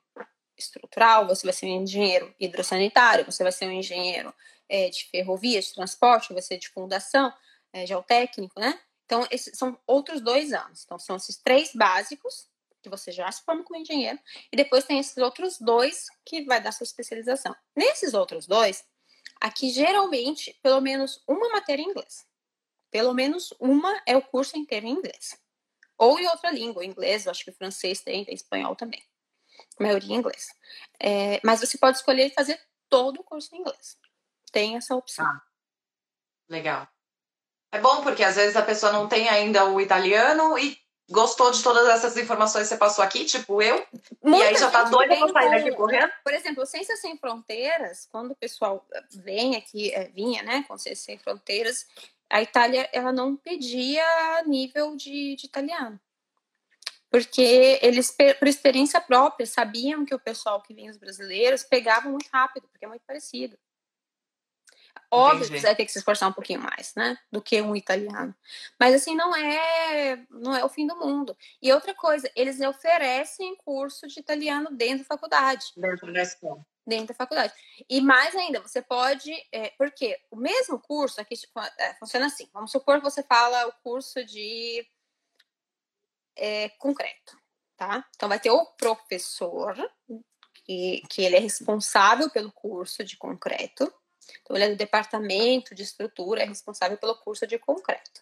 estrutural, 0.57 1.27
você 1.27 1.45
vai 1.45 1.53
ser 1.53 1.67
um 1.67 1.83
engenheiro 1.83 2.33
hidrossanitário, 2.39 3.23
você 3.23 3.43
vai 3.43 3.51
ser 3.51 3.67
um 3.67 3.71
engenheiro 3.71 4.33
é, 4.67 4.89
de 4.89 5.05
ferrovia, 5.11 5.61
de 5.61 5.71
transporte, 5.71 6.33
vai 6.33 6.41
ser 6.41 6.57
de 6.57 6.69
fundação, 6.69 7.31
é, 7.71 7.85
geotécnico, 7.85 8.59
né? 8.59 8.79
Então, 9.07 9.25
esses 9.31 9.57
são 9.57 9.79
outros 9.87 10.19
dois 10.19 10.51
anos. 10.51 10.83
Então, 10.83 10.99
são 10.99 11.15
esses 11.15 11.37
três 11.37 11.71
básicos, 11.73 12.49
que 12.83 12.89
você 12.89 13.09
já 13.09 13.31
se 13.31 13.41
forma 13.43 13.63
como 13.63 13.79
engenheiro, 13.79 14.19
e 14.51 14.57
depois 14.57 14.83
tem 14.83 14.99
esses 14.99 15.15
outros 15.15 15.57
dois 15.59 16.07
que 16.25 16.43
vai 16.43 16.61
dar 16.61 16.73
sua 16.73 16.83
especialização. 16.83 17.55
Nesses 17.73 18.13
outros 18.13 18.45
dois, 18.45 18.85
aqui 19.39 19.69
geralmente, 19.69 20.59
pelo 20.61 20.81
menos 20.81 21.23
uma 21.25 21.47
matéria 21.49 21.81
em 21.81 21.89
inglês. 21.89 22.27
Pelo 22.91 23.13
menos 23.13 23.53
uma 23.61 24.01
é 24.05 24.15
o 24.17 24.21
curso 24.21 24.57
inteiro 24.57 24.85
em 24.85 24.91
inglês. 24.91 25.39
Ou 25.97 26.19
em 26.19 26.27
outra 26.27 26.51
língua, 26.51 26.85
inglês, 26.85 27.25
eu 27.25 27.31
acho 27.31 27.45
que 27.45 27.51
francês 27.53 28.01
tem, 28.01 28.25
tem 28.25 28.35
espanhol 28.35 28.75
também. 28.75 29.01
A 29.79 29.83
maioria 29.83 30.13
em 30.13 30.19
inglês. 30.19 30.49
É, 30.99 31.39
mas 31.45 31.61
você 31.61 31.77
pode 31.77 31.97
escolher 31.97 32.33
fazer 32.33 32.61
todo 32.89 33.21
o 33.21 33.23
curso 33.23 33.55
em 33.55 33.59
inglês. 33.59 33.97
Tem 34.51 34.75
essa 34.75 34.95
opção. 34.95 35.25
Ah, 35.25 35.41
legal. 36.49 36.87
É 37.71 37.79
bom 37.79 38.01
porque 38.01 38.23
às 38.23 38.35
vezes 38.35 38.55
a 38.55 38.61
pessoa 38.61 38.91
não 38.91 39.07
tem 39.07 39.27
ainda 39.27 39.65
o 39.65 39.81
italiano 39.81 40.57
e 40.57 40.77
gostou 41.09 41.51
de 41.51 41.63
todas 41.63 41.87
essas 41.87 42.17
informações 42.17 42.63
que 42.63 42.69
você 42.69 42.77
passou 42.77 43.03
aqui, 43.03 43.25
tipo 43.25 43.61
eu, 43.61 43.85
Muita 44.21 44.45
e 44.45 44.47
aí 44.47 44.55
já 44.57 44.69
tá 44.69 44.83
doida 44.83 45.15
pra 45.15 45.27
sair 45.29 45.51
daqui 45.51 45.75
correndo. 45.75 46.11
Por 46.23 46.33
exemplo, 46.33 46.65
Ciências 46.65 46.99
Sem 46.99 47.17
Fronteiras, 47.17 48.07
quando 48.11 48.31
o 48.31 48.35
pessoal 48.35 48.85
vem 49.11 49.55
aqui, 49.55 49.91
é, 49.93 50.09
vinha, 50.09 50.43
né, 50.43 50.65
com 50.67 50.77
Ciências 50.77 51.05
Sem 51.05 51.17
Fronteiras, 51.17 51.85
a 52.29 52.41
Itália, 52.41 52.89
ela 52.91 53.13
não 53.13 53.37
pedia 53.37 54.03
nível 54.45 54.95
de, 54.95 55.35
de 55.35 55.45
italiano. 55.45 55.99
Porque 57.09 57.79
eles, 57.81 58.11
por 58.11 58.47
experiência 58.49 58.99
própria, 58.99 59.45
sabiam 59.45 60.05
que 60.05 60.13
o 60.13 60.19
pessoal 60.19 60.61
que 60.61 60.73
vinha, 60.73 60.91
os 60.91 60.97
brasileiros, 60.97 61.63
pegavam 61.63 62.11
muito 62.11 62.27
rápido, 62.27 62.67
porque 62.67 62.83
é 62.83 62.87
muito 62.87 63.03
parecido. 63.07 63.57
Óbvio 65.11 65.45
Entendi. 65.45 65.53
que 65.53 65.59
você 65.59 65.67
vai 65.67 65.75
ter 65.75 65.85
que 65.85 65.91
se 65.91 65.99
esforçar 65.99 66.29
um 66.29 66.33
pouquinho 66.33 66.61
mais, 66.61 66.93
né? 66.95 67.17
Do 67.31 67.41
que 67.41 67.61
um 67.61 67.75
italiano. 67.75 68.35
Mas 68.79 68.95
assim, 68.95 69.15
não 69.15 69.35
é, 69.35 70.25
não 70.29 70.55
é 70.55 70.63
o 70.63 70.69
fim 70.69 70.85
do 70.85 70.95
mundo. 70.95 71.35
E 71.61 71.71
outra 71.71 71.93
coisa, 71.93 72.29
eles 72.35 72.59
oferecem 72.61 73.55
curso 73.57 74.07
de 74.07 74.19
italiano 74.19 74.69
dentro 74.71 74.99
da 74.99 75.05
faculdade. 75.05 75.65
Dentro 75.75 76.11
da 76.11 76.21
escola. 76.21 76.65
Dentro 76.85 77.07
da 77.07 77.13
faculdade. 77.13 77.53
E 77.89 77.99
mais 78.01 78.35
ainda, 78.35 78.61
você 78.61 78.81
pode. 78.81 79.31
É, 79.51 79.69
porque 79.77 80.19
o 80.31 80.35
mesmo 80.35 80.79
curso 80.79 81.19
aqui 81.19 81.35
tipo, 81.35 81.59
é, 81.59 81.93
funciona 81.95 82.27
assim. 82.27 82.49
Vamos 82.53 82.71
supor 82.71 82.97
que 82.97 83.03
você 83.03 83.23
fala 83.23 83.67
o 83.67 83.73
curso 83.83 84.23
de 84.23 84.87
é, 86.35 86.69
concreto, 86.77 87.37
tá? 87.75 88.05
Então 88.15 88.29
vai 88.29 88.39
ter 88.39 88.51
o 88.51 88.65
professor 88.77 89.75
que, 90.67 91.01
que 91.09 91.21
ele 91.23 91.37
é 91.37 91.39
responsável 91.39 92.29
pelo 92.29 92.51
curso 92.51 93.03
de 93.03 93.17
concreto. 93.17 93.91
Então, 94.41 94.55
ele 94.55 94.65
é 94.65 94.69
do 94.69 94.75
departamento 94.75 95.73
de 95.73 95.83
estrutura, 95.83 96.43
é 96.43 96.45
responsável 96.45 96.97
pelo 96.97 97.15
curso 97.15 97.45
de 97.47 97.57
concreto. 97.57 98.21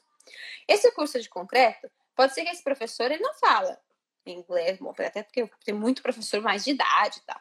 Esse 0.68 0.91
curso 0.91 1.19
de 1.19 1.30
concreto, 1.30 1.90
pode 2.15 2.34
ser 2.34 2.44
que 2.44 2.49
esse 2.49 2.64
professor 2.64 3.11
ele 3.11 3.22
não 3.22 3.34
fala 3.36 3.80
inglês, 4.26 4.80
bom, 4.80 4.94
até 4.98 5.22
porque 5.22 5.48
tem 5.64 5.73
muito 5.73 6.02
professor 6.02 6.41
mais 6.41 6.64
de 6.64 6.72
idade 6.72 7.19
e 7.19 7.22
tal. 7.22 7.40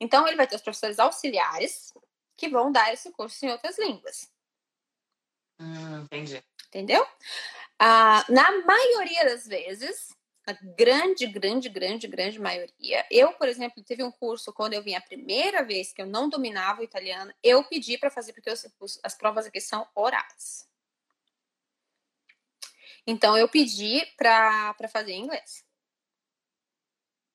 Então, 0.00 0.26
ele 0.26 0.36
vai 0.36 0.46
ter 0.46 0.56
os 0.56 0.62
professores 0.62 0.98
auxiliares 0.98 1.92
que 2.36 2.48
vão 2.48 2.72
dar 2.72 2.92
esse 2.92 3.10
curso 3.12 3.46
em 3.46 3.50
outras 3.50 3.78
línguas. 3.78 4.28
Hum, 5.60 6.02
entendi. 6.02 6.42
Entendeu? 6.68 7.06
Ah, 7.78 8.24
na 8.28 8.64
maioria 8.64 9.24
das 9.24 9.46
vezes, 9.46 10.08
a 10.46 10.52
grande, 10.52 11.26
grande, 11.26 11.68
grande, 11.68 12.06
grande 12.06 12.38
maioria. 12.38 13.06
Eu, 13.10 13.32
por 13.32 13.48
exemplo, 13.48 13.82
teve 13.82 14.02
um 14.02 14.10
curso 14.10 14.52
quando 14.52 14.74
eu 14.74 14.82
vim 14.82 14.94
a 14.94 15.00
primeira 15.00 15.64
vez 15.64 15.92
que 15.92 16.02
eu 16.02 16.06
não 16.06 16.28
dominava 16.28 16.80
o 16.80 16.84
italiano, 16.84 17.32
eu 17.42 17.64
pedi 17.64 17.96
para 17.96 18.10
fazer, 18.10 18.32
porque 18.32 18.50
os, 18.50 19.00
as 19.02 19.14
provas 19.14 19.46
aqui 19.46 19.60
são 19.60 19.86
orais. 19.94 20.68
Então, 23.06 23.36
eu 23.36 23.48
pedi 23.48 24.04
para 24.16 24.74
fazer 24.90 25.12
em 25.12 25.24
inglês. 25.24 25.64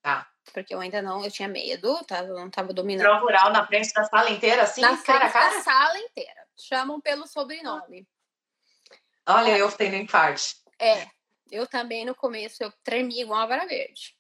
Tá. 0.02 0.32
Porque 0.54 0.74
eu 0.74 0.80
ainda 0.80 1.02
não, 1.02 1.24
eu 1.24 1.32
tinha 1.32 1.48
medo, 1.48 2.04
tá? 2.06 2.24
eu 2.24 2.36
não 2.36 2.48
estava 2.48 2.74
dominando. 2.74 3.06
Prova 3.06 3.26
oral 3.26 3.52
na 3.52 3.66
frente 3.68 3.94
da 3.94 4.04
sala 4.06 4.32
inteira, 4.32 4.64
assim, 4.64 4.82
na 4.82 4.98
cara 4.98 5.26
a 5.26 5.32
cara? 5.32 5.56
da 5.56 5.62
sala 5.62 6.00
inteira. 6.00 6.48
Chamam 6.58 7.00
pelo 7.00 7.28
sobrenome. 7.28 8.08
Olha, 9.28 9.58
eu 9.58 9.72
tenho 9.72 9.96
infarte. 9.96 10.56
É, 10.80 11.08
eu 11.52 11.68
também, 11.68 12.06
no 12.06 12.16
começo, 12.16 12.64
eu 12.64 12.72
tremi 12.84 13.22
igual 13.22 13.40
uma 13.40 13.48
vara 13.48 13.66
verde. 13.66 14.16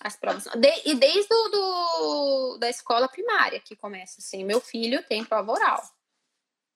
As 0.00 0.16
provas. 0.16 0.44
De, 0.44 0.82
e 0.84 0.94
desde 0.94 1.28
do, 1.28 1.48
do, 1.48 2.58
da 2.58 2.68
escola 2.68 3.08
primária 3.08 3.60
que 3.60 3.76
começa 3.76 4.20
assim. 4.20 4.44
Meu 4.44 4.60
filho 4.60 5.04
tem 5.06 5.24
prova 5.24 5.52
oral. 5.52 5.82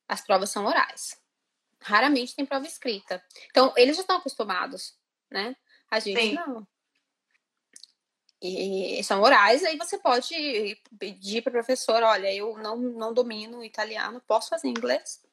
As 0.07 0.21
provas 0.21 0.51
são 0.51 0.65
orais. 0.67 1.21
Raramente 1.81 2.35
tem 2.35 2.47
prova 2.47 2.67
escrita. 2.67 3.23
Então, 3.51 3.73
eles 3.77 3.97
já 3.97 4.03
estão 4.03 4.17
acostumados, 4.17 4.97
né? 5.31 5.57
A 5.91 5.99
gente 5.99 6.21
Sim. 6.21 6.35
não. 6.35 6.67
E 8.41 9.03
são 9.03 9.21
orais, 9.21 9.65
aí 9.65 9.77
você 9.77 9.99
pode 9.99 10.81
pedir 10.97 11.43
para 11.43 11.51
o 11.51 11.55
professor, 11.55 12.05
olha, 12.05 12.33
eu 12.33 12.57
não, 12.59 12.77
não 12.77 13.13
domino 13.13 13.65
italiano, 13.65 14.23
posso 14.29 14.51
fazer 14.51 14.69
inglês? 14.69 15.25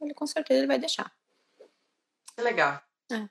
Ele 0.00 0.14
com 0.14 0.26
certeza 0.26 0.60
ele 0.60 0.66
vai 0.66 0.78
deixar. 0.78 1.14
Legal. 2.38 2.82
É. 3.12 3.28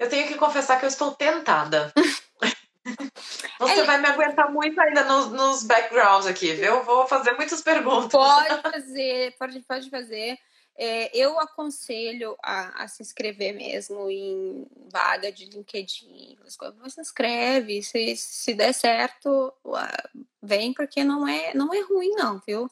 Eu 0.00 0.08
tenho 0.08 0.26
que 0.26 0.34
confessar 0.36 0.78
que 0.78 0.86
eu 0.86 0.88
estou 0.88 1.12
tentada. 1.12 1.92
Você 3.60 3.80
é, 3.80 3.84
vai 3.84 4.00
me 4.00 4.06
aguentar 4.08 4.50
muito 4.50 4.80
ainda 4.80 5.04
nos, 5.04 5.30
nos 5.30 5.62
backgrounds 5.62 6.26
aqui, 6.26 6.54
viu? 6.54 6.76
Eu 6.76 6.84
vou 6.84 7.06
fazer 7.06 7.32
muitas 7.32 7.60
perguntas. 7.60 8.10
Pode 8.10 8.62
fazer, 8.62 9.36
pode, 9.38 9.60
pode 9.60 9.90
fazer. 9.90 10.38
É, 10.74 11.14
eu 11.14 11.38
aconselho 11.38 12.34
a, 12.42 12.84
a, 12.84 12.88
se 12.88 13.02
inscrever 13.02 13.52
mesmo 13.52 14.08
em 14.10 14.66
vaga 14.90 15.30
de 15.30 15.44
LinkedIn. 15.44 16.38
Você 16.82 17.02
inscreve, 17.02 17.82
se, 17.82 18.16
se 18.16 18.54
der 18.54 18.72
certo, 18.72 19.52
vem, 20.42 20.72
porque 20.72 21.04
não 21.04 21.28
é, 21.28 21.52
não 21.52 21.74
é 21.74 21.82
ruim, 21.82 22.12
não, 22.12 22.40
viu? 22.46 22.70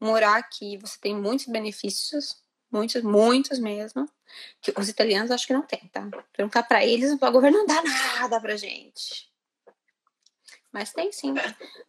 Morar 0.00 0.38
aqui, 0.38 0.76
você 0.78 0.98
tem 1.00 1.14
muitos 1.14 1.46
benefícios, 1.46 2.44
muitos, 2.70 3.02
muitos 3.02 3.58
mesmo 3.58 4.08
que 4.60 4.72
os 4.76 4.88
italianos 4.88 5.30
acho 5.30 5.46
que 5.46 5.52
não 5.52 5.62
tem, 5.62 5.88
tá? 5.92 6.08
Perguntar 6.32 6.62
para 6.64 6.84
eles, 6.84 7.12
o 7.12 7.18
governo 7.18 7.58
não 7.58 7.66
dá 7.66 7.82
nada 7.82 8.40
pra 8.40 8.56
gente. 8.56 9.30
Mas 10.76 10.92
tem 10.92 11.10
sim. 11.10 11.34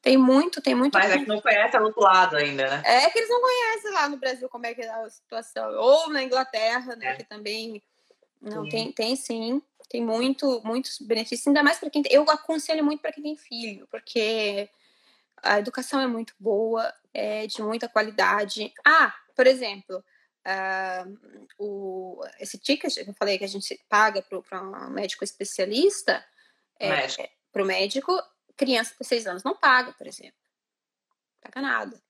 Tem 0.01 0.17
muito, 0.17 0.61
tem 0.61 0.73
muito. 0.73 0.93
Mas 0.93 1.11
é 1.11 1.17
que 1.17 1.27
não 1.27 1.41
conhece 1.41 1.75
o 1.77 1.83
outro 1.83 2.01
lado 2.01 2.37
ainda, 2.37 2.69
né? 2.69 2.83
É 2.85 3.09
que 3.09 3.19
eles 3.19 3.29
não 3.29 3.41
conhecem 3.41 3.91
lá 3.91 4.07
no 4.07 4.15
Brasil 4.15 4.47
como 4.47 4.65
é 4.65 4.73
que 4.73 4.81
é 4.81 4.89
a 4.89 5.09
situação. 5.09 5.73
Ou 5.73 6.09
na 6.09 6.23
Inglaterra, 6.23 6.95
né? 6.95 7.07
É. 7.07 7.15
Que 7.15 7.23
também. 7.25 7.83
Não, 8.41 8.63
sim. 8.63 8.69
tem, 8.69 8.91
tem 8.93 9.15
sim. 9.17 9.61
Tem 9.89 10.01
muito, 10.01 10.61
muitos 10.63 10.99
benefícios, 10.99 11.47
ainda 11.47 11.63
mais 11.63 11.79
para 11.79 11.89
quem 11.89 12.01
tem. 12.01 12.13
Eu 12.13 12.23
aconselho 12.29 12.83
muito 12.83 13.01
para 13.01 13.11
quem 13.11 13.23
tem 13.23 13.35
filho, 13.35 13.87
porque 13.91 14.69
a 15.43 15.59
educação 15.59 15.99
é 15.99 16.07
muito 16.07 16.33
boa, 16.39 16.93
é 17.13 17.45
de 17.45 17.61
muita 17.61 17.89
qualidade. 17.89 18.73
Ah, 18.85 19.13
por 19.35 19.47
exemplo, 19.47 20.03
uh, 20.47 21.17
o, 21.59 22.21
esse 22.39 22.57
ticket 22.57 22.93
que 22.93 23.09
eu 23.09 23.13
falei 23.13 23.37
que 23.37 23.43
a 23.43 23.49
gente 23.49 23.79
paga 23.89 24.21
para 24.21 24.61
um 24.61 24.89
médico 24.89 25.23
especialista, 25.23 26.23
é, 26.79 27.07
para 27.51 27.63
o 27.63 27.65
médico, 27.65 28.17
criança 28.55 28.95
de 28.99 29.05
seis 29.05 29.27
anos 29.27 29.43
não 29.43 29.55
paga, 29.55 29.93
por 29.93 30.07
exemplo. 30.07 30.39
Não 31.09 31.51
paga 31.51 31.61
nada. 31.61 32.03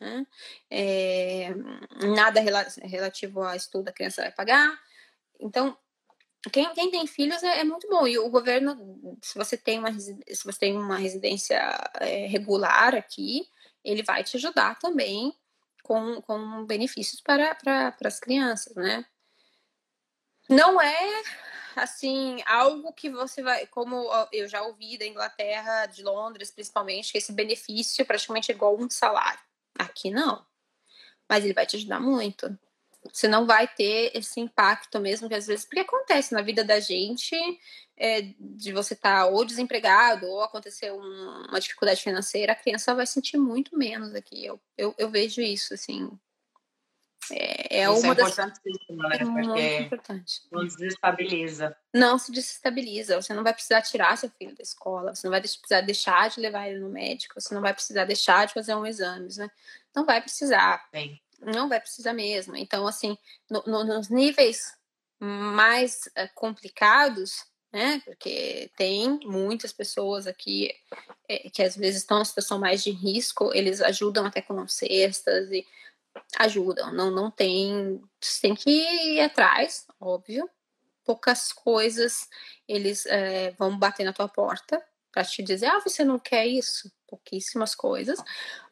Né? 0.00 0.26
É, 0.70 1.54
nada 2.14 2.40
relativo 2.82 3.42
a 3.42 3.56
estudo 3.56 3.88
a 3.88 3.92
criança 3.92 4.22
vai 4.22 4.32
pagar. 4.32 4.78
Então, 5.40 5.76
quem, 6.52 6.72
quem 6.74 6.90
tem 6.90 7.06
filhos 7.06 7.42
é, 7.42 7.60
é, 7.60 7.64
muito 7.64 7.88
bom. 7.88 8.06
E 8.06 8.18
o 8.18 8.28
governo, 8.28 9.18
se 9.22 9.36
você 9.36 9.56
tem 9.56 9.78
uma, 9.78 9.92
se 9.98 10.44
você 10.44 10.58
tem 10.58 10.76
uma 10.76 10.96
residência 10.96 11.58
é, 12.00 12.26
regular 12.26 12.94
aqui, 12.94 13.48
ele 13.82 14.02
vai 14.02 14.22
te 14.22 14.36
ajudar 14.36 14.78
também 14.78 15.34
com, 15.86 16.20
com 16.20 16.66
benefícios 16.66 17.20
para, 17.20 17.54
para, 17.54 17.92
para 17.92 18.08
as 18.08 18.18
crianças, 18.18 18.74
né? 18.74 19.06
Não 20.48 20.80
é 20.80 21.22
assim 21.76 22.42
algo 22.44 22.92
que 22.92 23.08
você 23.08 23.40
vai, 23.40 23.68
como 23.68 24.10
eu 24.32 24.48
já 24.48 24.62
ouvi 24.62 24.98
da 24.98 25.06
Inglaterra, 25.06 25.86
de 25.86 26.02
Londres, 26.02 26.50
principalmente, 26.50 27.12
que 27.12 27.18
esse 27.18 27.32
benefício 27.32 28.02
é 28.02 28.04
praticamente 28.04 28.50
igual 28.50 28.76
um 28.76 28.90
salário. 28.90 29.38
Aqui 29.78 30.10
não, 30.10 30.44
mas 31.28 31.44
ele 31.44 31.54
vai 31.54 31.66
te 31.66 31.76
ajudar 31.76 32.00
muito. 32.00 32.58
Você 33.12 33.28
não 33.28 33.46
vai 33.46 33.68
ter 33.68 34.10
esse 34.14 34.40
impacto 34.40 35.00
mesmo 35.00 35.28
que 35.28 35.34
às 35.34 35.46
vezes 35.46 35.64
porque 35.64 35.80
acontece 35.80 36.34
na 36.34 36.42
vida 36.42 36.64
da 36.64 36.80
gente 36.80 37.36
é, 37.96 38.22
de 38.38 38.72
você 38.72 38.94
estar 38.94 39.24
tá 39.24 39.26
ou 39.26 39.44
desempregado 39.44 40.26
ou 40.26 40.42
acontecer 40.42 40.92
um, 40.92 41.46
uma 41.48 41.60
dificuldade 41.60 42.02
financeira, 42.02 42.52
a 42.52 42.56
criança 42.56 42.94
vai 42.94 43.06
sentir 43.06 43.38
muito 43.38 43.76
menos 43.76 44.14
aqui. 44.14 44.44
Eu, 44.44 44.60
eu, 44.76 44.94
eu 44.98 45.08
vejo 45.08 45.40
isso, 45.40 45.72
assim. 45.74 46.10
É, 47.30 47.80
é 47.80 47.82
isso 47.84 48.00
uma 48.02 48.12
é 48.12 48.14
das... 48.14 48.32
importantíssimo, 48.32 49.02
né? 49.02 49.16
É 49.18 49.24
muito 49.24 49.60
importante. 49.60 50.42
Não 50.52 50.64
desestabiliza. 50.64 51.76
Não 51.92 52.18
se 52.18 52.30
desestabiliza. 52.30 53.20
Você 53.20 53.34
não 53.34 53.42
vai 53.42 53.52
precisar 53.52 53.82
tirar 53.82 54.16
seu 54.16 54.30
filho 54.30 54.54
da 54.54 54.62
escola, 54.62 55.14
você 55.14 55.26
não 55.26 55.32
vai 55.32 55.40
precisar 55.40 55.80
deixar 55.80 56.30
de 56.30 56.40
levar 56.40 56.68
ele 56.68 56.78
no 56.78 56.88
médico, 56.88 57.40
você 57.40 57.54
não 57.54 57.62
vai 57.62 57.74
precisar 57.74 58.04
deixar 58.04 58.46
de 58.46 58.54
fazer 58.54 58.74
um 58.74 58.86
exame, 58.86 59.28
né? 59.36 59.50
Não 59.94 60.04
vai 60.04 60.20
precisar. 60.20 60.86
Sim. 60.94 61.18
Não 61.40 61.68
vai 61.68 61.80
precisar 61.80 62.12
mesmo. 62.12 62.56
Então, 62.56 62.86
assim, 62.86 63.16
no, 63.50 63.62
no, 63.66 63.84
nos 63.84 64.08
níveis 64.08 64.74
mais 65.18 66.06
uh, 66.08 66.28
complicados, 66.34 67.44
né? 67.72 68.00
Porque 68.04 68.70
tem 68.76 69.20
muitas 69.24 69.72
pessoas 69.72 70.26
aqui 70.26 70.70
é, 71.28 71.50
que 71.50 71.62
às 71.62 71.76
vezes 71.76 72.02
estão 72.02 72.20
em 72.20 72.24
situação 72.24 72.58
mais 72.58 72.82
de 72.82 72.90
risco, 72.90 73.52
eles 73.54 73.80
ajudam 73.80 74.26
até 74.26 74.40
com 74.40 74.66
cestas 74.66 75.50
e 75.50 75.66
ajudam. 76.38 76.92
Não, 76.92 77.10
não 77.10 77.30
tem. 77.30 78.00
Tem 78.40 78.54
que 78.54 78.70
ir 78.70 79.20
atrás, 79.20 79.86
óbvio. 80.00 80.48
Poucas 81.04 81.52
coisas 81.52 82.28
eles 82.66 83.06
é, 83.06 83.52
vão 83.52 83.78
bater 83.78 84.04
na 84.04 84.12
tua 84.12 84.28
porta 84.28 84.82
para 85.16 85.24
te 85.24 85.42
dizer, 85.42 85.64
ah, 85.64 85.80
você 85.80 86.04
não 86.04 86.18
quer 86.18 86.46
isso? 86.46 86.92
Pouquíssimas 87.08 87.74
coisas. 87.74 88.22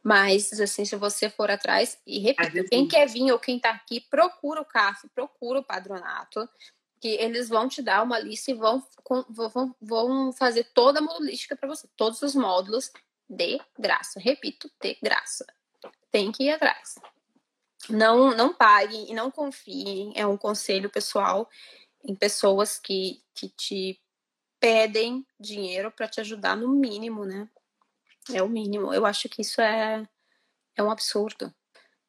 Mas, 0.02 0.52
assim, 0.60 0.84
se 0.84 0.94
você 0.94 1.30
for 1.30 1.50
atrás, 1.50 1.96
e 2.06 2.18
repito, 2.18 2.68
quem 2.68 2.86
quer 2.86 3.08
vir 3.08 3.32
ou 3.32 3.38
quem 3.38 3.56
está 3.56 3.70
aqui, 3.70 3.98
procura 3.98 4.60
o 4.60 4.64
CAF, 4.66 5.08
procura 5.14 5.60
o 5.60 5.64
padronato 5.64 6.46
que 7.00 7.08
eles 7.08 7.48
vão 7.48 7.66
te 7.66 7.80
dar 7.80 8.02
uma 8.02 8.18
lista 8.18 8.50
e 8.50 8.54
vão, 8.54 8.86
vão, 9.30 9.74
vão 9.80 10.32
fazer 10.34 10.64
toda 10.74 10.98
a 10.98 11.02
modulística 11.02 11.56
para 11.56 11.66
você, 11.68 11.88
todos 11.96 12.20
os 12.20 12.34
módulos 12.34 12.92
de 13.26 13.58
graça. 13.78 14.20
Repito, 14.20 14.70
de 14.82 14.98
graça. 15.02 15.46
Tem 16.10 16.30
que 16.30 16.44
ir 16.44 16.50
atrás. 16.50 16.96
Não, 17.88 18.36
não 18.36 18.52
paguem 18.52 19.10
e 19.10 19.14
não 19.14 19.30
confiem, 19.30 20.12
é 20.14 20.26
um 20.26 20.36
conselho 20.36 20.90
pessoal 20.90 21.48
em 22.04 22.14
pessoas 22.14 22.78
que, 22.78 23.22
que 23.34 23.48
te 23.48 23.98
pedem 24.64 25.26
dinheiro 25.38 25.90
para 25.90 26.08
te 26.08 26.22
ajudar 26.22 26.56
no 26.56 26.70
mínimo, 26.70 27.26
né? 27.26 27.46
É 28.32 28.42
o 28.42 28.48
mínimo. 28.48 28.94
Eu 28.94 29.04
acho 29.04 29.28
que 29.28 29.42
isso 29.42 29.60
é, 29.60 30.02
é 30.74 30.82
um 30.82 30.90
absurdo. 30.90 31.54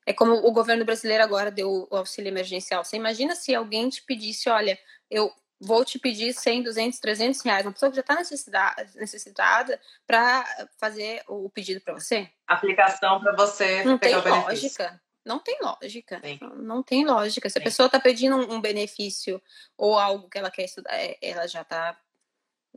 É 0.05 0.13
como 0.13 0.35
o 0.35 0.51
governo 0.53 0.85
brasileiro 0.85 1.21
agora 1.21 1.51
deu 1.51 1.85
o 1.91 1.97
auxílio 1.97 2.29
emergencial. 2.29 2.81
Você 2.81 2.95
imagina 2.95 3.35
se 3.35 3.53
alguém 3.53 3.89
te 3.89 4.01
pedisse, 4.03 4.47
olha, 4.47 4.79
eu 5.11 5.29
vou 5.59 5.83
te 5.83 5.99
pedir 5.99 6.31
100, 6.31 6.63
200, 6.63 6.99
300 6.99 7.41
reais, 7.41 7.65
uma 7.65 7.73
pessoa 7.73 7.89
que 7.89 7.97
já 7.97 8.01
está 8.01 8.75
necessitada 8.95 9.81
para 10.07 10.45
fazer 10.77 11.23
o 11.27 11.49
pedido 11.49 11.81
para 11.81 11.95
você? 11.95 12.29
Aplicação 12.47 13.19
para 13.19 13.35
você 13.35 13.83
Não 13.83 13.97
tem 13.97 14.15
lógica. 14.15 15.01
Não 15.25 15.39
tem 15.39 15.57
lógica. 15.59 16.21
Sim. 16.23 16.39
Não 16.57 16.83
tem 16.83 17.03
lógica. 17.03 17.49
Se 17.49 17.53
Sim. 17.53 17.59
a 17.59 17.63
pessoa 17.63 17.87
está 17.87 17.99
pedindo 17.99 18.37
um 18.37 18.61
benefício 18.61 19.41
ou 19.75 19.97
algo 19.97 20.29
que 20.29 20.37
ela 20.37 20.51
quer 20.51 20.65
estudar, 20.65 20.93
é, 20.93 21.17
ela 21.19 21.47
já 21.47 21.63
está, 21.63 21.99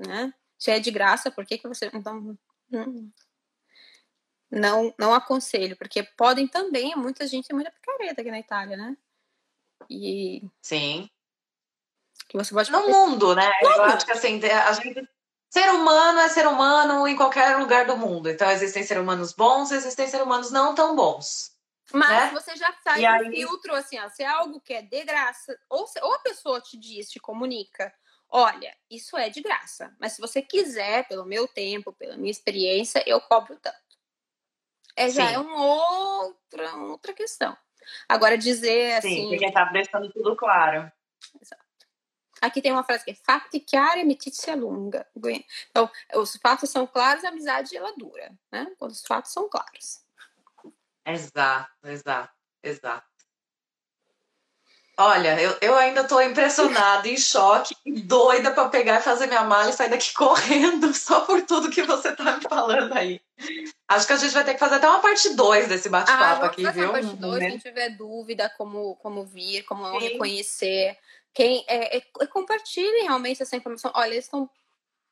né? 0.06 0.32
Se 0.58 0.70
é 0.70 0.80
de 0.80 0.90
graça, 0.90 1.30
por 1.30 1.44
que, 1.46 1.58
que 1.58 1.68
você. 1.68 1.90
Então, 1.92 2.36
não, 4.50 4.94
não 4.98 5.14
aconselho, 5.14 5.76
porque 5.76 6.02
podem 6.02 6.48
também, 6.48 6.96
muita 6.96 7.26
gente 7.26 7.48
tem 7.48 7.54
muita 7.54 7.70
picareta 7.70 8.20
aqui 8.20 8.30
na 8.30 8.38
Itália, 8.38 8.76
né? 8.76 8.96
E. 9.88 10.42
Sim. 10.60 11.08
Que 12.28 12.36
você 12.36 12.52
pode. 12.52 12.70
No 12.70 12.88
mundo, 12.88 13.34
né? 13.34 13.50
Eu 13.62 13.82
acho 13.84 14.06
que 14.06 14.12
assim, 14.12 14.40
a 14.44 14.72
gente. 14.72 15.08
Ser 15.50 15.70
humano 15.70 16.18
é 16.20 16.28
ser 16.28 16.46
humano 16.46 17.08
em 17.08 17.16
qualquer 17.16 17.56
lugar 17.56 17.86
do 17.86 17.96
mundo. 17.96 18.28
Então, 18.28 18.50
existem 18.50 18.82
seres 18.82 19.02
humanos 19.02 19.32
bons, 19.32 19.70
existem 19.70 20.06
seres 20.06 20.26
humanos 20.26 20.50
não 20.50 20.74
tão 20.74 20.94
bons. 20.94 21.56
Mas 21.90 22.10
né? 22.10 22.38
você 22.38 22.54
já 22.54 22.70
faz 22.84 23.00
um 23.00 23.06
aí... 23.06 23.30
filtro, 23.30 23.74
assim, 23.74 23.98
ó, 23.98 24.10
se 24.10 24.22
é 24.22 24.26
algo 24.26 24.60
que 24.60 24.74
é 24.74 24.82
de 24.82 25.04
graça, 25.04 25.58
ou, 25.70 25.86
se, 25.86 25.98
ou 26.02 26.12
a 26.12 26.18
pessoa 26.18 26.60
te 26.60 26.76
diz, 26.76 27.08
te 27.10 27.18
comunica, 27.18 27.90
olha, 28.30 28.76
isso 28.90 29.16
é 29.16 29.28
de 29.28 29.40
graça, 29.40 29.94
mas 29.98 30.12
se 30.12 30.20
você 30.20 30.42
quiser, 30.42 31.06
pelo 31.08 31.24
meu 31.24 31.46
tempo, 31.48 31.92
pela 31.92 32.16
minha 32.16 32.30
experiência, 32.30 33.02
eu 33.06 33.20
cobro 33.20 33.56
tanto. 33.56 33.76
É, 34.96 35.08
já 35.08 35.30
é 35.30 35.38
uma 35.38 35.64
outra, 35.64 36.74
outra 36.76 37.12
questão. 37.12 37.56
Agora, 38.08 38.36
dizer 38.36 38.94
assim. 38.94 39.22
Sim, 39.22 39.28
porque 39.28 39.52
tá 39.52 39.64
deixando 39.66 40.10
tudo 40.12 40.36
claro. 40.36 40.90
Exato. 41.40 41.64
Aqui 42.40 42.62
tem 42.62 42.72
uma 42.72 42.84
frase 42.84 43.04
que 43.04 43.10
é 43.10 43.14
fatti 43.14 43.64
chiari, 43.68 44.00
amicizia 44.00 44.54
lunga. 44.54 45.06
Então, 45.70 45.90
os 46.14 46.36
fatos 46.36 46.70
são 46.70 46.86
claros, 46.86 47.24
a 47.24 47.28
amizade 47.28 47.76
ela 47.76 47.92
dura, 47.96 48.32
né? 48.50 48.72
Quando 48.78 48.92
os 48.92 49.02
fatos 49.02 49.32
são 49.32 49.48
claros. 49.48 50.04
Exato, 51.04 51.70
exato, 51.84 52.34
exato. 52.62 53.08
Olha, 55.00 55.40
eu, 55.40 55.56
eu 55.60 55.76
ainda 55.76 56.00
estou 56.00 56.20
impressionada, 56.20 57.06
em 57.06 57.16
choque, 57.16 57.72
doida 58.02 58.50
para 58.50 58.68
pegar 58.68 58.98
e 58.98 59.02
fazer 59.02 59.28
minha 59.28 59.44
mala 59.44 59.70
e 59.70 59.72
sair 59.72 59.90
daqui 59.90 60.12
correndo 60.14 60.92
só 60.92 61.20
por 61.20 61.40
tudo 61.42 61.70
que 61.70 61.84
você 61.84 62.08
está 62.08 62.36
me 62.36 62.42
falando 62.42 62.92
aí. 62.92 63.20
Acho 63.86 64.08
que 64.08 64.12
a 64.12 64.16
gente 64.16 64.34
vai 64.34 64.44
ter 64.44 64.54
que 64.54 64.58
fazer 64.58 64.74
até 64.74 64.88
uma 64.88 64.98
parte 64.98 65.28
2 65.36 65.68
desse 65.68 65.88
bate-papo 65.88 66.42
ah, 66.42 66.46
aqui, 66.46 66.64
fazer 66.64 66.80
viu? 66.80 66.90
Uma 66.90 67.00
parte 67.00 67.14
2, 67.14 67.38
né? 67.38 67.50
quem 67.50 67.58
tiver 67.58 67.90
dúvida 67.90 68.52
como, 68.58 68.96
como 68.96 69.24
vir, 69.24 69.62
como 69.62 69.88
Sim. 69.88 69.98
reconhecer, 69.98 70.98
quem 71.32 71.64
é, 71.68 71.98
é, 71.98 72.26
compartilhe 72.26 73.02
realmente 73.02 73.40
essa 73.40 73.54
informação. 73.54 73.92
Olha, 73.94 74.10
eles 74.10 74.24
estão 74.24 74.50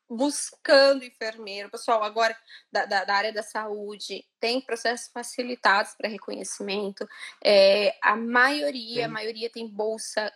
buscando 0.09 1.03
enfermeiro. 1.03 1.69
Pessoal, 1.69 2.03
agora 2.03 2.37
da, 2.71 2.85
da, 2.85 3.03
da, 3.03 3.13
área 3.13 3.33
da 3.33 3.43
saúde, 3.43 4.25
tem 4.39 4.61
processos 4.61 5.11
facilitados 5.11 5.93
para 5.95 6.09
reconhecimento. 6.09 7.07
É, 7.43 7.97
a 8.01 8.15
maioria, 8.15 9.01
Sim. 9.01 9.03
a 9.03 9.09
maioria 9.09 9.49
tem 9.49 9.67
bolsa 9.67 10.31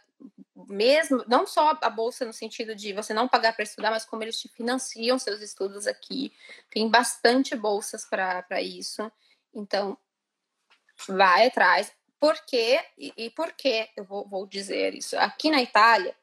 mesmo, 0.67 1.23
não 1.27 1.47
só 1.47 1.77
a 1.81 1.89
bolsa 1.89 2.25
no 2.25 2.33
sentido 2.33 2.75
de 2.75 2.93
você 2.93 3.13
não 3.13 3.27
pagar 3.27 3.53
para 3.53 3.63
estudar, 3.63 3.89
mas 3.89 4.05
como 4.05 4.23
eles 4.23 4.39
te 4.39 4.47
financiam 4.49 5.17
seus 5.17 5.41
estudos 5.41 5.87
aqui. 5.87 6.33
Tem 6.69 6.87
bastante 6.89 7.55
bolsas 7.55 8.05
para 8.05 8.61
isso. 8.61 9.11
Então, 9.53 9.97
vai 11.07 11.47
atrás. 11.47 11.91
Por 12.19 12.35
quê? 12.45 12.79
E, 12.97 13.13
e 13.17 13.29
por 13.31 13.53
que 13.53 13.89
eu 13.97 14.03
vou, 14.03 14.27
vou 14.27 14.45
dizer 14.45 14.93
isso? 14.93 15.17
Aqui 15.17 15.49
na 15.49 15.61
Itália, 15.61 16.15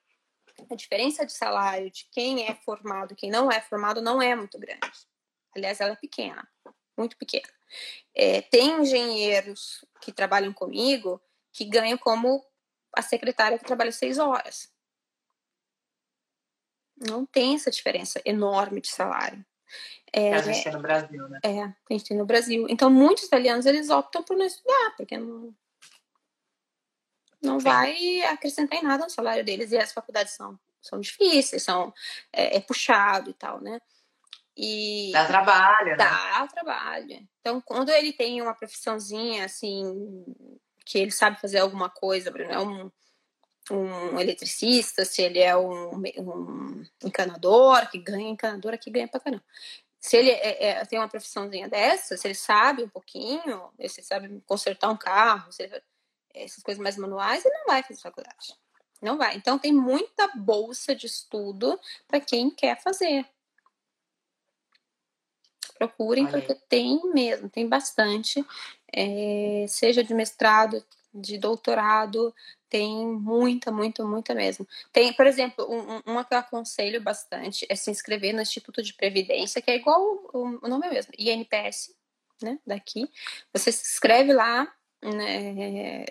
a 0.71 0.75
diferença 0.75 1.25
de 1.25 1.33
salário 1.33 1.91
de 1.91 2.09
quem 2.11 2.47
é 2.47 2.55
formado 2.55 3.13
e 3.13 3.17
quem 3.17 3.31
não 3.31 3.51
é 3.51 3.61
formado 3.61 4.03
não 4.03 4.21
é 4.21 4.35
muito 4.35 4.59
grande. 4.59 5.07
Aliás, 5.57 5.81
ela 5.81 5.93
é 5.93 5.97
pequena, 5.97 6.47
muito 6.97 7.17
pequena. 7.17 7.49
É, 8.15 8.43
tem 8.43 8.81
engenheiros 8.81 9.85
que 10.01 10.13
trabalham 10.13 10.53
comigo 10.53 11.21
que 11.53 11.65
ganham 11.65 11.99
como 11.99 12.45
a 12.97 13.03
secretária 13.03 13.59
que 13.59 13.65
trabalha 13.65 13.93
seis 13.93 14.19
horas. 14.19 14.73
Não 16.97 17.25
tem 17.25 17.55
essa 17.55 17.71
diferença 17.71 18.21
enorme 18.25 18.81
de 18.81 18.89
salário. 18.89 19.45
É, 20.13 20.35
a 20.35 20.43
gente 20.43 20.65
tem 20.65 20.73
no 20.73 20.81
Brasil, 20.81 21.29
né? 21.29 21.39
É, 21.43 21.63
a 21.63 21.75
gente 21.91 22.05
tem 22.05 22.17
no 22.17 22.25
Brasil. 22.25 22.67
Então, 22.69 22.91
muitos 22.91 23.25
italianos, 23.25 23.67
eles 23.67 23.91
optam 23.91 24.23
por 24.23 24.37
não 24.37 24.47
estudar, 24.47 24.95
porque 24.97 25.17
não, 25.17 25.55
não 27.43 27.59
vai 27.59 28.23
acrescentar 28.23 28.79
em 28.79 28.83
nada 28.83 29.05
no 29.05 29.11
salário 29.11 29.45
deles. 29.45 29.73
E 29.73 29.79
as 29.79 29.93
faculdades 29.93 30.35
são, 30.35 30.59
são 30.81 31.01
difíceis, 31.01 31.63
são, 31.63 31.93
é, 32.33 32.57
é 32.57 32.61
puxado 32.61 33.31
e 33.31 33.35
tal, 33.35 33.61
né? 33.61 33.81
E 34.57 35.11
dá 35.13 35.25
trabalho, 35.25 35.91
né? 35.91 35.97
Dá 35.97 36.49
trabalho. 36.49 37.29
Então, 37.41 37.61
quando 37.61 37.91
ele 37.91 38.13
tem 38.13 38.43
uma 38.43 38.55
profissãozinha, 38.55 39.45
assim, 39.45 40.25
que 40.85 40.99
ele 40.99 41.13
sabe 41.13 41.41
fazer 41.41 41.61
alguma 41.61 41.89
coisa, 41.89 42.31
é 42.31 42.59
um, 42.59 42.91
um 43.71 44.19
eletricista, 44.19 45.05
se 45.05 45.23
ele 45.23 45.39
é 45.39 45.57
um, 45.57 45.95
um 45.95 46.85
encanador, 47.05 47.89
que 47.89 47.99
ganha 47.99 48.31
encanador, 48.31 48.77
que 48.79 48.91
ganha 48.91 49.07
pra 49.07 49.21
caramba. 49.21 49.45
Se 50.01 50.17
ele 50.17 50.31
é, 50.31 50.71
é, 50.71 50.85
tem 50.87 50.99
uma 50.99 51.09
profissãozinha 51.09 51.69
dessa, 51.69 52.17
se 52.17 52.27
ele 52.27 52.35
sabe 52.35 52.83
um 52.83 52.89
pouquinho, 52.89 53.71
se 53.87 54.01
ele 54.01 54.07
sabe 54.07 54.43
consertar 54.47 54.91
um 54.91 54.97
carro, 54.97 55.53
se 55.53 55.63
ele, 55.63 55.83
essas 56.43 56.63
coisas 56.63 56.83
mais 56.83 56.97
manuais, 56.97 57.45
ele 57.45 57.59
não 57.59 57.67
vai 57.67 57.83
fazer 57.83 58.01
faculdade. 58.01 58.55
Não 59.01 59.17
vai. 59.17 59.37
Então, 59.37 59.59
tem 59.59 59.73
muita 59.73 60.29
bolsa 60.35 60.95
de 60.95 61.07
estudo 61.07 61.79
para 62.07 62.21
quem 62.21 62.51
quer 62.51 62.81
fazer. 62.81 63.27
Procurem, 65.77 66.27
porque 66.27 66.55
tem 66.69 67.01
mesmo, 67.13 67.49
tem 67.49 67.69
bastante. 67.69 68.45
É, 68.93 69.65
seja 69.69 70.03
de 70.03 70.13
mestrado, 70.13 70.85
de 71.15 71.39
doutorado, 71.39 72.35
tem 72.69 73.07
muita, 73.07 73.71
muita, 73.71 74.05
muita 74.05 74.35
mesmo. 74.35 74.67
Tem, 74.93 75.13
por 75.13 75.27
exemplo, 75.27 75.67
um, 75.71 76.03
uma 76.11 76.25
que 76.25 76.35
eu 76.35 76.39
aconselho 76.39 77.01
bastante 77.01 77.67
é 77.69 77.75
se 77.75 77.91
inscrever 77.91 78.35
no 78.35 78.43
Instituto 78.43 78.83
de 78.83 78.93
Previdência, 78.93 79.63
que 79.63 79.71
é 79.71 79.77
igual 79.77 80.01
o, 80.33 80.59
o 80.63 80.69
nome 80.69 80.87
é 80.87 80.91
mesmo, 80.91 81.13
INPS, 81.19 81.95
né, 82.43 82.59
daqui. 82.67 83.09
Você 83.53 83.73
se 83.73 83.85
inscreve 83.85 84.33
lá, 84.33 84.71
né, 85.03 86.05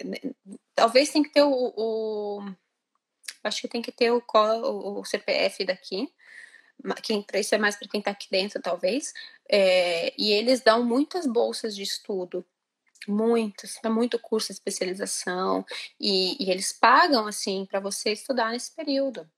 talvez 0.76 1.10
tem 1.10 1.24
que 1.24 1.32
ter 1.32 1.44
o, 1.44 1.74
o 1.76 2.42
acho 3.44 3.62
que 3.62 3.68
tem 3.68 3.82
que 3.82 3.92
ter 3.92 4.12
o, 4.12 4.22
o, 5.00 5.06
CPF 5.06 5.66
daqui, 5.66 6.12
quem 7.02 7.22
para 7.22 7.40
isso 7.40 7.56
é 7.56 7.58
mais 7.58 7.76
para 7.76 7.88
quem 7.88 8.00
está 8.00 8.12
aqui 8.12 8.28
dentro, 8.30 8.62
talvez. 8.62 9.14
É, 9.50 10.14
e 10.18 10.32
eles 10.32 10.62
dão 10.62 10.84
muitas 10.84 11.26
bolsas 11.26 11.76
de 11.76 11.84
estudo, 11.84 12.46
muitas, 13.08 13.80
dá 13.82 13.90
muito 13.90 14.20
curso 14.20 14.48
de 14.48 14.54
especialização 14.54 15.66
e, 16.00 16.44
e 16.44 16.52
eles 16.52 16.74
pagam 16.74 17.26
assim 17.28 17.66
para 17.66 17.80
você 17.80 18.12
estudar 18.12 18.52
nesse 18.52 18.76
período. 18.76 19.30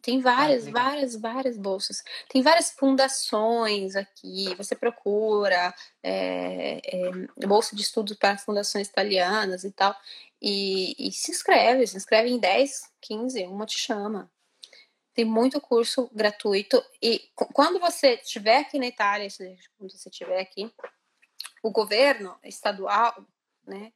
Tem 0.00 0.20
várias, 0.20 0.66
ah, 0.66 0.70
várias, 0.70 1.16
várias 1.16 1.58
bolsas. 1.58 2.02
Tem 2.28 2.40
várias 2.40 2.70
fundações 2.70 3.94
aqui. 3.94 4.54
Você 4.56 4.74
procura 4.74 5.74
é, 6.02 6.80
é, 6.84 7.46
bolsa 7.46 7.76
de 7.76 7.82
estudo 7.82 8.16
para 8.16 8.38
fundações 8.38 8.88
italianas 8.88 9.64
e 9.64 9.70
tal. 9.70 9.94
E, 10.40 10.94
e, 10.98 11.12
se 11.12 11.30
inscreve, 11.30 11.86
se 11.86 11.96
inscreve 11.96 12.30
em 12.30 12.38
10, 12.38 12.90
15, 13.00 13.46
uma 13.46 13.66
te 13.66 13.78
chama. 13.78 14.30
Tem 15.14 15.26
muito 15.26 15.60
curso 15.60 16.10
gratuito. 16.12 16.82
E 17.00 17.30
quando 17.34 17.78
você 17.78 18.14
estiver 18.14 18.60
aqui 18.60 18.78
na 18.78 18.86
Itália, 18.86 19.28
quando 19.76 19.90
você 19.90 20.08
estiver 20.08 20.40
aqui, 20.40 20.72
o 21.62 21.70
governo 21.70 22.36
estadual, 22.42 23.14
né, 23.64 23.92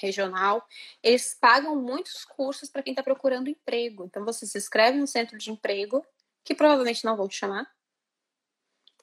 regional, 0.00 0.66
eles 1.02 1.36
pagam 1.40 1.76
muitos 1.76 2.24
cursos 2.24 2.68
para 2.68 2.82
quem 2.82 2.92
está 2.92 3.02
procurando 3.02 3.48
emprego. 3.48 4.04
Então 4.04 4.24
você 4.24 4.46
se 4.46 4.58
inscreve 4.58 4.98
no 4.98 5.06
centro 5.06 5.38
de 5.38 5.50
emprego, 5.50 6.04
que 6.44 6.54
provavelmente 6.54 7.04
não 7.04 7.16
vão 7.16 7.28
te 7.28 7.36
chamar, 7.36 7.70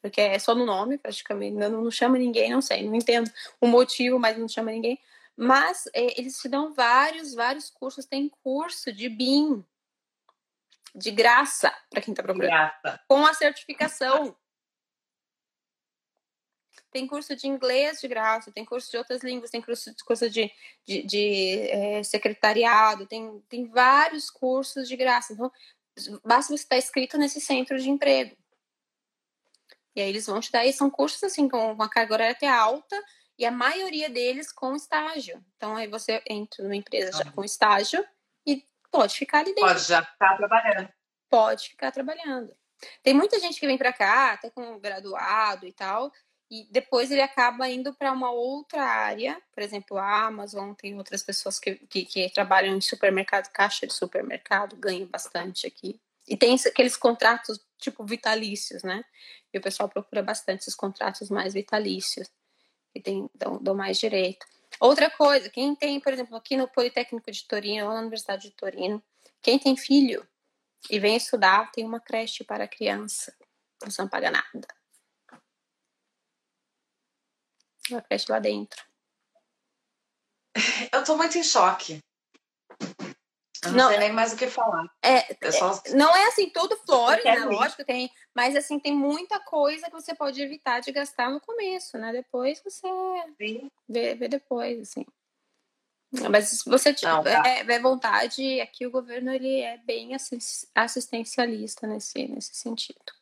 porque 0.02 0.22
é 0.22 0.40
só 0.40 0.56
no 0.56 0.66
nome, 0.66 0.98
praticamente. 0.98 1.56
Não, 1.56 1.70
não 1.70 1.92
chama 1.92 2.18
ninguém, 2.18 2.52
não 2.52 2.62
sei, 2.62 2.86
não 2.86 2.96
entendo 2.96 3.30
o 3.60 3.68
motivo, 3.68 4.20
mas 4.20 4.38
não 4.38 4.48
chama 4.48 4.72
ninguém. 4.72 5.00
Mas 5.36 5.86
é, 5.94 6.20
eles 6.20 6.40
te 6.40 6.50
dão 6.50 6.74
vários, 6.74 7.34
vários 7.34 7.70
cursos. 7.70 8.06
Tem 8.06 8.30
curso 8.44 8.92
de 8.92 9.08
BIM, 9.10 9.64
de 10.96 11.12
graça, 11.12 11.72
para 11.90 12.02
quem 12.02 12.12
está 12.12 12.24
procurando. 12.24 12.50
Graça. 12.50 13.00
Com 13.08 13.26
a 13.26 13.34
certificação. 13.34 14.36
Tem 16.98 17.06
curso 17.06 17.36
de 17.36 17.48
inglês 17.48 18.02
de 18.02 18.08
graça, 18.08 18.52
tem 18.52 18.66
curso 18.66 18.90
de 18.90 18.98
outras 18.98 19.22
línguas, 19.22 19.52
tem 19.52 19.62
curso, 19.62 19.94
curso 20.04 20.28
de, 20.32 20.52
de, 20.84 21.04
de 21.04 21.70
é, 21.70 22.02
secretariado, 22.02 23.06
tem, 23.06 23.40
tem 23.48 23.68
vários 23.68 24.32
cursos 24.32 24.88
de 24.88 24.96
graça. 24.96 25.34
Então, 25.34 25.52
basta 26.26 26.58
você 26.58 26.64
estar 26.64 26.76
inscrito 26.76 27.16
nesse 27.16 27.40
centro 27.40 27.78
de 27.78 27.88
emprego. 27.88 28.36
E 29.96 30.02
aí 30.02 30.10
eles 30.10 30.26
vão 30.26 30.40
te 30.40 30.52
dar, 30.52 30.66
e 30.66 30.74
são 30.74 30.90
cursos 30.90 31.24
assim, 31.24 31.48
com 31.48 31.72
uma 31.72 31.88
carga 31.88 32.14
horária 32.16 32.34
até 32.34 32.50
alta, 32.50 33.00
e 33.38 33.46
a 33.46 33.52
maioria 33.52 34.10
deles 34.10 34.52
com 34.52 34.76
estágio. 34.76 35.40
Então 35.56 35.76
aí 35.76 35.86
você 35.88 36.20
entra 36.28 36.64
numa 36.64 36.76
empresa 36.76 37.12
já 37.16 37.32
com 37.32 37.44
estágio 37.44 38.04
e 38.44 38.68
pode 38.90 39.16
ficar 39.16 39.42
ali 39.42 39.54
dentro. 39.54 39.70
Pode 39.70 39.84
já 39.84 40.04
ficar 40.04 40.36
trabalhando. 40.36 40.90
Pode 41.30 41.70
ficar 41.70 41.92
trabalhando. 41.92 42.58
Tem 43.04 43.14
muita 43.14 43.40
gente 43.40 43.60
que 43.60 43.68
vem 43.68 43.78
para 43.78 43.94
cá, 43.94 44.34
até 44.34 44.50
com 44.50 44.80
graduado 44.80 45.68
e 45.68 45.74
tal, 45.74 46.12
e 46.50 46.66
depois 46.72 47.12
ele 47.12 47.22
acaba 47.22 47.70
indo 47.70 47.94
para 47.94 48.12
uma 48.12 48.32
outra 48.32 48.82
área, 48.82 49.42
por 49.54 49.62
exemplo, 49.62 49.98
a 49.98 50.26
Amazon, 50.26 50.74
tem 50.74 50.98
outras 50.98 51.22
pessoas 51.22 51.60
que, 51.60 51.76
que, 51.76 52.06
que, 52.06 52.30
trabalham 52.30 52.76
em 52.76 52.82
supermercado, 52.82 53.52
caixa 53.52 53.86
de 53.86 53.94
supermercado, 53.94 54.78
ganham 54.78 55.08
bastante 55.08 55.68
aqui. 55.68 56.00
E 56.26 56.38
tem 56.38 56.56
aqueles 56.56 56.96
contratos 56.96 57.60
tipo 57.78 58.06
vitalícios, 58.06 58.82
né? 58.84 59.04
E 59.54 59.58
o 59.58 59.62
pessoal 59.62 59.90
procura 59.90 60.24
bastante 60.24 60.62
esses 60.62 60.76
contratos 60.76 61.30
mais 61.30 61.54
vitalícios, 61.54 62.30
que 62.94 63.02
tem, 63.02 63.30
dão, 63.36 63.62
dão 63.62 63.76
mais 63.76 63.98
direito. 63.98 64.46
Outra 64.80 65.10
coisa, 65.10 65.50
quem 65.50 65.76
tem, 65.76 66.00
por 66.00 66.14
exemplo, 66.14 66.36
aqui 66.36 66.56
no 66.56 66.68
Politécnico 66.68 67.32
de 67.32 67.46
Torino 67.46 67.88
ou 67.88 67.94
na 67.94 68.00
Universidade 68.00 68.44
de 68.44 68.52
Torino, 68.52 69.04
quem 69.42 69.60
tem 69.60 69.76
filho 69.76 70.26
e 70.90 71.00
vem 71.00 71.16
estudar, 71.16 71.72
tem 71.72 71.86
uma 71.86 72.00
creche 72.00 72.44
para 72.44 72.68
criança. 72.68 73.36
Você 73.84 74.02
não 74.02 74.10
paga 74.10 74.32
nada. 74.32 74.77
Uma 77.90 78.02
creche 78.02 78.32
lá 78.32 78.40
dentro. 78.40 78.84
Eu 80.92 81.04
tô 81.04 81.16
muito 81.16 81.38
em 81.38 81.44
choque. 81.44 82.00
Eu 83.64 83.72
não, 83.72 83.78
não, 83.78 83.90
sei 83.90 84.00
nem 84.00 84.12
mais 84.12 84.34
o 84.34 84.38
que 84.38 84.48
falar. 84.48 84.86
É, 85.02 85.18
é, 85.18 85.38
não 85.96 86.16
é 86.16 86.28
assim 86.28 86.50
tudo 86.50 86.78
flores, 86.78 87.24
né? 87.24 87.40
Lógico, 87.46 87.84
tem. 87.84 88.10
Mas 88.34 88.56
assim, 88.56 88.80
tem 88.80 88.96
muita 88.96 89.40
coisa 89.40 89.88
que 89.88 89.94
você 89.94 90.14
pode 90.14 90.42
evitar 90.42 90.80
de 90.80 90.92
gastar 90.92 91.30
no 91.30 91.42
começo, 91.42 91.98
né? 91.98 92.12
Depois 92.12 92.62
você 92.64 92.88
vê, 93.88 94.16
vê 94.16 94.28
depois, 94.28 94.82
assim. 94.82 95.06
Mas 96.30 96.50
se 96.50 96.70
você 96.70 96.94
tiver 96.94 97.66
tá. 97.66 97.80
vontade, 97.82 98.62
aqui 98.62 98.86
o 98.86 98.92
governo 98.92 99.32
ele 99.32 99.60
é 99.60 99.78
bem 99.78 100.12
assistencialista 100.74 101.86
nesse, 101.86 102.28
nesse 102.28 102.56
sentido. 102.56 103.14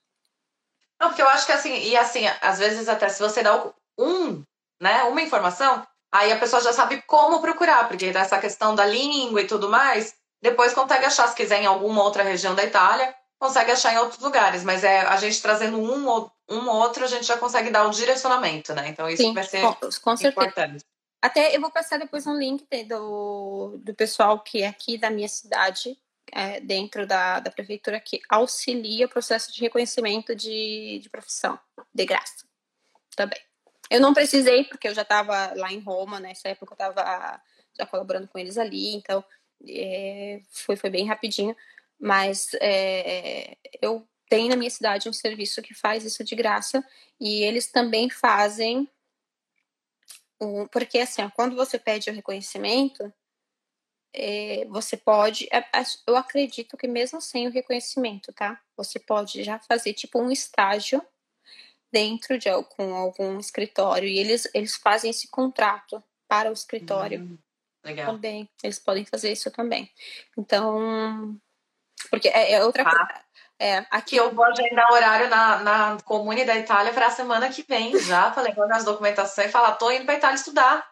Não, 0.99 1.09
porque 1.09 1.21
eu 1.21 1.27
acho 1.27 1.45
que 1.45 1.51
assim, 1.51 1.73
e 1.73 1.97
assim, 1.97 2.25
às 2.41 2.59
vezes 2.59 2.87
até 2.87 3.09
se 3.09 3.19
você 3.19 3.41
dá 3.41 3.73
um, 3.97 4.43
né, 4.81 5.03
uma 5.03 5.21
informação, 5.21 5.85
aí 6.11 6.31
a 6.31 6.39
pessoa 6.39 6.61
já 6.61 6.73
sabe 6.73 7.01
como 7.07 7.41
procurar, 7.41 7.87
porque 7.87 8.05
essa 8.05 8.39
questão 8.39 8.75
da 8.75 8.85
língua 8.85 9.41
e 9.41 9.47
tudo 9.47 9.69
mais, 9.69 10.15
depois 10.41 10.73
consegue 10.73 11.05
achar, 11.05 11.27
se 11.27 11.35
quiser, 11.35 11.61
em 11.61 11.65
alguma 11.65 12.03
outra 12.03 12.23
região 12.23 12.53
da 12.53 12.63
Itália, 12.63 13.15
consegue 13.39 13.71
achar 13.71 13.93
em 13.93 13.97
outros 13.97 14.21
lugares. 14.21 14.63
Mas 14.63 14.83
é 14.83 15.01
a 15.01 15.17
gente 15.17 15.41
trazendo 15.41 15.79
um 15.79 16.07
ou 16.07 16.31
um 16.49 16.69
outro, 16.69 17.03
a 17.03 17.07
gente 17.07 17.25
já 17.25 17.37
consegue 17.37 17.69
dar 17.69 17.87
o 17.87 17.91
direcionamento, 17.91 18.73
né? 18.73 18.89
Então 18.89 19.09
isso 19.09 19.23
Sim, 19.23 19.33
vai 19.33 19.43
ser 19.43 19.61
com, 19.61 19.75
com 20.01 20.27
importante. 20.27 20.85
Até 21.21 21.55
eu 21.55 21.61
vou 21.61 21.71
passar 21.71 21.97
depois 21.97 22.27
um 22.27 22.37
link 22.37 22.63
do, 22.83 23.77
do 23.79 23.95
pessoal 23.95 24.39
que 24.39 24.61
é 24.61 24.67
aqui 24.67 24.97
da 24.97 25.09
minha 25.09 25.27
cidade, 25.27 25.97
é, 26.31 26.59
dentro 26.59 27.07
da, 27.07 27.39
da 27.39 27.49
prefeitura, 27.49 27.99
que 27.99 28.21
auxilia 28.29 29.07
o 29.07 29.09
processo 29.09 29.51
de 29.51 29.61
reconhecimento 29.61 30.35
de, 30.35 30.99
de 31.01 31.09
profissão, 31.09 31.57
de 31.91 32.05
graça, 32.05 32.45
também. 33.15 33.39
Eu 33.89 33.99
não 33.99 34.13
precisei, 34.13 34.63
porque 34.63 34.87
eu 34.87 34.95
já 34.95 35.03
estava 35.03 35.53
lá 35.55 35.71
em 35.71 35.79
Roma, 35.79 36.19
nessa 36.19 36.49
época 36.49 36.73
eu 36.73 36.75
estava 36.75 37.41
já 37.77 37.85
colaborando 37.85 38.27
com 38.27 38.39
eles 38.39 38.57
ali, 38.57 38.95
então 38.95 39.23
é, 39.67 40.41
foi, 40.49 40.75
foi 40.75 40.89
bem 40.89 41.05
rapidinho, 41.05 41.55
mas 41.99 42.49
é, 42.61 43.57
eu 43.81 44.07
tenho 44.29 44.49
na 44.49 44.55
minha 44.55 44.69
cidade 44.69 45.07
um 45.07 45.13
serviço 45.13 45.61
que 45.61 45.73
faz 45.73 46.03
isso 46.03 46.23
de 46.23 46.35
graça 46.35 46.83
e 47.19 47.43
eles 47.43 47.67
também 47.71 48.09
fazem 48.09 48.89
porque 50.71 50.99
assim, 50.99 51.21
ó, 51.21 51.29
quando 51.29 51.55
você 51.55 51.79
pede 51.79 52.09
o 52.09 52.13
reconhecimento, 52.13 53.11
é, 54.13 54.65
você 54.65 54.95
pode, 54.95 55.47
é, 55.51 55.63
eu 56.07 56.15
acredito 56.15 56.77
que 56.77 56.87
mesmo 56.87 57.21
sem 57.21 57.47
o 57.47 57.51
reconhecimento, 57.51 58.31
tá? 58.33 58.61
Você 58.77 58.99
pode 58.99 59.43
já 59.43 59.59
fazer 59.59 59.93
tipo 59.93 60.19
um 60.19 60.31
estágio 60.31 61.01
dentro 61.91 62.37
de 62.37 62.49
com 62.75 62.93
algum 62.93 63.39
escritório 63.39 64.07
e 64.07 64.19
eles 64.19 64.49
eles 64.53 64.75
fazem 64.75 65.11
esse 65.11 65.29
contrato 65.29 66.03
para 66.27 66.49
o 66.49 66.53
escritório. 66.53 67.21
Hum. 67.21 67.37
Legal. 67.83 68.13
Também, 68.13 68.49
eles 68.63 68.79
podem 68.79 69.05
fazer 69.05 69.31
isso 69.31 69.51
também. 69.51 69.91
Então, 70.35 71.39
porque 72.09 72.27
é, 72.29 72.53
é 72.53 72.65
outra 72.65 72.83
coisa. 72.83 72.99
Ah, 72.99 73.25
é, 73.59 73.85
aqui 73.91 74.15
eu 74.15 74.33
vou 74.33 74.43
agendar 74.43 74.91
horário 74.91 75.29
na, 75.29 75.59
na 75.59 75.97
Comune 76.03 76.43
da 76.43 76.57
Itália 76.57 76.91
para 76.91 77.07
a 77.07 77.11
semana 77.11 77.49
que 77.49 77.63
vem 77.63 77.97
já, 77.99 78.31
falei 78.33 78.53
nas 78.67 78.83
documentações 78.83 79.47
e 79.47 79.51
falar, 79.51 79.75
tô 79.75 79.91
indo 79.91 80.05
para 80.05 80.15
Itália 80.15 80.35
estudar. 80.35 80.89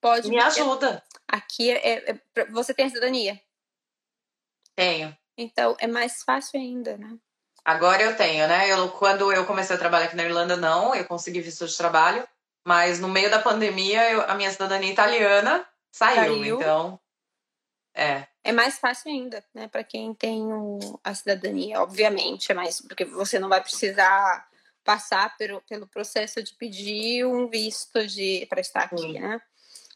Pode. 0.00 0.28
Me 0.28 0.38
ajuda. 0.38 1.02
Aqui 1.28 1.70
é, 1.70 2.10
é, 2.10 2.44
você 2.50 2.74
tem 2.74 2.86
a 2.86 2.88
cidadania? 2.88 3.40
Tenho. 4.74 5.16
Então 5.36 5.76
é 5.78 5.86
mais 5.86 6.22
fácil 6.22 6.58
ainda, 6.58 6.96
né? 6.96 7.16
Agora 7.64 8.02
eu 8.02 8.16
tenho, 8.16 8.48
né? 8.48 8.70
Eu, 8.70 8.88
quando 8.90 9.32
eu 9.32 9.46
comecei 9.46 9.76
a 9.76 9.78
trabalhar 9.78 10.06
aqui 10.06 10.16
na 10.16 10.24
Irlanda, 10.24 10.56
não, 10.56 10.94
eu 10.94 11.04
consegui 11.04 11.40
visto 11.40 11.66
de 11.66 11.76
trabalho, 11.76 12.26
mas 12.66 12.98
no 12.98 13.08
meio 13.08 13.30
da 13.30 13.38
pandemia, 13.38 14.10
eu, 14.10 14.22
a 14.22 14.34
minha 14.34 14.50
cidadania 14.50 14.92
italiana 14.92 15.66
Saiu, 15.92 16.38
Saiu. 16.38 16.56
então. 16.56 17.00
É. 17.94 18.26
É 18.42 18.50
mais 18.50 18.78
fácil 18.78 19.10
ainda, 19.10 19.44
né? 19.54 19.68
Para 19.68 19.84
quem 19.84 20.14
tem 20.14 20.42
o, 20.52 20.98
a 21.04 21.14
cidadania, 21.14 21.80
obviamente, 21.80 22.50
é 22.50 22.54
mais 22.54 22.80
porque 22.80 23.04
você 23.04 23.38
não 23.38 23.48
vai 23.48 23.60
precisar 23.60 24.48
passar 24.82 25.36
pelo, 25.36 25.60
pelo 25.62 25.86
processo 25.86 26.42
de 26.42 26.54
pedir 26.54 27.24
um 27.26 27.48
visto 27.48 28.04
de 28.06 28.46
para 28.48 28.60
estar 28.60 28.84
aqui, 28.84 29.20
né? 29.20 29.40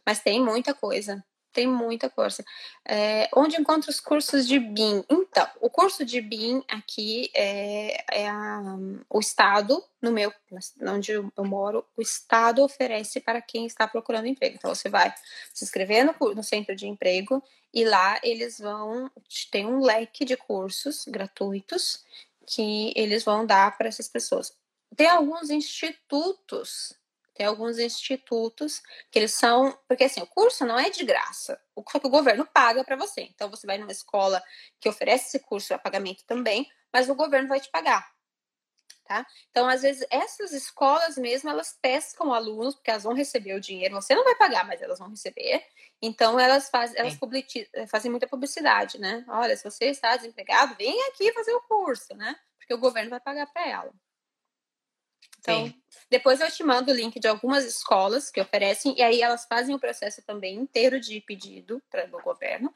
Mas 0.05 0.21
tem 0.21 0.41
muita 0.41 0.75
coisa 0.75 1.25
tem 1.57 1.67
muita 1.67 2.11
coisa. 2.11 2.45
É, 2.87 3.31
onde 3.35 3.59
encontro 3.59 3.89
os 3.89 3.99
cursos 3.99 4.47
de 4.47 4.59
BIM? 4.59 5.03
Então, 5.09 5.49
o 5.59 5.71
curso 5.71 6.05
de 6.05 6.21
BIM 6.21 6.63
aqui 6.69 7.31
é, 7.35 8.05
é 8.13 8.29
a, 8.29 8.61
o 9.09 9.19
Estado, 9.19 9.83
no 10.03 10.13
meu, 10.13 10.31
onde 10.83 11.13
eu 11.13 11.33
moro, 11.39 11.83
o 11.97 12.03
Estado 12.03 12.63
oferece 12.63 13.21
para 13.21 13.41
quem 13.41 13.65
está 13.65 13.89
procurando 13.89 14.27
emprego. 14.27 14.57
Então, 14.57 14.75
você 14.75 14.91
vai 14.91 15.15
se 15.55 15.65
inscrever 15.65 16.05
no, 16.05 16.35
no 16.35 16.43
centro 16.43 16.77
de 16.77 16.87
emprego 16.87 17.43
e 17.73 17.87
lá 17.87 18.21
eles 18.23 18.59
vão, 18.59 19.11
tem 19.51 19.65
um 19.65 19.81
leque 19.81 20.27
de 20.27 20.37
cursos 20.37 21.07
gratuitos 21.09 22.05
que 22.47 22.93
eles 22.95 23.25
vão 23.25 23.47
dar 23.47 23.79
para 23.79 23.89
essas 23.89 24.09
pessoas. 24.09 24.55
Tem 24.95 25.09
alguns 25.09 25.49
institutos 25.49 26.93
tem 27.37 27.47
alguns 27.47 27.79
institutos 27.79 28.83
que 29.11 29.19
eles 29.19 29.35
são. 29.35 29.79
Porque 29.87 30.05
assim, 30.05 30.23
o 30.23 30.27
curso 30.27 30.65
não 30.65 30.79
é 30.79 30.91
de 30.91 31.05
graça. 31.05 31.61
O 31.75 31.83
que 31.83 31.97
o 31.99 32.11
governo 32.11 32.47
paga 32.47 32.83
para 32.83 32.97
você. 32.97 33.23
Então 33.23 33.51
você 33.51 33.67
vai 33.67 33.79
numa 33.79 33.93
escola 33.93 34.43
que 34.81 34.89
oferece 34.89 35.27
esse 35.27 35.41
curso 35.41 35.75
a 35.75 35.79
pagamento 35.79 36.25
também, 36.25 36.71
mas 36.93 37.09
o 37.09 37.15
governo 37.15 37.49
vai 37.49 37.61
te 37.61 37.71
pagar. 37.71 38.11
Tá? 39.05 39.25
Então, 39.51 39.69
às 39.69 39.83
vezes, 39.83 40.05
essas 40.11 40.51
escolas 40.51 41.17
mesmo, 41.17 41.49
elas 41.49 41.79
pescam 41.81 42.35
alunos, 42.35 42.75
porque 42.75 42.91
elas 42.91 43.05
vão 43.05 43.15
receber 43.15 43.55
o 43.55 43.61
dinheiro, 43.61 43.95
você 43.95 44.17
não 44.17 44.25
vai 44.25 44.35
pagar, 44.35 44.67
mas 44.67 44.83
elas 44.83 44.99
vão 44.99 45.09
receber. 45.09 45.65
Então, 46.03 46.41
elas, 46.41 46.69
faz, 46.69 46.93
elas 46.97 47.17
fazem 47.89 48.11
muita 48.11 48.27
publicidade, 48.27 48.99
né? 48.99 49.25
Olha, 49.29 49.57
se 49.57 49.63
você 49.63 49.85
está 49.87 50.17
desempregado, 50.17 50.75
vem 50.75 51.01
aqui 51.07 51.33
fazer 51.33 51.55
o 51.55 51.63
curso, 51.63 52.17
né? 52.17 52.35
Porque 52.59 52.75
o 52.75 52.79
governo 52.79 53.11
vai 53.11 53.21
pagar 53.21 53.47
para 53.47 53.69
ela. 53.69 53.93
Então, 55.47 55.67
Sim. 55.67 55.83
depois 56.11 56.41
eu 56.41 56.51
te 56.51 56.65
mando 56.65 56.91
o 56.91 56.95
link 56.95 57.21
de 57.21 57.29
algumas 57.29 57.65
escolas 57.65 58.31
que 58.33 58.41
oferecem, 58.41 58.97
e 58.99 59.03
aí 59.03 59.23
elas 59.23 59.47
fazem 59.47 59.75
o 59.75 59.79
processo 59.79 60.21
também 60.23 60.57
inteiro 60.57 60.99
de 60.99 61.21
pedido 61.21 61.81
para 61.89 62.05
o 62.07 62.21
governo, 62.21 62.75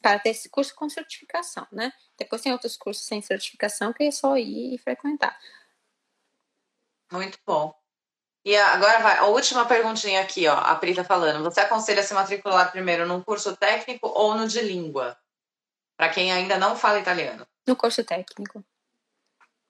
para 0.00 0.20
ter 0.20 0.30
esse 0.30 0.48
curso 0.48 0.72
com 0.76 0.88
certificação, 0.88 1.66
né? 1.72 1.92
Depois 2.16 2.40
tem 2.40 2.52
outros 2.52 2.76
cursos 2.76 3.04
sem 3.04 3.20
certificação 3.20 3.92
que 3.92 4.04
é 4.04 4.10
só 4.12 4.36
ir 4.36 4.74
e 4.74 4.78
frequentar. 4.78 5.36
Muito 7.10 7.38
bom. 7.44 7.74
E 8.44 8.56
agora 8.56 9.00
vai, 9.00 9.18
a 9.18 9.26
última 9.26 9.66
perguntinha 9.66 10.20
aqui, 10.20 10.46
ó. 10.46 10.54
A 10.54 10.76
Pri 10.76 10.94
tá 10.94 11.02
falando. 11.02 11.42
Você 11.44 11.60
aconselha 11.60 12.02
se 12.02 12.14
matricular 12.14 12.70
primeiro 12.70 13.06
num 13.06 13.22
curso 13.22 13.56
técnico 13.56 14.06
ou 14.06 14.34
no 14.34 14.46
de 14.46 14.60
língua? 14.60 15.18
Para 15.96 16.10
quem 16.10 16.30
ainda 16.30 16.58
não 16.58 16.76
fala 16.76 16.98
italiano. 16.98 17.46
No 17.66 17.74
curso 17.74 18.04
técnico. 18.04 18.62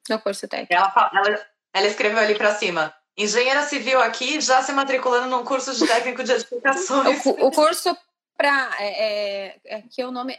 No 0.09 0.19
curso 0.21 0.49
técnico. 0.49 0.75
Ela, 0.75 1.11
ela, 1.15 1.47
ela 1.75 1.89
escreveu 1.89 2.19
ali 2.19 2.37
para 2.37 2.55
cima. 2.55 2.95
Engenheira 3.17 3.65
civil 3.65 4.01
aqui 4.01 4.41
já 4.41 4.63
se 4.63 4.73
matriculando 4.73 5.29
num 5.29 5.45
curso 5.45 5.75
de 5.75 5.87
técnico 5.87 6.23
de 6.23 6.33
edificações. 6.33 7.27
o, 7.27 7.31
o 7.31 7.51
curso 7.51 7.97
para 8.37 8.77
é, 8.79 8.87
é, 8.87 9.61
é, 9.65 9.83
que 9.83 10.01
é 10.01 10.07
o 10.07 10.13
nome 10.13 10.39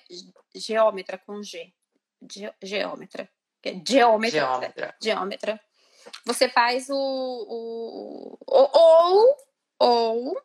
geômetra 0.53 1.18
com 1.18 1.44
G. 1.44 1.74
Ge, 2.32 2.52
geômetra. 2.64 3.30
É 3.64 3.74
geômetra. 3.86 4.40
Geômetra. 4.40 4.95
Geômetra. 5.02 5.62
Você 6.26 6.48
faz 6.49 6.90
o, 6.90 6.95
o, 6.95 8.38
o 8.48 8.70
ou 8.74 9.38
ou 9.78 10.41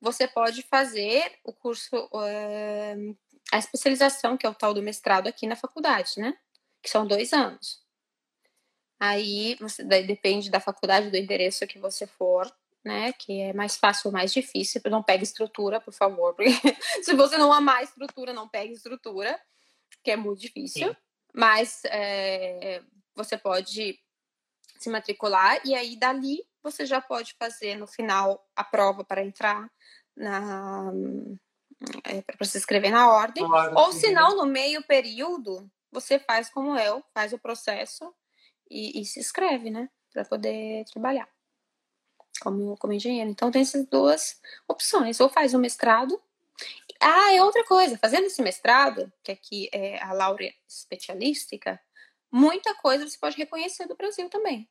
você 0.00 0.26
pode 0.26 0.62
fazer 0.62 1.38
o 1.44 1.52
curso 1.52 1.96
uh, 1.96 3.16
a 3.52 3.58
especialização 3.58 4.36
que 4.36 4.46
é 4.46 4.48
o 4.48 4.54
tal 4.54 4.72
do 4.72 4.82
mestrado 4.82 5.28
aqui 5.28 5.46
na 5.46 5.56
faculdade, 5.56 6.14
né? 6.16 6.36
Que 6.82 6.88
são 6.88 7.06
dois 7.06 7.32
anos. 7.32 7.80
Aí 9.00 9.56
você, 9.58 9.82
depende 9.82 10.50
da 10.50 10.60
faculdade, 10.60 11.10
do 11.10 11.16
endereço 11.16 11.66
que 11.66 11.78
você 11.78 12.06
for, 12.06 12.52
né? 12.84 13.14
Que 13.14 13.40
é 13.40 13.52
mais 13.54 13.76
fácil 13.76 14.08
ou 14.08 14.12
mais 14.12 14.30
difícil. 14.30 14.78
Não 14.90 15.02
pegue 15.02 15.24
estrutura, 15.24 15.80
por 15.80 15.94
favor. 15.94 16.34
Porque 16.34 16.50
se 17.02 17.14
você 17.14 17.38
não 17.38 17.50
amar 17.50 17.82
estrutura, 17.82 18.34
não 18.34 18.46
pegue 18.46 18.74
estrutura, 18.74 19.40
que 20.04 20.10
é 20.10 20.16
muito 20.16 20.40
difícil. 20.40 20.88
Sim. 20.88 20.96
Mas 21.32 21.80
é, 21.86 22.82
você 23.14 23.38
pode 23.38 23.98
se 24.78 24.90
matricular 24.90 25.60
e 25.64 25.74
aí 25.74 25.96
dali 25.96 26.42
você 26.62 26.84
já 26.84 27.00
pode 27.00 27.34
fazer 27.38 27.76
no 27.76 27.86
final 27.86 28.46
a 28.54 28.64
prova 28.64 29.02
para 29.02 29.22
entrar 29.22 29.70
na 30.14 30.92
é, 32.04 32.20
para 32.20 32.46
se 32.46 32.58
inscrever 32.58 32.90
na 32.90 33.10
ordem. 33.10 33.46
Claro, 33.46 33.78
ou 33.78 33.92
se 33.92 34.10
não, 34.10 34.36
no 34.36 34.44
meio 34.44 34.82
período, 34.82 35.70
você 35.90 36.18
faz 36.18 36.50
como 36.50 36.78
eu, 36.78 37.02
faz 37.14 37.32
o 37.32 37.38
processo 37.38 38.14
e, 38.70 39.00
e 39.00 39.04
se 39.04 39.20
inscreve, 39.20 39.70
né? 39.70 39.88
Para 40.12 40.24
poder 40.24 40.84
trabalhar 40.86 41.28
como, 42.40 42.76
como 42.78 42.92
engenheiro. 42.92 43.30
Então 43.30 43.50
tem 43.50 43.62
essas 43.62 43.86
duas 43.86 44.40
opções. 44.66 45.20
Ou 45.20 45.28
faz 45.28 45.54
um 45.54 45.58
mestrado. 45.58 46.20
Ah, 47.00 47.32
é 47.32 47.42
outra 47.42 47.64
coisa. 47.64 47.98
Fazendo 47.98 48.26
esse 48.26 48.42
mestrado, 48.42 49.12
que 49.22 49.30
aqui 49.30 49.68
é 49.72 50.02
a 50.02 50.12
laurea 50.12 50.52
especialística, 50.68 51.80
muita 52.30 52.74
coisa 52.74 53.08
você 53.08 53.18
pode 53.18 53.36
reconhecer 53.36 53.86
do 53.86 53.96
Brasil 53.96 54.28
também. 54.28 54.68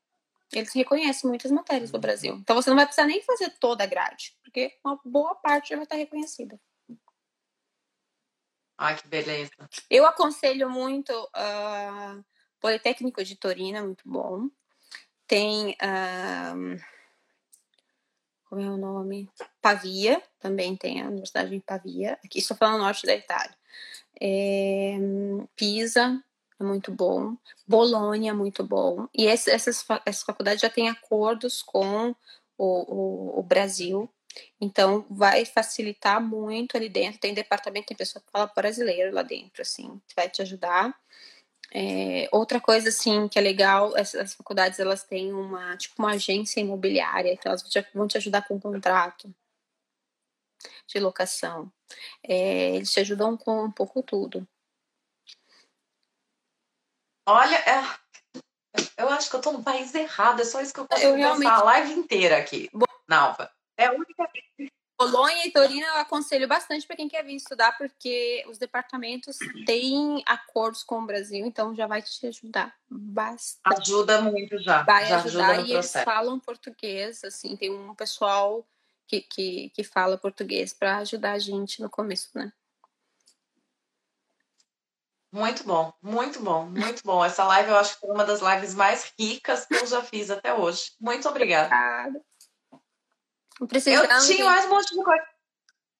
Eles 0.51 0.73
reconhecem 0.73 1.29
muitas 1.29 1.51
matérias 1.51 1.91
do 1.91 1.99
Brasil. 1.99 2.35
Então 2.35 2.55
você 2.55 2.69
não 2.69 2.77
vai 2.77 2.85
precisar 2.85 3.07
nem 3.07 3.21
fazer 3.21 3.51
toda 3.59 3.83
a 3.83 3.87
grade, 3.87 4.35
porque 4.43 4.77
uma 4.83 4.99
boa 5.05 5.35
parte 5.35 5.69
já 5.69 5.75
vai 5.75 5.83
estar 5.83 5.95
reconhecida. 5.95 6.59
Ai, 8.77 8.95
que 8.95 9.07
beleza. 9.07 9.51
Eu 9.89 10.05
aconselho 10.05 10.69
muito 10.69 11.11
uh, 11.11 12.25
Politécnico 12.59 13.23
de 13.23 13.35
Torino, 13.35 13.83
muito 13.83 14.03
bom. 14.05 14.49
Tem. 15.27 15.75
Como 18.45 18.61
é 18.61 18.69
o 18.69 18.77
nome? 18.77 19.29
Pavia, 19.61 20.21
também 20.39 20.75
tem 20.75 21.01
a 21.01 21.07
Universidade 21.07 21.53
em 21.55 21.59
Pavia. 21.59 22.17
Aqui 22.25 22.39
estou 22.39 22.57
falando 22.57 22.81
norte 22.81 23.05
da 23.05 23.13
Itália. 23.13 23.55
É, 24.19 24.97
Pisa, 25.55 26.21
é 26.59 26.63
muito 26.63 26.91
bom. 26.91 27.37
Bolonha, 27.67 28.33
muito 28.33 28.63
bom. 28.63 29.07
E 29.13 29.27
essas, 29.27 29.67
essas 30.05 30.23
faculdades 30.23 30.61
já 30.61 30.69
têm 30.69 30.89
acordos 30.89 31.61
com 31.61 32.13
o, 32.57 32.65
o, 33.37 33.39
o, 33.39 33.43
Brasil. 33.43 34.09
Então, 34.59 35.05
vai 35.09 35.45
facilitar 35.45 36.21
muito 36.21 36.75
ali 36.75 36.89
dentro. 36.89 37.19
Tem 37.19 37.33
departamento, 37.33 37.87
tem 37.87 37.97
pessoa 37.97 38.21
que 38.21 38.31
fala 38.31 38.51
brasileiro 38.53 39.13
lá 39.13 39.21
dentro, 39.21 39.61
assim, 39.61 40.01
que 40.07 40.15
vai 40.15 40.29
te 40.29 40.41
ajudar. 40.41 40.93
É, 41.71 42.27
outra 42.31 42.59
coisa, 42.59 42.89
assim, 42.89 43.27
que 43.27 43.37
é 43.37 43.41
legal, 43.41 43.95
essas 43.95 44.33
faculdades, 44.33 44.79
elas 44.79 45.03
têm 45.03 45.31
uma, 45.31 45.77
tipo, 45.77 45.95
uma 45.99 46.11
agência 46.11 46.59
imobiliária, 46.59 47.31
então 47.31 47.51
elas 47.51 47.63
vão 47.93 48.07
te 48.07 48.17
ajudar 48.17 48.47
com 48.47 48.55
o 48.55 48.61
contrato 48.61 49.33
de 50.87 50.99
locação. 50.99 51.71
É, 52.23 52.75
eles 52.75 52.91
te 52.91 52.99
ajudam 52.99 53.37
com 53.37 53.65
um 53.65 53.71
pouco 53.71 54.01
tudo. 54.01 54.47
Olha, 57.27 57.55
é, 57.57 57.83
eu 58.97 59.09
acho 59.09 59.29
que 59.29 59.35
eu 59.35 59.41
tô 59.41 59.51
no 59.51 59.63
país 59.63 59.93
errado, 59.93 60.41
é 60.41 60.45
só 60.45 60.61
isso 60.61 60.73
que 60.73 60.79
eu 60.79 60.87
consigo 60.87 61.11
eu 61.11 61.15
realmente... 61.15 61.47
a 61.47 61.63
live 61.63 61.93
inteira 61.93 62.37
aqui, 62.37 62.69
Nalva. 63.07 63.51
É 63.77 63.85
a 63.85 63.93
única 63.93 64.27
Bolonha 64.99 65.47
e 65.47 65.51
Torino 65.51 65.85
eu 65.85 65.95
aconselho 65.95 66.45
bastante 66.45 66.85
para 66.85 66.97
quem 66.97 67.07
quer 67.07 67.23
vir 67.23 67.35
estudar, 67.35 67.77
porque 67.77 68.43
os 68.49 68.57
departamentos 68.57 69.37
têm 69.65 70.21
acordos 70.25 70.83
com 70.83 70.99
o 70.99 71.05
Brasil, 71.05 71.45
então 71.45 71.73
já 71.73 71.87
vai 71.87 72.01
te 72.01 72.27
ajudar 72.27 72.75
bastante. 72.89 73.79
Ajuda 73.79 74.21
muito 74.21 74.57
já. 74.57 74.83
Vai 74.83 75.05
já 75.05 75.21
ajudar 75.23 75.51
ajuda 75.51 75.69
e 75.69 75.73
eles 75.73 75.93
falam 76.03 76.37
português, 76.37 77.23
assim, 77.23 77.55
tem 77.55 77.71
um 77.71 77.95
pessoal 77.95 78.67
que, 79.07 79.21
que, 79.21 79.69
que 79.69 79.85
fala 79.85 80.17
português 80.17 80.73
para 80.73 80.97
ajudar 80.97 81.31
a 81.31 81.39
gente 81.39 81.81
no 81.81 81.89
começo, 81.89 82.29
né? 82.35 82.51
Muito 85.31 85.63
bom, 85.63 85.93
muito 86.01 86.41
bom, 86.41 86.65
muito 86.65 87.03
bom. 87.05 87.23
Essa 87.23 87.45
live 87.45 87.69
eu 87.69 87.77
acho 87.77 87.93
que 87.93 88.01
foi 88.01 88.09
uma 88.09 88.25
das 88.25 88.41
lives 88.41 88.73
mais 88.73 89.13
ricas 89.17 89.65
que 89.65 89.75
eu 89.75 89.85
já 89.85 90.01
fiz 90.01 90.29
até 90.29 90.53
hoje. 90.53 90.91
Muito 90.99 91.29
obrigada. 91.29 91.67
Obrigada. 91.67 92.28
Eu 93.61 94.19
tinha 94.21 94.45
mais 94.45 94.65
um 94.65 94.69
monte 94.69 94.95
de 94.95 95.03
coisa 95.03 95.23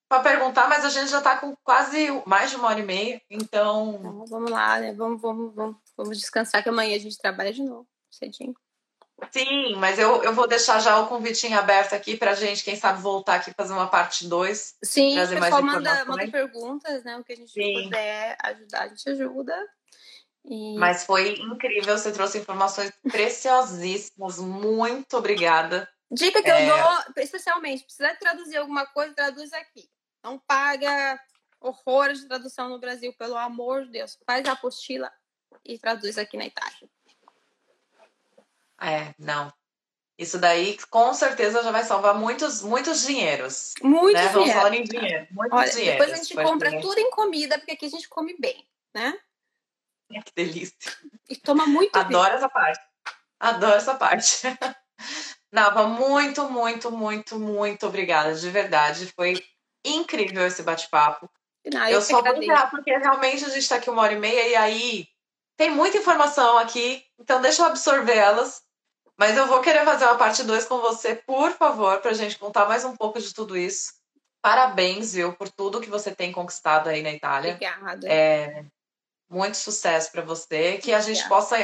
para 0.09 0.23
perguntar, 0.23 0.67
mas 0.67 0.83
a 0.83 0.89
gente 0.89 1.11
já 1.11 1.19
está 1.19 1.37
com 1.37 1.55
quase 1.63 2.07
mais 2.25 2.49
de 2.49 2.55
uma 2.55 2.69
hora 2.69 2.79
e 2.79 2.83
meia, 2.83 3.21
então. 3.29 3.95
então 3.99 4.25
vamos 4.25 4.49
lá, 4.49 4.79
né? 4.79 4.91
Vamos, 4.93 5.21
vamos, 5.21 5.53
vamos, 5.53 5.77
vamos 5.95 6.17
descansar, 6.17 6.63
que 6.63 6.69
amanhã 6.69 6.95
a 6.95 6.99
gente 6.99 7.17
trabalha 7.17 7.53
de 7.53 7.61
novo, 7.61 7.87
cedinho. 8.09 8.55
Sim, 9.31 9.75
mas 9.75 9.99
eu, 9.99 10.23
eu 10.23 10.33
vou 10.33 10.47
deixar 10.47 10.79
já 10.79 10.97
o 10.99 11.07
convitinho 11.07 11.59
aberto 11.59 11.93
aqui 11.93 12.17
para 12.17 12.33
gente, 12.33 12.63
quem 12.63 12.75
sabe, 12.75 13.01
voltar 13.01 13.35
aqui 13.35 13.53
fazer 13.55 13.73
uma 13.73 13.87
parte 13.87 14.27
2. 14.27 14.77
Sim, 14.83 15.15
trazer 15.15 15.37
o 15.37 15.41
pessoal 15.41 15.61
manda, 15.61 16.05
manda 16.05 16.27
perguntas, 16.27 17.03
né? 17.03 17.17
O 17.17 17.23
que 17.23 17.33
a 17.33 17.35
gente 17.35 17.51
Sim. 17.51 17.83
puder 17.83 18.37
ajudar, 18.43 18.83
a 18.83 18.87
gente 18.87 19.09
ajuda. 19.09 19.67
E... 20.45 20.75
Mas 20.77 21.05
foi 21.05 21.33
incrível, 21.33 21.97
você 21.97 22.11
trouxe 22.11 22.39
informações 22.39 22.91
preciosíssimas. 23.03 24.39
Muito 24.39 25.17
obrigada. 25.17 25.87
Dica 26.11 26.41
que 26.41 26.49
é... 26.49 26.69
eu 26.69 26.75
dou, 26.75 27.23
especialmente, 27.23 27.83
precisar 27.83 28.15
traduzir 28.15 28.57
alguma 28.57 28.85
coisa, 28.87 29.13
traduz 29.13 29.53
aqui. 29.53 29.89
Não 30.23 30.39
paga 30.39 31.19
horrores 31.61 32.21
de 32.21 32.27
tradução 32.27 32.69
no 32.69 32.79
Brasil, 32.79 33.13
pelo 33.17 33.37
amor 33.37 33.85
de 33.85 33.91
Deus. 33.91 34.17
Faz 34.25 34.45
a 34.47 34.53
apostila 34.53 35.11
e 35.63 35.77
traduz 35.77 36.17
aqui 36.17 36.37
na 36.37 36.45
Itália. 36.45 36.89
É, 38.81 39.13
não. 39.19 39.53
Isso 40.17 40.37
daí 40.37 40.77
com 40.89 41.13
certeza 41.13 41.63
já 41.63 41.71
vai 41.71 41.83
salvar 41.83 42.13
muitos, 42.13 42.61
muitos 42.61 43.03
dinheiros. 43.05 43.73
Muitos 43.81 44.21
né? 44.21 44.29
Vamos 44.29 44.51
falar 44.51 44.73
em 44.73 44.83
dinheiro. 44.83 45.27
Muitos 45.31 45.57
Olha, 45.57 45.71
dinheiros. 45.71 46.05
Depois 46.05 46.11
a 46.11 46.23
gente 46.23 46.35
compra 46.35 46.81
tudo 46.81 46.97
em 46.97 47.09
comida, 47.09 47.57
porque 47.57 47.71
aqui 47.71 47.85
a 47.85 47.89
gente 47.89 48.09
come 48.09 48.35
bem, 48.37 48.67
né? 48.93 49.17
Que 50.25 50.31
delícia. 50.35 50.75
E 51.29 51.35
toma 51.35 51.67
muito 51.67 51.95
Adoro 51.95 52.33
essa 52.33 52.49
parte. 52.49 52.83
Adoro 53.39 53.75
essa 53.75 53.93
parte. 53.93 54.41
Nava, 55.51 55.87
muito, 55.87 56.49
muito, 56.49 56.91
muito, 56.91 57.39
muito 57.39 57.87
obrigada, 57.87 58.33
de 58.35 58.49
verdade. 58.49 59.11
Foi 59.15 59.43
incrível 59.83 60.45
esse 60.45 60.61
bate-papo. 60.61 61.29
eu, 61.63 61.71
eu 61.89 62.01
só 62.01 62.21
vou 62.21 62.35
entrar 62.35 62.69
porque 62.69 62.95
realmente 62.95 63.45
a 63.45 63.49
gente 63.49 63.59
está 63.59 63.77
aqui 63.77 63.89
uma 63.89 64.01
hora 64.01 64.13
e 64.13 64.19
meia 64.19 64.47
e 64.47 64.55
aí 64.55 65.07
tem 65.57 65.71
muita 65.71 65.97
informação 65.97 66.57
aqui, 66.57 67.03
então 67.19 67.41
deixa 67.41 67.61
eu 67.61 67.65
absorver 67.65 68.15
elas. 68.15 68.61
Mas 69.17 69.35
eu 69.35 69.47
vou 69.47 69.59
querer 69.59 69.83
fazer 69.83 70.05
uma 70.05 70.17
parte 70.17 70.43
2 70.43 70.63
com 70.65 70.79
você, 70.79 71.13
por 71.13 71.51
favor, 71.51 71.99
para 71.99 72.11
a 72.11 72.13
gente 72.13 72.39
contar 72.39 72.65
mais 72.65 72.85
um 72.85 72.95
pouco 72.95 73.19
de 73.19 73.33
tudo 73.33 73.57
isso. 73.57 73.91
Parabéns, 74.41 75.13
viu, 75.13 75.33
por 75.33 75.49
tudo 75.49 75.81
que 75.81 75.89
você 75.89 76.15
tem 76.15 76.31
conquistado 76.31 76.87
aí 76.87 77.01
na 77.01 77.11
Itália. 77.11 77.55
Obrigada. 77.55 78.07
É, 78.07 78.63
muito 79.29 79.57
sucesso 79.57 80.09
para 80.13 80.21
você, 80.21 80.77
que 80.77 80.93
a 80.93 81.01
gente 81.01 81.27
possa 81.27 81.57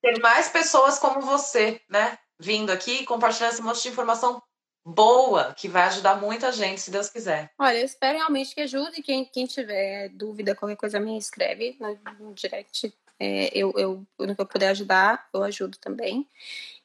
ter 0.00 0.18
mais 0.20 0.48
pessoas 0.48 0.98
como 0.98 1.20
você, 1.20 1.78
né? 1.90 2.18
Vindo 2.38 2.70
aqui 2.70 3.02
e 3.02 3.06
compartilhando 3.06 3.52
esse 3.52 3.62
monte 3.62 3.82
de 3.82 3.88
informação 3.88 4.42
boa, 4.84 5.54
que 5.54 5.68
vai 5.68 5.84
ajudar 5.84 6.20
muita 6.20 6.52
gente, 6.52 6.80
se 6.80 6.90
Deus 6.90 7.08
quiser. 7.08 7.50
Olha, 7.58 7.78
eu 7.78 7.84
espero 7.84 8.18
realmente 8.18 8.54
que 8.54 8.60
ajude. 8.60 9.02
Quem, 9.02 9.24
quem 9.24 9.46
tiver 9.46 10.10
dúvida, 10.10 10.54
qualquer 10.54 10.76
coisa, 10.76 11.00
me 11.00 11.16
escreve 11.16 11.76
no, 11.80 11.98
no 12.20 12.34
direct. 12.34 12.94
É, 13.18 13.50
eu, 13.56 13.72
eu, 13.76 14.06
no 14.18 14.34
que 14.34 14.40
eu 14.40 14.46
puder 14.46 14.68
ajudar, 14.68 15.28
eu 15.32 15.42
ajudo 15.42 15.78
também. 15.78 16.28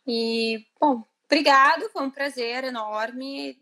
E, 0.08 0.66
bom, 0.80 1.04
obrigado, 1.26 1.90
foi 1.90 2.04
um 2.04 2.12
prazer 2.12 2.64
enorme. 2.64 3.60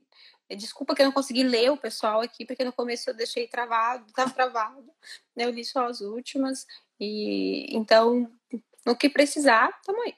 Desculpa 0.49 0.95
que 0.95 1.01
eu 1.01 1.05
não 1.05 1.11
consegui 1.11 1.43
ler 1.43 1.72
o 1.72 1.77
pessoal 1.77 2.22
aqui, 2.22 2.45
porque 2.45 2.64
no 2.64 2.72
começo 2.72 3.09
eu 3.09 3.14
deixei 3.14 3.47
travado, 3.47 4.05
estava 4.07 4.31
travado. 4.31 4.89
Né? 5.35 5.45
Eu 5.45 5.49
li 5.49 5.65
só 5.65 5.85
as 5.88 6.01
últimas. 6.01 6.68
E 6.99 7.76
então, 7.76 8.31
no 8.85 8.95
que 8.95 9.09
precisar, 9.09 9.81
tamo 9.84 10.01
aí. 10.03 10.15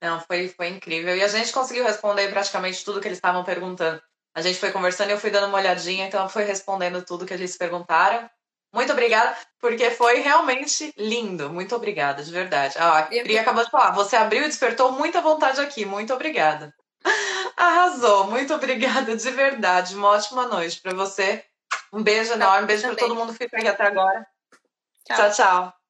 Não, 0.00 0.20
foi, 0.20 0.48
foi 0.48 0.68
incrível. 0.68 1.16
E 1.16 1.22
a 1.22 1.28
gente 1.28 1.52
conseguiu 1.52 1.84
responder 1.84 2.28
praticamente 2.28 2.84
tudo 2.84 3.00
que 3.00 3.08
eles 3.08 3.18
estavam 3.18 3.44
perguntando. 3.44 4.00
A 4.34 4.42
gente 4.42 4.58
foi 4.58 4.70
conversando 4.70 5.08
e 5.08 5.12
eu 5.12 5.18
fui 5.18 5.30
dando 5.30 5.46
uma 5.46 5.58
olhadinha, 5.58 6.06
então 6.06 6.28
foi 6.28 6.44
respondendo 6.44 7.02
tudo 7.02 7.24
que 7.24 7.32
eles 7.32 7.56
perguntaram. 7.56 8.28
Muito 8.72 8.92
obrigada, 8.92 9.34
porque 9.58 9.90
foi 9.90 10.20
realmente 10.20 10.92
lindo. 10.98 11.48
Muito 11.48 11.74
obrigada, 11.74 12.22
de 12.22 12.30
verdade. 12.30 12.74
Ah, 12.78 12.98
a 12.98 13.02
Pri 13.04 13.38
acabou 13.38 13.64
de 13.64 13.70
falar, 13.70 13.92
você 13.92 14.16
abriu 14.16 14.42
e 14.42 14.48
despertou 14.48 14.92
muita 14.92 15.22
vontade 15.22 15.58
aqui. 15.60 15.86
Muito 15.86 16.12
obrigada. 16.12 16.74
Arrasou, 17.56 18.26
muito 18.26 18.52
obrigada, 18.52 19.16
de 19.16 19.30
verdade. 19.30 19.96
Uma 19.96 20.08
ótima 20.08 20.46
noite 20.46 20.82
para 20.82 20.92
você. 20.92 21.42
Um 21.90 22.02
beijo 22.02 22.34
enorme, 22.34 22.64
um 22.64 22.66
beijo 22.66 22.82
para 22.82 22.96
todo 22.96 23.14
mundo 23.14 23.32
que 23.32 23.44
ficou 23.44 23.58
aqui 23.58 23.68
até 23.68 23.86
agora. 23.86 24.26
tchau. 25.06 25.16
tchau. 25.16 25.30
tchau. 25.32 25.85